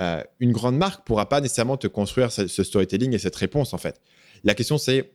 euh, 0.00 0.22
une 0.40 0.52
grande 0.52 0.76
marque 0.76 1.04
pourra 1.04 1.28
pas 1.28 1.40
nécessairement 1.40 1.76
te 1.76 1.86
construire 1.86 2.30
ce, 2.30 2.46
storytelling 2.46 3.12
et 3.14 3.18
cette 3.18 3.36
réponse 3.36 3.74
en 3.74 3.78
fait. 3.78 4.00
La 4.44 4.54
question 4.54 4.78
c'est, 4.78 5.12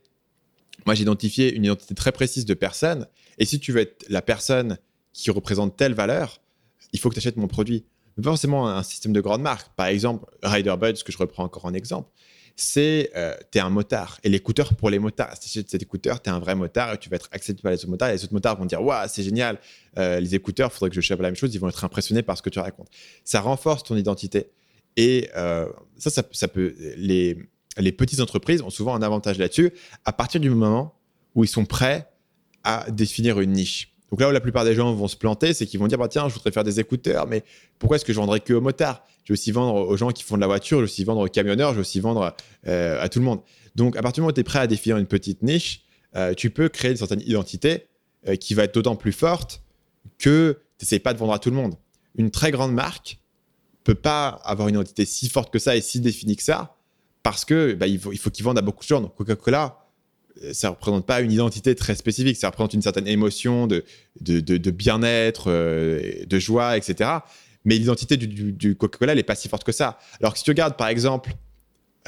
moi 0.86 0.94
j'ai 0.94 1.02
identifié 1.02 1.54
une 1.54 1.64
identité 1.64 1.94
très 1.94 2.12
précise 2.12 2.44
de 2.44 2.54
personne 2.54 3.06
et 3.38 3.44
si 3.44 3.60
tu 3.60 3.72
veux 3.72 3.80
être 3.80 4.04
la 4.08 4.22
personne 4.22 4.78
qui 5.12 5.30
représente 5.30 5.76
telle 5.76 5.94
valeur, 5.94 6.40
il 6.92 6.98
faut 6.98 7.08
que 7.08 7.14
tu 7.14 7.18
achètes 7.18 7.36
mon 7.36 7.48
produit. 7.48 7.84
Pas 8.16 8.22
forcément 8.30 8.68
un 8.68 8.82
système 8.82 9.12
de 9.12 9.20
grande 9.20 9.42
marque. 9.42 9.74
Par 9.74 9.86
exemple, 9.86 10.26
Rider 10.42 10.74
Buds, 10.78 11.02
que 11.04 11.12
je 11.12 11.18
reprends 11.18 11.44
encore 11.44 11.64
en 11.64 11.74
exemple, 11.74 12.10
c'est 12.56 13.10
euh, 13.16 13.34
tu 13.50 13.58
es 13.58 13.60
un 13.60 13.70
motard. 13.70 14.18
Et 14.22 14.28
l'écouteur 14.28 14.74
pour 14.74 14.90
les 14.90 15.00
motards, 15.00 15.34
si 15.34 15.50
tu 15.50 15.58
achètes 15.58 15.70
cet 15.70 15.82
écouteur, 15.82 16.22
tu 16.22 16.30
es 16.30 16.32
un 16.32 16.38
vrai 16.38 16.54
motard 16.54 16.94
et 16.94 16.98
tu 16.98 17.10
vas 17.10 17.16
être 17.16 17.28
accepté 17.32 17.62
par 17.62 17.72
les 17.72 17.78
autres 17.78 17.88
motards. 17.88 18.10
Les 18.10 18.22
autres 18.22 18.32
motards 18.32 18.56
vont 18.56 18.66
dire 18.66 18.82
Waouh, 18.82 19.08
c'est 19.08 19.24
génial, 19.24 19.58
euh, 19.98 20.20
les 20.20 20.34
écouteurs, 20.36 20.70
il 20.72 20.74
faudrait 20.74 20.90
que 20.90 20.96
je 20.96 21.00
chope 21.00 21.20
la 21.20 21.28
même 21.28 21.36
chose. 21.36 21.52
Ils 21.54 21.58
vont 21.58 21.68
être 21.68 21.84
impressionnés 21.84 22.22
par 22.22 22.38
ce 22.38 22.42
que 22.42 22.50
tu 22.50 22.60
racontes. 22.60 22.88
Ça 23.24 23.40
renforce 23.40 23.82
ton 23.82 23.96
identité. 23.96 24.50
Et 24.96 25.28
euh, 25.36 25.66
ça, 25.98 26.22
ça, 26.30 26.48
peut. 26.48 26.74
Les, 26.96 27.36
les 27.78 27.92
petites 27.92 28.20
entreprises 28.20 28.62
ont 28.62 28.70
souvent 28.70 28.94
un 28.94 29.02
avantage 29.02 29.38
là-dessus 29.38 29.72
à 30.04 30.12
partir 30.12 30.40
du 30.40 30.50
moment 30.50 30.94
où 31.34 31.44
ils 31.44 31.48
sont 31.48 31.64
prêts 31.64 32.08
à 32.62 32.90
définir 32.90 33.40
une 33.40 33.52
niche. 33.52 33.94
Donc 34.10 34.20
là 34.20 34.28
où 34.28 34.32
la 34.32 34.40
plupart 34.40 34.64
des 34.64 34.74
gens 34.74 34.92
vont 34.94 35.08
se 35.08 35.16
planter, 35.16 35.54
c'est 35.54 35.66
qu'ils 35.66 35.80
vont 35.80 35.88
dire 35.88 35.98
bah, 35.98 36.08
tiens, 36.08 36.28
je 36.28 36.34
voudrais 36.34 36.52
faire 36.52 36.64
des 36.64 36.78
écouteurs, 36.78 37.26
mais 37.26 37.42
pourquoi 37.78 37.96
est-ce 37.96 38.04
que 38.04 38.12
je 38.12 38.18
vendrais 38.18 38.40
que 38.40 38.52
aux 38.52 38.60
motards 38.60 39.04
Je 39.24 39.32
vais 39.32 39.32
aussi 39.32 39.50
vendre 39.50 39.74
aux 39.74 39.96
gens 39.96 40.10
qui 40.10 40.22
font 40.22 40.36
de 40.36 40.40
la 40.40 40.46
voiture, 40.46 40.78
je 40.78 40.84
vais 40.84 40.90
aussi 40.90 41.04
vendre 41.04 41.20
aux 41.20 41.28
camionneurs, 41.28 41.70
je 41.70 41.76
vais 41.76 41.80
aussi 41.80 42.00
vendre 42.00 42.34
euh, 42.66 43.02
à 43.02 43.08
tout 43.08 43.18
le 43.18 43.24
monde. 43.24 43.40
Donc 43.74 43.96
à 43.96 44.02
partir 44.02 44.16
du 44.16 44.20
moment 44.20 44.30
où 44.30 44.34
tu 44.34 44.40
es 44.40 44.44
prêt 44.44 44.60
à 44.60 44.66
définir 44.66 44.98
une 44.98 45.06
petite 45.06 45.42
niche, 45.42 45.82
euh, 46.16 46.32
tu 46.32 46.50
peux 46.50 46.68
créer 46.68 46.92
une 46.92 46.96
certaine 46.96 47.22
identité 47.22 47.88
euh, 48.28 48.36
qui 48.36 48.54
va 48.54 48.64
être 48.64 48.74
d'autant 48.74 48.94
plus 48.94 49.12
forte 49.12 49.62
que 50.18 50.60
tu 50.78 50.84
n'essayes 50.84 51.00
pas 51.00 51.12
de 51.12 51.18
vendre 51.18 51.32
à 51.32 51.38
tout 51.38 51.50
le 51.50 51.56
monde. 51.56 51.74
Une 52.16 52.30
très 52.30 52.52
grande 52.52 52.72
marque 52.72 53.18
peut 53.82 53.94
pas 53.94 54.28
avoir 54.44 54.68
une 54.68 54.76
identité 54.76 55.04
si 55.04 55.28
forte 55.28 55.52
que 55.52 55.58
ça 55.58 55.76
et 55.76 55.80
si 55.80 56.00
définie 56.00 56.36
que 56.36 56.42
ça 56.42 56.76
parce 57.24 57.44
que 57.44 57.72
bah, 57.72 57.88
il 57.88 57.98
faut, 57.98 58.12
il 58.12 58.18
faut 58.18 58.30
qu'ils 58.30 58.44
vendent 58.44 58.58
à 58.58 58.62
beaucoup 58.62 58.84
de 58.84 58.88
gens. 58.88 59.00
Donc 59.00 59.16
Coca-Cola, 59.16 59.84
ça 60.52 60.70
représente 60.70 61.06
pas 61.06 61.20
une 61.20 61.32
identité 61.32 61.74
très 61.74 61.94
spécifique, 61.94 62.36
ça 62.36 62.48
représente 62.48 62.74
une 62.74 62.82
certaine 62.82 63.08
émotion 63.08 63.66
de, 63.66 63.84
bien-être, 64.70 65.44
euh, 65.48 66.24
de 66.26 66.38
joie, 66.38 66.76
etc. 66.76 67.10
Mais 67.64 67.76
l'identité 67.76 68.16
du, 68.16 68.76
Coca-Cola, 68.76 69.12
elle 69.12 69.18
n'est 69.18 69.22
pas 69.24 69.34
si 69.34 69.48
forte 69.48 69.64
que 69.64 69.72
ça. 69.72 69.98
Alors 70.20 70.32
que 70.32 70.38
si 70.38 70.44
tu 70.44 70.50
regardes 70.50 70.76
par 70.76 70.88
exemple 70.88 71.32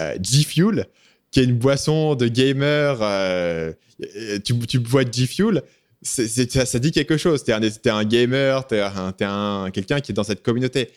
euh, 0.00 0.16
G-Fuel, 0.20 0.86
qui 1.30 1.40
est 1.40 1.44
une 1.44 1.56
boisson 1.56 2.14
de 2.14 2.28
gamer, 2.28 2.98
euh, 3.00 3.72
tu, 4.44 4.78
bois 4.78 5.02
G-Fuel, 5.10 5.62
ça, 6.02 6.78
dit 6.78 6.92
quelque 6.92 7.16
chose. 7.16 7.42
Tu 7.42 7.52
es, 7.52 7.88
un 7.88 8.04
gamer, 8.04 8.66
tu 8.66 8.74
es, 8.74 8.82
un, 9.24 9.70
quelqu'un 9.72 10.00
qui 10.00 10.12
est 10.12 10.14
dans 10.14 10.24
cette 10.24 10.42
communauté. 10.42 10.90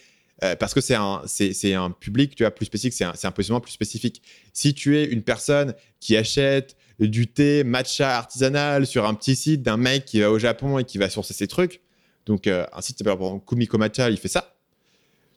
Parce 0.60 0.74
que 0.74 0.82
c'est 0.82 0.96
un, 0.96 1.22
un 1.24 1.92
public 1.92 2.36
tu 2.36 2.44
vois, 2.44 2.52
plus 2.52 2.66
spécifique, 2.66 2.94
c'est 2.94 3.04
un, 3.04 3.14
un 3.24 3.32
positionnement 3.32 3.62
plus 3.62 3.74
spécifique. 3.74 4.22
Si 4.54 4.74
tu 4.74 4.98
es 4.98 5.06
une 5.06 5.24
personne 5.24 5.74
qui 6.00 6.16
achète 6.16 6.76
du 7.08 7.28
thé 7.28 7.64
matcha 7.64 8.18
artisanal 8.18 8.86
sur 8.86 9.06
un 9.06 9.14
petit 9.14 9.36
site 9.36 9.62
d'un 9.62 9.78
mec 9.78 10.06
qui 10.06 10.20
va 10.20 10.32
au 10.32 10.40
Japon 10.40 10.80
et 10.80 10.84
qui 10.84 10.98
va 10.98 11.10
sourcer 11.10 11.34
ses 11.34 11.48
trucs. 11.48 11.82
Donc, 12.26 12.48
euh, 12.48 12.66
un 12.74 12.82
site 12.82 13.04
par 13.04 13.14
exemple 13.14 13.46
Kumiko 13.46 13.78
Matcha, 13.78 14.10
il 14.10 14.18
fait 14.18 14.28
ça. 14.28 14.56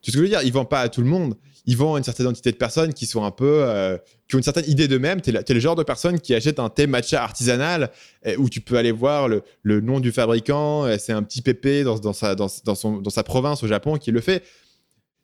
Tu 0.03 0.11
sais 0.11 0.13
ce 0.13 0.17
que 0.17 0.19
je 0.19 0.23
veux 0.23 0.29
dire? 0.29 0.43
Il 0.43 0.53
vend 0.53 0.65
pas 0.65 0.81
à 0.81 0.89
tout 0.89 1.01
le 1.01 1.07
monde. 1.07 1.37
Il 1.65 1.77
vend 1.77 1.95
à 1.95 1.99
une 1.99 2.05
certaine 2.05 2.27
identité 2.27 2.51
de 2.51 2.57
personnes 2.57 2.93
qui 2.93 3.07
sont 3.07 3.23
un 3.23 3.31
peu. 3.31 3.63
Euh, 3.63 3.97
qui 4.29 4.35
ont 4.35 4.39
une 4.39 4.45
certaine 4.45 4.69
idée 4.69 4.89
d'eux-mêmes. 4.89 5.21
Tu 5.21 5.31
es, 5.31 5.55
le 5.55 5.61
genre 5.61 5.77
de 5.77 5.85
personne 5.85 6.19
qui 6.19 6.35
achète 6.35 6.59
un 6.59 6.69
thé 6.69 6.89
matcha 6.89 7.23
artisanal 7.23 7.91
où 8.39 8.49
tu 8.49 8.61
peux 8.61 8.79
aller 8.79 8.91
voir 8.91 9.29
le, 9.29 9.43
nom 9.81 10.01
du 10.01 10.11
fabricant. 10.11 10.87
C'est 10.99 11.13
un 11.13 11.23
petit 11.23 11.43
pépé 11.43 11.85
dans, 11.85 12.13
sa, 12.13 12.35
dans, 12.35 12.49
dans 12.65 13.11
sa 13.11 13.23
province 13.23 13.63
au 13.63 13.69
Japon 13.69 13.97
qui 13.97 14.11
le 14.11 14.21
fait 14.21 14.43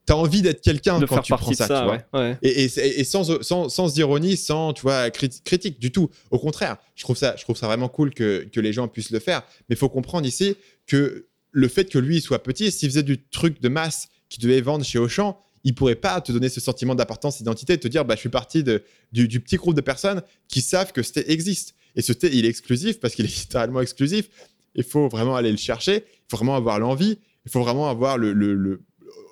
tu 0.09 0.12
as 0.12 0.16
envie 0.16 0.40
d'être 0.40 0.62
quelqu'un 0.62 0.98
quand 1.04 1.20
tu 1.20 1.34
prends 1.34 1.52
ça, 1.52 1.66
tu 1.66 2.18
vois. 2.18 2.36
Et, 2.40 3.04
sans, 3.04 3.42
sans, 3.68 3.98
ironie, 3.98 4.38
sans 4.38 4.72
tu 4.72 4.82
vois, 4.82 5.11
critique 5.11 5.78
du 5.78 5.92
tout. 5.92 6.09
Au 6.30 6.38
contraire, 6.38 6.78
je 6.94 7.02
trouve 7.02 7.16
ça, 7.16 7.34
je 7.36 7.42
trouve 7.42 7.59
ça 7.59 7.66
vraiment 7.66 7.90
cool 7.90 8.14
que, 8.14 8.48
que 8.50 8.59
les 8.59 8.72
gens 8.72 8.88
puissent 8.88 9.11
le 9.11 9.18
faire. 9.18 9.42
Mais 9.68 9.74
il 9.74 9.76
faut 9.76 9.90
comprendre 9.90 10.26
ici 10.26 10.56
que 10.86 11.26
le 11.50 11.68
fait 11.68 11.90
que 11.90 11.98
lui 11.98 12.22
soit 12.22 12.42
petit, 12.42 12.72
s'il 12.72 12.88
faisait 12.88 13.02
du 13.02 13.22
truc 13.22 13.61
de 13.61 13.68
masse 13.68 14.09
qu'il 14.30 14.42
devait 14.42 14.62
vendre 14.62 14.82
chez 14.82 14.98
Auchan, 14.98 15.38
il 15.62 15.74
pourrait 15.74 15.94
pas 15.94 16.22
te 16.22 16.32
donner 16.32 16.48
ce 16.48 16.61
sentiment 16.61 16.94
d'appartenance, 16.94 17.36
d'identité, 17.36 17.76
te 17.76 17.88
dire 17.88 18.06
bah, 18.06 18.14
je 18.14 18.20
suis 18.20 18.30
parti 18.30 18.62
de, 18.62 18.82
du, 19.12 19.28
du, 19.28 19.40
petit 19.40 19.56
groupe 19.56 19.74
de 19.74 19.82
personnes 19.82 20.22
qui 20.48 20.62
savent 20.62 20.92
que 20.92 21.02
ce 21.02 21.12
thé 21.12 21.30
existe. 21.30 21.74
Et 21.96 22.00
ce 22.00 22.14
thé, 22.14 22.30
il 22.32 22.46
est 22.46 22.48
exclusif 22.48 22.98
parce 22.98 23.14
qu'il 23.14 23.26
est 23.26 23.36
littéralement 23.40 23.82
exclusif. 23.82 24.30
Il 24.74 24.84
faut 24.84 25.09
vraiment 25.09 25.36
aller 25.36 25.50
le 25.50 25.59
chercher, 25.59 26.04
il 26.06 26.30
faut 26.30 26.38
vraiment 26.38 26.56
avoir 26.56 26.78
l'envie, 26.78 27.18
il 27.44 27.50
faut 27.50 27.62
vraiment 27.62 27.90
avoir 27.90 28.16
le, 28.16 28.32
le 28.32 28.80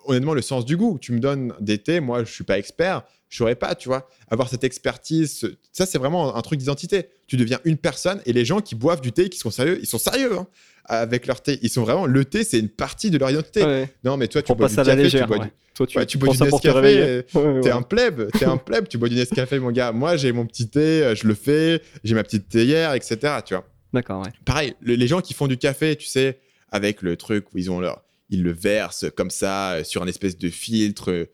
honnêtement 0.09 0.35
le 0.35 0.43
sens 0.43 0.65
du 0.65 0.77
goût. 0.77 0.99
Tu 1.01 1.13
me 1.13 1.19
donnes 1.19 1.53
des 1.61 1.79
thés, 1.79 2.01
moi 2.01 2.25
je 2.25 2.33
suis 2.33 2.45
pas 2.45 2.59
expert, 2.59 3.03
je 3.29 3.37
saurais 3.39 3.55
pas, 3.55 3.75
tu 3.75 3.89
vois. 3.89 4.09
Avoir 4.29 4.49
cette 4.49 4.65
expertise, 4.65 5.47
ça 5.73 5.87
c'est 5.87 5.99
vraiment 5.99 6.37
un 6.37 6.43
truc 6.43 6.59
d'identité. 6.59 7.09
Tu 7.27 7.37
deviens 7.37 7.61
une 7.65 7.77
personne 7.77 8.21
et 8.27 8.33
les 8.33 8.45
gens 8.45 8.61
qui 8.61 8.75
boivent 8.75 9.01
du 9.01 9.13
thé, 9.13 9.29
qui 9.29 9.39
sont 9.39 9.51
sérieux, 9.51 9.79
ils 9.81 9.87
sont 9.87 9.99
sérieux 9.99 10.39
hein, 10.39 10.47
avec 10.85 11.27
leur 11.27 11.41
thé. 11.41 11.59
Ils 11.63 11.71
sont 11.71 11.83
vraiment 11.83 12.07
le 12.07 12.25
thé, 12.25 12.45
c'est 12.45 12.59
une 12.59 12.69
partie 12.69 13.11
de 13.11 13.19
leur 13.19 13.31
identité. 13.31 13.87
Non 14.05 14.17
mais 14.17 14.29
toi 14.29 14.43
tu 14.43 14.55
bois 14.55 14.69
du 14.69 14.75
café, 14.77 14.97
légère, 14.97 15.23
tu 15.23 15.29
bois 15.29 15.45
du, 15.45 15.51
toi, 15.75 15.87
tu, 15.87 16.07
tu 16.07 16.19
bois 16.19 16.35
du 16.35 16.43
Nescafé, 16.43 17.25
t'es 17.63 17.71
un 17.71 17.83
pleb, 17.83 18.31
t'es 18.39 18.47
un 18.47 18.57
pleb, 18.57 18.89
tu 18.89 18.99
bois 18.99 19.09
du 19.09 19.15
Nescafé 19.15 19.59
mon 19.59 19.71
gars. 19.71 19.93
Moi 19.93 20.17
j'ai 20.17 20.33
mon 20.33 20.47
petit 20.47 20.69
thé, 20.69 21.15
je 21.15 21.27
le 21.27 21.35
fais, 21.35 21.83
j'ai 22.05 22.15
ma 22.15 22.23
petite 22.23 22.49
théière, 22.49 22.95
etc. 22.95 23.19
Tu 23.45 23.55
vois. 23.55 23.67
D'accord, 23.93 24.23
ouais. 24.23 24.33
Pareil, 24.45 24.75
les 24.83 25.07
gens 25.07 25.21
qui 25.21 25.33
font 25.33 25.47
du 25.47 25.57
café, 25.57 25.97
tu 25.97 26.07
sais, 26.07 26.41
avec 26.71 27.03
le 27.03 27.17
truc 27.17 27.53
où 27.55 27.59
ils 27.59 27.71
ont 27.71 27.81
leur 27.81 28.03
il 28.31 28.43
le 28.43 28.53
verse 28.53 29.07
comme 29.17 29.31
ça 29.31 29.75
euh, 29.75 29.85
sur 29.85 30.03
un 30.03 30.07
espèce 30.07 30.39
de 30.39 30.49
filtre. 30.49 31.29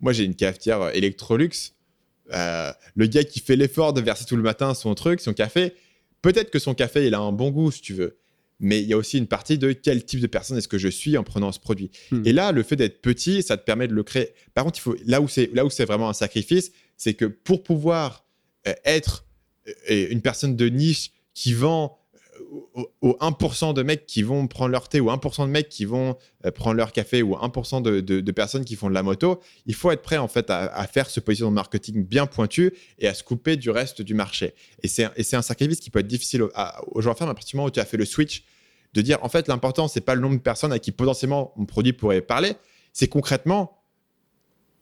Moi, 0.00 0.12
j'ai 0.12 0.24
une 0.24 0.34
cafetière 0.34 0.82
euh, 0.82 0.90
Electrolux. 0.90 1.72
Euh, 2.32 2.72
le 2.94 3.06
gars 3.06 3.24
qui 3.24 3.40
fait 3.40 3.56
l'effort 3.56 3.92
de 3.92 4.00
verser 4.00 4.24
tout 4.24 4.36
le 4.36 4.42
matin 4.42 4.74
son 4.74 4.94
truc, 4.94 5.20
son 5.20 5.34
café, 5.34 5.74
peut-être 6.22 6.50
que 6.50 6.58
son 6.58 6.74
café, 6.74 7.06
il 7.06 7.14
a 7.14 7.20
un 7.20 7.32
bon 7.32 7.50
goût, 7.50 7.70
si 7.70 7.80
tu 7.80 7.94
veux. 7.94 8.18
Mais 8.60 8.80
il 8.80 8.88
y 8.88 8.92
a 8.92 8.96
aussi 8.96 9.18
une 9.18 9.26
partie 9.26 9.58
de 9.58 9.72
quel 9.72 10.04
type 10.04 10.20
de 10.20 10.26
personne 10.26 10.56
est-ce 10.56 10.68
que 10.68 10.78
je 10.78 10.88
suis 10.88 11.18
en 11.18 11.24
prenant 11.24 11.52
ce 11.52 11.58
produit. 11.58 11.90
Hmm. 12.10 12.22
Et 12.24 12.32
là, 12.32 12.52
le 12.52 12.62
fait 12.62 12.76
d'être 12.76 13.02
petit, 13.02 13.42
ça 13.42 13.56
te 13.56 13.64
permet 13.64 13.88
de 13.88 13.94
le 13.94 14.02
créer. 14.04 14.32
Par 14.54 14.64
contre, 14.64 14.78
il 14.78 14.82
faut, 14.82 14.96
là 15.04 15.20
où 15.20 15.28
c'est, 15.28 15.50
là 15.52 15.64
où 15.64 15.70
c'est 15.70 15.84
vraiment 15.84 16.08
un 16.08 16.14
sacrifice, 16.14 16.72
c'est 16.96 17.14
que 17.14 17.24
pour 17.24 17.62
pouvoir 17.62 18.24
être 18.84 19.26
une 19.88 20.22
personne 20.22 20.56
de 20.56 20.68
niche 20.68 21.12
qui 21.34 21.52
vend 21.52 21.98
aux 23.00 23.16
1% 23.20 23.74
de 23.74 23.82
mecs 23.82 24.06
qui 24.06 24.22
vont 24.22 24.46
prendre 24.46 24.70
leur 24.70 24.88
thé 24.88 25.00
ou 25.00 25.08
1% 25.08 25.46
de 25.46 25.50
mecs 25.50 25.68
qui 25.68 25.84
vont 25.84 26.16
euh, 26.44 26.50
prendre 26.50 26.76
leur 26.76 26.92
café 26.92 27.22
ou 27.22 27.34
1% 27.34 27.82
de, 27.82 28.30
personnes 28.32 28.64
qui 28.64 28.76
font 28.76 28.88
de 28.88 28.94
la 28.94 29.02
moto, 29.02 29.40
il 29.66 29.74
faut 29.74 29.90
être 29.90 30.02
prêt 30.02 30.16
en 30.16 30.28
fait 30.28 30.50
à, 30.50 30.86
faire 30.86 31.08
ce 31.10 31.20
positionnement 31.20 31.54
marketing 31.54 32.04
bien 32.04 32.26
pointu 32.26 32.72
et 32.98 33.08
à 33.08 33.14
se 33.14 33.22
couper 33.22 33.56
du 33.56 33.70
reste 33.70 34.02
du 34.02 34.14
marché. 34.14 34.54
Et 34.82 34.88
c'est 34.88 35.36
un 35.36 35.42
sacrifice 35.42 35.80
qui 35.80 35.90
peut 35.90 36.00
être 36.00 36.06
difficile 36.06 36.42
aux 36.42 37.00
gens 37.00 37.12
à 37.12 37.14
faire, 37.14 37.28
à 37.28 37.34
partir 37.34 37.52
du 37.52 37.56
moment 37.56 37.68
où 37.68 37.70
tu 37.70 37.80
as 37.80 37.84
fait 37.84 37.96
le 37.96 38.04
switch, 38.04 38.44
de 38.92 39.00
dire 39.00 39.18
en 39.22 39.28
fait 39.28 39.48
l'important 39.48 39.88
c'est 39.88 40.00
pas 40.00 40.14
le 40.14 40.20
nombre 40.20 40.36
de 40.36 40.42
personnes 40.42 40.72
à 40.72 40.78
qui 40.78 40.92
potentiellement 40.92 41.52
mon 41.56 41.66
produit 41.66 41.92
pourrait 41.92 42.20
parler, 42.20 42.52
c'est 42.92 43.08
concrètement 43.08 43.83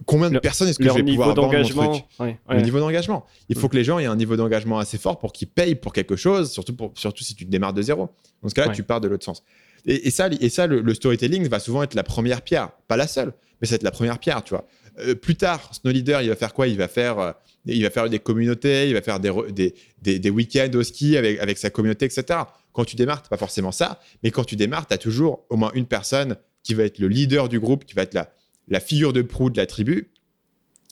combien 0.07 0.30
de 0.30 0.38
personnes 0.38 0.68
est-ce 0.68 0.78
que 0.78 0.88
je 0.88 0.94
vais 0.94 1.03
pouvoir 1.03 1.34
vendre 1.34 1.53
mon 1.74 1.92
truc 1.92 2.05
Le 2.48 2.61
niveau 2.61 2.78
d'engagement. 2.78 3.24
Il 3.48 3.57
faut 3.57 3.66
mm. 3.66 3.70
que 3.70 3.76
les 3.76 3.84
gens 3.84 3.98
aient 3.98 4.07
un 4.07 4.16
niveau 4.16 4.36
d'engagement 4.36 4.78
assez 4.78 4.98
fort 4.98 5.18
pour 5.18 5.32
qu'ils 5.32 5.48
payent 5.48 5.74
pour 5.74 5.92
quelque 5.92 6.16
chose, 6.16 6.50
surtout, 6.50 6.74
pour, 6.74 6.92
surtout 6.94 7.24
si 7.24 7.34
tu 7.34 7.44
démarres 7.44 7.72
de 7.72 7.82
zéro. 7.82 8.09
Dans 8.42 8.48
ce 8.48 8.55
cas-là, 8.55 8.72
tu 8.72 8.82
pars 8.82 9.00
de 9.00 9.09
l'autre 9.09 9.24
sens. 9.24 9.42
Et, 9.84 10.11
ça, 10.11 10.28
et 10.40 10.48
ça 10.48 10.66
le, 10.66 10.94
storytelling 10.94 11.48
va 11.48 11.59
souvent 11.59 11.82
être 11.82 11.94
la 11.94 12.05
première 12.05 12.42
pierre. 12.42 12.70
Pas 12.88 12.96
la 12.96 13.07
seule, 13.07 13.32
mais 13.61 13.66
c'est 13.66 13.82
la 13.82 13.90
première 13.90 14.18
pierre, 14.18 14.42
tu 14.44 14.50
vois. 14.50 14.66
Euh, 15.00 15.14
plus 15.14 15.36
tard, 15.36 15.74
Snow 15.74 15.90
Leader, 15.90 16.22
il 16.22 16.28
va 16.28 16.36
faire 16.36 16.55
quoi? 16.55 16.68
Il 16.68 16.76
va 16.76 16.88
faire... 16.88 17.18
Euh, 17.18 17.32
il 17.64 17.82
va 17.82 17.90
faire 17.90 18.11
des 18.11 18.18
communautés, 18.18 18.88
il 18.88 18.94
va 18.94 19.03
faire 19.03 19.20
des, 19.20 19.72
des, 20.03 20.18
des, 20.18 20.30
week-ends 20.30 20.70
au 20.74 20.82
ski 20.82 21.16
avec, 21.16 21.38
avec 21.38 21.59
sa 21.59 21.70
communauté, 21.70 22.07
etc. 22.07 22.40
Quand 22.72 22.84
tu 22.84 22.96
démarres, 22.96 23.22
pas 23.22 23.36
forcément 23.36 23.70
ça, 23.70 24.00
mais 24.24 24.32
quand 24.32 24.44
tu 24.44 24.57
démarres, 24.57 24.86
tu 24.88 24.94
as 24.94 24.98
toujours 24.98 25.44
au 25.48 25.57
moins 25.57 25.70
une 25.74 25.86
personne 25.86 26.36
qui 26.64 26.74
va 26.74 26.84
être 26.84 26.98
le 26.98 27.09
leader 27.09 27.48
du 27.48 27.61
groupe, 27.61 27.84
qui 27.84 27.94
va 27.94 28.03
être 28.03 28.14
la, 28.14 28.32
la 28.68 28.80
figure 28.80 29.12
de 29.12 29.22
proue 29.22 29.50
de 29.50 29.56
la 29.56 29.66
tribu, 29.66 30.10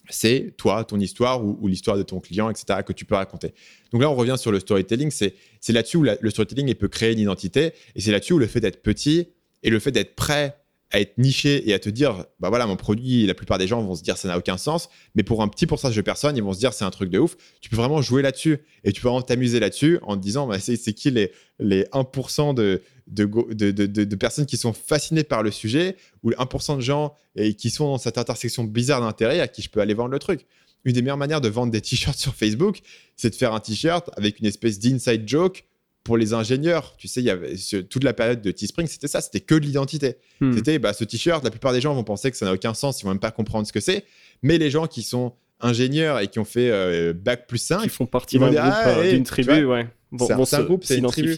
c'est 0.08 0.54
toi, 0.56 0.84
ton 0.84 0.98
histoire 0.98 1.44
ou, 1.44 1.66
l'histoire 1.68 1.96
de 1.96 2.02
ton 2.02 2.20
client, 2.20 2.50
etc., 2.50 2.80
que 2.84 2.92
tu 2.92 3.04
peux 3.04 3.14
raconter. 3.14 3.54
Donc 3.92 4.02
là, 4.02 4.10
on 4.10 4.14
revient 4.14 4.36
sur 4.36 4.52
le 4.52 4.60
storytelling. 4.60 5.10
C'est 5.10 5.34
là-dessus 5.68 5.96
où 5.96 6.02
le 6.02 6.30
storytelling 6.30 6.74
peut 6.74 6.88
créer 6.88 7.12
une 7.12 7.20
identité. 7.20 7.72
Et 7.94 8.00
c'est 8.00 8.10
là-dessus 8.10 8.34
où 8.34 8.38
le 8.38 8.46
fait 8.46 8.60
d'être 8.60 8.82
petit 8.82 9.28
et 9.62 9.70
le 9.70 9.78
fait 9.78 9.92
d'être 9.92 10.14
prêt 10.14 10.59
à 10.90 11.00
être 11.00 11.18
niché 11.18 11.68
et 11.68 11.74
à 11.74 11.78
te 11.78 11.88
dire, 11.88 12.24
bah 12.40 12.48
voilà, 12.48 12.66
mon 12.66 12.76
produit, 12.76 13.26
la 13.26 13.34
plupart 13.34 13.58
des 13.58 13.68
gens 13.68 13.80
vont 13.80 13.94
se 13.94 14.02
dire 14.02 14.16
ça 14.16 14.28
n'a 14.28 14.36
aucun 14.36 14.56
sens, 14.56 14.88
mais 15.14 15.22
pour 15.22 15.42
un 15.42 15.48
petit 15.48 15.66
pourcentage 15.66 15.96
de 15.96 16.02
personnes, 16.02 16.36
ils 16.36 16.42
vont 16.42 16.52
se 16.52 16.58
dire 16.58 16.72
c'est 16.72 16.84
un 16.84 16.90
truc 16.90 17.10
de 17.10 17.18
ouf. 17.18 17.36
Tu 17.60 17.70
peux 17.70 17.76
vraiment 17.76 18.02
jouer 18.02 18.22
là-dessus 18.22 18.58
et 18.82 18.92
tu 18.92 19.00
peux 19.00 19.08
vraiment 19.08 19.22
t'amuser 19.22 19.60
là-dessus 19.60 19.98
en 20.02 20.16
te 20.16 20.22
disant, 20.22 20.46
bah, 20.46 20.58
c'est 20.58 20.92
qui 20.92 21.10
les, 21.10 21.30
les 21.60 21.84
1% 21.84 22.54
de, 22.54 22.82
de, 23.06 24.16
personnes 24.16 24.46
qui 24.46 24.56
sont 24.56 24.72
fascinées 24.72 25.24
par 25.24 25.42
le 25.42 25.50
sujet 25.50 25.96
ou 26.22 26.30
les 26.30 26.36
1% 26.36 26.76
de 26.76 26.80
gens 26.80 27.14
qui 27.56 27.70
sont 27.70 27.86
dans 27.86 27.98
cette 27.98 28.18
intersection 28.18 28.64
bizarre 28.64 29.00
d'intérêt 29.00 29.40
à 29.40 29.48
qui 29.48 29.62
je 29.62 29.70
peux 29.70 29.80
aller 29.80 29.94
vendre 29.94 30.10
le 30.10 30.18
truc? 30.18 30.46
Une 30.84 30.92
des 30.92 31.02
meilleures 31.02 31.16
manières 31.16 31.40
de 31.40 31.48
vendre 31.48 31.70
des 31.70 31.80
t-shirts 31.80 32.18
sur 32.18 32.34
Facebook, 32.34 32.80
c'est 33.16 33.30
de 33.30 33.34
faire 33.34 33.54
un 33.54 33.60
t-shirt 33.60 34.10
avec 34.16 34.40
une 34.40 34.46
espèce 34.46 34.78
d'inside 34.78 35.28
joke 35.28 35.64
pour 36.04 36.16
les 36.16 36.32
ingénieurs, 36.32 36.94
tu 36.96 37.08
sais, 37.08 37.20
il 37.20 37.26
y 37.26 37.30
avait 37.30 37.54
toute 37.88 38.04
la 38.04 38.12
période 38.12 38.40
de 38.40 38.50
Teespring, 38.50 38.88
c'était 38.88 39.08
ça, 39.08 39.20
c'était 39.20 39.40
que 39.40 39.54
de 39.54 39.60
l'identité. 39.60 40.16
Hmm. 40.40 40.54
C'était 40.54 40.78
bah, 40.78 40.92
ce 40.92 41.04
t-shirt, 41.04 41.44
la 41.44 41.50
plupart 41.50 41.72
des 41.72 41.80
gens 41.80 41.94
vont 41.94 42.04
penser 42.04 42.30
que 42.30 42.36
ça 42.36 42.46
n'a 42.46 42.54
aucun 42.54 42.74
sens, 42.74 43.00
ils 43.00 43.04
vont 43.04 43.10
même 43.10 43.20
pas 43.20 43.30
comprendre 43.30 43.66
ce 43.66 43.72
que 43.72 43.80
c'est. 43.80 44.04
Mais 44.42 44.56
les 44.56 44.70
gens 44.70 44.86
qui 44.86 45.02
sont 45.02 45.34
ingénieurs 45.60 46.20
et 46.20 46.28
qui 46.28 46.38
ont 46.38 46.44
fait 46.44 46.70
euh, 46.70 47.12
bac 47.12 47.46
plus 47.46 47.58
5, 47.58 47.82
qui 47.82 47.88
font 47.90 48.06
partie 48.06 48.38
d'un 48.38 48.46
groupe, 48.46 48.60
ah, 48.62 48.88
euh, 48.88 49.12
d'une 49.12 49.24
tribu, 49.24 49.64
ouais. 49.66 49.86
c'est 50.18 50.32
un, 50.54 50.62
groupe, 50.62 50.84
c'est 50.84 50.96
une 50.96 51.06
tribu. 51.06 51.36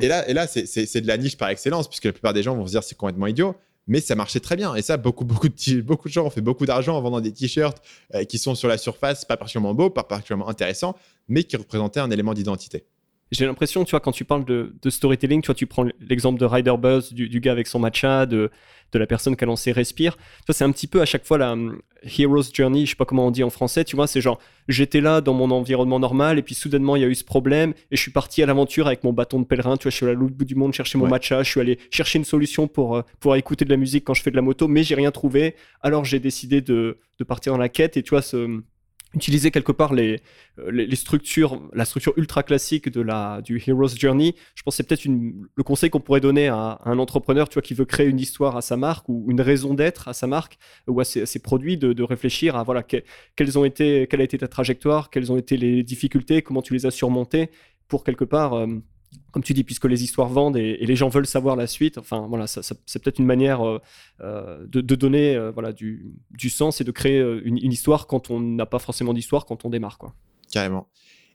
Et 0.00 0.08
là, 0.08 0.28
et 0.28 0.34
là 0.34 0.46
c'est 0.46 1.00
de 1.00 1.06
la 1.06 1.16
niche 1.16 1.38
par 1.38 1.48
excellence, 1.48 1.88
puisque 1.88 2.04
la 2.04 2.12
plupart 2.12 2.34
des 2.34 2.42
gens 2.42 2.54
vont 2.54 2.66
se 2.66 2.72
dire 2.72 2.82
c'est 2.82 2.96
complètement 2.96 3.26
idiot 3.26 3.56
mais 3.86 4.00
ça 4.00 4.14
marchait 4.14 4.40
très 4.40 4.56
bien. 4.56 4.74
Et 4.74 4.82
ça, 4.82 4.96
beaucoup, 4.96 5.24
beaucoup, 5.24 5.48
de, 5.48 5.80
beaucoup 5.80 6.08
de 6.08 6.12
gens 6.12 6.24
ont 6.24 6.30
fait 6.30 6.40
beaucoup 6.40 6.66
d'argent 6.66 6.96
en 6.96 7.02
vendant 7.02 7.20
des 7.20 7.32
t-shirts 7.32 7.82
euh, 8.14 8.24
qui 8.24 8.38
sont 8.38 8.54
sur 8.54 8.68
la 8.68 8.78
surface, 8.78 9.24
pas 9.24 9.36
particulièrement 9.36 9.74
beaux, 9.74 9.90
pas 9.90 10.04
particulièrement 10.04 10.48
intéressants, 10.48 10.96
mais 11.28 11.44
qui 11.44 11.56
représentaient 11.56 12.00
un 12.00 12.10
élément 12.10 12.34
d'identité. 12.34 12.86
J'ai 13.34 13.46
l'impression, 13.46 13.84
tu 13.84 13.90
vois, 13.90 14.00
quand 14.00 14.12
tu 14.12 14.24
parles 14.24 14.44
de, 14.44 14.72
storytelling, 14.88 15.42
tu 15.42 15.46
vois, 15.46 15.56
tu 15.56 15.66
prends 15.66 15.84
l'exemple 16.00 16.38
de 16.38 16.44
Ryder 16.44 16.76
Buzz, 16.78 17.12
du, 17.12 17.40
gars 17.40 17.50
avec 17.50 17.66
son 17.66 17.80
matcha, 17.80 18.26
de, 18.26 18.50
de 18.92 18.98
la 18.98 19.06
personne 19.08 19.34
qui 19.34 19.42
a 19.42 19.46
lancé 19.48 19.72
Respire. 19.72 20.16
Tu 20.16 20.22
vois, 20.46 20.54
c'est 20.54 20.62
un 20.62 20.70
petit 20.70 20.86
peu 20.86 21.00
à 21.00 21.04
chaque 21.04 21.24
fois 21.24 21.36
la 21.36 21.50
um, 21.50 21.80
hero's 22.04 22.52
journey, 22.54 22.86
je 22.86 22.90
sais 22.90 22.96
pas 22.96 23.04
comment 23.04 23.26
on 23.26 23.32
dit 23.32 23.42
en 23.42 23.50
français, 23.50 23.82
tu 23.84 23.96
vois, 23.96 24.06
c'est 24.06 24.20
genre, 24.20 24.38
j'étais 24.68 25.00
là 25.00 25.20
dans 25.20 25.34
mon 25.34 25.50
environnement 25.50 25.98
normal, 25.98 26.38
et 26.38 26.42
puis 26.42 26.54
soudainement, 26.54 26.94
il 26.94 27.02
y 27.02 27.04
a 27.04 27.08
eu 27.08 27.14
ce 27.16 27.24
problème, 27.24 27.74
et 27.90 27.96
je 27.96 28.00
suis 28.00 28.12
parti 28.12 28.40
à 28.40 28.46
l'aventure 28.46 28.86
avec 28.86 29.02
mon 29.02 29.12
bâton 29.12 29.40
de 29.40 29.46
pèlerin, 29.46 29.76
tu 29.76 29.84
vois, 29.84 29.90
je 29.90 29.96
suis 29.96 30.06
allé 30.06 30.14
à 30.14 30.18
l'autre 30.18 30.34
bout 30.34 30.44
du 30.44 30.54
monde 30.54 30.72
chercher 30.72 30.98
mon 30.98 31.08
matcha, 31.08 31.42
je 31.42 31.50
suis 31.50 31.60
allé 31.60 31.80
chercher 31.90 32.18
une 32.18 32.24
solution 32.24 32.68
pour, 32.68 32.96
euh, 32.96 33.02
pour 33.18 33.34
écouter 33.34 33.64
de 33.64 33.70
la 33.70 33.76
musique 33.76 34.04
quand 34.04 34.14
je 34.14 34.22
fais 34.22 34.30
de 34.30 34.36
la 34.36 34.42
moto, 34.42 34.68
mais 34.68 34.84
j'ai 34.84 34.94
rien 34.94 35.10
trouvé, 35.10 35.56
alors 35.80 36.04
j'ai 36.04 36.20
décidé 36.20 36.60
de, 36.60 36.98
de 37.18 37.24
partir 37.24 37.52
dans 37.52 37.58
la 37.58 37.68
quête, 37.68 37.96
et 37.96 38.02
tu 38.04 38.10
vois, 38.10 38.22
ce 38.22 38.62
utiliser 39.14 39.50
quelque 39.50 39.72
part 39.72 39.94
les, 39.94 40.20
euh, 40.58 40.70
les, 40.70 40.96
structures, 40.96 41.60
la 41.72 41.84
structure 41.84 42.12
ultra 42.16 42.42
classique 42.42 42.88
de 42.88 43.00
la, 43.00 43.40
du 43.42 43.62
Hero's 43.64 43.98
Journey, 43.98 44.34
je 44.54 44.62
pense 44.62 44.74
que 44.74 44.76
c'est 44.76 44.88
peut-être 44.88 45.04
le 45.04 45.62
conseil 45.62 45.90
qu'on 45.90 46.00
pourrait 46.00 46.20
donner 46.20 46.48
à, 46.48 46.80
un 46.84 46.98
entrepreneur 46.98 47.48
tu 47.48 47.54
vois, 47.54 47.62
qui 47.62 47.74
veut 47.74 47.84
créer 47.84 48.06
une 48.06 48.20
histoire 48.20 48.56
à 48.56 48.62
sa 48.62 48.76
marque 48.76 49.08
ou 49.08 49.26
une 49.30 49.40
raison 49.40 49.74
d'être 49.74 50.08
à 50.08 50.12
sa 50.12 50.26
marque 50.26 50.58
ou 50.86 51.00
à 51.00 51.04
ses, 51.04 51.38
produits, 51.38 51.76
de, 51.76 52.02
réfléchir 52.02 52.56
à 52.56 52.62
voilà, 52.62 52.82
quelles 52.82 53.58
ont 53.58 53.64
été, 53.64 54.06
quelle 54.08 54.20
a 54.20 54.24
été 54.24 54.38
ta 54.38 54.48
trajectoire, 54.48 55.10
quelles 55.10 55.32
ont 55.32 55.36
été 55.36 55.56
les 55.56 55.82
difficultés, 55.82 56.42
comment 56.42 56.62
tu 56.62 56.74
les 56.74 56.86
as 56.86 56.90
surmontées 56.90 57.50
pour 57.88 58.04
quelque 58.04 58.24
part... 58.24 58.54
Euh, 58.54 58.66
comme 59.34 59.42
tu 59.42 59.52
dis, 59.52 59.64
puisque 59.64 59.86
les 59.86 60.04
histoires 60.04 60.28
vendent 60.28 60.56
et, 60.56 60.76
les 60.76 60.94
gens 60.94 61.08
veulent 61.08 61.26
savoir 61.26 61.56
la 61.56 61.66
suite, 61.66 61.98
enfin 61.98 62.24
voilà, 62.28 62.46
c'est 62.46 63.02
peut-être 63.02 63.18
une 63.18 63.26
manière 63.26 63.66
euh, 63.66 63.80
euh, 64.20 64.64
de, 64.68 64.94
donner 64.94 65.34
euh, 65.34 65.50
voilà, 65.50 65.72
du, 65.72 66.14
sens 66.48 66.80
et 66.80 66.84
de 66.84 66.92
créer 66.92 67.18
une, 67.42 67.58
histoire 67.72 68.06
quand 68.06 68.30
on 68.30 68.38
n'a 68.38 68.64
pas 68.64 68.78
forcément 68.78 69.12
d'histoire 69.12 69.44
quand 69.44 69.64
on 69.64 69.70
démarre. 69.70 69.98
Quoi. 69.98 70.14
Carrément. 70.52 70.88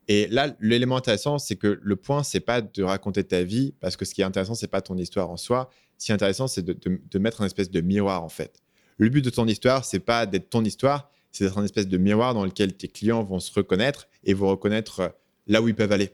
Et 0.07 0.27
là, 0.27 0.55
l'élément 0.61 0.95
intéressant, 0.95 1.39
c'est 1.39 1.57
que 1.57 1.77
le 1.81 1.95
point, 1.97 2.23
c'est 2.23 2.39
pas 2.39 2.61
de 2.61 2.83
raconter 2.83 3.25
ta 3.25 3.43
vie, 3.43 3.73
parce 3.81 3.97
que 3.97 4.05
ce 4.05 4.13
qui 4.13 4.21
est 4.21 4.23
intéressant, 4.23 4.55
c'est 4.55 4.69
pas 4.69 4.79
ton 4.79 4.97
histoire 4.97 5.29
en 5.29 5.35
soi. 5.35 5.69
Ce 5.97 6.05
qui 6.05 6.13
est 6.13 6.15
intéressant, 6.15 6.47
c'est 6.47 6.63
de, 6.63 7.19
mettre 7.19 7.41
un 7.41 7.47
espèce 7.47 7.69
de 7.69 7.81
miroir, 7.81 8.23
en 8.23 8.29
fait. 8.29 8.63
Le 8.95 9.09
but 9.09 9.25
de 9.25 9.29
ton 9.29 9.45
histoire, 9.45 9.83
c'est 9.83 9.99
pas 9.99 10.25
d'être 10.25 10.49
ton 10.49 10.63
histoire, 10.63 11.11
c'est 11.33 11.43
d'être 11.43 11.57
un 11.57 11.65
espèce 11.65 11.89
de 11.89 11.97
miroir 11.97 12.33
dans 12.33 12.45
lequel 12.45 12.77
tes 12.77 12.87
clients 12.87 13.25
vont 13.25 13.39
se 13.39 13.51
reconnaître 13.53 14.07
et 14.23 14.33
vont 14.33 14.47
reconnaître 14.47 15.13
là 15.47 15.61
où 15.61 15.67
ils 15.67 15.75
peuvent 15.75 15.91
aller. 15.91 16.11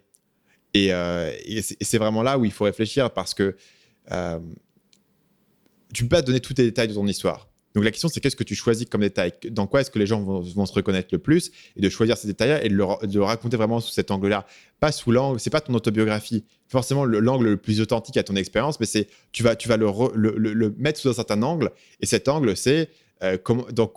Euh, 0.76 1.32
et, 1.46 1.62
c'est 1.62 1.98
vraiment 1.98 2.24
là 2.24 2.38
où 2.38 2.46
il 2.46 2.52
faut 2.52 2.66
réfléchir 2.66 3.12
parce 3.12 3.34
que 3.34 3.56
euh, 4.12 4.40
tu 5.94 6.04
ne 6.04 6.10
peux 6.10 6.16
pas 6.16 6.22
donner 6.22 6.40
tous 6.40 6.54
les 6.58 6.66
détails 6.66 6.88
de 6.88 6.94
ton 6.94 7.08
histoire. 7.08 7.50
Donc 7.74 7.84
la 7.84 7.92
question, 7.92 8.08
c'est 8.08 8.22
qu'est-ce 8.22 8.38
que 8.38 8.44
tu 8.46 8.56
choisis 8.56 8.88
comme 8.88 9.02
détail? 9.02 9.34
Dans 9.52 9.68
quoi 9.68 9.82
est-ce 9.82 9.92
que 9.92 10.00
les 10.00 10.08
gens 10.08 10.22
vont, 10.22 10.66
se 10.66 10.74
reconnaître 10.74 11.10
le 11.12 11.18
plus? 11.18 11.52
Et 11.76 11.82
de 11.82 11.90
choisir 11.90 12.18
ces 12.18 12.28
détails-là 12.28 12.64
et 12.64 12.70
de 12.70 12.76
le, 12.76 13.24
raconter 13.24 13.58
vraiment 13.58 13.82
sous 13.82 13.92
cet 13.92 14.12
angle-là. 14.12 14.46
Pas 14.80 14.94
sous 14.94 15.12
l'angle, 15.12 15.42
c'est 15.42 15.50
pas 15.50 15.60
ton 15.60 15.74
autobiographie. 15.74 16.46
Forcément, 16.70 17.04
l'angle 17.04 17.50
le, 17.50 17.58
plus 17.58 17.82
authentique 17.82 18.16
à 18.16 18.24
ton 18.24 18.38
expérience, 18.38 18.80
mais 18.80 18.86
c'est 18.86 19.10
tu 19.34 19.44
vas, 19.44 19.56
le, 19.76 20.74
mettre 20.78 21.02
sous 21.02 21.10
un 21.10 21.14
certain 21.14 21.42
angle. 21.44 21.72
Et 22.00 22.06
cet 22.06 22.30
angle, 22.30 22.56
c'est 22.56 22.90
euh, 23.24 23.38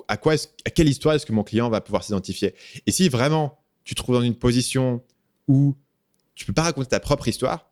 à, 0.08 0.16
quoi 0.16 0.34
à 0.34 0.70
quelle 0.70 0.88
histoire 0.88 1.14
est-ce 1.14 1.26
que 1.26 1.32
mon 1.32 1.44
client 1.44 1.70
va 1.70 1.80
pouvoir 1.80 2.02
s'identifier? 2.02 2.54
Et 2.86 2.90
si 2.90 3.08
vraiment 3.08 3.60
tu 3.84 3.94
te 3.94 4.02
trouves 4.02 4.16
dans 4.16 4.22
une 4.22 4.34
position 4.34 5.02
où 5.46 5.76
tu 6.38 6.44
peux 6.44 6.52
pas 6.52 6.62
raconter 6.62 6.88
ta 6.88 7.00
propre 7.00 7.26
histoire. 7.26 7.68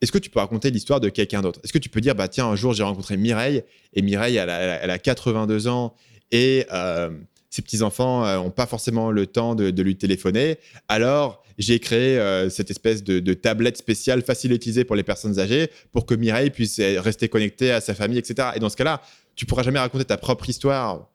Est-ce 0.00 0.12
que 0.12 0.18
tu 0.18 0.30
peux 0.30 0.38
raconter 0.38 0.70
l'histoire 0.70 1.00
de 1.00 1.08
quelqu'un 1.08 1.42
d'autre? 1.42 1.60
Est-ce 1.64 1.72
que 1.72 1.78
tu 1.78 1.88
peux 1.88 2.00
dire, 2.00 2.14
bah 2.14 2.28
tiens, 2.28 2.46
un 2.46 2.56
jour 2.56 2.72
j'ai 2.72 2.84
rencontré 2.84 3.16
Mireille 3.16 3.64
et 3.92 4.02
Mireille, 4.02 4.36
elle 4.36 4.50
a, 4.50 4.98
82 4.98 5.66
ans 5.66 5.94
et 6.30 6.64
euh, 6.72 7.10
ses 7.50 7.60
petits-enfants 7.62 8.20
n'ont 8.20 8.46
euh, 8.46 8.50
pas 8.50 8.66
forcément 8.66 9.10
le 9.10 9.26
temps 9.26 9.56
de, 9.56 9.82
lui 9.82 9.96
téléphoner. 9.96 10.58
Alors, 10.88 11.42
j'ai 11.58 11.80
créé 11.80 12.18
euh, 12.18 12.50
cette 12.50 12.70
espèce 12.70 13.02
de, 13.02 13.34
tablette 13.34 13.78
spéciale 13.78 14.22
facile 14.22 14.52
à 14.52 14.54
utiliser 14.54 14.84
pour 14.84 14.94
les 14.94 15.02
personnes 15.02 15.40
âgées 15.40 15.68
pour 15.90 16.06
que 16.06 16.14
Mireille 16.14 16.50
puisse 16.50 16.80
rester 16.80 17.28
connectée 17.28 17.72
à 17.72 17.80
sa 17.80 17.94
famille, 17.94 18.18
etc. 18.18 18.50
Et 18.54 18.60
dans 18.60 18.68
ce 18.68 18.76
cas-là, 18.76 19.02
tu 19.34 19.44
pourras 19.44 19.64
jamais 19.64 19.80
raconter 19.80 20.04
ta 20.04 20.18
propre 20.18 20.48
histoire 20.48 21.08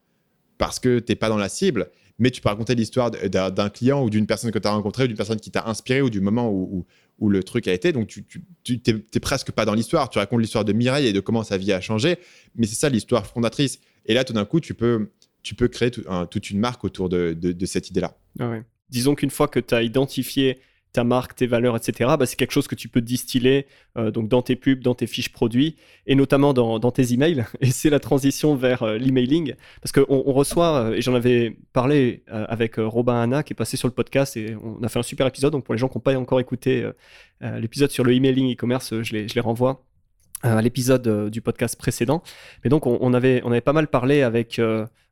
parce 0.58 0.80
que 0.80 1.00
tu 1.00 1.12
n'es 1.12 1.16
pas 1.16 1.30
dans 1.30 1.38
la 1.38 1.47
cible 1.47 1.91
mais 2.20 2.32
tu 2.32 2.42
peux 2.42 2.50
raconter 2.50 2.76
l'histoire 2.76 3.10
d'un 3.12 3.70
client 3.70 4.04
ou 4.04 4.10
d'une 4.10 4.28
personne 4.28 4.52
que 4.52 4.60
tu 4.60 4.68
as 4.68 4.72
rencontrée 4.72 5.06
ou 5.06 5.08
d'une 5.08 5.18
personne 5.18 5.40
qui 5.40 5.52
t'a 5.52 5.68
inspiré 5.68 6.02
ou 6.02 6.10
du 6.10 6.20
moment 6.20 6.52
où, 6.52 6.86
où, 7.18 7.30
le 7.30 7.44
truc 7.44 7.68
a 7.68 7.74
été. 7.74 7.92
Donc, 7.92 8.08
tu 8.64 8.82
n'es 8.88 9.20
presque 9.22 9.52
pas 9.52 9.66
dans 9.66 9.74
l'histoire. 9.74 10.10
Tu 10.10 10.20
racontes 10.20 10.42
l'histoire 10.42 10.66
de 10.66 10.74
Mireille 10.74 11.08
et 11.08 11.14
de 11.14 11.20
comment 11.22 11.44
sa 11.44 11.58
vie 11.58 11.72
a 11.72 11.82
changé, 11.82 12.18
mais 12.56 12.68
c'est 12.68 12.76
ça 12.76 12.90
l'histoire 12.90 13.26
fondatrice. 13.26 13.80
Et 14.06 14.14
là, 14.14 14.24
tout 14.24 14.34
d'un 14.34 14.46
coup, 14.46 14.60
tu 14.60 14.74
peux, 14.74 15.10
tu 15.44 15.56
peux 15.56 15.68
créer 15.68 15.92
toute 15.92 16.50
une 16.50 16.60
marque 16.60 16.84
autour 16.84 17.10
de, 17.10 17.34
de, 17.34 17.66
cette 17.66 17.90
idée-là. 17.90 18.18
Disons 18.90 19.16
qu'une 19.16 19.30
fois 19.30 19.48
que 19.48 19.60
tu 19.60 19.74
as 19.74 19.84
identifié 19.84 20.60
ta 20.94 21.04
marque, 21.04 21.36
tes 21.36 21.48
valeurs, 21.48 21.76
etc., 21.76 22.12
bah, 22.18 22.26
c'est 22.26 22.36
quelque 22.36 22.52
chose 22.52 22.68
que 22.68 22.76
tu 22.76 22.88
peux 22.88 23.02
distiller 23.02 23.68
euh, 23.98 24.12
donc 24.12 24.28
dans 24.28 24.42
tes 24.42 24.56
pubs, 24.56 24.82
dans 24.82 24.96
tes 24.96 25.08
fiches 25.08 25.32
produits 25.32 25.76
et 26.08 26.16
notamment 26.16 26.54
dans, 26.54 26.92
tes 26.92 27.14
emails. 27.14 27.46
Et 27.62 27.68
c'est 27.68 27.90
la 27.90 28.00
transition 28.00 28.56
vers 28.56 28.84
euh, 28.84 28.98
l'emailing 28.98 29.54
parce 29.82 29.92
qu'on 29.92 30.06
on 30.10 30.34
reçoit, 30.34 30.86
euh, 30.86 30.94
et 30.94 31.02
j'en 31.02 31.14
avais 31.14 31.58
parlé 31.74 32.24
avec 32.28 32.76
Robin 32.78 33.22
Hanna 33.22 33.44
qui 33.44 33.54
est 33.54 33.56
passé 33.56 33.78
sur 33.78 33.88
le 33.88 33.94
podcast 33.94 34.38
et 34.38 34.56
on 34.62 34.82
a 34.84 34.90
fait 34.90 35.00
un 35.00 35.04
super 35.04 35.28
épisode. 35.28 35.52
Donc 35.52 35.64
pour 35.64 35.74
les 35.74 35.80
gens 35.80 35.88
qui 35.88 35.98
n'ont 35.98 36.02
pas 36.02 36.16
encore 36.18 36.40
écouté 36.40 36.90
l'épisode 37.42 37.92
sur 37.92 38.04
le 38.04 38.14
emailing 38.14 38.54
e-commerce, 38.54 39.02
je 39.02 39.14
les, 39.14 39.28
je 39.28 39.36
les 39.36 39.42
renvoie 39.42 39.89
à 40.42 40.62
l'épisode 40.62 41.30
du 41.30 41.42
podcast 41.42 41.78
précédent. 41.78 42.24
Mais 42.64 42.70
donc, 42.70 42.86
on, 42.86 43.14
avait, 43.14 43.42
on 43.44 43.52
avait 43.52 43.62
pas 43.62 43.74
mal 43.74 43.88
parlé 43.88 44.22
avec 44.22 44.60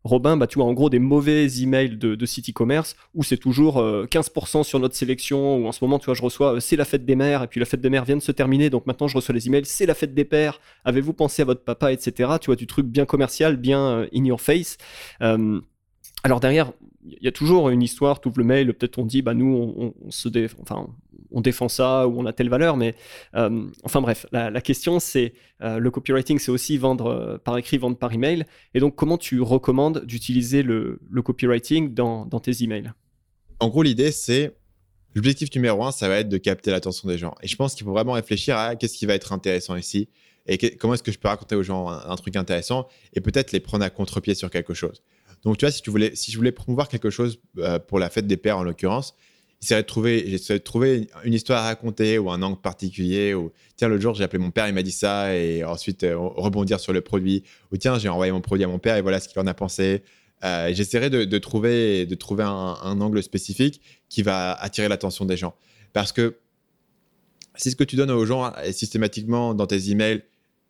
Robin, 0.04 0.38
bah, 0.38 0.48
tu 0.48 0.60
vois, 0.60 0.66
en 0.66 0.74
gros, 0.74 0.90
des 0.90 1.00
mauvais 1.00 1.48
emails 1.60 1.98
de, 1.98 2.16
de 2.16 2.26
site 2.26 2.50
e-commerce 2.50 2.96
où 3.14 3.24
c'est 3.24 3.38
toujours 3.38 3.82
15% 3.82 4.64
sur 4.64 4.80
notre 4.80 4.96
sélection, 4.96 5.58
ou 5.58 5.68
en 5.68 5.72
ce 5.72 5.84
moment, 5.84 6.00
tu 6.00 6.06
vois, 6.06 6.14
je 6.14 6.22
reçois 6.22 6.60
c'est 6.62 6.76
la 6.76 6.86
fête 6.86 7.06
des 7.06 7.16
mères, 7.16 7.44
et 7.44 7.48
puis 7.48 7.60
la 7.60 7.66
fête 7.66 7.82
des 7.82 7.90
mères 7.90 8.06
vient 8.06 8.16
de 8.16 8.22
se 8.22 8.32
terminer, 8.32 8.70
donc 8.70 8.86
maintenant 8.88 9.08
je 9.08 9.16
reçois 9.16 9.36
les 9.36 9.48
emails 9.48 9.66
c'est 9.66 9.86
la 9.86 9.96
fête 9.96 10.14
des 10.14 10.26
pères, 10.26 10.62
avez-vous 10.86 11.14
pensé 11.14 11.42
à 11.42 11.46
votre 11.46 11.64
papa, 11.64 11.92
etc. 11.92 12.32
Tu 12.40 12.48
vois, 12.48 12.56
du 12.56 12.68
truc 12.68 12.86
bien 12.88 13.06
commercial, 13.06 13.58
bien 13.58 14.08
in 14.14 14.26
your 14.26 14.40
face. 14.40 14.78
alors 15.20 16.40
derrière, 16.40 16.72
il 17.10 17.24
y 17.24 17.28
a 17.28 17.32
toujours 17.32 17.70
une 17.70 17.82
histoire, 17.82 18.20
tu 18.20 18.28
ouvres 18.28 18.40
le 18.40 18.44
mail, 18.44 18.74
peut-être 18.74 18.98
on 19.00 19.06
dit, 19.06 19.22
bah 19.22 19.34
nous, 19.34 19.94
on, 20.02 20.12
se 20.12 20.30
enfin, 20.62 20.88
on 21.32 21.42
défend 21.42 21.70
ça 21.70 22.08
ou 22.08 22.20
on 22.20 22.26
a 22.26 22.34
telle 22.34 22.50
valeur, 22.50 22.78
mais 22.78 22.96
euh, 23.36 23.68
enfin 23.84 24.02
bref, 24.02 24.26
la, 24.32 24.62
question 24.62 25.00
c'est 25.00 25.34
euh, 25.62 25.80
le 25.80 25.92
copywriting, 25.92 26.40
c'est 26.40 26.52
aussi 26.52 26.78
vendre 26.78 27.08
euh, 27.08 27.38
par 27.38 27.58
écrit, 27.58 27.78
vendre 27.78 27.98
par 27.98 28.14
email. 28.14 28.46
Et 28.74 28.80
donc, 28.80 28.96
comment 28.96 29.18
tu 29.18 29.42
recommandes 29.42 30.06
d'utiliser 30.06 30.64
le, 30.64 31.00
copywriting 31.24 31.94
dans, 31.94 32.26
tes 32.40 32.64
emails? 32.64 32.92
En 33.60 33.70
gros, 33.70 33.84
l'idée 33.84 34.12
c'est 34.12 34.56
l'objectif 35.16 35.54
numéro 35.56 35.84
un, 35.84 35.92
ça 35.92 36.08
va 36.08 36.18
être 36.18 36.30
de 36.30 36.38
capter 36.38 36.72
l'attention 36.72 37.08
des 37.08 37.18
gens. 37.18 37.34
Et 37.42 37.48
je 37.48 37.56
pense 37.56 37.74
qu'il 37.74 37.86
faut 37.86 37.94
vraiment 37.94 38.14
réfléchir 38.14 38.58
à 38.58 38.76
qu'est-ce 38.76 38.98
qui 38.98 39.06
va 39.06 39.16
être 39.16 39.34
intéressant 39.34 39.76
ici 39.76 40.10
et 40.48 40.58
comment 40.78 40.94
est-ce 40.94 41.04
que 41.04 41.12
je 41.12 41.20
peux 41.20 41.28
raconter 41.28 41.56
aux 41.56 41.64
gens 41.64 41.90
un, 41.90 42.16
truc 42.16 42.36
intéressant 42.36 42.88
et 43.14 43.22
peut-être 43.22 43.52
les 43.52 43.60
prendre 43.60 43.84
à 43.84 43.90
contre-pied 43.90 44.34
sur 44.34 44.50
quelque 44.50 44.74
chose. 44.74 45.04
Donc, 45.44 45.58
tu 45.58 45.66
vois, 45.66 45.72
si, 45.72 45.82
tu 45.82 45.90
voulais, 45.90 46.14
je 46.16 46.36
voulais 46.38 46.52
promouvoir 46.52 46.90
quelque 46.90 47.10
chose 47.10 47.40
pour 47.88 48.00
la 48.00 48.10
fête 48.10 48.28
des 48.28 48.38
pères 48.38 48.58
en 48.58 48.64
l'occurrence, 48.64 49.16
j'essaierais 49.62 49.82
de 49.82 49.88
trouver, 49.88 50.22
de 50.24 50.58
trouver 50.58 51.08
une 51.24 51.34
histoire 51.34 51.64
à 51.64 51.68
raconter 51.68 52.18
ou 52.18 52.32
un 52.32 52.42
angle 52.42 52.60
particulier. 52.60 53.34
Ou 53.34 53.52
tiens, 53.76 53.88
l'autre 53.88 54.02
jour, 54.02 54.14
j'ai 54.14 54.24
appelé 54.24 54.42
mon 54.42 54.52
père, 54.52 54.68
il 54.68 54.74
m'a 54.74 54.84
dit 54.84 54.92
ça, 54.92 55.36
et 55.36 55.64
ensuite 55.64 56.04
euh, 56.04 56.18
rebondir 56.18 56.80
sur 56.80 56.94
le 56.94 57.02
produit. 57.02 57.44
Ou 57.72 57.78
tiens, 57.78 57.98
j'ai 58.00 58.10
envoyé 58.10 58.32
mon 58.32 58.42
produit 58.42 58.64
à 58.64 58.68
mon 58.68 58.80
père 58.80 58.96
et 58.98 59.02
voilà 59.02 59.20
ce 59.20 59.28
qu'il 59.28 59.40
en 59.40 59.48
a 59.48 59.54
pensé. 59.54 60.04
Euh, 60.44 60.72
j'essaierai 60.74 61.10
de, 61.10 61.38
trouver, 61.40 62.06
de 62.06 62.16
trouver 62.16 62.44
un, 62.44 63.02
angle 63.02 63.24
spécifique 63.24 63.82
qui 64.08 64.22
va 64.22 64.54
attirer 64.54 64.88
l'attention 64.88 65.26
des 65.26 65.38
gens. 65.38 65.56
Parce 65.94 66.12
que 66.12 66.38
si 67.56 67.72
ce 67.72 67.76
que 67.76 67.84
tu 67.84 67.96
donnes 67.96 68.12
aux 68.12 68.26
gens 68.26 68.54
systématiquement 68.72 69.56
dans 69.56 69.66
tes 69.66 69.90
emails, 69.90 70.24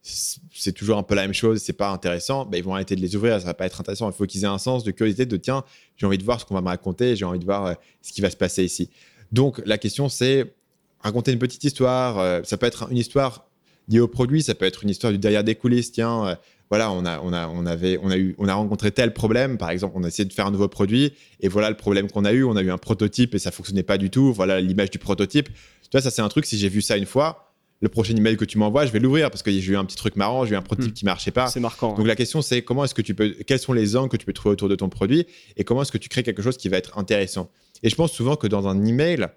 c'est 0.07 0.71
toujours 0.71 0.97
un 0.97 1.03
peu 1.03 1.15
la 1.15 1.23
même 1.23 1.33
chose, 1.33 1.61
c'est 1.61 1.73
pas 1.73 1.89
intéressant, 1.89 2.45
ben, 2.45 2.57
ils 2.57 2.63
vont 2.63 2.73
arrêter 2.73 2.95
de 2.95 3.01
les 3.01 3.15
ouvrir, 3.15 3.39
ça 3.39 3.47
va 3.47 3.53
pas 3.53 3.65
être 3.65 3.79
intéressant. 3.79 4.09
Il 4.09 4.13
faut 4.13 4.25
qu'ils 4.25 4.43
aient 4.43 4.47
un 4.47 4.57
sens 4.57 4.83
de 4.83 4.91
curiosité, 4.91 5.25
de 5.25 5.37
tiens, 5.37 5.63
j'ai 5.95 6.05
envie 6.05 6.17
de 6.17 6.23
voir 6.23 6.39
ce 6.39 6.45
qu'on 6.45 6.55
va 6.55 6.61
me 6.61 6.67
raconter, 6.67 7.15
j'ai 7.15 7.25
envie 7.25 7.39
de 7.39 7.45
voir 7.45 7.65
euh, 7.65 7.73
ce 8.01 8.13
qui 8.13 8.21
va 8.21 8.29
se 8.29 8.37
passer 8.37 8.63
ici. 8.63 8.89
Donc 9.31 9.61
la 9.65 9.77
question 9.77 10.09
c'est 10.09 10.53
raconter 11.01 11.31
une 11.31 11.39
petite 11.39 11.63
histoire, 11.63 12.19
euh, 12.19 12.41
ça 12.43 12.57
peut 12.57 12.65
être 12.65 12.91
une 12.91 12.97
histoire 12.97 13.47
liées 13.87 13.99
au 13.99 14.07
produit. 14.07 14.43
Ça 14.43 14.55
peut 14.55 14.65
être 14.65 14.83
une 14.83 14.89
histoire 14.89 15.11
du 15.11 15.19
derrière 15.19 15.43
des 15.43 15.55
coulisses. 15.55 15.91
Tiens, 15.91 16.27
euh, 16.27 16.35
voilà, 16.69 16.91
on 16.91 17.05
a, 17.05 17.19
on 17.21 17.31
a, 17.33 17.47
on 17.47 17.65
avait, 17.65 17.97
on 18.01 18.09
a 18.09 18.17
eu, 18.17 18.35
on 18.37 18.47
a 18.47 18.53
rencontré 18.53 18.91
tel 18.91 19.13
problème. 19.13 19.57
Par 19.57 19.69
exemple, 19.69 19.93
on 19.97 20.03
a 20.03 20.07
essayé 20.07 20.25
de 20.25 20.33
faire 20.33 20.47
un 20.47 20.51
nouveau 20.51 20.67
produit 20.67 21.13
et 21.39 21.47
voilà 21.47 21.69
le 21.69 21.77
problème 21.77 22.09
qu'on 22.09 22.25
a 22.25 22.33
eu. 22.33 22.43
On 22.43 22.55
a 22.55 22.61
eu 22.61 22.71
un 22.71 22.77
prototype 22.77 23.35
et 23.35 23.39
ça 23.39 23.51
fonctionnait 23.51 23.83
pas 23.83 23.97
du 23.97 24.09
tout. 24.09 24.33
Voilà 24.33 24.59
l'image 24.59 24.91
du 24.91 24.99
prototype. 24.99 25.49
Tu 25.49 25.89
vois, 25.91 26.01
ça 26.01 26.11
c'est 26.11 26.21
un 26.21 26.29
truc. 26.29 26.45
Si 26.45 26.57
j'ai 26.57 26.69
vu 26.69 26.81
ça 26.81 26.97
une 26.97 27.05
fois, 27.05 27.46
le 27.79 27.89
prochain 27.89 28.15
email 28.15 28.37
que 28.37 28.45
tu 28.45 28.57
m'envoies, 28.57 28.85
je 28.85 28.91
vais 28.91 28.99
l'ouvrir 28.99 29.29
parce 29.29 29.43
que 29.43 29.51
j'ai 29.51 29.71
eu 29.71 29.77
un 29.77 29.85
petit 29.85 29.97
truc 29.97 30.15
marrant, 30.15 30.45
j'ai 30.45 30.53
eu 30.53 30.57
un 30.57 30.61
prototype 30.61 30.93
qui 30.93 30.99
hmm. 30.99 30.99
qui 30.99 31.05
marchait 31.05 31.31
pas. 31.31 31.47
C'est 31.47 31.59
marquant. 31.59 31.93
Donc 31.93 32.07
la 32.07 32.15
question 32.15 32.41
c'est 32.41 32.61
comment 32.61 32.83
est-ce 32.83 32.95
que 32.95 33.01
tu 33.01 33.13
peux, 33.13 33.29
quels 33.45 33.59
sont 33.59 33.73
les 33.73 33.95
angles 33.95 34.09
que 34.09 34.17
tu 34.17 34.25
peux 34.25 34.33
trouver 34.33 34.53
autour 34.53 34.69
de 34.69 34.75
ton 34.75 34.89
produit 34.89 35.27
et 35.57 35.63
comment 35.63 35.83
est-ce 35.83 35.91
que 35.91 35.97
tu 35.97 36.09
crées 36.09 36.23
quelque 36.23 36.41
chose 36.41 36.57
qui 36.57 36.69
va 36.69 36.77
être 36.77 36.97
intéressant. 36.97 37.51
Et 37.83 37.89
je 37.89 37.95
pense 37.95 38.11
souvent 38.11 38.35
que 38.35 38.47
dans 38.47 38.67
un 38.67 38.83
email, 38.83 39.27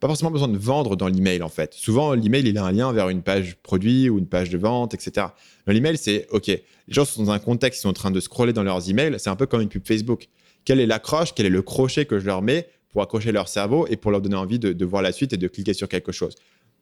pas 0.00 0.08
forcément 0.08 0.32
besoin 0.32 0.48
de 0.48 0.58
vendre 0.58 0.96
dans 0.96 1.06
l'email 1.06 1.42
en 1.42 1.48
fait. 1.48 1.72
Souvent 1.74 2.14
l'email 2.14 2.48
il 2.48 2.58
a 2.58 2.64
un 2.64 2.72
lien 2.72 2.92
vers 2.92 3.08
une 3.10 3.22
page 3.22 3.56
produit 3.62 4.08
ou 4.08 4.18
une 4.18 4.26
page 4.26 4.50
de 4.50 4.58
vente, 4.58 4.92
etc. 4.94 5.28
Dans 5.66 5.72
l'email 5.72 5.96
c'est 5.96 6.26
ok, 6.30 6.48
les 6.48 6.62
gens 6.88 7.04
sont 7.04 7.22
dans 7.22 7.30
un 7.30 7.38
contexte, 7.38 7.80
ils 7.80 7.82
sont 7.82 7.90
en 7.90 7.94
train 7.94 8.10
de 8.10 8.20
scroller 8.20 8.52
dans 8.52 8.64
leurs 8.64 8.90
emails, 8.90 9.14
c'est 9.18 9.30
un 9.30 9.36
peu 9.36 9.46
comme 9.46 9.60
une 9.60 9.68
pub 9.68 9.86
Facebook. 9.86 10.28
Quelle 10.64 10.80
est 10.80 10.86
l'accroche, 10.86 11.32
quel 11.34 11.46
est 11.46 11.50
le 11.50 11.62
crochet 11.62 12.06
que 12.06 12.18
je 12.18 12.26
leur 12.26 12.42
mets 12.42 12.68
pour 12.90 13.02
accrocher 13.02 13.30
leur 13.30 13.48
cerveau 13.48 13.86
et 13.88 13.96
pour 13.96 14.10
leur 14.10 14.20
donner 14.20 14.36
envie 14.36 14.58
de, 14.58 14.72
de 14.72 14.84
voir 14.84 15.02
la 15.02 15.12
suite 15.12 15.32
et 15.32 15.36
de 15.36 15.46
cliquer 15.46 15.74
sur 15.74 15.88
quelque 15.88 16.10
chose? 16.10 16.34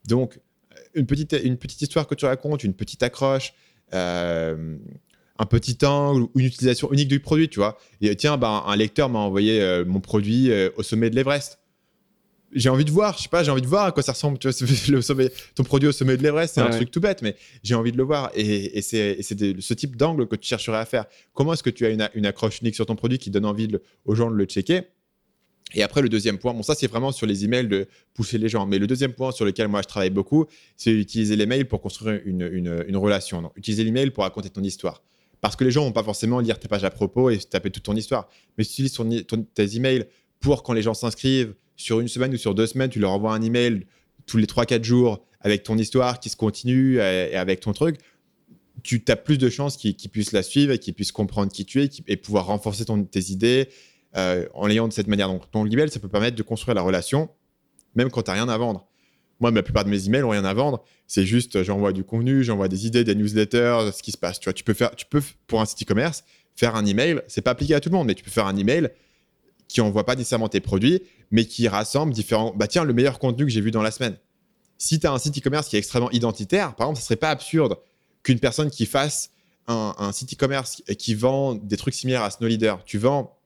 Donc 0.06 0.38
une 0.94 1.06
petite, 1.06 1.32
une 1.44 1.56
petite 1.56 1.82
histoire 1.82 2.06
que 2.06 2.14
tu 2.14 2.24
racontes, 2.24 2.64
une 2.64 2.74
petite 2.74 3.02
accroche, 3.02 3.54
euh, 3.94 4.76
un 5.38 5.46
petit 5.46 5.78
angle 5.84 6.22
ou 6.22 6.30
une 6.36 6.46
utilisation 6.46 6.92
unique 6.92 7.08
du 7.08 7.20
produit, 7.20 7.48
tu 7.48 7.58
vois. 7.58 7.78
Et 8.00 8.14
tiens, 8.16 8.36
bah, 8.36 8.64
un 8.66 8.76
lecteur 8.76 9.08
m'a 9.08 9.18
envoyé 9.18 9.60
euh, 9.60 9.84
mon 9.84 10.00
produit 10.00 10.50
euh, 10.50 10.70
au 10.76 10.82
sommet 10.82 11.10
de 11.10 11.16
l'Everest. 11.16 11.58
J'ai 12.54 12.68
envie 12.68 12.84
de 12.84 12.90
voir, 12.90 13.16
je 13.16 13.22
sais 13.22 13.28
pas, 13.30 13.42
j'ai 13.42 13.50
envie 13.50 13.62
de 13.62 13.66
voir 13.66 13.86
à 13.86 13.92
quoi 13.92 14.02
ça 14.02 14.12
ressemble, 14.12 14.38
tu 14.38 14.46
vois, 14.46 14.66
le 14.88 15.00
sommet, 15.00 15.30
ton 15.54 15.64
produit 15.64 15.88
au 15.88 15.92
sommet 15.92 16.18
de 16.18 16.22
l'Everest, 16.22 16.54
c'est 16.54 16.60
un 16.60 16.68
truc 16.68 16.90
tout 16.90 17.00
bête, 17.00 17.22
mais 17.22 17.34
j'ai 17.62 17.74
envie 17.74 17.92
de 17.92 17.96
le 17.96 18.02
voir. 18.02 18.30
Et, 18.34 18.82
c'est 18.82 19.22
ce 19.22 19.74
type 19.74 19.96
d'angle 19.96 20.28
que 20.28 20.36
tu 20.36 20.48
chercherais 20.48 20.76
à 20.76 20.84
faire. 20.84 21.06
Comment 21.32 21.54
est-ce 21.54 21.62
que 21.62 21.70
tu 21.70 21.86
as 21.86 21.88
une, 21.88 22.06
une, 22.14 22.26
accroche 22.26 22.60
unique 22.60 22.74
sur 22.74 22.84
ton 22.84 22.94
produit 22.94 23.18
qui 23.18 23.30
donne 23.30 23.46
envie 23.46 23.68
aux 24.04 24.14
gens 24.14 24.30
de 24.30 24.36
le 24.36 24.44
checker? 24.44 24.82
Et 25.74 25.82
après, 25.82 26.02
le 26.02 26.08
deuxième 26.08 26.38
point, 26.38 26.52
bon, 26.54 26.62
ça, 26.62 26.74
c'est 26.74 26.86
vraiment 26.86 27.12
sur 27.12 27.26
les 27.26 27.44
emails 27.44 27.68
de 27.68 27.86
pousser 28.14 28.38
les 28.38 28.48
gens. 28.48 28.66
Mais 28.66 28.78
le 28.78 28.86
deuxième 28.86 29.12
point 29.12 29.32
sur 29.32 29.44
lequel 29.44 29.68
moi, 29.68 29.82
je 29.82 29.88
travaille 29.88 30.10
beaucoup, 30.10 30.46
c'est 30.76 30.92
utiliser 30.92 31.36
les 31.36 31.46
mails 31.46 31.66
pour 31.66 31.80
construire 31.80 32.20
une, 32.24 32.42
une, 32.42 32.96
relation. 32.96 33.40
Non, 33.40 33.52
utiliser 33.56 33.84
l'email 33.84 34.10
pour 34.10 34.24
raconter 34.24 34.50
ton 34.50 34.62
histoire. 34.62 35.02
Parce 35.40 35.56
que 35.56 35.64
les 35.64 35.70
gens 35.70 35.84
vont 35.84 35.92
pas 35.92 36.04
forcément 36.04 36.40
lire 36.40 36.58
tes 36.58 36.68
pages 36.68 36.84
à 36.84 36.90
propos 36.90 37.30
et 37.30 37.38
taper 37.38 37.70
toute 37.70 37.82
ton 37.82 37.96
histoire. 37.96 38.28
Mais 38.58 38.64
si 38.64 38.76
tu 38.76 39.02
utilises 39.02 39.24
tes 39.54 39.76
emails 39.76 40.04
pour 40.40 40.62
quand 40.62 40.72
les 40.72 40.82
gens 40.82 40.94
s'inscrivent, 40.94 41.54
sur 41.76 42.00
une 42.00 42.08
semaine 42.08 42.32
ou 42.32 42.36
sur 42.36 42.54
deux 42.54 42.66
semaines, 42.66 42.90
tu 42.90 43.00
leur 43.00 43.10
envoies 43.10 43.32
un 43.32 43.42
email 43.42 43.86
tous 44.26 44.36
les 44.36 44.46
3-4 44.46 44.84
jours 44.84 45.24
avec 45.40 45.64
ton 45.64 45.76
histoire 45.78 46.20
qui 46.20 46.28
se 46.28 46.36
continue 46.36 46.98
et 46.98 47.34
avec 47.34 47.60
ton 47.60 47.72
truc, 47.72 47.96
tu 48.82 49.02
as 49.08 49.16
plus 49.16 49.38
de 49.38 49.48
chances 49.48 49.76
qu'ils 49.76 49.96
puissent 50.10 50.32
la 50.32 50.42
suivre 50.42 50.72
et 50.72 50.78
qu'ils 50.78 50.94
puissent 50.94 51.12
comprendre 51.12 51.50
qui 51.52 51.64
tu 51.64 51.82
es 51.82 51.88
et 52.06 52.16
pouvoir 52.16 52.46
renforcer 52.46 52.84
ton, 52.84 53.02
tes 53.04 53.30
idées 53.30 53.68
euh, 54.16 54.46
en 54.54 54.66
l'ayant 54.66 54.88
de 54.88 54.92
cette 54.92 55.08
manière. 55.08 55.28
Donc, 55.28 55.50
ton 55.50 55.66
email, 55.66 55.90
ça 55.90 56.00
peut 56.00 56.08
permettre 56.08 56.36
de 56.36 56.42
construire 56.42 56.74
la 56.74 56.82
relation, 56.82 57.28
même 57.94 58.10
quand 58.10 58.22
tu 58.22 58.30
n'as 58.30 58.34
rien 58.34 58.48
à 58.48 58.56
vendre. 58.58 58.86
Moi, 59.40 59.50
la 59.50 59.62
plupart 59.62 59.84
de 59.84 59.90
mes 59.90 60.06
emails 60.06 60.20
n'ont 60.20 60.30
rien 60.30 60.44
à 60.44 60.54
vendre. 60.54 60.84
C'est 61.06 61.26
juste, 61.26 61.62
j'envoie 61.62 61.92
du 61.92 62.04
contenu, 62.04 62.44
j'envoie 62.44 62.68
des 62.68 62.86
idées, 62.86 63.04
des 63.04 63.14
newsletters, 63.14 63.90
ce 63.92 64.02
qui 64.02 64.12
se 64.12 64.18
passe. 64.18 64.38
Tu 64.38 64.44
vois, 64.44 64.52
tu 64.52 64.62
peux 64.62 64.74
faire, 64.74 64.94
tu 64.94 65.06
peux, 65.06 65.22
pour 65.46 65.60
un 65.60 65.64
site 65.64 65.82
e-commerce, 65.82 66.24
faire 66.54 66.76
un 66.76 66.86
email. 66.86 67.20
C'est 67.26 67.42
pas 67.42 67.50
appliqué 67.50 67.74
à 67.74 67.80
tout 67.80 67.88
le 67.88 67.96
monde, 67.96 68.06
mais 68.06 68.14
tu 68.14 68.22
peux 68.22 68.30
faire 68.30 68.46
un 68.46 68.56
email 68.56 68.90
qui 69.66 69.80
envoie 69.80 70.04
pas 70.04 70.14
nécessairement 70.14 70.48
tes 70.48 70.60
produits, 70.60 71.02
mais 71.30 71.46
qui 71.46 71.66
rassemble 71.66 72.12
différents. 72.12 72.52
Bah, 72.54 72.66
tiens, 72.66 72.84
le 72.84 72.92
meilleur 72.92 73.18
contenu 73.18 73.44
que 73.44 73.50
j'ai 73.50 73.60
vu 73.60 73.70
dans 73.70 73.82
la 73.82 73.90
semaine. 73.90 74.16
Si 74.78 75.00
tu 75.00 75.06
as 75.06 75.12
un 75.12 75.18
site 75.18 75.38
e-commerce 75.38 75.68
qui 75.68 75.76
est 75.76 75.78
extrêmement 75.78 76.10
identitaire, 76.10 76.74
par 76.74 76.86
exemple, 76.86 77.00
ce 77.00 77.06
serait 77.06 77.16
pas 77.16 77.30
absurde 77.30 77.76
qu'une 78.22 78.38
personne 78.38 78.70
qui 78.70 78.86
fasse 78.86 79.30
un, 79.66 80.12
site 80.12 80.34
e-commerce 80.34 80.82
qui 80.98 81.14
vend 81.14 81.54
des 81.54 81.76
trucs 81.76 81.94
similaires 81.94 82.22
à 82.22 82.30
Snow 82.30 82.48
Leader, 82.48 82.84
tu 82.84 82.98
vends 82.98 83.38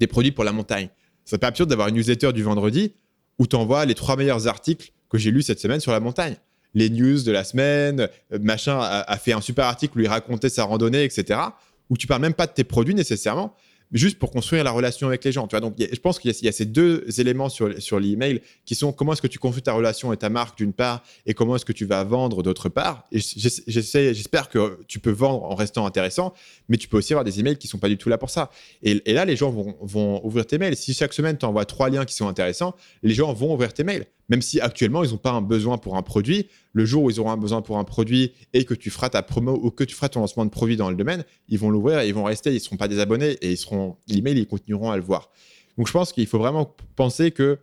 des 0.00 0.06
produits 0.06 0.32
pour 0.32 0.44
la 0.44 0.52
montagne. 0.52 0.88
C'est 1.24 1.38
pas 1.38 1.48
absurde 1.48 1.68
d'avoir 1.68 1.88
une 1.88 1.96
newsletter 1.96 2.32
du 2.32 2.42
vendredi 2.42 2.94
où 3.38 3.46
tu 3.46 3.56
envoies 3.56 3.84
les 3.84 3.94
trois 3.94 4.16
meilleurs 4.16 4.46
articles 4.46 4.92
que 5.10 5.18
j'ai 5.18 5.30
lus 5.30 5.42
cette 5.42 5.60
semaine 5.60 5.80
sur 5.80 5.92
la 5.92 6.00
montagne. 6.00 6.36
Les 6.74 6.90
news 6.90 7.22
de 7.22 7.32
la 7.32 7.44
semaine, 7.44 8.08
euh, 8.32 8.38
machin 8.40 8.78
a, 8.80 9.16
fait 9.16 9.32
un 9.32 9.40
super 9.40 9.66
article 9.66 9.98
où 9.98 10.00
il 10.02 10.08
racontait 10.08 10.48
sa 10.48 10.64
randonnée, 10.64 11.04
etc. 11.04 11.40
Où 11.88 11.96
tu 11.96 12.06
parles 12.06 12.22
même 12.22 12.34
pas 12.34 12.46
de 12.46 12.52
tes 12.52 12.64
produits 12.64 12.94
nécessairement, 12.94 13.54
juste 13.92 14.18
pour 14.18 14.30
construire 14.30 14.64
la 14.64 14.70
relation 14.70 15.06
avec 15.08 15.24
les 15.24 15.32
gens. 15.32 15.46
Tu 15.46 15.52
vois, 15.52 15.60
donc 15.60 15.74
je 15.78 16.00
pense 16.00 16.18
qu'il 16.18 16.32
y, 16.42 16.48
a 16.48 16.52
ces 16.52 16.64
deux 16.64 17.04
éléments 17.18 17.48
sur, 17.48 17.80
sur 17.80 18.00
l'email 18.00 18.40
qui 18.64 18.74
sont 18.74 18.92
comment 18.92 19.12
est-ce 19.12 19.22
que 19.22 19.26
tu 19.26 19.38
construis 19.38 19.62
ta 19.62 19.72
relation 19.72 20.12
et 20.12 20.16
ta 20.16 20.28
marque 20.28 20.58
d'une 20.58 20.72
part 20.72 21.02
et 21.26 21.34
comment 21.34 21.56
est-ce 21.56 21.64
que 21.64 21.72
tu 21.72 21.84
vas 21.84 22.02
vendre 22.04 22.42
d'autre 22.42 22.68
part. 22.68 23.04
Et 23.12 23.18
j'espère 23.20 24.48
que 24.48 24.80
tu 24.88 24.98
peux 24.98 25.10
vendre 25.10 25.44
en 25.44 25.54
restant 25.54 25.86
intéressant, 25.86 26.34
mais 26.68 26.76
tu 26.76 26.88
peux 26.88 26.96
aussi 26.96 27.12
avoir 27.12 27.24
des 27.24 27.40
emails 27.40 27.58
qui 27.58 27.68
sont 27.68 27.78
pas 27.78 27.88
du 27.88 27.96
tout 27.96 28.08
là 28.08 28.18
pour 28.18 28.30
ça. 28.30 28.50
Et, 28.82 29.00
là, 29.12 29.24
les 29.24 29.36
gens 29.36 29.50
vont, 29.50 29.76
vont, 29.80 30.24
ouvrir 30.24 30.46
tes 30.46 30.58
mails. 30.58 30.76
Si 30.76 30.94
chaque 30.94 31.12
semaine, 31.12 31.38
tu 31.38 31.46
envoies 31.46 31.64
trois 31.64 31.90
liens 31.90 32.04
qui 32.04 32.14
sont 32.14 32.28
intéressants, 32.28 32.74
les 33.02 33.14
gens 33.14 33.32
vont 33.32 33.54
ouvrir 33.54 33.72
tes 33.72 33.84
mails. 33.84 34.06
Même 34.28 34.42
si 34.42 34.60
actuellement, 34.60 35.04
ils 35.04 35.10
n'ont 35.10 35.18
pas 35.18 35.30
un 35.30 35.40
besoin 35.40 35.78
pour 35.78 35.96
un 35.96 36.02
produit, 36.02 36.48
le 36.72 36.84
jour 36.84 37.04
où 37.04 37.10
ils 37.10 37.20
auront 37.20 37.30
un 37.30 37.36
besoin 37.36 37.62
pour 37.62 37.78
un 37.78 37.84
produit 37.84 38.32
et 38.52 38.64
que 38.64 38.74
tu 38.74 38.90
feras 38.90 39.08
ta 39.08 39.22
promo 39.22 39.58
ou 39.62 39.70
que 39.70 39.84
tu 39.84 39.94
feras 39.94 40.08
ton 40.08 40.20
lancement 40.20 40.44
de 40.44 40.50
produit 40.50 40.76
dans 40.76 40.90
le 40.90 40.96
domaine, 40.96 41.24
ils 41.48 41.58
vont 41.58 41.70
l'ouvrir 41.70 42.00
et 42.00 42.08
ils 42.08 42.14
vont 42.14 42.24
rester, 42.24 42.50
ils 42.50 42.54
ne 42.54 42.58
seront 42.58 42.76
pas 42.76 42.88
désabonnés 42.88 43.32
et 43.40 43.52
ils 43.52 43.56
seront 43.56 43.96
l'email, 44.08 44.38
ils 44.38 44.46
continueront 44.46 44.90
à 44.90 44.96
le 44.96 45.02
voir. 45.02 45.30
Donc 45.78 45.86
je 45.86 45.92
pense 45.92 46.12
qu'il 46.12 46.26
faut 46.26 46.38
vraiment 46.38 46.74
penser 46.96 47.30
que 47.30 47.58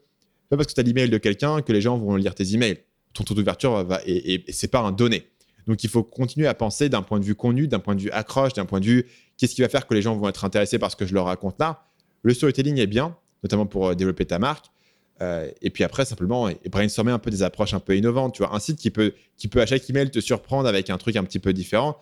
pas 0.50 0.58
parce 0.58 0.68
que 0.68 0.74
tu 0.74 0.80
as 0.80 0.84
l'email 0.84 1.10
de 1.10 1.18
quelqu'un 1.18 1.62
que 1.62 1.74
les 1.74 1.82
gens 1.82 1.98
vont 1.98 2.16
lire 2.16 2.36
tes 2.36 2.54
emails. 2.54 2.78
Ton 3.14 3.24
taux 3.24 3.34
d'ouverture 3.34 3.84
va, 3.84 4.02
et, 4.06 4.36
et, 4.36 4.52
c'est 4.52 4.70
pas 4.70 4.80
un 4.80 4.92
donné. 4.92 5.28
Donc 5.68 5.84
il 5.84 5.90
faut 5.90 6.04
continuer 6.04 6.48
à 6.48 6.54
penser 6.54 6.90
d'un 6.90 7.02
point 7.02 7.20
de 7.20 7.26
vue 7.26 7.36
contenu, 7.36 7.68
d'un 7.68 7.80
point 7.80 7.96
de 7.96 8.02
vue 8.02 8.12
accroche, 8.12 8.54
d'un 8.54 8.66
point 8.66 8.80
de 8.80 8.86
vue 8.86 9.06
qu'est-ce 9.38 9.56
qui 9.56 9.62
va 9.62 9.70
faire 9.70 9.88
que 9.88 9.94
les 9.94 10.02
gens 10.02 10.16
vont 10.16 10.30
être 10.30 10.46
intéressés 10.46 10.80
par 10.80 10.92
ce 10.92 10.96
que 10.96 11.06
je 11.06 11.14
leur 11.14 11.26
raconte 11.26 11.60
là. 11.60 11.86
Le 12.22 12.34
storytelling 12.34 12.78
est 12.78 12.88
bien, 12.88 13.18
notamment 13.44 13.66
pour 13.66 13.88
euh, 13.88 13.96
développer 13.96 14.26
ta 14.26 14.40
marque. 14.40 14.66
Euh, 15.22 15.50
et 15.62 15.70
puis 15.70 15.84
après, 15.84 16.06
simplement, 16.06 16.50
et 16.50 16.58
brainstormer 16.70 17.12
un 17.12 17.20
peu 17.20 17.30
des 17.30 17.44
approches 17.44 17.74
un 17.74 17.80
peu 17.80 17.96
innovantes. 17.96 18.34
Tu 18.36 18.44
vois, 18.44 18.54
un 18.56 18.60
site 18.60 18.78
qui 18.78 18.90
peut, 18.90 19.14
qui 19.38 19.48
peut 19.48 19.62
à 19.62 19.66
chaque 19.66 19.88
email 19.90 20.10
te 20.10 20.20
surprendre 20.20 20.68
avec 20.68 20.90
un 20.90 20.98
truc 20.98 21.16
un 21.16 21.24
petit 21.24 21.40
peu 21.40 21.54
différent, 21.54 21.98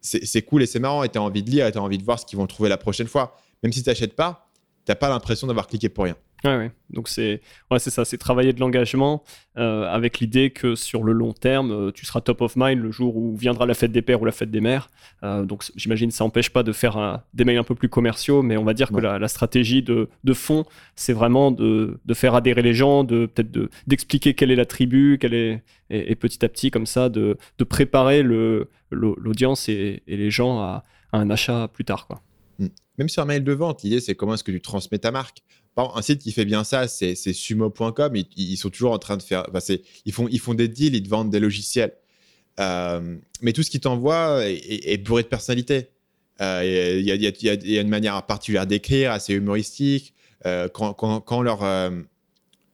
c'est 0.00 0.42
cool 0.42 0.62
et 0.62 0.66
c'est 0.66 0.78
marrant. 0.78 1.02
Et 1.02 1.08
tu 1.08 1.18
as 1.18 1.22
envie 1.22 1.42
de 1.42 1.50
lire 1.50 1.66
et 1.66 1.72
tu 1.72 1.78
as 1.78 1.82
envie 1.82 1.98
de 1.98 2.04
voir 2.04 2.18
ce 2.18 2.26
qu'ils 2.26 2.38
vont 2.38 2.46
trouver 2.46 2.68
la 2.68 2.76
prochaine 2.76 3.08
fois. 3.08 3.36
Même 3.62 3.72
si 3.72 3.82
tu 3.82 3.88
n'achètes 3.88 4.14
pas, 4.14 4.48
tu 4.84 4.92
n'as 4.92 4.96
pas 4.96 5.08
l'impression 5.08 5.46
d'avoir 5.46 5.66
cliqué 5.66 5.88
pour 5.88 6.04
rien. 6.04 6.16
Ouais, 6.44 6.70
Donc 6.90 7.08
c'est 7.08 7.40
ouais, 7.70 7.78
c'est 7.78 7.90
ça, 7.90 8.04
c'est 8.04 8.18
travailler 8.18 8.52
de 8.52 8.60
l'engagement 8.60 9.24
euh, 9.56 9.88
avec 9.88 10.20
l'idée 10.20 10.50
que 10.50 10.74
sur 10.74 11.02
le 11.02 11.12
long 11.12 11.32
terme, 11.32 11.70
euh, 11.72 11.90
tu 11.90 12.04
seras 12.04 12.20
top 12.20 12.42
of 12.42 12.56
mind 12.56 12.82
le 12.82 12.90
jour 12.90 13.16
où 13.16 13.34
viendra 13.36 13.64
la 13.64 13.72
fête 13.74 13.90
des 13.90 14.02
pères 14.02 14.20
ou 14.20 14.26
la 14.26 14.32
fête 14.32 14.50
des 14.50 14.60
mères. 14.60 14.90
Euh, 15.22 15.44
donc 15.44 15.64
j'imagine 15.76 16.10
ça 16.10 16.24
n'empêche 16.24 16.50
pas 16.50 16.62
de 16.62 16.72
faire 16.72 17.24
des 17.32 17.44
mails 17.44 17.58
un 17.58 17.64
peu 17.64 17.74
plus 17.74 17.88
commerciaux, 17.88 18.42
mais 18.42 18.58
on 18.58 18.64
va 18.64 18.74
dire 18.74 18.90
que 18.90 19.00
la, 19.00 19.28
stratégie 19.28 19.82
de, 19.82 20.08
de 20.24 20.32
fond, 20.34 20.66
c'est 20.94 21.14
vraiment 21.14 21.50
de, 21.50 21.98
de, 22.04 22.14
faire 22.14 22.34
adhérer 22.34 22.62
les 22.62 22.74
gens, 22.74 23.02
de 23.02 23.26
peut-être 23.26 23.70
d'expliquer 23.86 24.34
quelle 24.34 24.50
est 24.50 24.56
la 24.56 24.66
tribu, 24.66 25.18
quelle 25.18 25.34
est 25.34 25.62
et, 25.88 26.14
petit 26.16 26.44
à 26.44 26.48
petit 26.48 26.70
comme 26.70 26.86
ça 26.86 27.08
de, 27.08 27.38
de 27.58 27.64
préparer 27.64 28.22
l'audience 28.90 29.68
et, 29.68 30.02
et, 30.06 30.16
les 30.16 30.30
gens 30.30 30.60
à, 30.60 30.84
à, 31.12 31.18
un 31.18 31.30
achat 31.30 31.68
plus 31.68 31.84
tard 31.84 32.06
quoi. 32.06 32.22
Hmm. 32.58 32.68
Même 32.98 33.08
sur 33.08 33.22
un 33.22 33.26
mail 33.26 33.42
de 33.44 33.52
vente, 33.52 33.82
l'idée 33.82 34.00
c'est 34.00 34.14
comment 34.14 34.34
est-ce 34.34 34.44
que 34.44 34.52
tu 34.52 34.60
transmets 34.60 34.98
ta 34.98 35.10
marque 35.10 35.42
un 35.76 36.02
site 36.02 36.20
qui 36.20 36.32
fait 36.32 36.44
bien 36.44 36.64
ça, 36.64 36.88
c'est 36.88 37.14
sumo.com. 37.14 38.14
Ils, 38.36 38.56
sont 38.56 38.70
toujours 38.70 38.92
en 38.92 38.98
train 38.98 39.16
de 39.16 39.22
faire. 39.22 39.46
font, 40.10 40.28
ils 40.28 40.40
font 40.40 40.54
des 40.54 40.68
deals, 40.68 40.94
ils 40.94 41.02
te 41.02 41.08
vendent 41.08 41.30
des 41.30 41.40
logiciels. 41.40 41.92
Euh, 42.58 43.16
mais 43.42 43.52
tout 43.52 43.62
ce 43.62 43.70
qu'ils 43.70 43.80
t'envoient 43.80 44.40
est, 44.44 44.96
bourré 45.04 45.22
de 45.22 45.28
personnalité. 45.28 45.88
Il 46.40 47.02
y, 47.02 47.78
a 47.78 47.80
une 47.80 47.88
manière 47.88 48.22
particulière 48.24 48.66
d'écrire, 48.66 49.12
assez 49.12 49.34
humoristique. 49.34 50.14
Euh, 50.44 50.68
quand, 50.68 50.92
quand, 50.94 51.42
leur, 51.42 51.64
euh, 51.64 51.90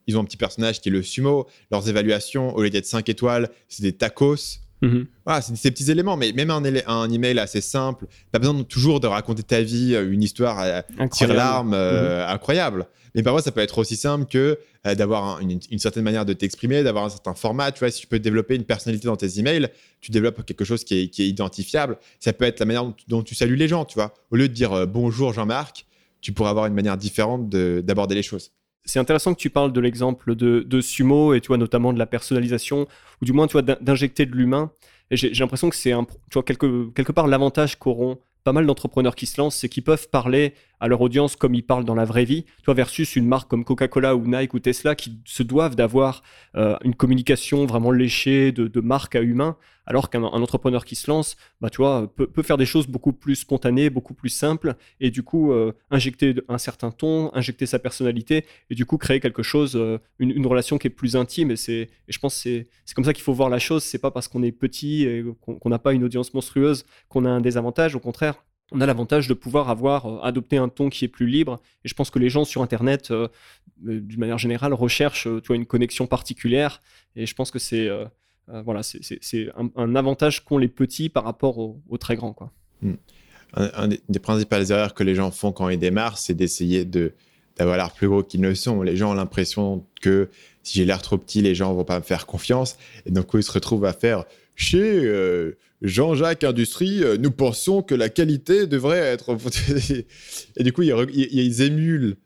ils 0.07 0.16
ont 0.16 0.20
un 0.20 0.24
petit 0.24 0.36
personnage 0.36 0.80
qui 0.80 0.88
est 0.88 0.92
le 0.92 1.03
sumo, 1.03 1.46
leurs 1.70 1.88
évaluations, 1.88 2.55
au 2.55 2.62
lieu 2.62 2.70
d'être 2.70 2.86
5 2.86 3.09
étoiles, 3.09 3.50
c'est 3.68 3.82
des 3.82 3.92
tacos. 3.92 4.61
Mhm. 4.83 5.07
c'est 5.41 5.57
ces 5.57 5.70
petits 5.70 5.91
éléments, 5.91 6.16
mais 6.16 6.33
même 6.33 6.51
un, 6.51 6.62
un 6.87 7.11
email 7.11 7.39
assez 7.39 7.61
simple, 7.61 8.07
pas 8.33 8.41
besoin 8.41 8.61
toujours 8.64 8.99
de 8.99 9.07
raconter 9.07 9.45
ta 9.45 9.62
vie, 9.62 9.95
euh, 9.95 10.12
une 10.12 10.22
histoire 10.22 10.59
à 10.59 10.83
tire 11.09 11.33
larme 11.33 11.72
euh, 11.72 12.24
mhm. 12.24 12.35
incroyable. 12.35 12.87
Mais 13.14 13.22
parfois, 13.22 13.43
ça 13.43 13.53
peut 13.53 13.61
être 13.61 13.78
aussi 13.78 13.95
simple 13.95 14.26
que 14.26 14.59
euh, 14.87 14.95
d'avoir 14.95 15.39
une, 15.41 15.61
certaine 15.78 16.03
manière 16.03 16.24
de 16.24 16.33
t'exprimer, 16.33 16.83
d'avoir 16.83 17.05
un 17.05 17.11
certain 17.11 17.35
format. 17.35 17.70
Tu 17.70 17.78
vois, 17.78 17.91
si 17.91 18.01
tu 18.01 18.07
peux 18.09 18.18
développer 18.18 18.57
une 18.57 18.64
personnalité 18.64 19.07
dans 19.07 19.16
tes 19.16 19.39
emails, 19.39 19.68
tu 20.01 20.11
développes 20.11 20.45
quelque 20.45 20.64
chose 20.64 20.83
qui 20.83 20.99
est, 20.99 21.18
identifiable. 21.18 21.99
Ça 22.18 22.33
peut 22.33 22.45
être 22.45 22.59
la 22.59 22.66
manière 22.66 22.93
dont, 23.07 23.22
tu 23.22 23.35
salues 23.37 23.57
les 23.57 23.68
gens, 23.68 23.85
tu 23.85 23.95
vois. 23.95 24.14
Au 24.30 24.37
lieu 24.37 24.49
de 24.49 24.55
dire 24.55 24.87
bonjour 24.89 25.33
Jean-Marc, 25.33 25.87
tu 26.20 26.33
pourrais 26.33 26.51
avoir 26.51 26.66
une 26.66 26.74
manière 26.74 26.97
différente 26.97 27.49
d'aborder 27.49 28.14
les 28.14 28.22
choses 28.22 28.51
c'est 28.85 28.99
intéressant 28.99 29.35
que 29.35 29.41
tu 29.41 29.51
parles 29.51 29.72
de 29.72 29.80
l'exemple 29.80 30.35
de, 30.35 30.80
Sumo 30.80 31.35
et 31.35 31.41
tu 31.41 31.49
vois 31.49 31.59
notamment 31.59 31.93
de 31.93 31.99
la 31.99 32.07
personnalisation 32.07 32.87
ou 33.20 33.24
du 33.24 33.33
moins 33.33 33.47
tu 33.47 33.57
d'injecter 33.62 34.26
de 34.26 34.33
l'humain. 34.33 34.72
J'ai 35.11 35.30
l'impression 35.35 35.70
que 35.70 35.76
c'est 35.76 35.93
vois 36.33 36.43
quelque, 36.43 36.91
quelque 36.93 37.12
part 37.12 37.26
l'avantage 37.26 37.78
qu'auront 37.78 38.18
pas 38.45 38.53
mal 38.53 38.66
d'entrepreneurs 38.66 39.14
qui 39.14 39.26
se 39.26 39.41
lancent, 39.41 39.57
c'est 39.57 39.68
qu'ils 39.68 39.85
peuvent 39.85 40.09
parler 40.09 40.55
à 40.83 40.89
leur 40.89 41.01
audience 41.01 41.37
comme 41.37 41.55
ils 41.55 41.62
parlent 41.62 41.85
dans 41.85 41.95
la 41.95 42.05
vraie 42.05 42.24
vie, 42.24 42.45
toi 42.64 42.74
versus 42.74 43.14
une 43.14 43.26
marque 43.26 43.49
comme 43.49 43.64
Coca-Cola 43.64 44.16
ou 44.16 44.26
Nike 44.26 44.53
ou 44.53 44.59
Tesla 44.59 44.97
qui 44.97 45.20
se 45.24 45.45
doivent 45.45 45.76
d'avoir 45.76 46.24
euh, 46.57 46.76
une 46.83 46.97
communication 46.97 47.66
vraiment 47.66 47.93
léchée 47.93 48.51
de, 48.51 48.80
marque 48.80 49.14
à 49.14 49.20
humain, 49.20 49.57
alors 49.87 50.11
qu'un 50.11 50.24
entrepreneur 50.24 50.85
qui 50.85 50.97
se 50.97 51.09
lance, 51.09 51.37
bah, 51.61 51.70
tu 51.70 51.76
vois, 51.76 52.12
peut, 52.12 52.43
faire 52.43 52.57
des 52.57 52.66
choses 52.66 52.89
beaucoup 52.89 53.12
plus 53.12 53.37
spontanées, 53.37 53.91
beaucoup 53.91 54.12
plus 54.12 54.28
simples, 54.28 54.74
et 54.99 55.12
du 55.12 55.22
coup 55.22 55.53
euh, 55.53 55.72
injecter 55.93 56.35
un 56.49 56.59
certain 56.59 56.91
ton, 56.91 57.33
injecter 57.33 57.66
sa 57.66 57.78
personnalité, 57.78 58.45
et 58.68 58.74
du 58.74 58.85
coup 58.85 58.99
créer 58.99 59.20
quelque 59.20 59.45
chose, 59.45 59.76
euh, 59.76 59.99
une, 60.18 60.47
relation 60.49 60.78
qui 60.78 60.89
est 60.89 60.91
plus 60.91 61.14
intime. 61.14 61.53
Et, 61.53 61.57
c'est, 61.57 61.91
je 62.09 62.18
pense 62.18 62.43
que 62.43 62.66
c'est 62.85 62.95
comme 62.95 63.05
ça 63.05 63.12
qu'il 63.12 63.22
faut 63.22 63.35
voir 63.35 63.49
la 63.49 63.61
chose. 63.61 63.85
C'est 63.85 64.01
pas 64.01 64.11
parce 64.11 64.26
qu'on 64.26 64.43
est 64.43 64.51
petit 64.51 65.05
et 65.05 65.24
qu'on 65.41 65.70
n'a 65.70 65.78
pas 65.78 65.93
une 65.93 66.03
audience 66.03 66.35
monstrueuse 66.35 66.85
qu'on 67.09 67.24
a 67.24 67.30
un 67.30 67.41
désavantage. 67.41 67.95
Au 67.95 68.01
contraire, 68.01 68.43
on 68.73 68.81
a 68.81 68.87
l'avantage 68.87 69.29
de 69.29 69.35
pouvoir 69.35 69.70
avoir 69.70 70.07
euh, 70.07 70.20
adopté 70.23 70.57
un 70.57 70.68
ton 70.68 70.89
qui 70.89 71.05
est 71.05 71.09
plus 71.09 71.27
libre. 71.27 71.61
Et 71.85 71.89
je 71.89 71.95
pense 71.95 72.11
que 72.11 72.18
les 72.18 72.31
gens 72.31 72.45
sur 72.45 72.62
Internet, 72.62 73.11
euh, 73.11 73.29
euh, 73.87 74.01
d'une 74.01 74.20
manière 74.20 74.39
générale, 74.39 74.73
recherchent 74.75 75.29
une 75.51 75.66
connexion 75.66 76.07
particulière. 76.07 76.83
Et 77.16 77.27
je 77.27 77.35
pense 77.35 77.51
que 77.51 77.59
c'est 77.59 77.89
voilà, 78.49 78.81
un, 79.77 79.95
avantage 79.95 80.45
qu'ont 80.45 80.59
les 80.59 80.68
petits 80.68 81.09
par 81.09 81.25
rapport 81.25 81.59
aux, 81.59 81.99
très 81.99 82.16
grands. 82.16 82.33
Quoi. 82.33 82.51
Hmm. 82.81 82.95
Un, 83.55 83.89
des, 83.89 84.18
principales 84.18 84.70
erreurs 84.70 84.95
que 84.95 85.05
les 85.05 85.14
gens 85.14 85.31
font 85.31 85.53
quand 85.53 85.68
ils 85.68 85.79
démarrent, 85.79 86.18
c'est 86.18 86.35
d'essayer 86.35 86.85
de 86.85 87.12
d'avoir 87.59 87.77
l'air 87.77 87.93
plus 87.93 88.09
gros 88.09 88.23
qu'ils 88.23 88.41
ne 88.41 88.55
sont. 88.55 88.81
Les 88.81 88.97
gens 88.97 89.11
ont 89.11 89.14
l'impression 89.14 89.85
que 90.01 90.31
si 90.62 90.79
j'ai 90.79 90.87
l'air 90.87 91.03
trop 91.03 91.18
petit, 91.18 91.43
les 91.43 91.55
gens 91.55 91.75
vont 91.75 91.85
pas 91.85 91.99
me 91.99 92.05
faire 92.05 92.25
confiance. 92.25 92.79
Et 93.05 93.11
donc, 93.11 93.29
ils 93.35 93.43
se 93.43 93.53
retrouvent 93.53 93.85
à 93.85 93.93
faire 93.93 94.25
chez 94.57 95.07
Jean-Jacques 95.83 96.45
Industrie, 96.45 97.03
euh, 97.03 97.16
nous 97.18 97.30
pensons 97.30 97.83
que 97.83 97.95
la 97.95 98.09
qualité 98.09 98.66
devrait 98.66 98.99
être. 98.99 99.37
et 100.57 100.64
du 100.64 100.72
coup, 100.72 100.83
ils, 100.83 101.62
émulent 101.62 102.16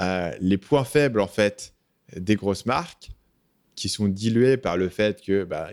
euh, 0.00 0.32
les 0.40 0.58
points 0.58 0.84
faibles 0.84 1.20
en 1.20 1.28
fait 1.28 1.74
des 2.16 2.34
grosses 2.34 2.66
marques 2.66 3.10
qui 3.76 3.88
sont 3.88 4.08
dilués 4.08 4.56
par 4.56 4.76
le 4.76 4.88
fait 4.88 5.22
que 5.22 5.44
bah, 5.44 5.70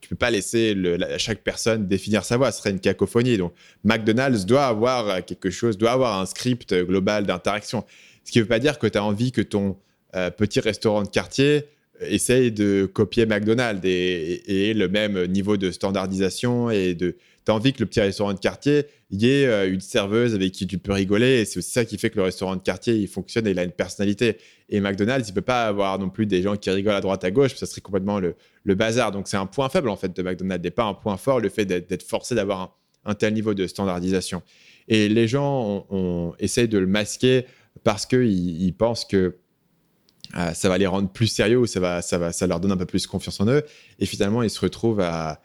tu 0.00 0.08
peux 0.08 0.16
pas 0.16 0.30
laisser 0.30 0.76
chaque 1.18 1.42
personne 1.42 1.88
définir 1.88 2.24
sa 2.24 2.36
voix, 2.36 2.52
ce 2.52 2.58
serait 2.58 2.70
une 2.70 2.80
cacophonie. 2.80 3.38
Donc, 3.38 3.52
McDonald's 3.84 4.46
doit 4.46 4.66
avoir 4.66 5.24
quelque 5.24 5.50
chose, 5.50 5.76
doit 5.78 5.92
avoir 5.92 6.20
un 6.20 6.26
script 6.26 6.74
global 6.74 7.26
d'interaction. 7.26 7.84
Ce 8.24 8.32
qui 8.32 8.38
ne 8.38 8.44
veut 8.44 8.48
pas 8.48 8.58
dire 8.58 8.78
que 8.78 8.86
tu 8.86 8.98
as 8.98 9.04
envie 9.04 9.32
que 9.32 9.42
ton 9.42 9.76
euh, 10.14 10.30
petit 10.30 10.60
restaurant 10.60 11.02
de 11.02 11.08
quartier 11.08 11.66
essaye 12.00 12.52
de 12.52 12.88
copier 12.92 13.26
McDonald's 13.26 13.80
et, 13.84 14.74
le 14.74 14.88
même 14.88 15.26
niveau 15.26 15.56
de 15.56 15.70
standardisation 15.70 16.70
et 16.70 16.94
de 16.94 17.16
tu 17.44 17.52
as 17.52 17.54
envie 17.54 17.72
que 17.72 17.78
le 17.78 17.86
petit 17.86 18.00
restaurant 18.00 18.34
de 18.34 18.40
quartier 18.40 18.86
y 19.10 19.26
ait 19.26 19.46
euh, 19.46 19.72
une 19.72 19.80
serveuse 19.80 20.34
avec 20.34 20.50
qui 20.50 20.66
tu 20.66 20.78
peux 20.78 20.92
rigoler 20.92 21.40
et 21.40 21.44
c'est 21.44 21.58
aussi 21.58 21.70
ça 21.70 21.84
qui 21.84 21.96
fait 21.96 22.10
que 22.10 22.16
le 22.16 22.24
restaurant 22.24 22.56
de 22.56 22.60
quartier 22.60 22.96
il 22.96 23.06
fonctionne 23.06 23.46
et 23.46 23.52
il 23.52 23.58
a 23.58 23.62
une 23.62 23.70
personnalité. 23.70 24.38
Et 24.68 24.80
McDonald's 24.80 25.28
il 25.28 25.32
peut 25.32 25.42
pas 25.42 25.66
avoir 25.66 25.98
non 25.98 26.10
plus 26.10 26.26
des 26.26 26.42
gens 26.42 26.56
qui 26.56 26.70
rigolent 26.70 26.96
à 26.96 27.00
droite 27.00 27.22
à 27.22 27.30
gauche 27.30 27.54
ça 27.54 27.66
serait 27.66 27.80
complètement 27.80 28.18
le, 28.18 28.34
bazar. 28.74 29.12
Donc 29.12 29.28
c'est 29.28 29.36
un 29.36 29.46
point 29.46 29.68
faible 29.68 29.88
en 29.88 29.96
fait 29.96 30.14
de 30.14 30.22
McDonald's 30.22 30.66
et 30.66 30.70
pas 30.70 30.84
un 30.84 30.94
point 30.94 31.16
fort 31.16 31.40
le 31.40 31.48
fait 31.48 31.64
d'être 31.64 32.02
forcé 32.02 32.34
d'avoir 32.34 32.76
un, 33.04 33.14
tel 33.14 33.32
niveau 33.32 33.54
de 33.54 33.66
standardisation. 33.66 34.42
Et 34.88 35.08
les 35.08 35.28
gens 35.28 35.86
essayé 36.40 36.66
de 36.66 36.78
le 36.78 36.86
masquer 36.86 37.46
parce 37.84 38.06
qu'ils 38.06 38.62
ils 38.62 38.72
pensent 38.72 39.04
que 39.04 39.36
euh, 40.36 40.52
ça 40.52 40.68
va 40.68 40.78
les 40.78 40.86
rendre 40.86 41.08
plus 41.08 41.26
sérieux 41.26 41.64
ça, 41.66 41.80
va, 41.80 42.02
ça, 42.02 42.18
va, 42.18 42.32
ça 42.32 42.46
leur 42.46 42.60
donne 42.60 42.72
un 42.72 42.76
peu 42.76 42.86
plus 42.86 43.06
confiance 43.06 43.40
en 43.40 43.46
eux. 43.46 43.62
Et 43.98 44.06
finalement, 44.06 44.42
ils 44.42 44.50
se 44.50 44.60
retrouvent 44.60 45.00
à, 45.00 45.40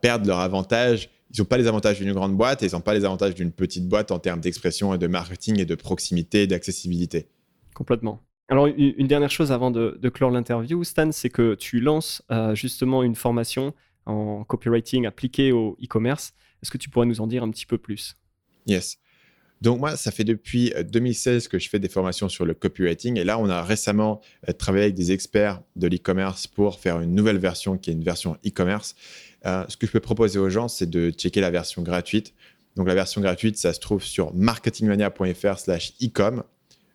perdre 0.00 0.26
leur 0.26 0.40
avantage. 0.40 1.10
Ils 1.32 1.40
n'ont 1.40 1.46
pas 1.46 1.58
les 1.58 1.66
avantages 1.66 1.98
d'une 1.98 2.12
grande 2.12 2.36
boîte 2.36 2.62
et 2.62 2.66
ils 2.66 2.72
n'ont 2.72 2.80
pas 2.80 2.94
les 2.94 3.04
avantages 3.04 3.34
d'une 3.34 3.52
petite 3.52 3.88
boîte 3.88 4.10
en 4.10 4.18
termes 4.18 4.40
d'expression 4.40 4.94
et 4.94 4.98
de 4.98 5.06
marketing 5.06 5.58
et 5.58 5.64
de 5.64 5.74
proximité 5.74 6.42
et 6.42 6.46
d'accessibilité. 6.46 7.28
Complètement. 7.74 8.20
Alors, 8.48 8.66
une 8.66 9.06
dernière 9.06 9.30
chose 9.30 9.52
avant 9.52 9.70
de, 9.70 10.08
clore 10.12 10.32
l'interview, 10.32 10.82
Stan, 10.82 11.12
c'est 11.12 11.30
que 11.30 11.54
tu 11.54 11.78
lances 11.78 12.22
euh, 12.32 12.54
justement 12.56 13.04
une 13.04 13.14
formation 13.14 13.74
en 14.06 14.42
copywriting 14.42 15.06
appliquée 15.06 15.52
au 15.52 15.76
e-commerce. 15.80 16.32
Est-ce 16.60 16.70
que 16.72 16.78
tu 16.78 16.90
pourrais 16.90 17.06
nous 17.06 17.20
en 17.20 17.28
dire 17.28 17.44
un 17.44 17.50
petit 17.50 17.64
peu 17.64 17.78
plus? 17.78 18.16
Yes. 18.66 18.98
Donc 19.60 19.78
moi, 19.78 19.96
ça 19.96 20.10
fait 20.10 20.24
depuis 20.24 20.72
2016 20.90 21.44
euh, 21.44 21.48
que 21.48 21.58
je 21.58 21.68
fais 21.68 21.78
des 21.78 21.88
formations 21.88 22.28
sur 22.28 22.46
le 22.46 22.54
copywriting 22.54 23.18
et 23.18 23.24
là, 23.24 23.38
on 23.38 23.48
a 23.50 23.62
récemment 23.62 24.20
euh, 24.48 24.52
travaillé 24.52 24.84
avec 24.84 24.94
des 24.94 25.12
experts 25.12 25.60
de 25.76 25.86
l'e-commerce 25.86 26.46
pour 26.46 26.80
faire 26.80 27.00
une 27.00 27.14
nouvelle 27.14 27.38
version 27.38 27.76
qui 27.76 27.90
est 27.90 27.92
une 27.92 28.04
version 28.04 28.38
e-commerce. 28.46 28.94
Euh, 29.44 29.64
ce 29.68 29.76
que 29.76 29.86
je 29.86 29.92
peux 29.92 30.00
proposer 30.00 30.38
aux 30.38 30.48
gens, 30.48 30.68
c'est 30.68 30.88
de 30.88 31.10
checker 31.10 31.40
la 31.40 31.50
version 31.50 31.82
gratuite. 31.82 32.32
Donc 32.76 32.88
la 32.88 32.94
version 32.94 33.20
gratuite, 33.20 33.58
ça 33.58 33.74
se 33.74 33.80
trouve 33.80 34.02
sur 34.02 34.32
marketingmania.fr 34.34 35.58
slash 35.58 35.92
ecom, 36.00 36.42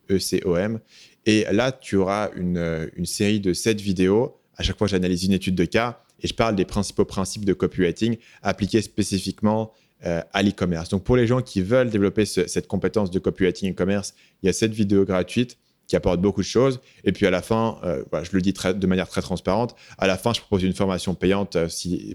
E-C-O-M. 0.10 0.80
Et 1.28 1.46
là, 1.52 1.72
tu 1.72 1.96
auras 1.98 2.30
une, 2.36 2.90
série 3.06 3.40
de 3.40 3.54
7 3.54 3.82
vidéos. 3.82 4.38
À 4.58 4.64
chaque 4.64 4.78
fois, 4.78 4.88
j'analyse 4.88 5.24
une 5.24 5.34
étude 5.34 5.56
de 5.56 5.66
cas 5.66 6.02
et 6.22 6.28
je 6.28 6.34
parle 6.34 6.56
des 6.56 6.66
principaux 6.66 7.06
principes 7.06 7.46
de 7.46 7.54
copywriting 7.54 8.18
appliqués 8.42 8.82
spécifiquement 8.82 9.74
euh, 10.06 10.22
à 10.34 10.44
l'e-commerce. 10.44 10.90
Donc 10.90 11.06
pour 11.06 11.16
les 11.16 11.26
gens 11.26 11.42
qui 11.42 11.62
veulent 11.62 11.90
développer 11.90 12.26
cette 12.26 12.68
compétence 12.68 13.10
de 13.12 13.18
copywriting 13.18 13.72
e-commerce, 13.72 14.14
il 14.44 14.48
y 14.48 14.50
a 14.50 14.54
cette 14.54 14.74
vidéo 14.74 15.06
gratuite 15.06 15.58
qui 15.88 15.96
apporte 15.96 16.20
beaucoup 16.20 16.42
de 16.42 16.46
choses. 16.46 16.82
Et 17.06 17.14
puis 17.14 17.26
à 17.26 17.32
la 17.32 17.42
fin, 17.42 17.80
euh, 17.84 18.04
je 18.22 18.32
le 18.34 18.42
dis 18.42 18.52
de 18.54 18.88
manière 18.88 19.08
très 19.08 19.22
transparente, 19.22 19.74
à 19.98 20.06
la 20.06 20.18
fin, 20.18 20.34
je 20.34 20.42
propose 20.42 20.64
une 20.64 20.74
formation 20.74 21.16
payante 21.16 21.56
euh, 21.56 21.68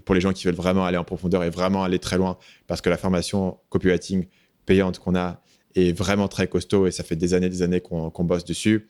pour 0.05 0.13
les 0.13 0.21
gens 0.21 0.31
qui 0.31 0.45
veulent 0.45 0.53
vraiment 0.53 0.85
aller 0.85 0.97
en 0.97 1.03
profondeur 1.03 1.43
et 1.43 1.49
vraiment 1.49 1.83
aller 1.83 1.97
très 1.97 2.17
loin, 2.17 2.37
parce 2.67 2.81
que 2.81 2.89
la 2.89 2.97
formation 2.97 3.57
copywriting 3.69 4.27
payante 4.67 4.99
qu'on 4.99 5.15
a 5.15 5.41
est 5.73 5.91
vraiment 5.91 6.27
très 6.27 6.47
costaud 6.47 6.85
et 6.85 6.91
ça 6.91 7.03
fait 7.03 7.15
des 7.15 7.33
années 7.33 7.49
des 7.49 7.63
années 7.63 7.81
qu'on 7.81 8.23
bosse 8.23 8.45
dessus. 8.45 8.89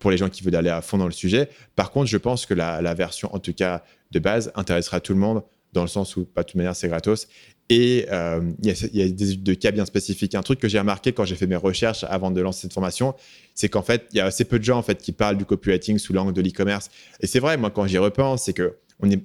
pour 0.00 0.10
les 0.10 0.16
gens 0.16 0.28
qui 0.28 0.42
veulent 0.42 0.56
aller 0.56 0.68
à 0.68 0.82
fond 0.82 0.98
dans 0.98 1.06
le 1.06 1.12
sujet. 1.12 1.48
Par 1.76 1.90
contre, 1.92 2.10
je 2.10 2.16
pense 2.16 2.44
que 2.44 2.54
la 2.54 2.94
version, 2.94 3.32
en 3.34 3.38
tout 3.38 3.52
cas 3.52 3.84
de 4.10 4.18
base, 4.18 4.50
intéressera 4.56 5.00
tout 5.00 5.12
le 5.12 5.20
monde 5.20 5.42
dans 5.72 5.82
le 5.82 5.88
sens 5.88 6.16
où, 6.16 6.24
pas 6.24 6.42
de 6.42 6.48
toute 6.48 6.56
manière, 6.56 6.76
c'est 6.76 6.88
gratos. 6.88 7.28
Et 7.68 8.06
euh, 8.12 8.40
il 8.62 8.68
y, 8.92 9.02
a 9.02 9.08
des 9.08 9.30
études 9.30 9.42
de 9.42 9.54
cas 9.54 9.70
bien 9.70 9.86
spécifiques. 9.86 10.34
Un 10.34 10.42
truc 10.42 10.58
que 10.58 10.68
j'ai 10.68 10.78
remarqué 10.78 11.12
quand 11.12 11.24
j'ai 11.24 11.36
fait 11.36 11.46
mes 11.46 11.56
recherches 11.56 12.04
avant 12.04 12.30
de 12.30 12.40
lancer 12.40 12.62
cette 12.62 12.74
formation, 12.74 13.14
c'est 13.54 13.68
qu'en 13.68 13.82
fait, 13.82 14.06
il 14.12 14.18
y 14.18 14.20
a 14.20 14.26
assez 14.26 14.44
peu 14.44 14.58
de 14.58 14.64
gens 14.64 14.78
en 14.78 14.82
fait, 14.82 15.00
qui 15.00 15.12
parlent 15.12 15.38
du 15.38 15.46
copywriting 15.46 15.98
sous 15.98 16.12
l'angle 16.12 16.34
de 16.34 16.42
l'e-commerce. 16.42 16.90
Et 17.20 17.26
c'est 17.26 17.40
vrai, 17.40 17.56
moi, 17.56 17.70
quand 17.70 17.86
j'y 17.86 17.98
repense, 17.98 18.44
c'est 18.44 18.52
que 18.52 18.76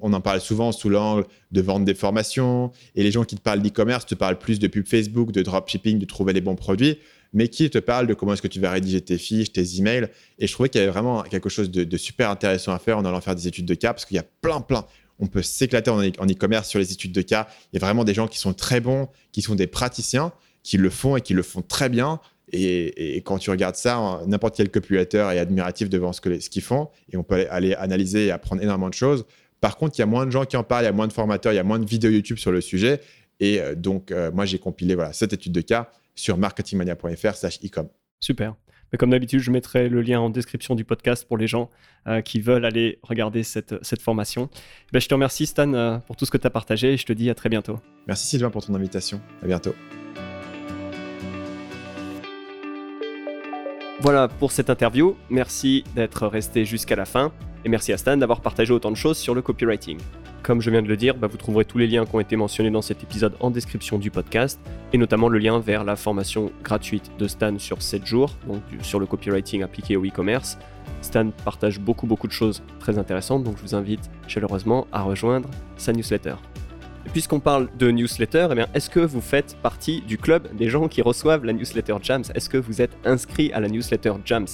on, 0.02 0.14
en 0.14 0.22
parle 0.22 0.42
souvent 0.42 0.72
sous 0.72 0.90
l'angle 0.90 1.26
de 1.52 1.62
vendre 1.62 1.86
des 1.86 1.94
formations. 1.94 2.72
Et 2.96 3.04
les 3.04 3.12
gens 3.12 3.26
qui 3.26 3.36
te 3.36 3.42
parlent 3.42 3.62
d'e-commerce 3.62 4.06
te 4.06 4.16
parlent 4.16 4.40
plus 4.40 4.60
de 4.60 4.68
pub 4.68 4.88
Facebook, 4.88 5.32
de 5.32 5.42
dropshipping, 5.42 6.00
de 6.00 6.06
trouver 6.06 6.34
les 6.34 6.42
bons 6.42 6.56
produits, 6.56 6.98
mais 7.34 7.48
qui 7.48 7.70
te 7.70 7.78
parlent 7.78 8.08
de 8.08 8.14
comment 8.14 8.34
est-ce 8.34 8.42
que 8.42 8.48
tu 8.48 8.60
vas 8.60 8.72
rédiger 8.72 9.02
tes 9.02 9.18
fiches, 9.18 9.52
tes 9.52 9.78
emails? 9.78 10.08
Et 10.40 10.48
je 10.48 10.54
trouvais 10.54 10.70
qu'il 10.70 10.80
y 10.80 10.84
avait 10.84 10.92
vraiment 10.92 11.22
quelque 11.24 11.50
chose 11.50 11.70
de 11.70 11.98
super 11.98 12.32
intéressant 12.32 12.72
à 12.72 12.80
faire 12.80 12.98
en 12.98 13.06
allant 13.06 13.22
faire 13.22 13.36
des 13.36 13.48
études 13.48 13.66
de 13.66 13.76
cas, 13.76 13.94
parce 13.94 14.06
qu'il 14.06 14.16
y 14.16 14.20
a 14.20 14.26
plein, 14.42 14.62
plein 14.62 14.86
on 15.20 15.28
peut 15.28 15.42
s'éclater 15.42 15.90
en 15.90 16.02
e-commerce 16.02 16.70
sur 16.70 16.80
les 16.80 16.92
études 16.92 17.12
de 17.12 17.22
cas. 17.22 17.48
Il 17.72 17.80
y 17.80 17.84
a 17.84 17.86
vraiment 17.86 18.04
des 18.04 18.14
gens 18.14 18.28
qui 18.28 18.38
sont 18.38 18.54
très 18.54 18.80
bons, 18.80 19.10
qui 19.32 19.42
sont 19.42 19.56
des 19.56 19.68
praticiens, 19.68 20.32
qui 20.64 20.78
le 20.78 20.90
font 20.90 21.16
et 21.16 21.22
qui 21.22 21.34
le 21.34 21.44
font 21.44 21.62
très 21.62 21.90
bien. 21.90 22.20
Et, 22.54 23.22
quand 23.26 23.40
tu 23.40 23.50
regardes 23.50 23.76
ça, 23.76 24.22
n'importe 24.26 24.56
quel 24.56 24.70
copulateur 24.70 25.32
est 25.32 25.40
admiratif 25.40 25.90
devant 25.90 26.14
ce 26.14 26.22
qu'ils 26.22 26.62
font. 26.62 26.90
Et 27.12 27.18
on 27.18 27.24
peut 27.24 27.48
aller 27.50 27.74
analyser 27.74 28.28
et 28.28 28.32
apprendre 28.32 28.62
énormément 28.62 28.90
de 28.90 28.94
choses. 28.94 29.26
Par 29.60 29.78
contre, 29.78 29.98
il 29.98 30.02
y 30.02 30.04
a 30.04 30.08
moins 30.08 30.26
de 30.26 30.32
gens 30.32 30.46
qui 30.46 30.56
en 30.56 30.64
parlent, 30.64 30.84
il 30.84 30.88
y 30.88 30.90
a 30.90 30.94
moins 30.94 31.08
de 31.08 31.14
formateurs, 31.14 31.52
il 31.52 31.56
y 31.56 31.60
a 31.60 31.64
moins 31.64 31.80
de 31.80 31.86
vidéos 31.86 32.12
YouTube 32.12 32.38
sur 32.38 32.52
le 32.52 32.62
sujet. 32.62 33.02
Et 33.40 33.60
euh, 33.60 33.76
donc, 33.76 34.12
euh, 34.12 34.32
moi, 34.32 34.46
j'ai 34.46 34.60
compilé 34.60 34.96
voilà, 34.96 35.14
cette 35.14 35.34
étude 35.34 35.52
de 35.52 35.62
cas 35.62 35.92
sur 36.16 36.38
marketingmania.fr/ecom. 36.38 37.90
Super. 38.20 38.56
Mais 38.92 38.98
comme 38.98 39.10
d'habitude, 39.10 39.40
je 39.40 39.52
mettrai 39.52 39.90
le 39.90 40.02
lien 40.02 40.20
en 40.20 40.30
description 40.30 40.76
du 40.76 40.86
podcast 40.86 41.28
pour 41.28 41.38
les 41.38 41.48
gens 41.48 41.70
euh, 42.08 42.22
qui 42.22 42.40
veulent 42.40 42.66
aller 42.66 43.00
regarder 43.04 43.44
cette, 43.44 43.76
cette 43.84 44.02
formation. 44.02 44.50
Ben, 44.94 45.00
je 45.00 45.08
te 45.08 45.14
remercie 45.14 45.46
Stan 45.46 45.74
euh, 45.74 45.98
pour 46.00 46.16
tout 46.16 46.26
ce 46.26 46.32
que 46.32 46.38
tu 46.38 46.48
as 46.48 46.50
partagé 46.50 46.94
et 46.94 46.98
je 46.98 47.06
te 47.06 47.14
dis 47.14 47.30
à 47.30 47.36
très 47.36 47.50
bientôt. 47.50 47.80
Merci 48.08 48.28
Sylvain 48.28 48.50
pour 48.50 48.66
ton 48.66 48.74
invitation. 48.76 49.22
À 49.44 49.48
bientôt. 49.48 49.76
Voilà 54.00 54.28
pour 54.28 54.52
cette 54.52 54.70
interview. 54.70 55.18
Merci 55.30 55.84
d'être 55.96 56.28
resté 56.28 56.66
jusqu'à 56.66 56.96
la 56.96 57.06
fin 57.06 57.32
et 57.66 57.70
merci 57.70 57.92
à 57.92 57.98
Stan 57.98 58.16
d'avoir 58.16 58.42
partagé 58.42 58.72
autant 58.72 58.92
de 58.92 58.96
choses 58.96 59.18
sur 59.18 59.34
le 59.34 59.42
copywriting. 59.42 59.98
Comme 60.48 60.62
je 60.62 60.70
viens 60.70 60.82
de 60.82 60.88
le 60.88 60.96
dire, 60.96 61.14
bah, 61.14 61.28
vous 61.28 61.36
trouverez 61.36 61.66
tous 61.66 61.78
les 61.78 61.88
liens 61.88 62.06
qui 62.06 62.16
ont 62.16 62.22
été 62.22 62.38
mentionnés 62.38 62.72
dans 62.72 62.82
cet 62.82 63.04
épisode 63.04 63.34
en 63.42 63.52
description 63.52 64.00
du 64.00 64.12
podcast, 64.12 64.58
et 64.94 64.98
notamment 64.98 65.28
le 65.28 65.40
lien 65.40 65.60
vers 65.60 65.84
la 65.84 65.98
formation 65.98 66.54
gratuite 66.64 67.12
de 67.20 67.28
Stan 67.28 67.60
sur 67.60 67.82
7 67.82 68.06
jours, 68.06 68.34
donc 68.48 68.62
sur 68.82 68.98
le 69.02 69.06
copywriting 69.06 69.62
appliqué 69.62 69.98
au 69.98 70.06
e-commerce. 70.06 70.58
Stan 71.02 71.32
partage 71.44 71.82
beaucoup 71.82 72.08
beaucoup 72.08 72.28
de 72.28 72.32
choses 72.32 72.64
très 72.80 72.98
intéressantes, 72.98 73.44
donc 73.44 73.58
je 73.58 73.62
vous 73.62 73.76
invite 73.76 74.10
chaleureusement 74.30 74.88
à 74.94 75.02
rejoindre 75.02 75.50
sa 75.76 75.92
newsletter. 75.92 76.36
Puisqu'on 77.12 77.42
parle 77.42 77.68
de 77.78 77.92
newsletter, 77.92 78.48
eh 78.56 78.64
est-ce 78.74 78.90
que 78.90 79.02
vous 79.02 79.20
faites 79.20 79.58
partie 79.62 80.00
du 80.00 80.18
club 80.18 80.56
des 80.56 80.70
gens 80.70 80.88
qui 80.88 81.02
reçoivent 81.02 81.44
la 81.44 81.52
newsletter 81.52 81.98
Jams? 82.02 82.24
Est-ce 82.34 82.50
que 82.50 82.58
vous 82.58 82.82
êtes 82.82 82.98
inscrit 83.04 83.52
à 83.52 83.60
la 83.60 83.68
newsletter 83.68 84.14
Jams? 84.24 84.48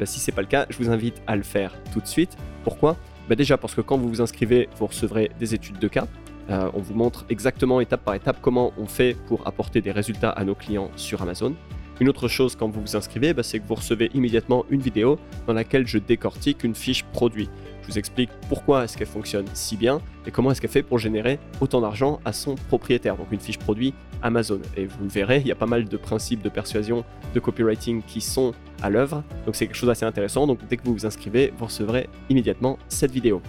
Eh 0.00 0.06
Si 0.06 0.20
ce 0.20 0.30
n'est 0.30 0.36
pas 0.36 0.42
le 0.42 0.46
cas, 0.46 0.66
je 0.70 0.78
vous 0.78 0.88
invite 0.88 1.20
à 1.26 1.34
le 1.34 1.42
faire 1.42 1.74
tout 1.92 2.00
de 2.00 2.06
suite. 2.06 2.36
Pourquoi? 2.62 2.96
Bah, 3.28 3.34
déjà 3.34 3.56
parce 3.56 3.74
que 3.74 3.80
quand 3.80 3.98
vous 3.98 4.08
vous 4.08 4.20
inscrivez, 4.20 4.68
vous 4.76 4.86
recevrez 4.86 5.30
des 5.38 5.54
études 5.54 5.78
de 5.78 5.88
cas. 5.88 6.06
Euh, 6.50 6.70
on 6.74 6.80
vous 6.80 6.94
montre 6.94 7.24
exactement 7.28 7.80
étape 7.80 8.04
par 8.04 8.14
étape 8.14 8.38
comment 8.42 8.72
on 8.76 8.86
fait 8.86 9.16
pour 9.26 9.46
apporter 9.46 9.80
des 9.80 9.92
résultats 9.92 10.30
à 10.30 10.44
nos 10.44 10.54
clients 10.54 10.90
sur 10.96 11.22
Amazon. 11.22 11.54
Une 12.00 12.08
autre 12.08 12.26
chose 12.26 12.56
quand 12.56 12.68
vous 12.68 12.80
vous 12.80 12.96
inscrivez, 12.96 13.32
bah, 13.32 13.42
c'est 13.44 13.60
que 13.60 13.66
vous 13.66 13.76
recevez 13.76 14.10
immédiatement 14.12 14.64
une 14.70 14.80
vidéo 14.80 15.18
dans 15.46 15.52
laquelle 15.52 15.86
je 15.86 15.98
décortique 15.98 16.64
une 16.64 16.74
fiche 16.74 17.04
produit. 17.04 17.48
Je 17.82 17.88
vous 17.88 17.98
explique 17.98 18.30
pourquoi 18.48 18.84
est-ce 18.84 18.96
qu'elle 18.96 19.06
fonctionne 19.06 19.46
si 19.54 19.76
bien 19.76 20.00
et 20.26 20.30
comment 20.30 20.50
est-ce 20.50 20.60
qu'elle 20.60 20.70
fait 20.70 20.82
pour 20.82 20.98
générer 20.98 21.38
autant 21.60 21.80
d'argent 21.80 22.20
à 22.24 22.32
son 22.32 22.54
propriétaire. 22.54 23.16
Donc 23.16 23.30
une 23.30 23.40
fiche 23.40 23.58
produit 23.58 23.94
Amazon. 24.22 24.60
Et 24.76 24.86
vous 24.86 25.04
le 25.04 25.10
verrez, 25.10 25.40
il 25.40 25.46
y 25.46 25.52
a 25.52 25.56
pas 25.56 25.66
mal 25.66 25.84
de 25.84 25.96
principes 25.96 26.42
de 26.42 26.48
persuasion, 26.48 27.04
de 27.34 27.40
copywriting 27.40 28.02
qui 28.02 28.20
sont 28.20 28.52
à 28.82 28.90
l'œuvre. 28.90 29.22
Donc 29.46 29.56
c'est 29.56 29.66
quelque 29.66 29.76
chose 29.76 29.88
d'assez 29.88 30.04
intéressant. 30.04 30.46
Donc 30.46 30.58
dès 30.68 30.76
que 30.76 30.84
vous 30.84 30.92
vous 30.92 31.06
inscrivez, 31.06 31.52
vous 31.56 31.64
recevrez 31.66 32.08
immédiatement 32.28 32.78
cette 32.88 33.10
vidéo. 33.10 33.42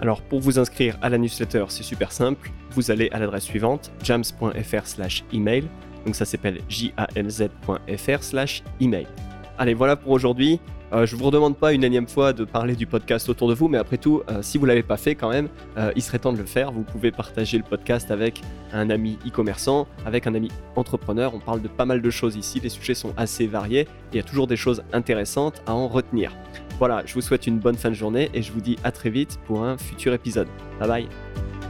Alors 0.00 0.22
pour 0.22 0.40
vous 0.40 0.58
inscrire 0.58 0.98
à 1.02 1.08
la 1.08 1.18
newsletter, 1.18 1.66
c'est 1.68 1.82
super 1.82 2.10
simple. 2.12 2.50
Vous 2.72 2.90
allez 2.90 3.08
à 3.12 3.18
l'adresse 3.18 3.44
suivante, 3.44 3.92
jams.fr/email. 4.02 5.64
Donc 6.04 6.16
ça 6.16 6.24
s'appelle 6.24 6.60
jalz.fr/email. 6.68 7.46
Allez, 9.58 9.74
voilà 9.74 9.96
pour 9.96 10.10
aujourd'hui. 10.12 10.60
Euh, 10.92 11.06
je 11.06 11.14
ne 11.14 11.20
vous 11.20 11.26
redemande 11.26 11.56
pas 11.56 11.72
une 11.72 11.84
énième 11.84 12.06
fois 12.06 12.32
de 12.32 12.44
parler 12.44 12.76
du 12.76 12.86
podcast 12.86 13.28
autour 13.28 13.48
de 13.48 13.54
vous, 13.54 13.68
mais 13.68 13.78
après 13.78 13.96
tout, 13.96 14.22
euh, 14.28 14.42
si 14.42 14.58
vous 14.58 14.66
l'avez 14.66 14.82
pas 14.82 14.96
fait 14.96 15.14
quand 15.14 15.30
même, 15.30 15.48
euh, 15.78 15.90
il 15.96 16.02
serait 16.02 16.18
temps 16.18 16.32
de 16.32 16.38
le 16.38 16.44
faire. 16.44 16.70
Vous 16.70 16.82
pouvez 16.82 17.10
partager 17.10 17.56
le 17.56 17.64
podcast 17.64 18.10
avec 18.10 18.42
un 18.72 18.90
ami 18.90 19.18
e-commerçant, 19.26 19.86
avec 20.04 20.26
un 20.26 20.34
ami 20.34 20.50
entrepreneur. 20.76 21.34
On 21.34 21.40
parle 21.40 21.62
de 21.62 21.68
pas 21.68 21.86
mal 21.86 22.02
de 22.02 22.10
choses 22.10 22.36
ici, 22.36 22.60
les 22.60 22.68
sujets 22.68 22.94
sont 22.94 23.14
assez 23.16 23.46
variés 23.46 23.88
il 24.12 24.16
y 24.16 24.20
a 24.20 24.22
toujours 24.22 24.46
des 24.46 24.56
choses 24.56 24.82
intéressantes 24.92 25.62
à 25.66 25.74
en 25.74 25.88
retenir. 25.88 26.32
Voilà, 26.78 27.02
je 27.06 27.14
vous 27.14 27.20
souhaite 27.20 27.46
une 27.46 27.58
bonne 27.58 27.76
fin 27.76 27.90
de 27.90 27.94
journée 27.94 28.30
et 28.34 28.42
je 28.42 28.52
vous 28.52 28.60
dis 28.60 28.76
à 28.84 28.92
très 28.92 29.10
vite 29.10 29.38
pour 29.46 29.64
un 29.64 29.78
futur 29.78 30.12
épisode. 30.12 30.48
Bye 30.78 30.88
bye 30.88 31.61